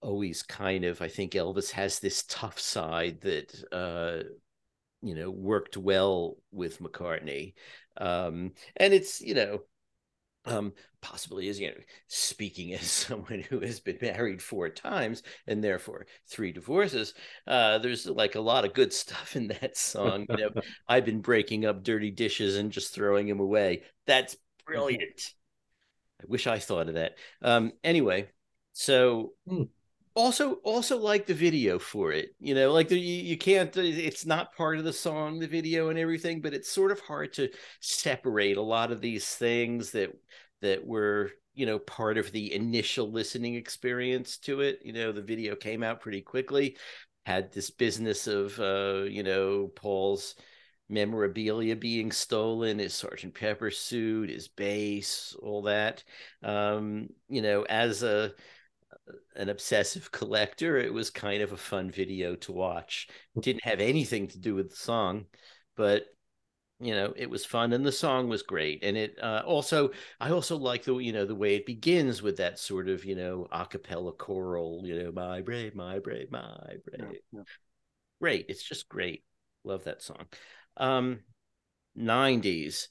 always 0.02 0.42
kind 0.42 0.86
of, 0.86 1.02
I 1.02 1.10
think 1.10 1.34
Elvis 1.34 1.72
has 1.72 2.00
this 2.00 2.24
tough 2.30 2.58
side 2.58 3.20
that, 3.22 3.54
uh, 3.74 4.24
you 5.02 5.16
know, 5.16 5.30
worked 5.30 5.76
well 5.76 6.38
with 6.52 6.80
McCartney. 6.80 7.56
Um, 7.98 8.54
and 8.78 8.94
it's, 8.94 9.20
you 9.20 9.34
know, 9.34 9.60
um, 10.46 10.74
possibly 11.06 11.48
is, 11.48 11.60
you 11.60 11.68
know, 11.68 11.76
speaking 12.08 12.74
as 12.74 12.90
someone 12.90 13.40
who 13.40 13.60
has 13.60 13.80
been 13.80 13.98
married 14.02 14.42
four 14.42 14.70
times 14.70 15.24
and 15.48 15.64
therefore 15.64 16.08
three 16.28 16.52
divorces, 16.52 17.14
uh, 17.48 17.78
there's 17.78 18.06
like 18.08 18.36
a 18.36 18.42
lot 18.42 18.66
of 18.66 18.74
good 18.74 18.92
stuff 18.92 19.36
in 19.36 19.48
that 19.48 19.78
song. 19.78 20.26
You 20.30 20.38
know, 20.38 20.62
I've 20.88 21.06
been 21.06 21.22
breaking 21.22 21.66
up 21.66 21.84
dirty 21.84 22.12
dishes 22.12 22.56
and 22.56 22.72
just 22.72 22.94
throwing 22.94 23.28
them 23.28 23.40
away. 23.40 23.84
That's 24.08 24.36
brilliant. 24.66 25.34
I 26.22 26.26
wish 26.28 26.48
I 26.48 26.60
thought 26.60 26.90
of 26.90 26.96
that. 26.96 27.18
Um, 27.42 27.74
anyway, 27.84 28.30
so 28.74 29.34
mm. 29.48 29.68
also 30.16 30.54
also 30.64 30.98
like 30.98 31.28
the 31.28 31.34
video 31.34 31.78
for 31.78 32.14
it. 32.14 32.30
You 32.40 32.56
know, 32.56 32.72
like 32.72 32.88
the, 32.88 32.98
you, 32.98 33.24
you 33.24 33.38
can't. 33.38 33.76
It's 33.78 34.26
not 34.26 34.56
part 34.56 34.80
of 34.80 34.86
the 34.86 34.94
song, 34.94 35.40
the 35.40 35.48
video, 35.48 35.90
and 35.90 36.00
everything, 36.00 36.42
but 36.42 36.54
it's 36.54 36.72
sort 36.72 36.92
of 36.92 37.00
hard 37.02 37.34
to 37.34 37.50
separate 37.80 38.58
a 38.58 38.62
lot 38.62 38.92
of 38.92 39.02
these 39.02 39.28
things 39.28 39.92
that 39.92 40.18
that 40.62 40.86
were 40.86 41.32
you 41.54 41.66
know 41.66 41.80
part 41.80 42.18
of 42.18 42.32
the 42.32 42.54
initial 42.54 43.12
listening 43.12 43.56
experience 43.56 44.38
to 44.40 44.62
it. 44.62 44.80
You 44.84 44.94
know 44.94 45.12
the 45.12 45.22
video 45.22 45.56
came 45.56 45.84
out 45.84 46.02
pretty 46.02 46.22
quickly 46.22 46.78
had 47.26 47.52
this 47.52 47.70
business 47.70 48.28
of 48.28 48.60
uh 48.60 49.04
you 49.08 49.24
know 49.24 49.68
paul's 49.76 50.36
memorabilia 50.88 51.76
being 51.76 52.12
stolen 52.12 52.78
his 52.78 52.94
sergeant 52.94 53.34
pepper 53.34 53.72
suit 53.72 54.30
his 54.30 54.48
bass 54.48 55.36
all 55.42 55.64
that. 55.64 56.04
Um 56.44 57.10
you 57.28 57.42
know 57.42 57.64
as 57.64 58.04
a 58.04 58.34
an 59.36 59.50
obsessive 59.50 60.12
collector 60.12 60.78
it 60.78 60.94
was 60.94 61.10
kind 61.10 61.42
of 61.42 61.52
a 61.52 61.58
fun 61.58 61.92
video 61.92 62.36
to 62.36 62.52
watch. 62.52 63.08
Didn't 63.40 63.64
have 63.64 63.80
anything 63.80 64.28
to 64.30 64.40
do 64.40 64.56
with 64.56 64.70
the 64.70 64.76
song 64.76 65.26
but 65.76 66.06
you 66.80 66.94
know 66.94 67.14
it 67.16 67.30
was 67.30 67.46
fun 67.46 67.72
and 67.72 67.86
the 67.86 67.92
song 67.92 68.28
was 68.28 68.44
great 68.44 68.84
and 68.84 68.98
it 68.98 69.18
uh, 69.22 69.42
also 69.46 69.92
i 70.20 70.30
also 70.30 70.58
like 70.58 70.84
the 70.84 70.98
you 70.98 71.14
know 71.14 71.26
the 71.26 71.36
way 71.36 71.56
it 71.56 71.66
begins 71.66 72.22
with 72.22 72.38
that 72.38 72.60
sort 72.60 72.90
of 72.90 73.06
you 73.06 73.16
know 73.16 73.48
a 73.52 73.66
cappella 73.66 74.12
choral 74.12 74.82
you 74.84 75.02
know 75.02 75.12
my 75.12 75.42
brave 75.42 75.74
my 75.74 76.00
brave 76.00 76.30
my 76.32 76.76
brave. 76.86 77.12
yeah, 77.12 77.18
yeah. 77.32 77.42
great 78.20 78.46
it's 78.50 78.64
just 78.64 78.90
great. 78.90 79.24
Love 79.64 79.86
that 79.86 80.02
song. 80.02 80.26
Um 80.78 81.22
90s 81.98 82.90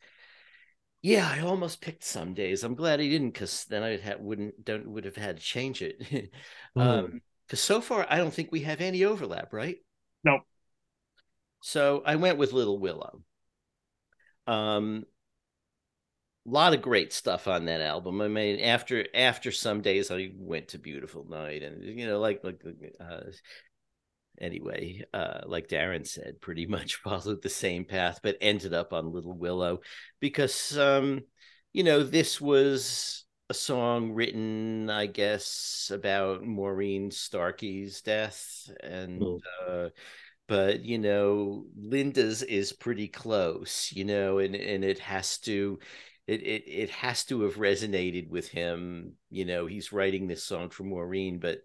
yeah 1.03 1.29
i 1.31 1.41
almost 1.41 1.83
picked 1.83 2.03
some 2.03 2.33
days. 2.33 2.65
I'm 2.65 2.75
glad 2.75 3.01
i 3.01 3.07
didn't 3.09 3.33
because 3.33 3.67
then 3.67 3.83
i 3.83 3.99
had 3.99 4.25
wouldn't 4.25 4.65
don't 4.65 4.89
would 4.89 5.05
have 5.05 5.17
had 5.17 5.37
to 5.37 5.43
change 5.43 5.83
it. 5.83 6.31
Mm. 6.77 6.83
um 6.83 7.21
because 7.47 7.61
so 7.61 7.81
far 7.81 8.05
i 8.09 8.17
don't 8.17 8.35
think 8.35 8.51
we 8.51 8.63
have 8.63 8.81
any 8.81 9.05
overlap 9.05 9.53
right? 9.53 9.77
No 10.25 10.41
so 11.61 12.03
i 12.05 12.17
went 12.17 12.39
with 12.39 12.53
little 12.53 12.79
willow 12.79 13.23
um, 14.47 15.05
a 16.47 16.51
lot 16.51 16.75
of 16.75 16.83
great 16.83 17.13
stuff 17.13 17.49
on 17.49 17.65
that 17.67 17.81
album. 17.81 18.21
I 18.21 18.29
mean, 18.29 18.61
after 18.61 19.07
after 19.15 19.51
some 19.51 19.81
days, 19.81 20.11
I 20.11 20.31
went 20.37 20.69
to 20.69 20.79
Beautiful 20.79 21.27
Night, 21.29 21.63
and 21.63 21.83
you 21.83 22.07
know, 22.07 22.21
like 22.21 22.45
like 22.45 22.63
uh, 23.01 23.31
anyway, 24.41 25.03
uh, 25.13 25.41
like 25.47 25.69
Darren 25.69 26.07
said, 26.07 26.41
pretty 26.41 26.67
much 26.69 26.97
followed 26.97 27.43
the 27.43 27.49
same 27.49 27.85
path, 27.85 28.21
but 28.23 28.37
ended 28.41 28.75
up 28.75 28.93
on 28.93 29.13
Little 29.13 29.37
Willow 29.37 29.81
because 30.21 30.77
um, 30.79 31.23
you 31.73 31.85
know 31.85 32.03
this 32.03 32.41
was 32.41 33.25
a 33.51 33.55
song 33.55 34.13
written, 34.13 34.89
I 34.89 35.07
guess, 35.07 35.91
about 35.93 36.43
Maureen 36.45 37.11
Starkey's 37.11 38.01
death, 38.03 38.71
and 38.83 39.21
mm. 39.21 39.41
uh, 39.67 39.89
but 40.47 40.85
you 40.85 40.99
know 40.99 41.65
linda's 41.77 42.43
is 42.43 42.73
pretty 42.73 43.09
close 43.09 43.93
you 43.93 44.05
know 44.05 44.39
and 44.39 44.55
and 44.55 44.85
it 44.85 44.99
has 44.99 45.39
to 45.39 45.79
it, 46.27 46.43
it 46.43 46.65
it 46.67 46.91
has 46.91 47.25
to 47.25 47.43
have 47.43 47.55
resonated 47.57 48.29
with 48.29 48.49
him 48.49 49.13
you 49.31 49.45
know 49.45 49.67
he's 49.67 49.93
writing 49.93 50.27
this 50.27 50.45
song 50.45 50.69
for 50.71 50.85
maureen 50.85 51.39
but 51.39 51.59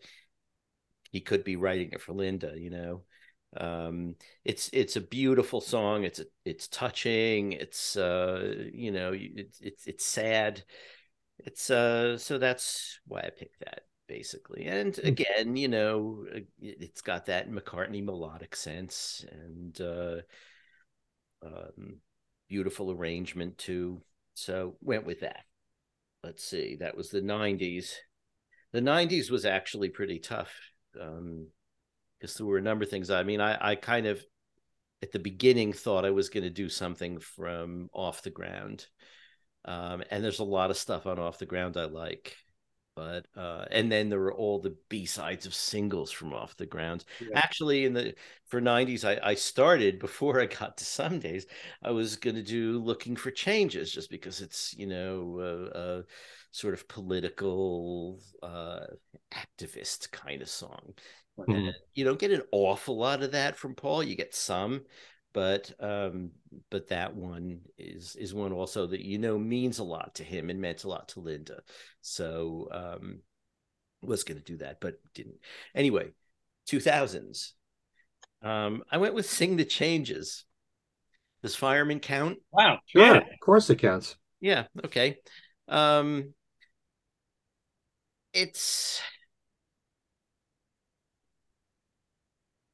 he 1.12 1.22
could 1.22 1.44
be 1.44 1.56
writing 1.56 1.90
it 1.92 2.02
for 2.02 2.14
linda 2.14 2.54
you 2.58 2.70
know? 2.70 3.04
Um 3.58 4.16
it's 4.46 4.70
it's 4.74 4.96
a 4.96 5.02
beautiful 5.02 5.60
song 5.60 6.04
it's 6.04 6.22
it's 6.46 6.68
touching 6.68 7.54
it's 7.54 7.96
uh 7.98 8.54
you 8.72 8.92
know 8.92 9.12
it's 9.16 9.60
it's 9.60 9.88
it's 9.88 10.06
sad. 10.06 10.64
It's 11.40 11.70
uh 11.72 12.18
so 12.20 12.38
that's 12.38 13.00
why 13.08 13.22
i 13.22 13.30
picked 13.32 13.60
that 13.62 13.84
basically. 14.10 14.66
And 14.66 14.94
hmm. 14.96 15.08
again, 15.08 15.56
you 15.56 15.70
know, 15.70 16.26
uh, 16.36 16.40
it's 16.60 17.02
got 17.02 17.28
that 17.28 17.50
McCartney 17.50 18.04
melodic 18.04 18.56
sense 18.56 19.24
and 19.32 19.80
uh, 19.80 20.16
um, 21.46 22.00
beautiful 22.50 22.92
arrangement 22.92 23.58
too. 23.58 24.02
So 24.34 24.76
went 24.82 25.06
with 25.06 25.22
that. 25.22 25.46
Let's 26.24 26.44
see, 26.44 26.78
that 26.82 26.98
was 26.98 27.10
the 27.10 27.22
90s. 27.22 27.94
The 28.74 28.82
90s 28.82 29.32
was 29.32 29.46
actually 29.46 29.90
pretty 29.90 30.20
tough 30.20 30.52
because 30.92 31.20
um, 31.20 31.48
there 32.38 32.46
were 32.46 32.58
a 32.58 32.62
number 32.62 32.84
of 32.84 32.90
things. 32.90 33.10
I 33.10 33.24
mean, 33.24 33.40
I, 33.40 33.72
I 33.72 33.76
kind 33.76 34.06
of 34.06 34.22
at 35.02 35.14
the 35.14 35.20
beginning 35.20 35.72
thought 35.72 36.04
I 36.04 36.12
was 36.12 36.28
going 36.28 36.44
to 36.44 36.50
do 36.50 36.68
something 36.68 37.20
from 37.20 37.90
off 37.94 38.22
the 38.22 38.30
ground. 38.30 38.86
Um, 39.64 40.04
and 40.12 40.24
there's 40.24 40.40
a 40.40 40.44
lot 40.44 40.72
of 40.72 40.78
stuff 40.78 41.06
on 41.06 41.20
off 41.20 41.38
the 41.38 41.46
ground 41.46 41.78
I 41.78 41.86
like 41.86 42.36
but 43.00 43.26
uh 43.42 43.64
and 43.72 43.90
then 43.90 44.10
there 44.10 44.20
were 44.20 44.34
all 44.34 44.60
the 44.60 44.76
b-sides 44.90 45.46
of 45.46 45.54
singles 45.54 46.12
from 46.12 46.34
off 46.34 46.58
the 46.58 46.66
grounds 46.66 47.06
Yeah. 47.20 47.36
actually 47.36 47.86
in 47.86 47.94
the 47.94 48.14
for 48.48 48.60
90s 48.60 49.06
I, 49.06 49.18
I 49.24 49.36
started 49.36 50.00
before 50.08 50.42
i 50.42 50.46
got 50.46 50.78
to 50.78 50.86
some 50.86 51.20
days 51.20 51.46
i 51.82 51.92
was 51.92 52.18
going 52.18 52.36
to 52.36 52.44
do 52.44 52.80
looking 52.80 53.16
for 53.16 53.32
changes 53.32 53.92
just 53.92 54.10
because 54.10 54.42
it's 54.42 54.74
you 54.78 54.88
know 54.88 55.70
uh, 55.74 55.78
uh 55.78 56.02
sort 56.52 56.74
of 56.74 56.88
political 56.90 58.20
uh 58.44 58.82
activist 59.34 60.12
kind 60.12 60.42
of 60.42 60.50
song 60.50 60.94
Mhm. 61.38 61.66
and 61.66 61.74
you 61.94 62.04
don't 62.04 62.20
get 62.20 62.32
an 62.32 62.42
awful 62.52 62.98
lot 62.98 63.24
of 63.24 63.32
that 63.32 63.56
from 63.56 63.76
paul 63.76 64.04
you 64.04 64.16
get 64.16 64.36
some 64.36 64.82
but 65.34 65.72
um 65.80 66.32
but 66.70 66.88
that 66.90 67.16
one 67.16 67.62
is 67.78 68.16
is 68.16 68.34
one 68.34 68.52
also 68.52 68.88
that 68.88 69.02
you 69.02 69.18
know 69.18 69.38
means 69.38 69.80
a 69.80 69.84
lot 69.84 70.16
to 70.16 70.24
him 70.24 70.50
and 70.50 70.60
meant 70.60 70.84
a 70.84 70.88
lot 70.90 71.08
to 71.10 71.20
linda 71.20 71.62
so 72.02 72.68
um 72.72 73.20
was 74.02 74.24
going 74.24 74.38
to 74.38 74.44
do 74.44 74.58
that 74.58 74.80
but 74.80 75.00
didn't 75.14 75.36
anyway 75.76 76.10
2000s 76.68 77.54
um 78.42 78.84
i 78.92 78.98
went 78.98 79.14
with 79.14 79.30
sing 79.30 79.58
the 79.58 79.66
changes 79.66 80.46
does 81.42 81.56
fireman 81.56 82.00
count 82.00 82.38
Wow. 82.52 82.80
Sure, 82.86 83.04
Yeah. 83.06 83.18
of 83.18 83.40
course 83.42 83.70
it 83.70 83.78
counts. 83.78 84.16
yeah 84.40 84.66
okay 84.86 85.18
um 85.68 86.34
it's 88.34 89.02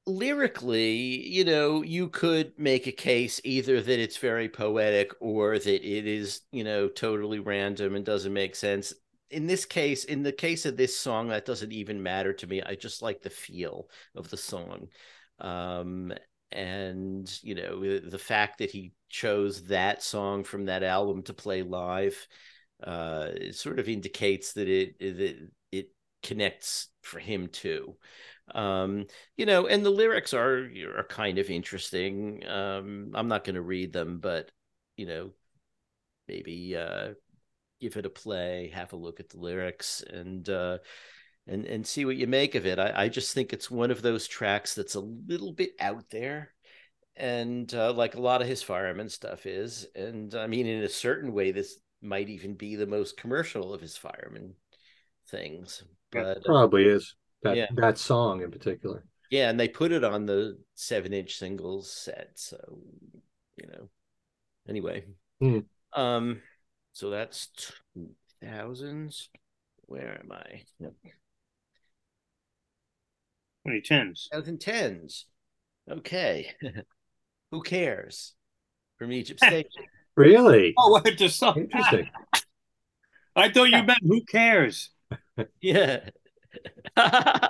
lyrically, 0.08 1.28
you 1.28 1.44
know, 1.44 1.82
you 1.82 2.10
could 2.10 2.54
make 2.58 2.88
a 2.88 2.92
case 2.92 3.42
either 3.44 3.82
that 3.82 4.00
it's 4.00 4.18
very 4.18 4.50
poetic 4.50 5.12
or 5.20 5.58
that 5.58 5.68
it 5.68 6.08
is, 6.08 6.42
you 6.52 6.64
know, 6.64 6.88
totally 6.88 7.40
random 7.40 7.96
and 7.96 8.06
doesn't 8.06 8.34
make 8.34 8.56
sense. 8.56 8.94
In 9.32 9.48
this 9.48 9.66
case, 9.66 10.04
in 10.06 10.24
the 10.24 10.32
case 10.32 10.66
of 10.66 10.78
this 10.78 10.96
song, 10.98 11.30
that 11.30 11.46
doesn't 11.46 11.72
even 11.72 12.04
matter 12.04 12.34
to 12.34 12.48
me. 12.48 12.62
I 12.62 12.76
just 12.76 13.02
like 13.02 13.22
the 13.22 13.30
feel 13.30 13.90
of 14.16 14.30
the 14.30 14.38
song. 14.38 14.88
Um, 15.40 16.14
and, 16.52 17.28
you 17.42 17.56
know, 17.56 18.00
the, 18.00 18.20
fact 18.20 18.60
that 18.60 18.72
he 18.72 18.94
chose 19.10 19.64
that 19.64 20.04
song 20.04 20.44
from 20.44 20.66
that 20.66 20.84
album 20.84 21.24
to 21.24 21.34
play 21.34 21.64
live 21.64 22.28
uh, 22.84 23.30
it 23.36 23.56
sort 23.56 23.80
of 23.80 23.88
indicates 23.88 24.54
that 24.54 24.68
it 24.68 25.00
that 25.00 25.50
it 25.72 25.90
connects 26.22 26.90
for 27.02 27.20
him 27.20 27.48
too 27.48 27.96
um 28.54 29.06
you 29.38 29.46
know 29.46 29.68
and 29.68 29.84
the 29.84 29.90
lyrics 29.90 30.34
are 30.34 30.70
are 30.98 31.08
kind 31.10 31.40
of 31.40 31.50
interesting. 31.50 32.46
Um 32.48 33.12
i'm 33.16 33.28
not 33.28 33.44
going 33.44 33.56
to 33.56 33.62
read 33.62 33.92
them 33.92 34.20
but 34.20 34.52
you 34.98 35.06
know 35.06 35.32
maybe 36.28 36.76
uh 36.76 37.14
give 37.82 37.98
it 37.98 38.06
a 38.06 38.10
play 38.10 38.72
have 38.74 38.94
a 38.94 38.98
look 38.98 39.20
at 39.20 39.30
the 39.30 39.40
lyrics 39.40 40.02
and 40.02 40.48
uh 40.50 40.78
and 41.48 41.66
and 41.66 41.86
see 41.86 42.06
what 42.06 42.18
you 42.18 42.28
make 42.28 42.56
of 42.56 42.66
it. 42.66 42.80
I 42.80 42.94
i 43.04 43.10
just 43.10 43.34
think 43.34 43.52
it's 43.52 43.70
one 43.70 43.92
of 43.92 44.02
those 44.02 44.28
tracks 44.28 44.76
that's 44.76 44.96
a 44.96 45.00
little 45.02 45.54
bit 45.54 45.72
out 45.80 46.10
there 46.10 46.54
and 47.16 47.74
uh, 47.74 47.94
like 47.94 48.16
a 48.16 48.22
lot 48.22 48.42
of 48.42 48.48
his 48.48 48.62
fireman 48.62 49.10
stuff 49.10 49.46
is. 49.46 49.88
And 49.96 50.36
i 50.36 50.48
mean 50.48 50.68
in 50.68 50.84
a 50.84 50.90
certain 50.90 51.34
way 51.34 51.52
this 51.52 51.80
might 52.02 52.30
even 52.30 52.54
be 52.54 52.76
the 52.76 52.86
most 52.86 53.18
commercial 53.18 53.74
of 53.74 53.82
his 53.82 53.98
fireman 53.98 54.54
things 55.30 55.84
but 56.12 56.38
uh, 56.38 56.40
Probably 56.46 56.86
is 56.86 57.16
that 57.46 57.58
Yeah. 57.58 57.68
that 57.76 57.98
song 57.98 58.42
in 58.42 58.52
particular. 58.52 59.04
yeah, 59.32 59.50
and 59.50 59.60
they 59.60 59.68
put 59.68 59.92
it 59.92 60.04
on 60.04 60.26
the 60.26 60.58
seven 60.76 61.14
inch 61.14 61.38
singles 61.38 61.92
set. 61.92 62.32
So, 62.36 62.80
you 63.58 63.68
know. 63.68 63.90
Anyway. 64.68 65.06
Hmm. 65.40 65.60
Um, 65.94 66.42
so 66.94 67.10
that's 67.10 67.48
two 67.94 68.10
thousands. 68.44 69.30
Where 69.88 70.20
am 70.20 70.32
I? 70.32 70.64
Yep. 70.80 70.94
2010s. 73.68 74.28
2010s. 74.34 75.26
Okay. 75.90 76.52
Who 77.52 77.62
cares? 77.62 78.34
From 78.98 79.12
Egypt 79.12 79.40
Station. 79.44 79.84
Really 80.16 80.74
Oh, 80.78 80.90
what 80.92 81.06
just 81.18 81.38
saw 81.38 81.54
interesting. 81.56 82.10
I 83.36 83.50
thought 83.50 83.66
you 83.70 83.84
meant 83.84 84.00
who 84.02 84.24
cares? 84.24 84.92
yeah. 85.62 86.10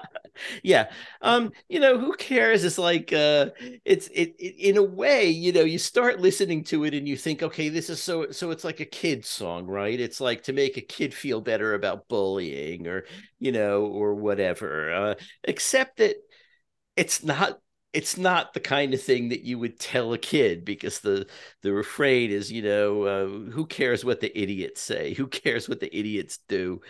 yeah 0.63 0.91
um 1.21 1.51
you 1.69 1.79
know 1.79 1.97
who 1.97 2.13
cares? 2.15 2.63
It's 2.63 2.77
like 2.77 3.13
uh 3.13 3.51
it's 3.85 4.07
it, 4.09 4.35
it 4.39 4.55
in 4.59 4.77
a 4.77 4.83
way 4.83 5.27
you 5.29 5.51
know 5.51 5.61
you 5.61 5.77
start 5.79 6.19
listening 6.19 6.63
to 6.65 6.83
it 6.83 6.93
and 6.93 7.07
you 7.07 7.15
think 7.17 7.43
okay 7.43 7.69
this 7.69 7.89
is 7.89 8.01
so 8.01 8.31
so 8.31 8.51
it's 8.51 8.63
like 8.63 8.79
a 8.79 8.85
kid 8.85 9.25
song 9.25 9.65
right? 9.67 9.99
It's 9.99 10.19
like 10.21 10.43
to 10.43 10.53
make 10.53 10.77
a 10.77 10.81
kid 10.81 11.13
feel 11.13 11.41
better 11.41 11.73
about 11.73 12.07
bullying 12.07 12.87
or 12.87 13.05
you 13.39 13.51
know 13.51 13.85
or 13.85 14.15
whatever 14.15 14.93
uh 14.93 15.15
except 15.43 15.97
that 15.97 16.15
it's 16.95 17.23
not 17.23 17.59
it's 17.93 18.17
not 18.17 18.53
the 18.53 18.59
kind 18.59 18.93
of 18.93 19.01
thing 19.01 19.29
that 19.29 19.41
you 19.43 19.57
would 19.57 19.79
tell 19.79 20.11
a 20.13 20.17
kid 20.17 20.65
because 20.65 20.99
the 20.99 21.25
the 21.61 21.71
refrain 21.71 22.29
is 22.31 22.51
you 22.51 22.61
know 22.61 23.03
uh, 23.03 23.27
who 23.51 23.65
cares 23.65 24.03
what 24.03 24.19
the 24.19 24.37
idiots 24.37 24.81
say? 24.81 25.13
Who 25.13 25.27
cares 25.27 25.69
what 25.69 25.79
the 25.79 25.95
idiots 25.97 26.39
do 26.49 26.81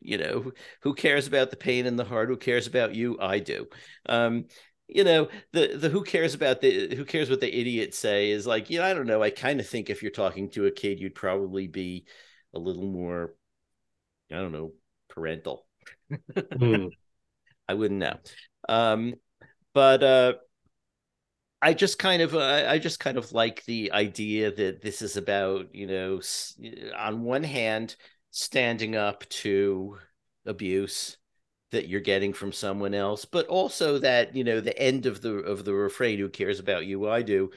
you 0.00 0.18
know 0.18 0.52
who 0.82 0.94
cares 0.94 1.26
about 1.26 1.50
the 1.50 1.56
pain 1.56 1.86
in 1.86 1.96
the 1.96 2.04
heart? 2.04 2.28
Who 2.28 2.36
cares 2.36 2.66
about 2.66 2.94
you? 2.94 3.18
I 3.20 3.38
do. 3.38 3.66
Um 4.08 4.46
you 4.86 5.04
know 5.04 5.28
the 5.52 5.76
the 5.76 5.88
who 5.88 6.02
cares 6.04 6.34
about 6.34 6.60
the 6.60 6.94
who 6.94 7.04
cares 7.04 7.30
what 7.30 7.40
the 7.40 7.58
idiots 7.58 7.98
say 7.98 8.30
is 8.30 8.46
like 8.46 8.68
you 8.68 8.78
know 8.78 8.84
i 8.84 8.92
don't 8.92 9.06
know. 9.06 9.22
I 9.22 9.30
kind 9.30 9.58
of 9.60 9.66
think 9.66 9.88
if 9.88 10.02
you're 10.02 10.12
talking 10.12 10.50
to 10.50 10.66
a 10.66 10.70
kid 10.70 11.00
you'd 11.00 11.14
probably 11.14 11.68
be 11.68 12.04
a 12.54 12.58
little 12.58 12.86
more 12.86 13.34
i 14.30 14.36
don't 14.36 14.52
know 14.52 14.72
parental. 15.08 15.66
Hmm. 16.58 16.88
I 17.68 17.74
wouldn't 17.74 18.00
know. 18.00 18.18
Um, 18.68 19.14
but 19.72 20.02
uh, 20.02 20.34
I 21.62 21.72
just 21.72 21.98
kind 21.98 22.22
of, 22.22 22.34
uh, 22.34 22.66
I 22.68 22.78
just 22.78 23.00
kind 23.00 23.16
of 23.16 23.32
like 23.32 23.64
the 23.64 23.92
idea 23.92 24.52
that 24.52 24.82
this 24.82 25.00
is 25.02 25.16
about, 25.16 25.74
you 25.74 25.86
know, 25.86 26.20
on 26.96 27.22
one 27.22 27.42
hand, 27.42 27.96
standing 28.34 28.96
up 28.96 29.28
to 29.30 29.98
abuse 30.46 31.16
that 31.70 31.88
you're 31.88 32.00
getting 32.00 32.32
from 32.32 32.52
someone 32.52 32.94
else, 32.94 33.24
but 33.24 33.46
also 33.48 33.98
that, 33.98 34.36
you 34.36 34.44
know, 34.44 34.60
the 34.60 34.78
end 34.78 35.06
of 35.06 35.22
the 35.22 35.36
of 35.38 35.64
the 35.64 35.74
refrain, 35.74 36.18
"Who 36.18 36.28
cares 36.28 36.60
about 36.60 36.86
you? 36.86 37.08
I 37.08 37.22
do." 37.22 37.50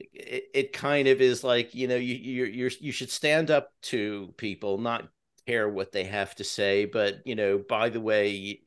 It, 0.00 0.44
it 0.54 0.72
kind 0.72 1.08
of 1.08 1.20
is 1.20 1.44
like, 1.44 1.74
you 1.74 1.88
know, 1.88 1.96
you 1.96 2.14
you 2.14 2.44
you're 2.46 2.70
you 2.80 2.92
should 2.92 3.10
stand 3.10 3.50
up 3.50 3.72
to 3.84 4.34
people, 4.38 4.78
not 4.78 5.08
care 5.46 5.68
what 5.68 5.92
they 5.92 6.04
have 6.04 6.34
to 6.36 6.44
say, 6.44 6.86
but 6.86 7.26
you 7.26 7.34
know, 7.36 7.58
by 7.58 7.88
the 7.90 8.00
way, 8.00 8.30
you, 8.30 8.58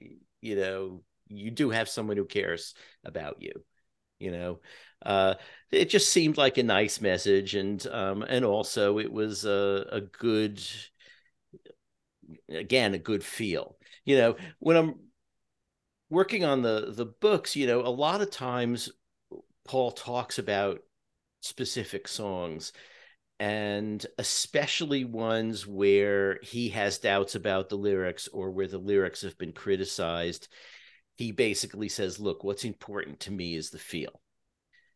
you 0.42 0.56
know, 0.56 1.04
you 1.28 1.52
do 1.52 1.70
have 1.72 1.90
someone 1.90 2.18
who 2.18 2.26
cares 2.26 2.76
about 3.06 3.42
you. 3.42 3.54
You 4.20 4.32
know, 4.32 4.60
uh, 5.06 5.36
it 5.72 5.90
just 5.90 6.10
seemed 6.12 6.38
like 6.38 6.58
a 6.58 6.64
nice 6.64 7.02
message, 7.02 7.56
and 7.56 7.86
um, 7.88 8.24
and 8.24 8.46
also 8.46 9.00
it 9.00 9.12
was 9.12 9.46
a 9.46 9.88
a 9.92 10.02
good, 10.02 10.62
again, 12.50 12.94
a 12.94 13.00
good 13.00 13.24
feel. 13.24 13.78
You 14.04 14.18
know, 14.18 14.36
when 14.60 14.78
I'm 14.78 14.96
working 16.10 16.44
on 16.44 16.62
the 16.62 16.94
the 16.96 17.06
books, 17.06 17.56
you 17.56 17.68
know, 17.68 17.82
a 17.82 17.90
lot 17.90 18.22
of 18.22 18.32
times 18.32 18.90
Paul 19.66 19.92
talks 19.92 20.40
about 20.40 20.82
specific 21.42 22.08
songs 22.08 22.74
and 23.40 24.06
especially 24.18 25.04
ones 25.04 25.68
where 25.68 26.40
he 26.42 26.70
has 26.70 27.00
doubts 27.00 27.36
about 27.36 27.70
the 27.70 27.76
lyrics 27.76 28.28
or 28.30 28.50
where 28.52 28.68
the 28.68 28.78
lyrics 28.78 29.22
have 29.22 29.38
been 29.38 29.52
criticized 29.52 30.48
he 31.16 31.32
basically 31.32 31.90
says 31.90 32.20
look 32.20 32.44
what's 32.44 32.64
important 32.64 33.20
to 33.20 33.32
me 33.32 33.56
is 33.56 33.70
the 33.70 33.78
feel 33.78 34.22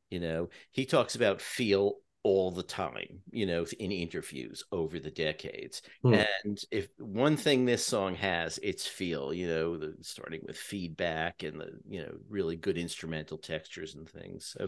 you 0.09 0.19
know 0.19 0.49
he 0.71 0.85
talks 0.85 1.15
about 1.15 1.41
feel 1.41 1.95
all 2.23 2.51
the 2.51 2.63
time 2.63 3.21
you 3.31 3.45
know 3.45 3.65
in 3.79 3.91
interviews 3.91 4.63
over 4.71 4.99
the 4.99 5.11
decades 5.11 5.81
Hmm. 6.03 6.21
and 6.43 6.59
if 6.69 6.89
one 6.99 7.37
thing 7.37 7.65
this 7.65 7.85
song 7.85 8.13
has 8.13 8.59
it's 8.61 8.85
feel 8.85 9.33
you 9.33 9.47
know 9.47 9.77
the, 9.77 9.95
starting 10.01 10.41
with 10.45 10.57
feedback 10.57 11.43
and 11.43 11.61
the 11.61 11.71
you 11.87 12.01
know 12.01 12.13
really 12.29 12.57
good 12.57 12.77
instrumental 12.77 13.37
textures 13.37 13.95
and 13.95 14.09
things 14.09 14.53
so 14.57 14.67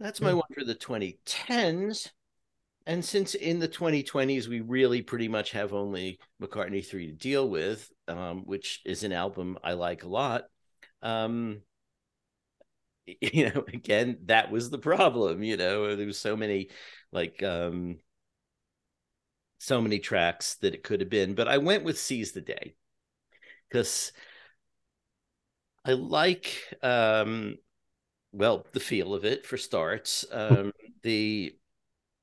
that's 0.00 0.20
my 0.22 0.32
Hmm. 0.32 0.34
one 0.34 0.42
for 0.52 0.64
the 0.64 0.74
2010s 0.74 2.10
and 2.86 3.04
since 3.04 3.34
in 3.34 3.58
the 3.58 3.68
2020s 3.68 4.48
we 4.48 4.60
really 4.60 5.02
pretty 5.02 5.28
much 5.28 5.52
have 5.52 5.72
only 5.72 6.18
mccartney 6.42 6.84
3 6.84 7.06
to 7.06 7.12
deal 7.12 7.48
with 7.48 7.90
um, 8.08 8.42
which 8.44 8.82
is 8.84 9.04
an 9.04 9.12
album 9.12 9.58
i 9.64 9.72
like 9.72 10.04
a 10.04 10.08
lot 10.08 10.44
um, 11.02 11.60
you 13.20 13.50
know 13.50 13.64
again 13.72 14.18
that 14.24 14.50
was 14.50 14.70
the 14.70 14.78
problem 14.78 15.42
you 15.42 15.56
know 15.56 15.94
there 15.96 16.06
was 16.06 16.18
so 16.18 16.36
many 16.36 16.70
like 17.12 17.42
um 17.42 17.98
so 19.58 19.80
many 19.80 19.98
tracks 19.98 20.56
that 20.56 20.74
it 20.74 20.82
could 20.82 21.00
have 21.00 21.10
been 21.10 21.34
but 21.34 21.48
i 21.48 21.58
went 21.58 21.84
with 21.84 21.98
seize 21.98 22.32
the 22.32 22.40
day. 22.40 22.74
Because 23.68 24.12
i 25.84 25.92
like 25.92 26.52
um 26.82 27.56
well 28.32 28.66
the 28.72 28.80
feel 28.80 29.14
of 29.14 29.24
it 29.24 29.46
for 29.46 29.56
starts. 29.56 30.24
Um 30.32 30.72
the 31.02 31.56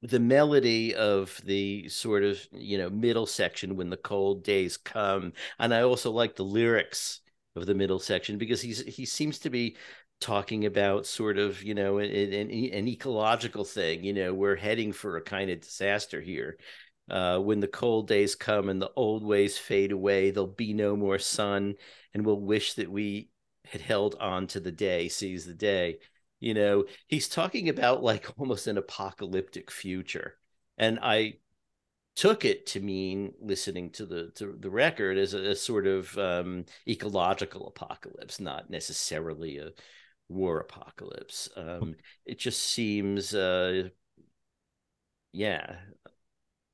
the 0.04 0.20
melody 0.20 0.96
of 0.96 1.42
the 1.46 1.90
sort 1.90 2.24
of 2.24 2.40
you 2.54 2.78
know 2.78 2.90
middle 2.90 3.28
section 3.28 3.76
when 3.78 3.90
the 3.90 3.98
cold 3.98 4.44
days 4.44 4.78
come 4.78 5.34
and 5.60 5.74
i 5.74 5.82
also 5.82 6.12
like 6.12 6.36
the 6.36 6.46
lyrics 6.46 7.22
of 7.56 7.66
the 7.66 7.76
middle 7.76 8.00
section 8.00 8.38
because 8.38 8.62
he's 8.62 8.82
he 8.86 9.06
seems 9.06 9.40
to 9.40 9.50
be 9.50 9.78
talking 10.22 10.66
about 10.66 11.06
sort 11.06 11.38
of 11.38 11.62
you 11.64 11.74
know 11.74 11.98
an, 11.98 12.10
an, 12.12 12.50
an 12.52 12.88
ecological 12.88 13.66
thing 13.66 14.04
you 14.04 14.14
know 14.14 14.34
we're 14.34 14.56
heading 14.56 14.94
for 14.94 15.18
a 15.18 15.22
kind 15.22 15.50
of 15.50 15.62
disaster 15.62 16.22
here. 16.22 16.58
Uh, 17.10 17.40
when 17.40 17.60
the 17.60 17.68
cold 17.68 18.08
days 18.08 18.36
come 18.36 18.70
and 18.70 18.82
the 18.82 18.92
old 18.96 19.22
ways 19.22 19.58
fade 19.58 19.92
away 19.92 20.32
there'll 20.32 20.48
be 20.48 20.74
no 20.74 20.96
more 20.96 21.20
sun 21.20 21.74
and 22.14 22.26
we'll 22.26 22.40
wish 22.40 22.76
that 22.76 22.90
we 22.90 23.30
had 23.66 23.82
held 23.82 24.16
on 24.16 24.48
to 24.48 24.60
the 24.62 24.72
day 24.72 25.10
seize 25.10 25.46
the 25.46 25.54
day. 25.54 25.98
You 26.40 26.54
know 26.54 26.86
he's 27.08 27.28
talking 27.28 27.68
about 27.68 28.04
like 28.04 28.28
almost 28.38 28.68
an 28.68 28.78
apocalyptic 28.78 29.70
future. 29.72 30.38
And 30.78 31.00
i 31.02 31.34
took 32.16 32.44
it 32.46 32.66
to 32.68 32.80
mean 32.80 33.34
listening 33.40 33.90
to 33.90 34.06
the 34.06 34.32
to 34.36 34.56
the 34.60 34.70
record 34.70 35.18
as 35.18 35.34
a, 35.34 35.52
a 35.52 35.56
sort 35.56 35.88
of 35.88 36.18
um, 36.18 36.66
ecological 36.88 37.68
apocalypse 37.68 38.40
not 38.40 38.70
necessarily 38.70 39.58
a 39.58 39.70
war 40.32 40.60
apocalypse. 40.60 41.50
Um, 41.56 41.96
it 42.26 42.40
just 42.40 42.64
seems 42.64 43.34
uh, 43.34 43.90
yeah 45.32 45.76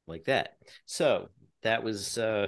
like 0.07 0.25
that. 0.25 0.57
So 0.85 1.29
that 1.63 1.83
was 1.83 2.17
uh, 2.17 2.47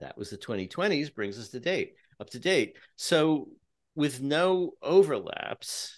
that 0.00 0.16
was 0.16 0.30
the 0.30 0.38
2020s 0.38 1.10
brings 1.14 1.38
us 1.38 1.48
to 1.50 1.60
date 1.60 1.94
up 2.20 2.30
to 2.30 2.38
date. 2.38 2.76
So 2.96 3.48
with 3.94 4.22
no 4.22 4.72
overlaps, 4.82 5.94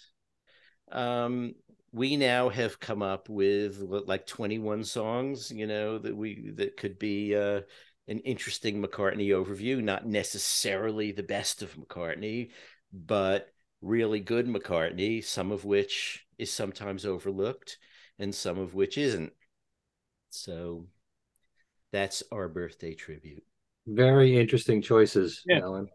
um, 0.91 1.53
we 1.91 2.15
now 2.17 2.49
have 2.49 2.79
come 2.79 3.01
up 3.01 3.29
with 3.29 3.79
like 3.79 4.25
21 4.25 4.83
songs, 4.83 5.51
you 5.51 5.67
know, 5.67 5.97
that 5.97 6.15
we 6.15 6.51
that 6.55 6.77
could 6.77 6.97
be 6.97 7.35
uh, 7.35 7.61
an 8.07 8.19
interesting 8.19 8.81
McCartney 8.81 9.29
overview, 9.29 9.83
not 9.83 10.05
necessarily 10.05 11.11
the 11.11 11.23
best 11.23 11.61
of 11.61 11.75
McCartney, 11.75 12.51
but 12.93 13.50
really 13.81 14.19
good 14.19 14.47
McCartney, 14.47 15.23
some 15.23 15.51
of 15.51 15.65
which 15.65 16.25
is 16.37 16.51
sometimes 16.51 17.05
overlooked 17.05 17.77
and 18.19 18.33
some 18.33 18.59
of 18.59 18.73
which 18.73 18.97
isn't. 18.97 19.33
So 20.29 20.87
that's 21.91 22.23
our 22.31 22.47
birthday 22.47 22.93
tribute. 22.93 23.43
Very 23.87 24.39
interesting 24.39 24.81
choices, 24.81 25.41
yeah. 25.45 25.59
Allan. 25.59 25.87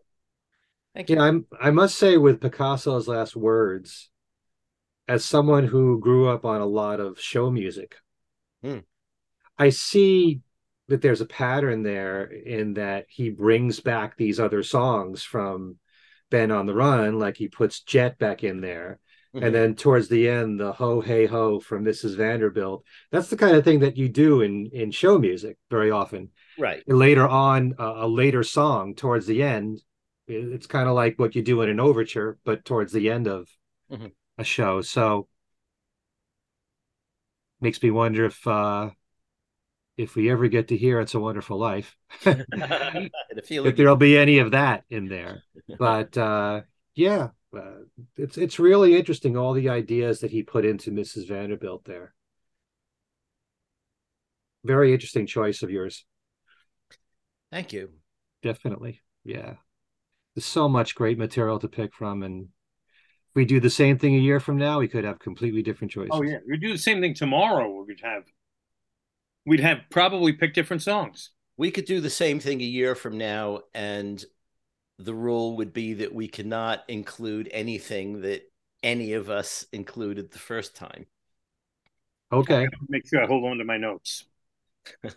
Thank 0.94 1.10
you. 1.10 1.16
Yeah, 1.16 1.22
I'm, 1.22 1.46
I 1.60 1.70
must 1.70 1.96
say, 1.96 2.16
with 2.16 2.40
Picasso's 2.40 3.06
last 3.06 3.36
words, 3.36 4.10
as 5.08 5.24
someone 5.24 5.64
who 5.64 6.00
grew 6.00 6.28
up 6.28 6.44
on 6.44 6.60
a 6.60 6.66
lot 6.66 7.00
of 7.00 7.20
show 7.20 7.50
music, 7.50 7.96
hmm. 8.62 8.78
I 9.58 9.70
see 9.70 10.40
that 10.88 11.02
there's 11.02 11.20
a 11.20 11.26
pattern 11.26 11.82
there 11.82 12.24
in 12.24 12.74
that 12.74 13.06
he 13.08 13.30
brings 13.30 13.80
back 13.80 14.16
these 14.16 14.38
other 14.38 14.62
songs 14.62 15.22
from 15.22 15.76
Band 16.30 16.52
on 16.52 16.66
the 16.66 16.74
Run, 16.74 17.18
like 17.18 17.36
he 17.36 17.48
puts 17.48 17.80
Jet 17.80 18.18
back 18.18 18.44
in 18.44 18.60
there. 18.60 18.98
Mm-hmm. 19.34 19.44
And 19.44 19.54
then 19.54 19.74
towards 19.74 20.08
the 20.08 20.28
end, 20.28 20.58
the 20.58 20.72
ho 20.72 21.00
hey 21.00 21.26
ho 21.26 21.60
from 21.60 21.84
Mrs. 21.84 22.16
Vanderbilt. 22.16 22.84
That's 23.10 23.28
the 23.28 23.36
kind 23.36 23.56
of 23.56 23.64
thing 23.64 23.80
that 23.80 23.96
you 23.96 24.08
do 24.08 24.40
in 24.40 24.66
in 24.72 24.90
show 24.90 25.18
music 25.18 25.58
very 25.70 25.90
often. 25.90 26.30
Right. 26.58 26.82
Later 26.86 27.26
on, 27.26 27.74
uh, 27.78 27.94
a 27.96 28.08
later 28.08 28.42
song 28.42 28.94
towards 28.94 29.26
the 29.26 29.42
end 29.42 29.80
it's 30.28 30.66
kind 30.66 30.88
of 30.88 30.94
like 30.94 31.18
what 31.18 31.34
you 31.34 31.42
do 31.42 31.62
in 31.62 31.68
an 31.68 31.80
overture, 31.80 32.38
but 32.44 32.64
towards 32.64 32.92
the 32.92 33.10
end 33.10 33.28
of 33.28 33.48
mm-hmm. 33.90 34.08
a 34.38 34.44
show. 34.44 34.80
So 34.80 35.28
makes 37.60 37.82
me 37.82 37.90
wonder 37.90 38.26
if 38.26 38.46
uh 38.46 38.90
if 39.97 40.14
we 40.14 40.31
ever 40.31 40.48
get 40.48 40.68
to 40.68 40.77
hear 40.77 41.01
"It's 41.01 41.14
a 41.14 41.20
Wonderful 41.20 41.59
Life," 41.59 41.97
if 42.24 43.77
there'll 43.77 43.97
be 43.97 44.18
any 44.18 44.39
of 44.39 44.52
that 44.52 44.85
in 44.90 45.09
there. 45.09 45.43
But 45.78 46.16
uh, 46.16 46.62
yeah, 46.94 47.28
uh, 47.56 47.82
it's 48.16 48.39
it's 48.39 48.59
really 48.59 48.97
interesting 48.97 49.36
all 49.36 49.52
the 49.52 49.68
ideas 49.68 50.20
that 50.20 50.31
he 50.31 50.43
put 50.43 50.64
into 50.64 50.90
Mrs. 50.90 51.28
Vanderbilt 51.28 51.85
there. 51.85 52.14
Very 54.64 54.93
interesting 54.93 55.27
choice 55.27 55.62
of 55.62 55.70
yours. 55.70 56.05
Thank 57.52 57.73
you. 57.73 57.90
Definitely, 58.43 59.01
yeah 59.24 59.55
there's 60.36 60.44
so 60.44 60.68
much 60.68 60.94
great 60.94 61.18
material 61.18 61.59
to 61.59 61.68
pick 61.68 61.94
from 61.94 62.23
and 62.23 62.44
if 62.44 63.35
we 63.35 63.44
do 63.44 63.59
the 63.59 63.70
same 63.70 63.98
thing 63.98 64.14
a 64.14 64.18
year 64.18 64.39
from 64.39 64.56
now 64.56 64.78
we 64.78 64.86
could 64.86 65.05
have 65.05 65.18
completely 65.18 65.62
different 65.62 65.90
choices 65.90 66.10
oh 66.12 66.23
yeah 66.23 66.39
we 66.48 66.56
do 66.56 66.73
the 66.73 66.78
same 66.78 67.01
thing 67.01 67.14
tomorrow 67.14 67.70
We 67.73 67.94
could 67.94 68.05
have 68.05 68.24
we'd 69.47 69.60
have 69.60 69.81
probably 69.90 70.32
pick 70.32 70.55
different 70.55 70.82
songs 70.82 71.31
we 71.56 71.70
could 71.70 71.85
do 71.85 72.01
the 72.01 72.10
same 72.10 72.39
thing 72.39 72.60
a 72.60 72.64
year 72.64 72.94
from 72.94 73.16
now 73.16 73.60
and 73.74 74.24
the 74.98 75.14
rule 75.14 75.56
would 75.56 75.73
be 75.73 75.94
that 75.94 76.14
we 76.14 76.28
cannot 76.28 76.82
include 76.89 77.48
anything 77.52 78.23
that 78.23 78.43
any 78.82 79.12
of 79.12 79.31
us 79.31 79.64
included 79.73 80.31
the 80.31 80.39
first 80.39 80.77
time 80.77 81.06
okay 82.32 82.66
make 82.89 83.06
sure 83.09 83.23
i 83.23 83.27
hold 83.27 83.44
on 83.44 83.59
to 83.59 83.64
my 83.64 83.77
notes 83.77 84.24
well, 85.02 85.14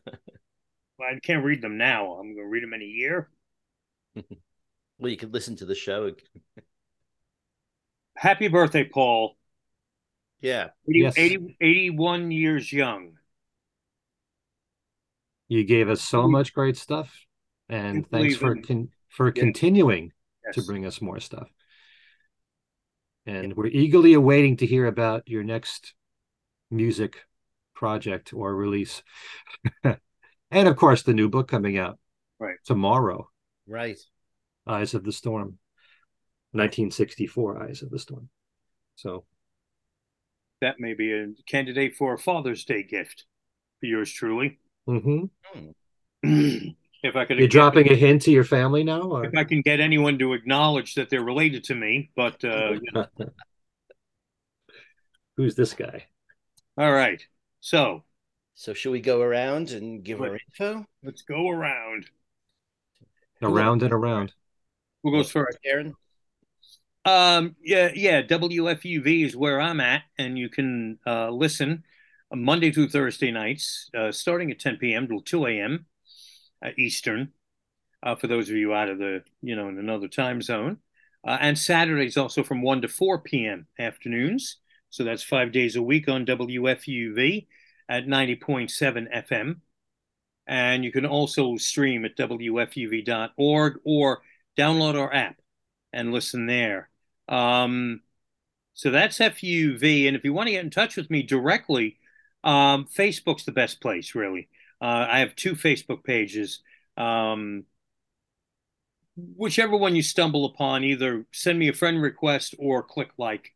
i 1.01 1.19
can't 1.21 1.43
read 1.43 1.61
them 1.61 1.77
now 1.77 2.13
i'm 2.13 2.33
going 2.33 2.37
to 2.37 2.49
read 2.49 2.63
them 2.63 2.73
in 2.73 2.81
a 2.81 2.85
year 2.85 3.29
Well, 4.99 5.09
you 5.09 5.17
could 5.17 5.33
listen 5.33 5.55
to 5.57 5.65
the 5.65 5.75
show. 5.75 6.11
Happy 8.15 8.49
birthday, 8.49 8.83
Paul. 8.83 9.37
Yeah. 10.41 10.69
80, 10.87 10.99
yes. 10.99 11.17
80, 11.17 11.57
81 11.61 12.31
years 12.31 12.71
young. 12.71 13.13
You 15.49 15.65
gave 15.65 15.89
us 15.89 16.01
so 16.01 16.27
much 16.27 16.53
great 16.53 16.77
stuff. 16.77 17.13
And 17.67 18.09
thanks 18.09 18.35
for 18.35 18.55
con- 18.55 18.89
for 19.09 19.27
yes. 19.27 19.43
continuing 19.43 20.13
yes. 20.45 20.55
to 20.55 20.61
bring 20.63 20.85
us 20.85 21.01
more 21.01 21.19
stuff. 21.19 21.49
And 23.25 23.55
we're 23.55 23.67
eagerly 23.67 24.13
awaiting 24.13 24.57
to 24.57 24.65
hear 24.65 24.85
about 24.85 25.27
your 25.27 25.43
next 25.43 25.93
music 26.71 27.25
project 27.75 28.33
or 28.33 28.55
release. 28.55 29.03
and 29.83 30.67
of 30.67 30.75
course, 30.77 31.03
the 31.03 31.13
new 31.13 31.29
book 31.29 31.47
coming 31.47 31.77
out 31.77 31.99
right 32.39 32.57
tomorrow. 32.65 33.29
Right. 33.67 33.99
Eyes 34.67 34.93
of 34.93 35.03
the 35.03 35.11
Storm, 35.11 35.57
1964 36.51 37.63
Eyes 37.63 37.81
of 37.81 37.89
the 37.89 37.99
Storm. 37.99 38.29
So 38.95 39.25
that 40.61 40.79
may 40.79 40.93
be 40.93 41.11
a 41.13 41.27
candidate 41.47 41.95
for 41.95 42.13
a 42.13 42.19
Father's 42.19 42.65
Day 42.65 42.83
gift 42.83 43.25
for 43.79 43.85
yours 43.85 44.11
truly. 44.11 44.59
Mm-hmm. 44.87 45.69
if 47.03 47.15
I 47.15 47.25
could, 47.25 47.39
you're 47.39 47.47
dropping 47.47 47.91
a 47.91 47.95
hint 47.95 48.23
to 48.23 48.31
your 48.31 48.43
family 48.43 48.83
now. 48.83 49.01
Or? 49.01 49.25
If 49.25 49.35
I 49.35 49.43
can 49.43 49.61
get 49.61 49.79
anyone 49.79 50.17
to 50.19 50.33
acknowledge 50.33 50.95
that 50.95 51.09
they're 51.09 51.23
related 51.23 51.63
to 51.65 51.75
me, 51.75 52.11
but 52.15 52.43
uh, 52.43 52.73
you 52.73 52.91
know. 52.93 53.05
who's 55.37 55.55
this 55.55 55.73
guy? 55.73 56.05
All 56.77 56.91
right, 56.91 57.21
so. 57.59 58.03
So 58.55 58.73
should 58.73 58.91
we 58.91 58.99
go 58.99 59.21
around 59.21 59.71
and 59.71 60.03
give 60.03 60.21
our 60.21 60.35
info? 60.35 60.85
Let's 61.01 61.21
go 61.21 61.47
around. 61.47 62.07
Around 63.41 63.83
and 63.83 63.93
around. 63.93 64.33
Who 65.01 65.13
goes 65.13 65.31
first? 65.31 65.57
Darren? 65.65 65.93
Um, 67.05 67.55
yeah, 67.63 67.91
yeah. 67.95 68.21
WFUV 68.21 69.25
is 69.25 69.37
where 69.37 69.61
I'm 69.61 69.79
at, 69.79 70.03
and 70.17 70.37
you 70.37 70.49
can 70.49 70.99
uh, 71.07 71.29
listen 71.29 71.85
Monday 72.33 72.71
through 72.71 72.89
Thursday 72.89 73.31
nights, 73.31 73.89
uh, 73.97 74.11
starting 74.11 74.51
at 74.51 74.59
10 74.59 74.77
p.m. 74.77 75.07
till 75.07 75.21
2 75.21 75.45
a.m. 75.47 75.85
Uh, 76.63 76.69
Eastern. 76.77 77.31
Uh, 78.01 78.15
for 78.15 78.27
those 78.27 78.49
of 78.49 78.55
you 78.55 78.73
out 78.73 78.89
of 78.89 78.97
the, 78.97 79.23
you 79.41 79.55
know, 79.55 79.67
in 79.67 79.77
another 79.77 80.07
time 80.07 80.41
zone, 80.41 80.77
uh, 81.27 81.37
and 81.41 81.57
Saturdays 81.57 82.15
also 82.15 82.43
from 82.43 82.61
1 82.61 82.83
to 82.83 82.87
4 82.87 83.19
p.m. 83.19 83.67
afternoons. 83.77 84.57
So 84.89 85.03
that's 85.03 85.23
five 85.23 85.51
days 85.51 85.75
a 85.75 85.81
week 85.81 86.07
on 86.07 86.25
WFUV 86.25 87.47
at 87.89 88.05
90.7 88.05 89.27
FM. 89.27 89.57
And 90.47 90.83
you 90.83 90.91
can 90.91 91.05
also 91.05 91.57
stream 91.57 92.05
at 92.05 92.17
WFUV.org 92.17 93.79
or 93.83 94.21
download 94.57 94.99
our 94.99 95.13
app 95.13 95.35
and 95.93 96.11
listen 96.11 96.47
there. 96.47 96.89
Um, 97.27 98.01
so 98.73 98.89
that's 98.89 99.19
FUV. 99.19 100.07
And 100.07 100.15
if 100.15 100.23
you 100.23 100.33
want 100.33 100.47
to 100.47 100.53
get 100.53 100.63
in 100.63 100.71
touch 100.71 100.95
with 100.95 101.11
me 101.11 101.21
directly, 101.21 101.97
um, 102.43 102.85
Facebook's 102.85 103.45
the 103.45 103.51
best 103.51 103.81
place, 103.81 104.15
really. 104.15 104.49
Uh, 104.81 105.05
I 105.09 105.19
have 105.19 105.35
two 105.35 105.53
Facebook 105.53 106.03
pages. 106.03 106.61
Um, 106.97 107.65
whichever 109.15 109.75
one 109.75 109.95
you 109.95 110.01
stumble 110.01 110.45
upon, 110.45 110.83
either 110.83 111.25
send 111.31 111.59
me 111.59 111.67
a 111.67 111.73
friend 111.73 112.01
request 112.01 112.55
or 112.57 112.83
click 112.83 113.09
like 113.17 113.53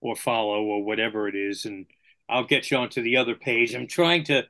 or 0.00 0.16
follow 0.16 0.62
or 0.62 0.84
whatever 0.84 1.28
it 1.28 1.34
is, 1.34 1.64
and 1.64 1.86
I'll 2.28 2.44
get 2.44 2.70
you 2.70 2.78
onto 2.78 3.02
the 3.02 3.18
other 3.18 3.34
page. 3.34 3.74
I'm 3.74 3.86
trying 3.86 4.24
to, 4.24 4.44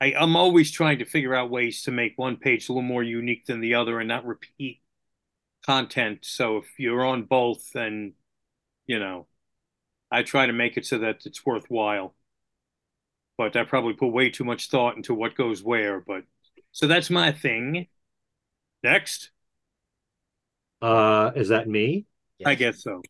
I, 0.00 0.14
am 0.16 0.36
always 0.36 0.70
trying 0.70 0.98
to 0.98 1.04
figure 1.04 1.34
out 1.34 1.50
ways 1.50 1.82
to 1.82 1.90
make 1.90 2.14
one 2.16 2.36
page 2.36 2.68
a 2.68 2.72
little 2.72 2.82
more 2.82 3.02
unique 3.02 3.46
than 3.46 3.60
the 3.60 3.74
other 3.74 4.00
and 4.00 4.08
not 4.08 4.26
repeat 4.26 4.80
content. 5.64 6.20
So 6.22 6.58
if 6.58 6.66
you're 6.78 7.04
on 7.04 7.24
both, 7.24 7.70
then 7.72 8.14
you 8.86 8.98
know, 8.98 9.26
I 10.10 10.22
try 10.22 10.46
to 10.46 10.52
make 10.52 10.76
it 10.76 10.86
so 10.86 10.98
that 10.98 11.26
it's 11.26 11.44
worthwhile. 11.46 12.14
But 13.36 13.56
I 13.56 13.64
probably 13.64 13.94
put 13.94 14.08
way 14.08 14.30
too 14.30 14.44
much 14.44 14.68
thought 14.68 14.96
into 14.96 15.14
what 15.14 15.34
goes 15.34 15.62
where. 15.62 16.00
But 16.00 16.24
so 16.72 16.86
that's 16.86 17.10
my 17.10 17.32
thing. 17.32 17.86
Next, 18.82 19.30
Uh, 20.82 21.30
is 21.34 21.48
that 21.48 21.68
me? 21.68 22.06
I 22.44 22.54
guess 22.54 22.82
so. 22.82 23.02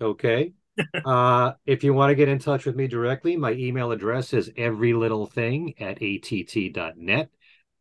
Okay. 0.00 0.52
uh, 1.04 1.52
if 1.66 1.82
you 1.82 1.92
want 1.92 2.10
to 2.10 2.14
get 2.14 2.28
in 2.28 2.38
touch 2.38 2.64
with 2.64 2.76
me 2.76 2.86
directly, 2.86 3.36
my 3.36 3.52
email 3.52 3.90
address 3.90 4.32
is 4.32 4.50
everylittlething 4.50 5.74
at 5.80 6.00
att.net. 6.00 7.30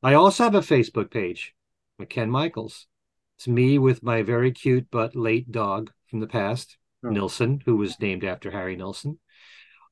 I 0.02 0.14
also 0.16 0.44
have 0.44 0.56
a 0.56 0.62
Facebook 0.62 1.12
page, 1.12 1.54
Ken 2.10 2.30
Michaels. 2.32 2.88
It's 3.38 3.48
me 3.48 3.78
with 3.78 4.02
my 4.02 4.24
very 4.24 4.52
cute 4.52 4.88
but 4.90 5.16
late 5.16 5.52
dog 5.52 5.92
from 6.08 6.20
the 6.22 6.28
past, 6.28 6.78
Oh. 7.04 7.10
Nilsson, 7.10 7.62
who 7.66 7.78
was 7.78 8.00
named 8.00 8.24
after 8.24 8.50
Harry 8.50 8.76
Nilsson. 8.76 9.20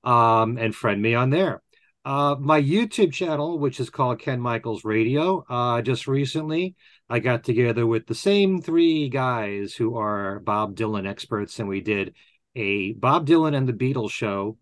Um, 0.04 0.58
and 0.58 0.74
friend 0.74 1.00
me 1.02 1.14
on 1.14 1.30
there. 1.30 1.62
Uh, 2.06 2.36
my 2.40 2.62
YouTube 2.62 3.12
channel, 3.12 3.58
which 3.58 3.80
is 3.80 3.90
called 3.90 4.20
Ken 4.20 4.40
Michaels 4.40 4.86
Radio, 4.86 5.44
uh, 5.50 5.82
just 5.82 6.06
recently 6.06 6.76
I 7.10 7.18
got 7.18 7.44
together 7.44 7.88
with 7.88 8.06
the 8.06 8.14
same 8.14 8.62
three 8.62 9.10
guys 9.10 9.74
who 9.74 9.98
are 9.98 10.40
Bob 10.40 10.76
Dylan 10.76 11.10
experts, 11.10 11.58
and 11.58 11.68
we 11.68 11.82
did 11.82 12.14
a 12.56 12.94
Bob 12.94 13.26
Dylan 13.26 13.58
and 13.58 13.68
the 13.68 13.74
Beatles 13.74 14.12
show, 14.12 14.60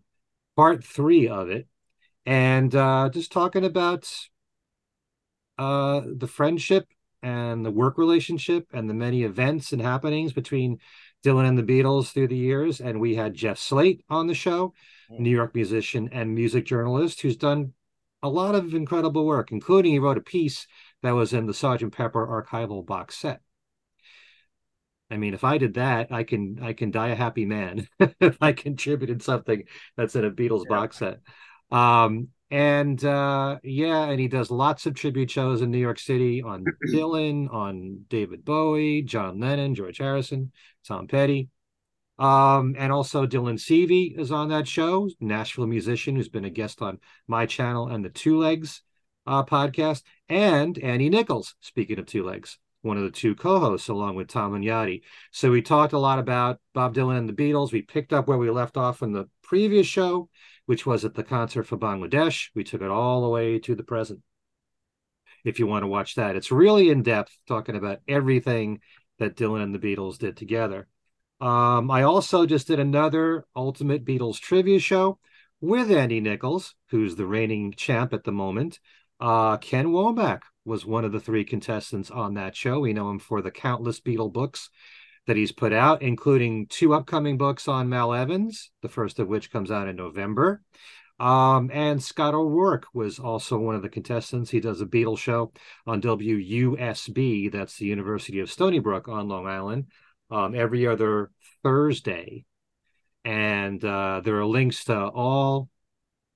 part 0.56 0.82
three 0.82 1.28
of 1.28 1.50
it, 1.50 1.68
and 2.24 2.74
uh, 2.74 3.10
just 3.12 3.30
talking 3.30 3.66
about 3.66 4.10
uh, 5.58 6.00
the 6.16 6.26
friendship 6.26 6.86
and 7.22 7.64
the 7.64 7.70
work 7.70 7.98
relationship 7.98 8.68
and 8.72 8.88
the 8.88 8.94
many 8.94 9.22
events 9.22 9.72
and 9.72 9.82
happenings 9.82 10.32
between 10.32 10.78
Dylan 11.24 11.48
and 11.48 11.58
the 11.58 11.62
Beatles 11.62 12.12
through 12.12 12.28
the 12.28 12.36
years. 12.36 12.80
And 12.80 13.00
we 13.00 13.14
had 13.14 13.34
Jeff 13.34 13.58
Slate 13.58 14.04
on 14.10 14.26
the 14.26 14.34
show, 14.34 14.74
New 15.10 15.30
York 15.30 15.54
musician 15.54 16.08
and 16.12 16.34
music 16.34 16.64
journalist 16.66 17.20
who's 17.20 17.36
done 17.36 17.72
a 18.22 18.28
lot 18.28 18.54
of 18.54 18.74
incredible 18.74 19.26
work, 19.26 19.52
including 19.52 19.92
he 19.92 19.98
wrote 19.98 20.18
a 20.18 20.22
piece 20.22 20.66
that 21.02 21.12
was 21.12 21.32
in 21.32 21.46
the 21.46 21.52
Sgt. 21.52 21.92
Pepper 21.92 22.26
archival 22.26 22.84
box 22.84 23.16
set. 23.16 23.40
I 25.10 25.16
mean, 25.16 25.34
if 25.34 25.44
I 25.44 25.58
did 25.58 25.74
that, 25.74 26.10
I 26.10 26.24
can 26.24 26.58
I 26.62 26.72
can 26.72 26.90
die 26.90 27.08
a 27.08 27.14
happy 27.14 27.44
man 27.44 27.86
if 28.20 28.38
I 28.40 28.52
contributed 28.52 29.22
something 29.22 29.64
that's 29.96 30.16
in 30.16 30.24
a 30.24 30.30
Beatles 30.30 30.64
Yeah. 30.64 30.76
box 30.76 30.98
set. 30.98 31.20
Um, 31.70 32.28
and 32.50 33.02
uh, 33.04 33.58
yeah, 33.62 34.04
and 34.08 34.18
he 34.18 34.28
does 34.28 34.50
lots 34.50 34.86
of 34.86 34.94
tribute 34.94 35.30
shows 35.30 35.60
in 35.60 35.70
New 35.70 35.78
York 35.78 35.98
City 35.98 36.42
on 36.42 36.64
Dylan, 36.88 37.52
on 37.52 38.04
David 38.08 38.44
Bowie, 38.44 39.02
John 39.02 39.40
Lennon, 39.40 39.74
George 39.74 39.98
Harrison, 39.98 40.52
Tom 40.86 41.06
Petty. 41.06 41.48
Um, 42.18 42.76
and 42.78 42.92
also 42.92 43.26
Dylan 43.26 43.58
Seavey 43.58 44.16
is 44.16 44.30
on 44.30 44.48
that 44.50 44.68
show, 44.68 45.08
Nashville 45.20 45.66
musician 45.66 46.14
who's 46.14 46.28
been 46.28 46.44
a 46.44 46.50
guest 46.50 46.80
on 46.80 47.00
my 47.26 47.44
channel 47.46 47.88
and 47.88 48.04
the 48.04 48.10
Two 48.10 48.38
Legs 48.38 48.82
uh, 49.26 49.44
podcast, 49.44 50.02
and 50.28 50.78
Annie 50.78 51.08
Nichols, 51.08 51.56
speaking 51.60 51.98
of 51.98 52.06
Two 52.06 52.24
Legs, 52.24 52.58
one 52.82 52.96
of 52.96 53.02
the 53.02 53.10
two 53.10 53.34
co-hosts 53.34 53.88
along 53.88 54.14
with 54.14 54.28
Tom 54.28 54.52
Hunyadi. 54.52 55.02
So 55.32 55.50
we 55.50 55.60
talked 55.60 55.92
a 55.92 55.98
lot 55.98 56.18
about 56.18 56.60
Bob 56.72 56.94
Dylan 56.94 57.18
and 57.18 57.28
the 57.28 57.32
Beatles. 57.32 57.72
We 57.72 57.82
picked 57.82 58.12
up 58.12 58.28
where 58.28 58.38
we 58.38 58.50
left 58.50 58.76
off 58.76 59.02
in 59.02 59.12
the 59.12 59.28
previous 59.42 59.86
show, 59.86 60.28
which 60.66 60.86
was 60.86 61.04
at 61.04 61.14
the 61.14 61.24
concert 61.24 61.64
for 61.64 61.76
Bangladesh. 61.76 62.50
We 62.54 62.62
took 62.62 62.82
it 62.82 62.90
all 62.90 63.22
the 63.22 63.28
way 63.28 63.58
to 63.60 63.74
the 63.74 63.82
present. 63.82 64.20
If 65.44 65.58
you 65.58 65.66
want 65.66 65.82
to 65.82 65.88
watch 65.88 66.14
that, 66.14 66.36
it's 66.36 66.52
really 66.52 66.90
in 66.90 67.02
depth, 67.02 67.36
talking 67.46 67.76
about 67.76 67.98
everything 68.06 68.80
that 69.18 69.36
Dylan 69.36 69.62
and 69.62 69.74
the 69.74 69.78
Beatles 69.78 70.18
did 70.18 70.36
together. 70.36 70.86
Um, 71.40 71.90
I 71.90 72.02
also 72.02 72.46
just 72.46 72.68
did 72.68 72.78
another 72.78 73.44
Ultimate 73.54 74.04
Beatles 74.04 74.38
trivia 74.38 74.78
show 74.78 75.18
with 75.60 75.90
Andy 75.90 76.20
Nichols, 76.20 76.74
who's 76.90 77.16
the 77.16 77.26
reigning 77.26 77.72
champ 77.76 78.12
at 78.12 78.24
the 78.24 78.32
moment. 78.32 78.78
Uh, 79.20 79.56
Ken 79.56 79.86
Womack 79.86 80.42
was 80.64 80.86
one 80.86 81.04
of 81.04 81.12
the 81.12 81.20
three 81.20 81.44
contestants 81.44 82.10
on 82.10 82.34
that 82.34 82.56
show. 82.56 82.80
We 82.80 82.92
know 82.92 83.10
him 83.10 83.18
for 83.18 83.42
the 83.42 83.50
countless 83.50 84.00
Beatle 84.00 84.32
books 84.32 84.70
that 85.26 85.36
he's 85.36 85.52
put 85.52 85.72
out, 85.72 86.02
including 86.02 86.66
two 86.66 86.94
upcoming 86.94 87.38
books 87.38 87.68
on 87.68 87.88
Mal 87.88 88.12
Evans, 88.12 88.70
the 88.82 88.88
first 88.88 89.18
of 89.18 89.28
which 89.28 89.50
comes 89.50 89.70
out 89.70 89.88
in 89.88 89.96
November. 89.96 90.62
Um, 91.20 91.70
and 91.72 92.02
Scott 92.02 92.34
O'Rourke 92.34 92.86
was 92.92 93.18
also 93.18 93.56
one 93.58 93.76
of 93.76 93.82
the 93.82 93.88
contestants. 93.88 94.50
He 94.50 94.60
does 94.60 94.80
a 94.80 94.86
Beatles 94.86 95.18
show 95.18 95.52
on 95.86 96.02
WUSB, 96.02 97.52
that's 97.52 97.76
the 97.76 97.86
University 97.86 98.40
of 98.40 98.50
Stony 98.50 98.80
Brook 98.80 99.08
on 99.08 99.28
Long 99.28 99.46
Island, 99.46 99.86
um, 100.30 100.54
every 100.54 100.86
other 100.86 101.30
Thursday. 101.62 102.44
And 103.24 103.82
uh, 103.84 104.20
there 104.24 104.38
are 104.38 104.46
links 104.46 104.84
to 104.84 104.96
all 104.96 105.68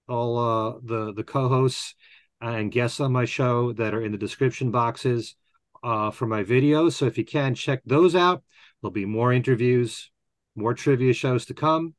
all 0.09 0.39
uh, 0.39 0.79
the 0.83 1.13
the 1.13 1.25
co-hosts 1.25 1.95
and 2.41 2.73
guests 2.73 3.01
on 3.01 3.13
my 3.13 3.25
show 3.25 3.73
that 3.75 3.95
are 3.95 4.03
in 4.03 4.13
the 4.13 4.19
description 4.19 4.71
boxes 4.71 5.35
uh, 5.83 6.11
for 6.11 6.27
my 6.27 6.45
videos. 6.45 6.93
So 6.93 7.07
if 7.07 7.19
you 7.19 7.25
can 7.25 7.55
check 7.55 7.83
those 7.85 8.15
out, 8.15 8.43
there'll 8.81 8.93
be 8.93 9.05
more 9.05 9.33
interviews, 9.33 10.11
more 10.55 10.75
trivia 10.75 11.13
shows 11.13 11.47
to 11.47 11.55
come. 11.55 11.95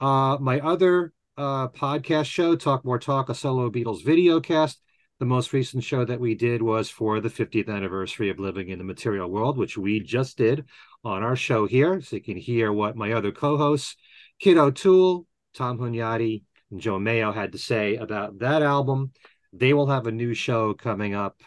Uh, 0.00 0.38
my 0.40 0.60
other 0.60 1.12
uh, 1.36 1.68
podcast 1.68 2.26
show, 2.26 2.56
Talk 2.56 2.84
More 2.84 2.98
Talk, 2.98 3.28
a 3.28 3.34
solo 3.34 3.70
Beatles 3.70 4.04
video 4.04 4.40
cast. 4.40 4.80
The 5.18 5.26
most 5.26 5.52
recent 5.52 5.84
show 5.84 6.04
that 6.04 6.18
we 6.18 6.34
did 6.34 6.62
was 6.62 6.90
for 6.90 7.20
the 7.20 7.28
50th 7.28 7.68
anniversary 7.68 8.28
of 8.28 8.40
Living 8.40 8.70
in 8.70 8.78
the 8.78 8.84
Material 8.84 9.30
World, 9.30 9.56
which 9.56 9.78
we 9.78 10.00
just 10.00 10.36
did 10.36 10.64
on 11.04 11.22
our 11.22 11.36
show 11.36 11.66
here. 11.66 12.00
So 12.00 12.16
you 12.16 12.22
can 12.22 12.36
hear 12.36 12.72
what 12.72 12.96
my 12.96 13.12
other 13.12 13.32
co 13.32 13.56
hosts, 13.56 13.96
Kit 14.38 14.56
O'Toole, 14.56 15.26
Tom 15.54 15.78
Hunyadi, 15.78 16.44
and 16.70 16.80
Joe 16.80 16.98
Mayo 16.98 17.32
had 17.32 17.52
to 17.52 17.58
say 17.58 17.96
about 17.96 18.38
that 18.38 18.62
album. 18.62 19.12
They 19.52 19.74
will 19.74 19.88
have 19.88 20.06
a 20.06 20.12
new 20.12 20.34
show 20.34 20.74
coming 20.74 21.14
up 21.14 21.42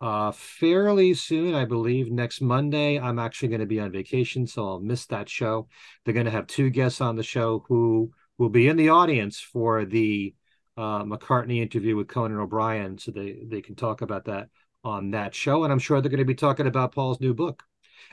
uh, 0.00 0.32
fairly 0.32 1.14
soon, 1.14 1.54
I 1.54 1.64
believe. 1.64 2.10
Next 2.10 2.40
Monday, 2.40 2.98
I'm 2.98 3.18
actually 3.18 3.48
going 3.48 3.60
to 3.60 3.66
be 3.66 3.80
on 3.80 3.92
vacation, 3.92 4.46
so 4.46 4.66
I'll 4.66 4.80
miss 4.80 5.06
that 5.06 5.28
show. 5.28 5.68
They're 6.04 6.14
going 6.14 6.26
to 6.26 6.32
have 6.32 6.46
two 6.46 6.70
guests 6.70 7.00
on 7.00 7.16
the 7.16 7.22
show 7.22 7.64
who 7.68 8.12
will 8.38 8.48
be 8.48 8.68
in 8.68 8.76
the 8.76 8.88
audience 8.88 9.40
for 9.40 9.84
the 9.84 10.34
uh, 10.76 11.02
McCartney 11.04 11.60
interview 11.60 11.96
with 11.96 12.08
Conan 12.08 12.38
O'Brien, 12.38 12.96
so 12.96 13.10
they 13.10 13.42
they 13.46 13.60
can 13.60 13.74
talk 13.74 14.00
about 14.00 14.24
that 14.24 14.48
on 14.82 15.10
that 15.10 15.34
show. 15.34 15.64
And 15.64 15.72
I'm 15.72 15.78
sure 15.78 16.00
they're 16.00 16.10
going 16.10 16.18
to 16.18 16.24
be 16.24 16.34
talking 16.34 16.66
about 16.66 16.94
Paul's 16.94 17.20
new 17.20 17.34
book, 17.34 17.62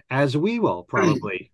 as 0.10 0.36
we 0.38 0.60
will 0.60 0.84
probably. 0.84 1.52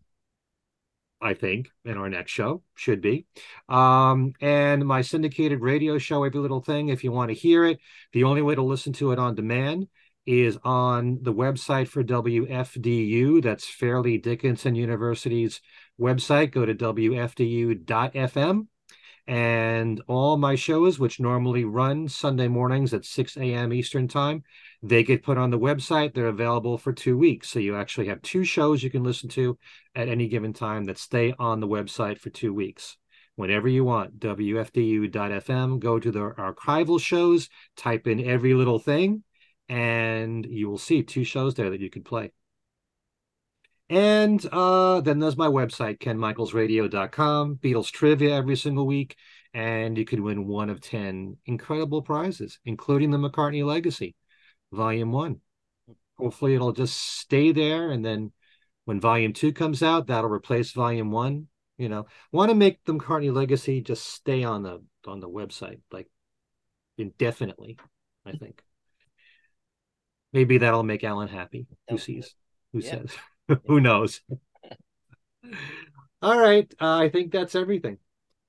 I 1.22 1.34
think 1.34 1.70
in 1.86 1.98
our 1.98 2.10
next 2.10 2.32
show 2.32 2.64
should 2.76 3.00
be, 3.00 3.26
um, 3.70 4.34
and 4.42 4.86
my 4.86 5.02
syndicated 5.02 5.62
radio 5.62 5.98
show, 5.98 6.26
Every 6.26 6.42
Little 6.42 6.60
Thing. 6.60 6.90
If 6.90 7.02
you 7.02 7.14
want 7.14 7.30
to 7.30 7.34
hear 7.34 7.64
it, 7.64 7.80
the 8.12 8.26
only 8.26 8.42
way 8.42 8.56
to 8.56 8.62
listen 8.62 8.92
to 8.94 9.14
it 9.14 9.20
on 9.20 9.34
demand 9.34 9.88
is 10.26 10.58
on 10.64 11.20
the 11.22 11.34
website 11.34 11.88
for 11.88 12.04
WFDU. 12.04 13.42
That's 13.42 13.68
Fairleigh 13.68 14.18
Dickinson 14.18 14.76
University's 14.76 15.62
website. 16.00 16.52
Go 16.52 16.66
to 16.66 16.76
WFDU.FM. 16.76 18.68
And 19.26 20.02
all 20.08 20.36
my 20.36 20.56
shows, 20.56 21.00
which 21.00 21.22
normally 21.22 21.64
run 21.64 22.10
Sunday 22.10 22.50
mornings 22.50 22.94
at 22.94 23.06
6 23.06 23.38
a.m. 23.38 23.72
Eastern 23.72 24.10
Time, 24.10 24.44
they 24.84 25.02
get 25.02 25.24
put 25.24 25.38
on 25.38 25.50
the 25.50 25.58
website. 25.58 26.14
They're 26.14 26.28
available 26.28 26.78
for 26.78 26.92
two 26.92 27.18
weeks. 27.18 27.50
So 27.50 27.60
you 27.60 27.76
actually 27.78 28.08
have 28.08 28.22
two 28.22 28.44
shows 28.44 28.84
you 28.84 28.90
can 28.90 29.04
listen 29.04 29.30
to 29.30 29.58
at 29.96 30.10
any 30.10 30.28
given 30.28 30.52
time 30.52 30.84
that 30.86 30.98
stay 30.98 31.34
on 31.40 31.62
the 31.62 31.68
website 31.68 32.20
for 32.20 32.30
two 32.30 32.54
weeks. 32.54 32.98
Whenever 33.36 33.68
you 33.68 33.86
want, 33.86 34.20
WFDU.FM, 34.20 35.80
go 35.80 36.00
to 36.00 36.12
the 36.12 36.20
archival 36.20 37.00
shows, 37.00 37.50
type 37.76 38.06
in 38.06 38.24
every 38.24 38.54
little 38.54 38.78
thing, 38.78 39.24
and 39.70 40.46
you 40.46 40.70
will 40.70 40.78
see 40.78 41.02
two 41.02 41.24
shows 41.24 41.56
there 41.56 41.72
that 41.72 41.80
you 41.80 41.90
can 41.90 42.04
play. 42.04 42.32
And 43.90 44.46
uh, 44.52 45.02
then 45.02 45.20
there's 45.20 45.38
my 45.38 45.48
website, 45.48 46.00
kenmichaelsradio.com, 46.00 47.56
Beatles 47.58 47.92
trivia 47.92 48.36
every 48.36 48.56
single 48.56 48.86
week. 48.86 49.16
And 49.54 49.98
you 49.98 50.06
could 50.06 50.20
win 50.20 50.48
one 50.48 50.70
of 50.70 50.82
10 50.82 51.38
incredible 51.46 52.02
prizes, 52.02 52.60
including 52.66 53.12
the 53.12 53.20
McCartney 53.20 53.64
Legacy, 53.64 54.16
Volume 54.74 55.12
1. 55.12 55.40
Hopefully, 56.18 56.56
it'll 56.56 56.74
just 56.74 56.98
stay 56.98 57.52
there. 57.52 57.92
And 57.92 58.04
then 58.04 58.32
when 58.86 59.00
Volume 59.00 59.34
2 59.34 59.54
comes 59.54 59.82
out, 59.82 60.08
that'll 60.08 60.30
replace 60.30 60.72
Volume 60.72 61.12
1. 61.12 61.48
You 61.78 61.90
know, 61.90 62.06
want 62.32 62.50
to 62.50 62.56
make 62.56 62.84
the 62.86 62.94
McCartney 62.94 63.34
Legacy 63.34 63.82
just 63.82 64.06
stay 64.06 64.44
on 64.44 64.62
the 64.64 64.84
on 65.08 65.20
the 65.20 65.30
website 65.30 65.80
like 65.92 66.08
indefinitely, 66.98 67.78
I 68.26 68.34
think. 68.34 68.62
Maybe 70.32 70.60
that'll 70.60 70.84
make 70.84 71.04
Allan 71.04 71.28
happy. 71.28 71.68
Who 71.90 71.98
sees? 71.98 72.36
Who 72.74 72.80
Yeah. 72.80 72.90
says? 73.02 73.12
Who 73.68 73.80
knows? 73.80 74.22
All 76.22 76.40
right. 76.40 76.72
Uh, 76.80 76.98
I 76.98 77.10
think 77.10 77.32
that's 77.32 77.56
everything. 77.56 77.98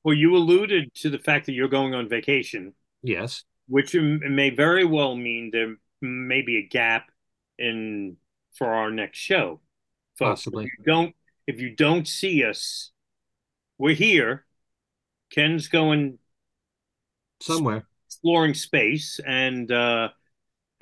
Well, 0.02 0.14
you 0.14 0.36
alluded 0.36 0.94
to 0.96 1.10
the 1.10 1.18
fact 1.18 1.46
that 1.46 1.52
you're 1.52 1.68
going 1.68 1.94
on 1.94 2.08
vacation, 2.08 2.74
Yes. 3.02 3.44
which 3.68 3.94
may 3.94 4.50
very 4.50 4.84
well 4.84 5.16
mean 5.16 5.50
there 5.50 5.76
may 6.04 6.42
be 6.42 6.58
a 6.58 6.62
gap 6.66 7.10
in 7.58 8.16
for 8.52 8.68
our 8.68 8.90
next 8.90 9.18
show. 9.18 9.60
Folks, 10.18 10.42
Possibly. 10.42 10.66
If 10.66 10.70
you 10.78 10.84
don't 10.84 11.14
if 11.46 11.60
you 11.60 11.74
don't 11.74 12.08
see 12.08 12.44
us, 12.44 12.92
we're 13.78 13.94
here. 13.94 14.44
Ken's 15.30 15.68
going 15.68 16.18
Somewhere. 17.40 17.86
exploring 18.06 18.54
space, 18.54 19.20
and 19.26 19.70
uh, 19.70 20.10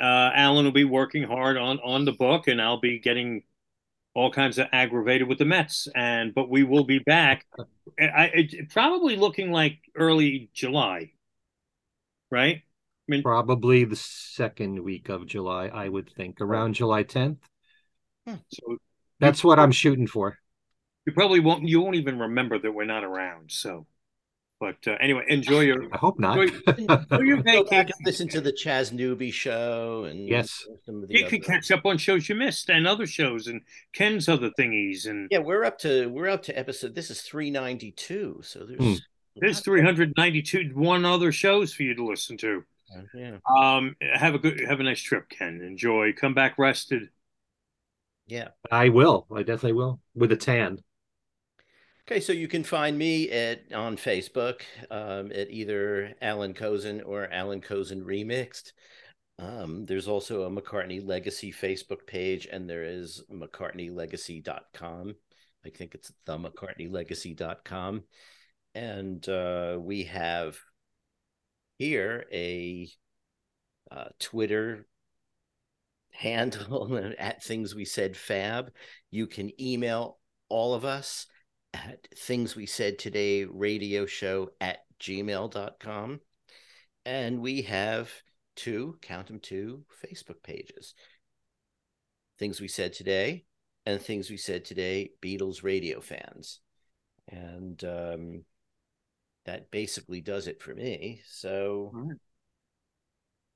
uh, 0.01 0.31
Allan 0.35 0.65
will 0.65 0.73
be 0.73 0.85
working 0.85 1.25
hard 1.25 1.57
on 1.57 1.81
on 1.81 2.05
the 2.05 2.13
book, 2.13 2.49
and 2.49 2.61
I'll 2.61 2.81
be 2.81 2.99
getting 2.99 3.43
all 4.15 4.31
kinds 4.31 4.59
of 4.59 4.69
aggravated 4.73 5.27
with 5.27 5.39
the 5.39 5.45
Mets. 5.45 5.89
And 5.95 6.35
but 6.35 6.51
we 6.51 6.63
will 6.63 6.85
be 6.85 6.99
back. 6.99 7.47
I, 7.99 8.31
it, 8.35 8.71
probably 8.71 9.17
looking 9.17 9.51
like 9.51 9.79
early 9.95 10.51
July, 10.55 11.13
right? 12.31 12.63
I 13.09 13.13
mean, 13.13 13.23
probably 13.23 13.85
the 13.85 13.97
second 13.97 14.83
week 14.83 15.09
of 15.09 15.27
July, 15.27 15.67
I 15.67 15.89
would 15.89 16.09
think, 16.11 16.41
around 16.41 16.75
July 16.75 17.03
10th. 17.03 17.39
Hmm. 18.27 18.37
So 18.49 18.77
that's 19.19 19.43
what 19.43 19.59
I'm 19.59 19.73
shooting 19.73 20.07
for. 20.07 20.39
You 21.07 21.13
probably 21.13 21.41
won't. 21.41 21.67
You 21.67 21.81
won't 21.81 21.97
even 21.97 22.19
remember 22.19 22.61
that 22.61 22.71
we're 22.71 22.85
not 22.85 23.03
around. 23.03 23.51
So, 23.51 23.87
but 24.61 24.77
uh, 24.87 24.97
anyway, 25.01 25.25
enjoy 25.29 25.63
your. 25.63 25.93
I 25.93 25.97
hope 25.97 26.21
not. 26.21 26.39
Enjoy, 26.39 26.57
enjoy 26.79 27.21
your 27.23 27.37
Go 27.43 27.65
back 27.65 27.91
listen 28.05 28.29
to 28.29 28.41
the 28.41 28.53
Chas 28.53 28.93
Newby 28.93 29.33
show, 29.33 30.05
and 30.05 30.29
yes, 30.29 30.65
you 31.09 31.27
can 31.27 31.41
catch 31.41 31.73
up 31.73 31.85
on 31.85 31.99
shows 31.99 32.29
you 32.29 32.37
missed 32.37 32.71
and 32.71 32.87
other 32.87 33.07
shows 33.07 33.49
and 33.49 33.63
Ken's 33.93 34.29
other 34.29 34.51
thingies 34.57 35.07
and 35.07 35.27
yeah, 35.33 35.39
we're 35.39 35.65
up 35.65 35.79
to 35.79 36.07
we're 36.07 36.29
up 36.29 36.43
to 36.45 36.57
episode. 36.57 36.95
This 36.95 37.11
is 37.11 37.23
three 37.23 37.51
ninety 37.51 37.91
two, 37.91 38.41
so 38.45 38.65
there's 38.65 38.81
hmm. 38.81 38.95
there's 39.37 39.59
three 39.59 39.83
hundred 39.83 40.13
ninety 40.17 40.43
two 40.43 40.71
one 40.73 41.05
other 41.05 41.33
shows 41.33 41.75
for 41.75 41.83
you 41.83 41.97
to 41.97 42.05
listen 42.05 42.37
to. 42.39 42.63
Yeah. 43.15 43.39
Um. 43.49 43.97
Have 44.01 44.35
a 44.35 44.39
good. 44.39 44.61
Have 44.61 44.81
a 44.81 44.85
nice 44.85 45.01
trip, 45.01 45.29
Ken. 45.29 45.61
Enjoy. 45.63 46.13
Come 46.13 46.35
back 46.35 46.59
rested. 46.59 47.09
Yeah. 48.27 48.49
I 48.71 48.89
will. 48.89 49.27
I 49.35 49.43
definitely 49.43 49.73
will 49.73 50.01
with 50.15 50.33
a 50.33 50.37
tan. 50.37 50.79
Okay, 52.09 52.21
so 52.21 52.33
you 52.33 52.49
can 52.49 52.65
find 52.65 52.99
me 52.99 53.31
at 53.31 53.73
on 53.73 53.97
Facebook 53.97 54.63
um, 54.91 55.31
at 55.33 55.51
either 55.51 56.15
Allan 56.21 56.53
Kozinn 56.53 57.03
or 57.05 57.33
Allan 57.33 57.61
Kozinn 57.61 58.03
Remixed. 58.03 58.73
Um, 59.39 59.87
there's 59.87 60.09
also 60.09 60.43
a 60.43 60.51
McCartney 60.51 61.05
Legacy 61.07 61.53
Facebook 61.53 62.07
page, 62.07 62.47
and 62.51 62.69
there 62.69 62.85
is 62.85 63.23
McCartneyLegacy.com. 63.33 65.15
I 65.65 65.69
think 65.71 65.95
it's 65.95 66.13
the 66.27 66.39
McCartneyLegacy.com. 66.39 68.03
And 68.75 69.29
uh, 69.29 69.79
we 69.81 70.05
have 70.05 70.59
here 71.83 72.27
a 72.33 72.89
uh, 73.91 74.05
Twitter 74.21 74.87
handle 76.13 77.13
at 77.19 77.43
Things 77.43 77.75
We 77.75 77.85
Said 77.85 78.17
Fab. 78.17 78.71
You 79.11 79.27
can 79.27 79.51
email 79.61 80.19
all 80.49 80.75
of 80.75 80.85
us 80.85 81.27
at 81.75 82.07
things 82.17 82.55
we 82.55 82.67
said 82.67 83.01
today 83.01 83.45
radio 83.45 84.07
show 84.07 84.51
at 84.61 84.79
gmail.com 85.01 86.21
and 87.05 87.41
we 87.41 87.63
have 87.63 88.13
two 88.55 88.97
count 89.03 89.27
them 89.27 89.41
two 89.41 89.85
facebook 90.05 90.41
pages. 90.45 90.95
Things 92.39 92.61
we 92.61 92.69
said 92.69 92.93
today 92.93 93.45
and 93.87 94.01
things 94.01 94.31
we 94.31 94.37
said 94.37 94.65
today 94.65 95.11
beatles 95.21 95.65
radio 95.65 96.01
fans. 96.01 96.61
And 97.29 97.83
um, 97.83 98.45
that 99.45 99.71
basically 99.71 100.21
does 100.21 100.47
it 100.47 100.63
for 100.63 100.75
me 100.75 101.21
so 101.29 101.91
right. 101.93 102.17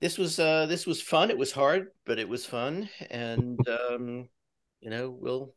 this 0.01 0.19
was 0.19 0.39
uh 0.39 0.67
this 0.67 0.87
was 0.87 1.01
fun 1.01 1.31
it 1.31 1.39
was 1.39 1.53
hard 1.53 1.89
but 2.05 2.19
it 2.19 2.29
was 2.29 2.45
fun 2.45 2.89
and 3.11 3.59
um 3.69 4.29
you 4.81 4.91
know 4.91 5.11
we'll 5.11 5.55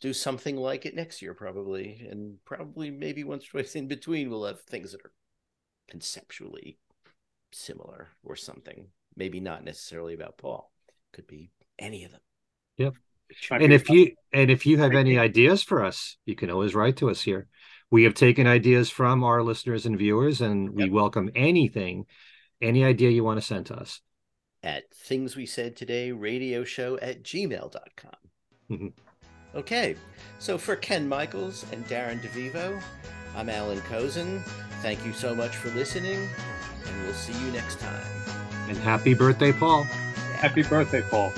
do 0.00 0.12
something 0.12 0.56
like 0.56 0.86
it 0.86 0.94
next 0.94 1.20
year, 1.20 1.34
probably, 1.34 2.06
and 2.10 2.36
probably 2.44 2.90
maybe 2.90 3.22
once 3.24 3.46
or 3.46 3.50
twice 3.50 3.74
in 3.74 3.86
between, 3.86 4.30
we'll 4.30 4.46
have 4.46 4.60
things 4.62 4.92
that 4.92 5.04
are 5.04 5.12
conceptually 5.88 6.78
similar 7.52 8.08
or 8.24 8.36
something. 8.36 8.86
Maybe 9.16 9.40
not 9.40 9.64
necessarily 9.64 10.14
about 10.14 10.38
Paul. 10.38 10.72
Could 11.12 11.26
be 11.26 11.50
any 11.78 12.04
of 12.04 12.12
them. 12.12 12.20
Yep. 12.78 12.94
And 13.50 13.72
if 13.72 13.88
you 13.88 14.12
and 14.32 14.50
if 14.50 14.66
you 14.66 14.78
have 14.78 14.92
any 14.92 15.18
ideas 15.18 15.62
for 15.62 15.84
us, 15.84 16.16
you 16.24 16.34
can 16.34 16.50
always 16.50 16.74
write 16.74 16.96
to 16.96 17.10
us 17.10 17.20
here. 17.20 17.46
We 17.90 18.04
have 18.04 18.14
taken 18.14 18.46
ideas 18.46 18.88
from 18.88 19.24
our 19.24 19.42
listeners 19.42 19.84
and 19.84 19.98
viewers, 19.98 20.40
and 20.40 20.70
we 20.70 20.84
yep. 20.84 20.92
welcome 20.92 21.30
anything, 21.34 22.06
any 22.62 22.84
idea 22.84 23.10
you 23.10 23.24
want 23.24 23.40
to 23.40 23.46
send 23.46 23.66
to 23.66 23.74
us. 23.74 24.00
At 24.62 24.92
things 24.94 25.36
we 25.36 25.46
said 25.46 25.74
today, 25.74 26.12
radio 26.12 26.62
show 26.62 26.98
at 26.98 27.24
gmail.com. 27.24 28.12
Mm-hmm. 28.70 28.88
Okay, 29.56 29.96
so 30.38 30.56
for 30.56 30.76
Ken 30.76 31.08
Michaels 31.08 31.64
and 31.72 31.84
Darren 31.86 32.20
DeVivo, 32.20 32.80
I'm 33.34 33.48
Allan 33.48 33.80
Kozinn. 33.80 34.42
Thank 34.82 35.04
you 35.04 35.12
so 35.12 35.34
much 35.34 35.56
for 35.56 35.70
listening, 35.70 36.28
and 36.86 37.02
we'll 37.02 37.14
see 37.14 37.32
you 37.44 37.50
next 37.50 37.80
time. 37.80 38.06
And 38.68 38.76
happy 38.76 39.14
birthday, 39.14 39.52
Paul. 39.52 39.82
Happy 39.82 40.62
birthday, 40.62 41.02
Paul. 41.02 41.32